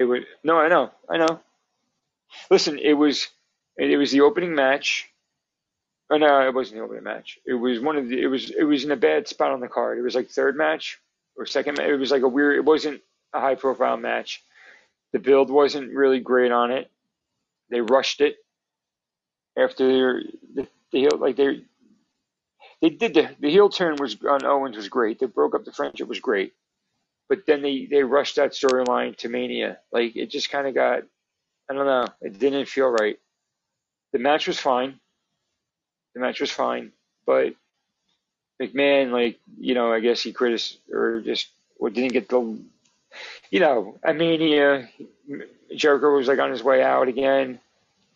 It 0.00 0.06
was 0.06 0.24
no, 0.42 0.58
I 0.58 0.66
know, 0.66 0.90
I 1.08 1.18
know. 1.18 1.38
Listen, 2.50 2.80
it 2.80 2.94
was 2.94 3.28
it 3.76 3.96
was 3.96 4.10
the 4.10 4.22
opening 4.22 4.56
match. 4.56 5.08
Oh 6.10 6.16
no, 6.16 6.48
it 6.48 6.52
wasn't 6.52 6.78
the 6.78 6.84
opening 6.84 7.04
match. 7.04 7.38
It 7.46 7.54
was 7.54 7.78
one 7.78 7.96
of 7.96 8.08
the. 8.08 8.20
It 8.20 8.26
was 8.26 8.50
it 8.50 8.64
was 8.64 8.82
in 8.82 8.90
a 8.90 8.96
bad 8.96 9.28
spot 9.28 9.52
on 9.52 9.60
the 9.60 9.68
card. 9.68 9.98
It 9.98 10.02
was 10.02 10.16
like 10.16 10.30
third 10.30 10.56
match 10.56 10.98
or 11.36 11.46
second. 11.46 11.78
It 11.78 11.94
was 11.94 12.10
like 12.10 12.22
a 12.22 12.28
weird. 12.28 12.56
It 12.56 12.64
wasn't 12.64 13.02
a 13.32 13.38
high 13.40 13.54
profile 13.54 13.96
match. 13.96 14.42
The 15.12 15.18
build 15.18 15.50
wasn't 15.50 15.94
really 15.94 16.20
great 16.20 16.52
on 16.52 16.70
it. 16.70 16.90
They 17.70 17.80
rushed 17.80 18.20
it 18.20 18.36
after 19.58 20.22
the, 20.54 20.68
the 20.92 21.00
heel 21.00 21.10
like 21.18 21.36
they 21.36 21.62
they 22.82 22.90
did 22.90 23.14
the 23.14 23.30
the 23.40 23.50
heel 23.50 23.68
turn 23.68 23.96
was 23.98 24.16
on 24.28 24.44
Owens 24.44 24.76
was 24.76 24.88
great. 24.88 25.18
They 25.20 25.26
broke 25.26 25.54
up 25.54 25.64
the 25.64 25.72
friendship 25.72 26.08
was 26.08 26.20
great, 26.20 26.54
but 27.28 27.40
then 27.46 27.62
they 27.62 27.86
they 27.90 28.04
rushed 28.04 28.36
that 28.36 28.52
storyline 28.52 29.16
to 29.18 29.28
Mania. 29.28 29.78
Like 29.92 30.16
it 30.16 30.30
just 30.30 30.50
kind 30.50 30.66
of 30.66 30.74
got 30.74 31.04
I 31.70 31.74
don't 31.74 31.86
know. 31.86 32.06
It 32.22 32.38
didn't 32.38 32.66
feel 32.68 32.88
right. 32.88 33.18
The 34.12 34.18
match 34.18 34.46
was 34.48 34.58
fine. 34.58 35.00
The 36.14 36.20
match 36.20 36.40
was 36.40 36.50
fine, 36.50 36.92
but 37.26 37.54
McMahon, 38.62 39.12
like 39.12 39.38
you 39.58 39.74
know, 39.74 39.92
I 39.92 40.00
guess 40.00 40.22
he 40.22 40.32
criticized 40.32 40.80
or 40.92 41.20
just 41.20 41.48
or 41.78 41.90
didn't 41.90 42.12
get 42.12 42.28
the, 42.28 42.58
you 43.50 43.60
know, 43.60 43.98
at 44.02 44.16
Mania, 44.16 44.88
Jericho 45.74 46.14
was 46.16 46.28
like 46.28 46.38
on 46.38 46.50
his 46.50 46.62
way 46.62 46.82
out 46.82 47.08
again. 47.08 47.60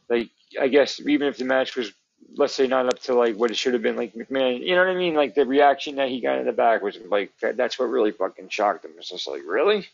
Like 0.09 0.31
I 0.61 0.69
guess 0.69 1.01
even 1.01 1.29
if 1.29 1.39
the 1.39 1.45
match 1.45 1.77
was, 1.77 1.93
let's 2.37 2.55
say, 2.55 2.67
not 2.67 2.87
up 2.87 3.01
to 3.03 3.15
like 3.15 3.37
what 3.37 3.51
it 3.51 3.57
should 3.57 3.75
have 3.75 3.83
been, 3.83 3.97
like 3.97 4.15
McMahon, 4.15 4.61
you 4.61 4.75
know 4.75 4.85
what 4.85 4.95
I 4.95 4.99
mean? 4.99 5.15
Like 5.15 5.35
the 5.35 5.47
reaction 5.47 5.97
that 5.97 6.09
he 6.09 6.21
got 6.21 6.39
in 6.39 6.47
the 6.47 6.53
back 6.53 6.83
was 6.83 6.99
like 7.09 7.33
that's 7.41 7.79
what 7.79 7.87
really 7.87 8.13
fucking 8.13 8.49
shocked 8.51 8.85
him. 8.85 8.93
It's 8.99 9.11
just 9.11 9.29
like 9.29 9.43
really, 9.47 9.87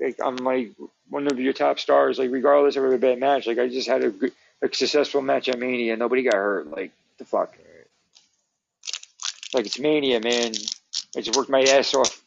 like 0.00 0.18
I'm 0.24 0.36
like 0.36 0.72
one 1.08 1.26
of 1.26 1.38
your 1.40 1.52
top 1.52 1.78
stars. 1.78 2.18
Like 2.18 2.30
regardless 2.30 2.76
of 2.76 2.84
a 2.84 2.98
bad 2.98 3.20
match, 3.20 3.46
like 3.46 3.58
I 3.58 3.68
just 3.68 3.88
had 3.88 4.04
a 4.04 4.12
a 4.62 4.74
successful 4.74 5.22
match 5.22 5.48
at 5.48 5.58
Mania. 5.58 5.96
Nobody 5.96 6.22
got 6.22 6.34
hurt. 6.34 6.70
Like 6.70 6.92
the 7.18 7.24
fuck. 7.24 7.54
Like 9.54 9.66
it's 9.66 9.78
Mania, 9.78 10.20
man. 10.20 10.52
I 11.16 11.20
just 11.20 11.36
worked 11.36 11.50
my 11.50 11.62
ass 11.62 11.94
off. 11.94 12.23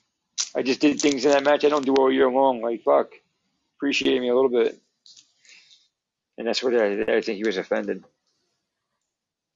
I 0.56 0.64
just 0.64 0.82
did 0.82 1.02
things 1.02 1.26
in 1.26 1.32
that 1.32 1.44
match 1.44 1.66
I 1.66 1.70
don't 1.70 1.86
do 1.86 1.96
all 1.96 2.12
year 2.12 2.30
long. 2.32 2.62
Like 2.62 2.84
fuck, 2.84 3.12
appreciate 3.78 4.22
me 4.22 4.30
a 4.30 4.36
little 4.36 4.52
bit. 4.52 4.80
And 6.38 6.48
that's 6.48 6.64
what 6.64 6.76
I, 6.76 7.02
I 7.18 7.22
think 7.22 7.38
he 7.38 7.46
was 7.46 7.58
offended, 7.58 8.04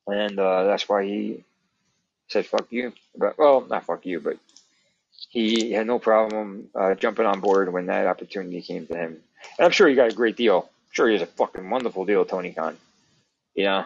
and 0.08 0.40
uh, 0.40 0.66
that's 0.66 0.90
why 0.90 1.06
he 1.06 1.44
said 2.30 2.45
"fuck 2.48 2.68
you." 2.72 2.94
But 3.18 3.38
well, 3.38 3.62
not 3.70 3.86
"fuck 3.86 4.06
you," 4.06 4.20
but 4.22 4.38
he 5.30 5.72
had 5.74 5.88
no 5.88 5.99
problem 5.99 6.70
uh, 6.76 6.95
jumping 6.95 7.26
on 7.26 7.41
board 7.41 7.72
when 7.74 7.88
that 7.88 8.08
opportunity 8.08 8.62
came 8.62 8.88
to 8.88 8.95
him. 8.95 9.18
And 9.60 9.66
I'm 9.66 9.72
sure 9.72 9.88
he 9.88 9.95
got 9.95 10.12
a 10.12 10.16
great 10.16 10.38
deal. 10.38 10.64
I'm 10.70 10.94
sure 10.94 11.08
he 11.08 11.14
has 11.14 11.24
a 11.24 11.28
fucking 11.28 11.70
wonderful 11.70 12.06
deal, 12.06 12.26
Tony 12.26 12.53
Khan. 12.53 12.78
You 13.56 13.66
know, 13.66 13.86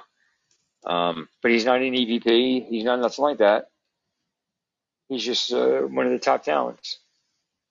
um, 0.85 1.29
but 1.41 1.51
he's 1.51 1.65
not 1.65 1.81
an 1.81 1.93
EVP. 1.93 2.67
He's 2.69 2.85
not 2.85 2.99
nothing 2.99 3.23
like 3.23 3.39
that. 3.39 3.69
He's 5.09 5.23
just 5.25 5.51
uh, 5.53 5.81
one 5.81 6.05
of 6.05 6.11
the 6.11 6.19
top 6.19 6.43
talents. 6.43 6.99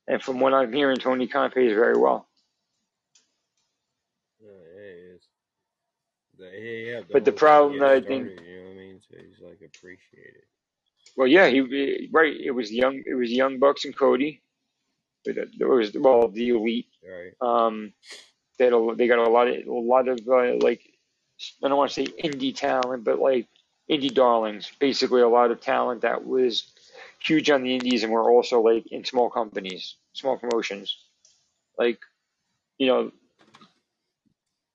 And 0.08 0.22
from 0.22 0.40
what 0.40 0.54
I'm 0.54 0.72
hearing, 0.72 0.98
Tony 0.98 1.26
Khan 1.26 1.50
pays 1.50 1.72
very 1.72 1.96
well. 1.98 2.28
Yeah, 4.40 4.48
yeah, 4.50 4.92
he 4.92 5.00
is. 5.16 5.22
The, 6.38 6.50
he 6.50 6.88
helped 6.92 7.12
But 7.12 7.24
the 7.24 7.32
problem 7.32 7.80
that 7.80 7.90
I 7.90 8.00
think- 8.00 8.28
you 8.28 8.36
know 8.36 8.64
what 8.64 8.70
I 8.72 8.74
mean? 8.76 9.00
So 9.00 9.16
he's 9.18 9.40
like 9.42 9.60
appreciated. 9.64 10.42
Well, 11.16 11.28
yeah, 11.28 11.48
he 11.48 12.08
right. 12.12 12.34
It 12.38 12.50
was 12.52 12.72
young. 12.72 13.02
It 13.06 13.14
was 13.14 13.30
young 13.30 13.58
Bucks 13.58 13.84
and 13.84 13.96
Cody. 13.96 14.42
It 15.24 15.66
was 15.68 15.92
well 15.94 16.28
the 16.28 16.50
elite. 16.50 16.88
Right. 17.04 17.32
Um, 17.40 17.92
they 18.58 18.64
had 18.66 18.74
a, 18.74 18.94
they 18.96 19.08
got 19.08 19.20
a 19.26 19.30
lot 19.30 19.48
of 19.48 19.66
a 19.66 19.72
lot 19.72 20.08
of 20.08 20.20
uh, 20.28 20.56
like 20.60 20.82
I 21.64 21.68
don't 21.68 21.78
want 21.78 21.92
to 21.92 22.06
say 22.06 22.12
indie 22.22 22.56
talent, 22.56 23.04
but 23.04 23.20
like 23.20 23.48
indie 23.90 24.14
darlings. 24.14 24.70
Basically, 24.80 25.22
a 25.22 25.28
lot 25.28 25.52
of 25.52 25.60
talent 25.60 26.02
that 26.02 26.26
was 26.26 26.73
huge 27.24 27.50
on 27.50 27.62
the 27.62 27.74
indies 27.74 28.02
and 28.02 28.12
we're 28.12 28.30
also 28.30 28.60
like 28.60 28.86
in 28.92 29.04
small 29.04 29.30
companies, 29.30 29.96
small 30.12 30.36
promotions. 30.36 30.96
Like, 31.78 31.98
you 32.78 32.86
know, 32.86 33.12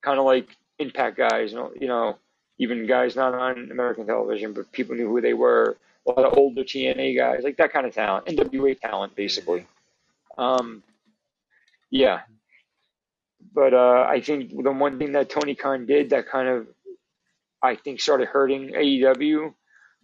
kind 0.01 0.19
of 0.19 0.25
like 0.25 0.49
Impact 0.79 1.17
guys, 1.17 1.51
you 1.51 1.57
know, 1.57 1.71
you 1.79 1.87
know, 1.87 2.17
even 2.57 2.87
guys 2.87 3.15
not 3.15 3.33
on 3.33 3.69
American 3.71 4.05
television, 4.05 4.53
but 4.53 4.71
people 4.71 4.95
knew 4.95 5.07
who 5.07 5.21
they 5.21 5.33
were. 5.33 5.77
A 6.07 6.11
lot 6.11 6.25
of 6.25 6.37
older 6.37 6.63
TNA 6.63 7.17
guys, 7.17 7.41
like 7.43 7.57
that 7.57 7.73
kind 7.73 7.85
of 7.85 7.93
talent, 7.93 8.25
NWA 8.25 8.79
talent, 8.79 9.15
basically. 9.15 9.67
Um, 10.37 10.81
yeah, 11.91 12.21
but 13.53 13.73
uh, 13.73 14.05
I 14.09 14.21
think 14.21 14.51
the 14.51 14.71
one 14.71 14.97
thing 14.97 15.11
that 15.13 15.29
Tony 15.29 15.55
Khan 15.55 15.85
did 15.85 16.11
that 16.11 16.29
kind 16.29 16.47
of, 16.47 16.67
I 17.61 17.75
think, 17.75 17.99
started 17.99 18.27
hurting 18.29 18.69
AEW 18.69 19.53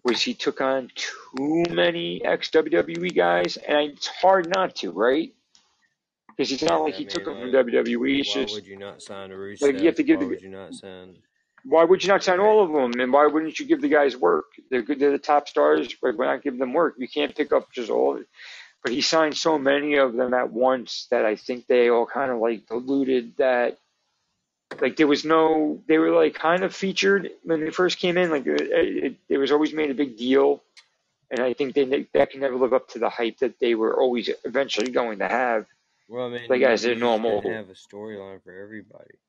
was 0.06 0.22
he 0.22 0.34
took 0.36 0.61
on 0.61 0.90
too 0.95 1.64
many 1.72 2.23
ex 2.23 2.49
WWE 2.52 3.14
guys, 3.15 3.57
and 3.57 3.91
it's 3.91 4.07
hard 4.07 4.48
not 4.53 4.76
to, 4.77 4.91
right? 4.91 5.34
Because 6.30 6.52
it's 6.52 6.64
not 6.64 6.73
Yeah, 6.73 6.77
like 6.77 6.94
I 6.94 6.98
he 6.98 7.06
took 7.06 7.26
them 7.26 7.34
mean, 7.41 7.52
from 7.52 7.72
WWE. 7.72 8.19
It's 8.19 8.36
why 8.36 8.41
just 8.44 8.53
would 8.56 8.68
you 8.68 8.77
not 8.77 9.02
sign 9.02 9.32
a 9.32 9.36
Rusev? 9.36 9.61
like 9.64 9.80
you 9.80 9.86
have 9.88 9.95
to 9.95 10.03
give 10.03 10.19
why 10.19 10.26
the 10.26 10.30
would 10.30 10.41
you 10.41 10.49
not 10.49 10.73
sign? 10.76 11.18
why 11.65 11.84
would 11.84 12.03
you 12.03 12.10
not 12.10 12.23
sign 12.23 12.40
all 12.40 12.64
of 12.64 12.72
them? 12.72 13.02
And 13.02 13.11
why 13.11 13.26
wouldn't 13.26 13.60
you 13.60 13.65
give 13.65 13.82
the 13.82 13.90
guys 13.90 14.15
work? 14.15 14.45
They're 14.69 14.84
good. 14.84 14.99
They're 14.99 15.11
the 15.11 15.18
top 15.18 15.48
stars. 15.48 15.95
But 15.99 16.15
why 16.18 16.27
not 16.27 16.44
give 16.44 16.60
them 16.60 16.73
work? 16.73 16.95
You 16.99 17.07
can't 17.07 17.36
pick 17.36 17.52
up 17.52 17.72
just 17.73 17.90
all. 17.90 18.22
But 18.84 18.94
he 18.94 19.02
signed 19.02 19.36
so 19.36 19.57
many 19.57 19.95
of 19.95 20.14
them 20.14 20.36
at 20.36 20.52
once 20.52 21.07
that 21.10 21.26
I 21.26 21.36
think 21.36 21.65
they 21.65 21.90
all 21.90 22.06
kind 22.06 22.32
of 22.32 22.38
like 22.38 22.68
diluted 22.68 23.38
that. 23.38 23.80
Like 24.81 24.97
there 24.97 25.07
was 25.07 25.26
no, 25.26 25.81
they 25.88 25.97
were 25.97 26.11
like 26.11 26.34
kind 26.34 26.64
of 26.64 26.76
featured 26.76 27.31
when 27.43 27.64
they 27.64 27.72
first 27.72 27.99
came 27.99 28.18
in. 28.18 28.30
Like 28.30 28.45
it, 28.45 28.61
it, 28.61 29.15
it 29.30 29.38
was 29.38 29.52
always 29.52 29.73
made 29.73 29.91
a 29.91 29.95
big 29.95 30.18
deal, 30.18 30.61
and 31.31 31.39
I 31.39 31.53
think 31.53 31.73
they 31.73 32.07
that 32.14 32.31
can 32.31 32.41
never 32.41 32.56
live 32.56 32.73
up 32.73 32.89
to 32.89 32.99
the 32.99 33.10
hype 33.10 33.39
that 33.39 33.60
they 33.60 33.76
were 33.76 33.99
always 33.99 34.30
eventually 34.43 34.91
going 34.91 35.19
to 35.19 35.27
have. 35.27 35.65
Well, 36.07 36.27
I 36.27 36.30
mean, 36.30 36.47
Like 36.49 36.61
as 36.61 36.85
a 36.85 36.95
normal. 36.95 37.41
have 37.41 37.69
a 37.69 37.73
storyline 37.73 38.43
for 38.43 38.52
everybody. 38.52 39.15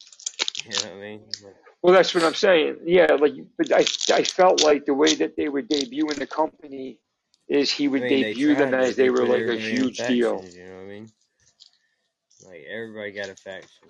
You 0.65 0.73
know 0.73 0.79
what 0.79 0.97
I 0.97 1.01
mean? 1.01 1.21
Like, 1.45 1.55
Well, 1.83 1.95
that's 1.95 2.13
what 2.13 2.25
I'm 2.25 2.35
saying. 2.35 2.79
Yeah, 2.85 3.13
like, 3.21 3.35
but 3.57 3.73
I 3.73 3.85
I 4.13 4.25
felt 4.25 4.65
like 4.65 4.85
the 4.85 4.95
way 4.95 5.15
that 5.15 5.37
they 5.37 5.49
were 5.49 5.63
debuting 5.63 6.17
the 6.17 6.27
company 6.27 6.99
is 7.49 7.71
he 7.71 7.85
I 7.85 7.89
would 7.89 8.03
mean, 8.03 8.09
debut 8.11 8.55
them 8.57 8.75
as 8.75 8.97
they 8.97 9.05
They 9.05 9.11
were 9.11 9.27
like 9.27 9.43
a 9.43 9.57
huge 9.57 9.99
deal. 9.99 10.45
You 10.45 10.65
know 10.65 10.75
what 10.75 10.83
I 10.83 10.87
mean? 10.87 11.11
Like 12.45 12.65
everybody 12.69 13.13
got 13.13 13.29
a 13.29 13.35
faction. 13.35 13.89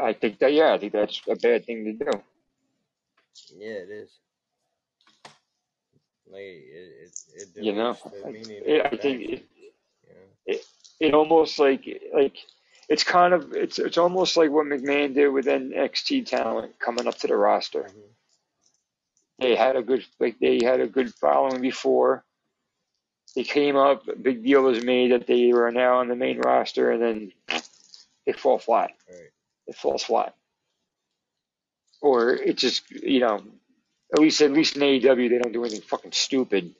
I 0.00 0.12
think 0.12 0.38
that 0.40 0.52
yeah, 0.52 0.72
I 0.72 0.78
think 0.78 0.92
that's 0.92 1.20
a 1.28 1.36
bad 1.36 1.64
thing 1.64 1.84
to 1.84 1.92
do. 2.04 2.22
yeah, 3.56 3.82
it 3.84 3.90
is. 3.90 4.10
Like 6.30 6.42
it, 6.42 7.10
it, 7.34 7.48
it 7.56 7.62
You 7.64 7.72
know, 7.72 7.96
I, 8.24 8.28
it, 8.28 8.86
I 8.86 8.96
think 8.96 9.22
it, 9.22 9.44
know? 10.08 10.20
it 10.46 10.64
it 11.00 11.14
almost 11.14 11.58
like 11.58 11.88
like 12.14 12.36
it's 12.88 13.04
kind 13.04 13.32
of 13.34 13.52
it's 13.54 13.78
it's 13.78 13.98
almost 13.98 14.36
like 14.36 14.50
what 14.50 14.66
McMahon 14.66 15.14
did 15.14 15.28
with 15.28 15.46
NXT 15.46 16.26
talent 16.26 16.78
coming 16.78 17.06
up 17.06 17.16
to 17.18 17.26
the 17.26 17.36
roster. 17.36 17.82
hmm 17.82 18.00
They 19.38 19.54
had 19.54 19.76
a 19.76 19.82
good 19.82 20.04
like 20.20 20.38
they 20.38 20.60
had 20.62 20.80
a 20.80 20.86
good 20.86 21.14
following 21.14 21.62
before. 21.62 22.24
They 23.36 23.44
came 23.44 23.76
up, 23.76 24.08
a 24.08 24.16
big 24.16 24.42
deal 24.42 24.62
was 24.62 24.82
made 24.82 25.12
that 25.12 25.26
they 25.26 25.52
were 25.52 25.70
now 25.70 25.98
on 25.98 26.08
the 26.08 26.16
main 26.16 26.38
roster, 26.38 26.90
and 26.90 27.02
then 27.02 27.32
they 28.26 28.32
fall 28.32 28.58
flat. 28.58 28.90
Right. 29.08 29.30
It 29.68 29.76
falls 29.76 30.04
flat, 30.04 30.34
or 32.00 32.30
it 32.34 32.56
just 32.56 32.90
you 32.90 33.20
know 33.20 33.42
at 34.12 34.18
least 34.18 34.40
at 34.40 34.52
least 34.52 34.76
in 34.76 34.82
AEW 34.82 35.28
they 35.30 35.38
don't 35.38 35.52
do 35.52 35.64
anything 35.64 35.82
fucking 35.82 36.12
stupid. 36.12 36.74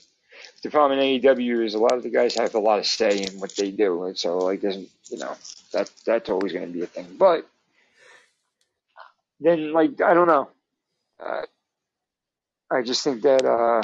The 0.62 0.70
problem 0.70 0.98
in 0.98 1.20
AEW 1.20 1.64
is 1.64 1.74
a 1.74 1.78
lot 1.78 1.94
of 1.94 2.02
the 2.02 2.10
guys 2.10 2.34
have 2.36 2.54
a 2.54 2.58
lot 2.60 2.78
of 2.78 2.86
say 2.86 3.22
in 3.22 3.38
what 3.40 3.54
they 3.56 3.70
do, 3.70 4.04
and 4.04 4.18
so 4.18 4.38
like 4.38 4.62
doesn't 4.62 4.88
you 5.10 5.18
know 5.18 5.36
that 5.72 5.90
that's 6.06 6.30
always 6.30 6.52
going 6.52 6.66
to 6.66 6.72
be 6.72 6.82
a 6.82 6.86
thing. 6.86 7.16
But 7.18 7.46
then 9.40 9.72
like 9.72 10.00
I 10.00 10.14
don't 10.14 10.26
know, 10.26 10.48
uh, 11.24 11.42
I 12.70 12.82
just 12.82 13.04
think 13.04 13.22
that 13.22 13.44
uh, 13.44 13.82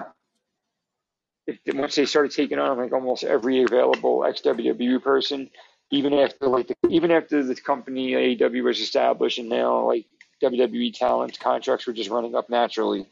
if 1.46 1.58
once 1.74 1.94
they 1.94 2.06
started 2.06 2.32
taking 2.32 2.58
on 2.58 2.78
like 2.78 2.92
almost 2.92 3.24
every 3.24 3.62
available 3.62 4.24
ex 4.24 4.40
WWE 4.42 5.02
person, 5.02 5.50
even 5.94 6.12
after 6.14 6.48
like 6.48 6.66
the, 6.66 6.74
even 6.88 7.10
after 7.12 7.42
the 7.42 7.54
company 7.54 8.12
AEW 8.12 8.64
was 8.64 8.80
established 8.80 9.38
and 9.38 9.48
now 9.48 9.86
like 9.86 10.06
WWE 10.42 10.92
talent 10.92 11.38
contracts 11.38 11.86
were 11.86 11.92
just 11.92 12.10
running 12.10 12.34
up 12.34 12.50
naturally, 12.50 13.06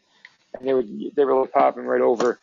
and 0.52 0.66
they 0.66 0.74
would 0.74 1.14
they 1.14 1.24
were 1.24 1.40
like 1.40 1.52
popping 1.52 1.84
right 1.84 2.00
over 2.00 2.40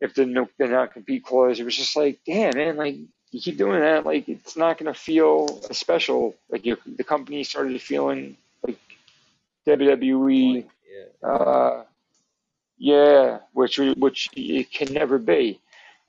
if 0.00 0.14
the 0.14 0.24
no 0.24 0.48
the 0.58 0.68
non 0.68 0.88
compete 0.88 1.22
clause. 1.22 1.60
It 1.60 1.64
was 1.64 1.76
just 1.76 1.96
like 1.96 2.18
damn 2.26 2.56
man, 2.56 2.76
like 2.76 2.96
you 3.30 3.40
keep 3.40 3.58
doing 3.58 3.80
that, 3.80 4.06
like 4.06 4.28
it's 4.28 4.56
not 4.56 4.78
gonna 4.78 4.94
feel 4.94 5.60
special. 5.72 6.34
Like 6.48 6.64
you, 6.64 6.78
the 6.86 7.04
company 7.04 7.44
started 7.44 7.80
feeling 7.82 8.38
like 8.66 8.78
WWE. 9.66 10.64
Yeah, 10.90 11.28
Uh, 11.28 11.84
yeah, 12.78 13.40
which 13.52 13.78
which 13.78 14.30
it 14.34 14.72
can 14.72 14.94
never 14.94 15.18
be, 15.18 15.60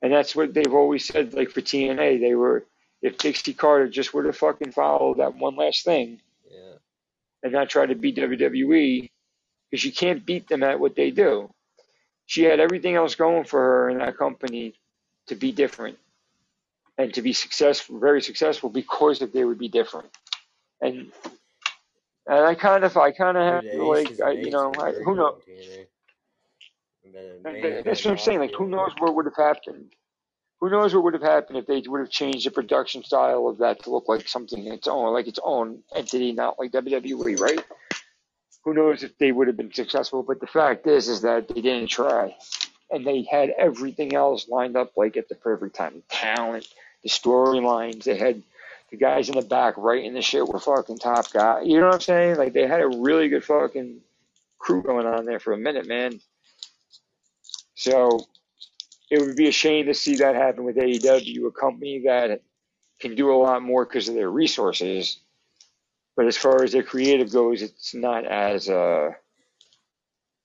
and 0.01 0.13
that's 0.13 0.33
what 0.33 0.53
they've 0.53 0.73
always 0.73 1.05
said. 1.05 1.33
Like 1.33 1.49
for 1.49 1.61
TNA, 1.61 2.21
they 2.21 2.35
were 2.35 2.63
if 3.01 3.17
Dixie 3.17 3.53
Carter 3.53 3.87
just 3.87 4.13
would 4.13 4.25
have 4.25 4.37
fucking 4.37 4.71
followed 4.71 5.19
that 5.19 5.35
one 5.35 5.55
last 5.55 5.85
thing 5.85 6.19
yeah. 6.51 6.73
and 7.43 7.53
not 7.53 7.69
try 7.69 7.85
to 7.85 7.95
beat 7.95 8.17
WWE, 8.17 9.09
because 9.69 9.83
you 9.83 9.91
can't 9.91 10.25
beat 10.25 10.47
them 10.47 10.63
at 10.63 10.79
what 10.79 10.95
they 10.95 11.11
do. 11.11 11.53
She 12.25 12.43
had 12.43 12.59
everything 12.59 12.95
else 12.95 13.15
going 13.15 13.45
for 13.45 13.59
her 13.59 13.89
in 13.89 13.99
that 13.99 14.17
company 14.17 14.73
to 15.27 15.35
be 15.35 15.51
different 15.51 15.97
and 16.97 17.13
to 17.13 17.21
be 17.21 17.33
successful, 17.33 17.99
very 17.99 18.21
successful, 18.21 18.69
because 18.69 19.21
if 19.21 19.31
they 19.31 19.45
would 19.45 19.57
be 19.57 19.69
different. 19.69 20.09
And 20.81 21.11
and 22.27 22.45
I 22.45 22.53
kind 22.53 22.83
of, 22.83 22.95
I 22.95 23.11
kind 23.11 23.37
of 23.37 23.43
have 23.43 23.63
to 23.63 23.83
like, 23.83 24.21
I, 24.21 24.31
you 24.31 24.51
know, 24.51 24.71
I, 24.79 24.91
who 24.91 25.15
knows? 25.15 25.41
in 25.47 25.53
TNA. 25.55 25.85
But 27.11 27.21
And 27.43 27.43
man, 27.43 27.61
th- 27.61 27.85
That's 27.85 28.05
what 28.05 28.11
I'm 28.11 28.17
saying. 28.19 28.39
Like, 28.39 28.53
who 28.53 28.67
knows 28.67 28.91
what 28.99 29.15
would 29.15 29.25
have 29.25 29.35
happened? 29.35 29.95
Who 30.59 30.69
knows 30.69 30.93
what 30.93 31.03
would 31.05 31.13
have 31.13 31.23
happened 31.23 31.57
if 31.57 31.67
they 31.67 31.81
would 31.87 32.01
have 32.01 32.09
changed 32.09 32.45
the 32.45 32.51
production 32.51 33.03
style 33.03 33.47
of 33.47 33.59
that 33.59 33.83
to 33.83 33.91
look 33.91 34.09
like 34.09 34.27
something 34.27 34.67
its 34.67 34.87
own, 34.87 35.13
like 35.13 35.27
its 35.27 35.39
own 35.41 35.83
entity, 35.95 36.33
not 36.33 36.59
like 36.59 36.71
WWE, 36.71 37.39
right? 37.39 37.63
Who 38.65 38.73
knows 38.73 39.03
if 39.03 39.17
they 39.17 39.31
would 39.31 39.47
have 39.47 39.55
been 39.55 39.73
successful? 39.73 40.21
But 40.21 40.41
the 40.41 40.47
fact 40.47 40.85
is, 40.85 41.07
is 41.07 41.21
that 41.21 41.47
they 41.47 41.61
didn't 41.61 41.87
try, 41.87 42.35
and 42.91 43.07
they 43.07 43.23
had 43.23 43.51
everything 43.57 44.13
else 44.13 44.49
lined 44.49 44.75
up 44.75 44.97
like 44.97 45.15
at 45.15 45.29
the 45.29 45.35
perfect 45.35 45.75
time. 45.75 46.03
Talent, 46.09 46.67
the 47.03 47.09
storylines, 47.09 48.03
they 48.03 48.17
had 48.17 48.43
the 48.91 48.97
guys 48.97 49.29
in 49.29 49.35
the 49.35 49.41
back 49.41 49.75
writing 49.77 50.13
the 50.13 50.21
shit 50.21 50.47
were 50.47 50.59
fucking 50.59 50.97
top 50.97 51.31
guy. 51.31 51.61
You 51.61 51.79
know 51.79 51.85
what 51.85 51.95
I'm 51.95 52.01
saying? 52.01 52.35
Like 52.35 52.51
they 52.51 52.67
had 52.67 52.81
a 52.81 52.87
really 52.87 53.29
good 53.29 53.45
fucking 53.45 54.01
crew 54.57 54.83
going 54.83 55.05
on 55.05 55.25
there 55.25 55.39
for 55.39 55.53
a 55.53 55.57
minute, 55.57 55.87
man. 55.87 56.19
So 57.75 58.27
it 59.09 59.19
would 59.21 59.35
be 59.35 59.47
a 59.47 59.51
shame 59.51 59.87
to 59.87 59.93
see 59.93 60.17
that 60.17 60.35
happen 60.35 60.63
with 60.63 60.75
AEW, 60.75 61.47
a 61.47 61.51
company 61.51 62.03
that 62.05 62.41
can 62.99 63.15
do 63.15 63.31
a 63.31 63.35
lot 63.35 63.61
more 63.61 63.85
because 63.85 64.09
of 64.09 64.15
their 64.15 64.29
resources. 64.29 65.19
But 66.15 66.27
as 66.27 66.37
far 66.37 66.63
as 66.63 66.71
their 66.71 66.83
creative 66.83 67.31
goes, 67.31 67.61
it's 67.61 67.93
not 67.93 68.25
as 68.25 68.69
uh, 68.69 69.11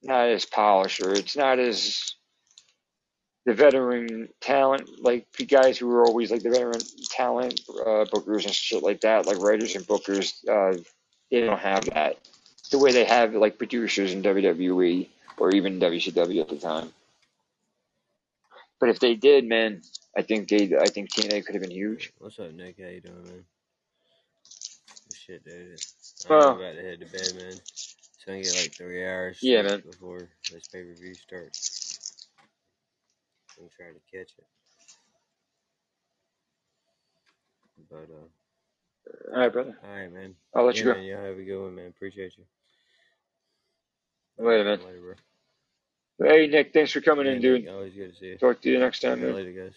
not 0.02 0.28
as 0.28 0.44
polished 0.44 1.00
or 1.00 1.12
it's 1.12 1.36
not 1.36 1.58
as 1.58 2.14
the 3.46 3.54
veteran 3.54 4.28
talent 4.40 4.88
like 5.02 5.30
the 5.36 5.44
guys 5.44 5.76
who 5.76 5.86
were 5.86 6.06
always 6.06 6.30
like 6.30 6.42
the 6.42 6.50
veteran 6.50 6.80
talent 7.10 7.60
uh, 7.68 8.04
bookers 8.06 8.44
and 8.44 8.54
shit 8.54 8.82
like 8.82 9.00
that, 9.00 9.26
like 9.26 9.38
writers 9.38 9.74
and 9.74 9.86
bookers. 9.86 10.32
Uh, 10.48 10.78
they 11.30 11.40
don't 11.40 11.58
have 11.58 11.84
that 11.86 12.18
the 12.70 12.78
way 12.78 12.92
they 12.92 13.04
have 13.04 13.34
like 13.34 13.58
producers 13.58 14.12
in 14.12 14.22
WWE 14.22 15.08
or 15.36 15.50
even 15.50 15.80
WCW 15.80 16.40
at 16.40 16.48
the 16.48 16.56
time. 16.56 16.92
But 18.84 18.90
if 18.90 19.00
they 19.00 19.14
did, 19.14 19.46
man, 19.46 19.80
I 20.14 20.20
think 20.20 20.50
they, 20.50 20.70
I 20.78 20.90
think 20.90 21.10
TNA 21.10 21.46
could 21.46 21.54
have 21.54 21.62
been 21.62 21.70
huge. 21.70 22.12
What's 22.18 22.38
up, 22.38 22.52
Nick? 22.52 22.76
How 22.78 22.88
you 22.88 23.00
doing, 23.00 23.24
man? 23.24 23.44
Shit, 25.14 25.44
dude. 25.44 25.80
I'm 26.26 26.30
Well, 26.30 26.60
about 26.60 26.74
to 26.76 26.82
head 26.82 27.00
to 27.00 27.06
bed, 27.06 27.34
man. 27.36 27.60
So 28.18 28.32
I 28.34 28.42
get 28.42 28.54
like 28.56 28.74
three 28.76 29.06
hours 29.06 29.40
yeah, 29.40 29.62
man. 29.62 29.84
before 29.84 30.28
this 30.50 30.68
pay 30.72 30.82
per 30.82 30.94
view 30.94 31.14
starts. 31.14 32.28
I'm 33.58 33.68
trying 33.76 33.94
to 33.94 34.00
catch 34.18 34.32
it. 34.38 34.46
But 37.90 38.08
uh, 38.12 38.44
All 39.34 39.40
right, 39.40 39.52
brother. 39.52 39.78
all 39.84 39.90
right, 39.90 40.12
man. 40.12 40.34
I'll 40.54 40.66
let 40.66 40.76
yeah, 40.76 40.82
you 40.82 40.86
go. 40.92 40.94
man. 40.94 41.04
Y'all 41.04 41.24
have 41.24 41.38
a 41.38 41.44
good 41.44 41.62
one, 41.62 41.74
man. 41.76 41.88
Appreciate 41.88 42.34
you. 42.38 42.44
Later, 44.38 44.64
man. 44.64 44.80
Later, 44.80 45.00
bro. 45.00 45.14
Hey, 46.22 46.46
Nick, 46.46 46.72
thanks 46.72 46.92
for 46.92 47.00
coming 47.00 47.26
Yeah, 47.26 47.32
in, 47.32 47.40
dude. 47.42 47.68
Always 47.68 47.94
good 47.94 48.12
to 48.12 48.16
see 48.18 48.26
you. 48.26 48.38
Talk 48.38 48.60
to 48.62 48.70
you 48.70 48.78
next 48.78 49.00
time, 49.00 49.20
man. 49.20 49.34
later, 49.34 49.52
guys. 49.52 49.74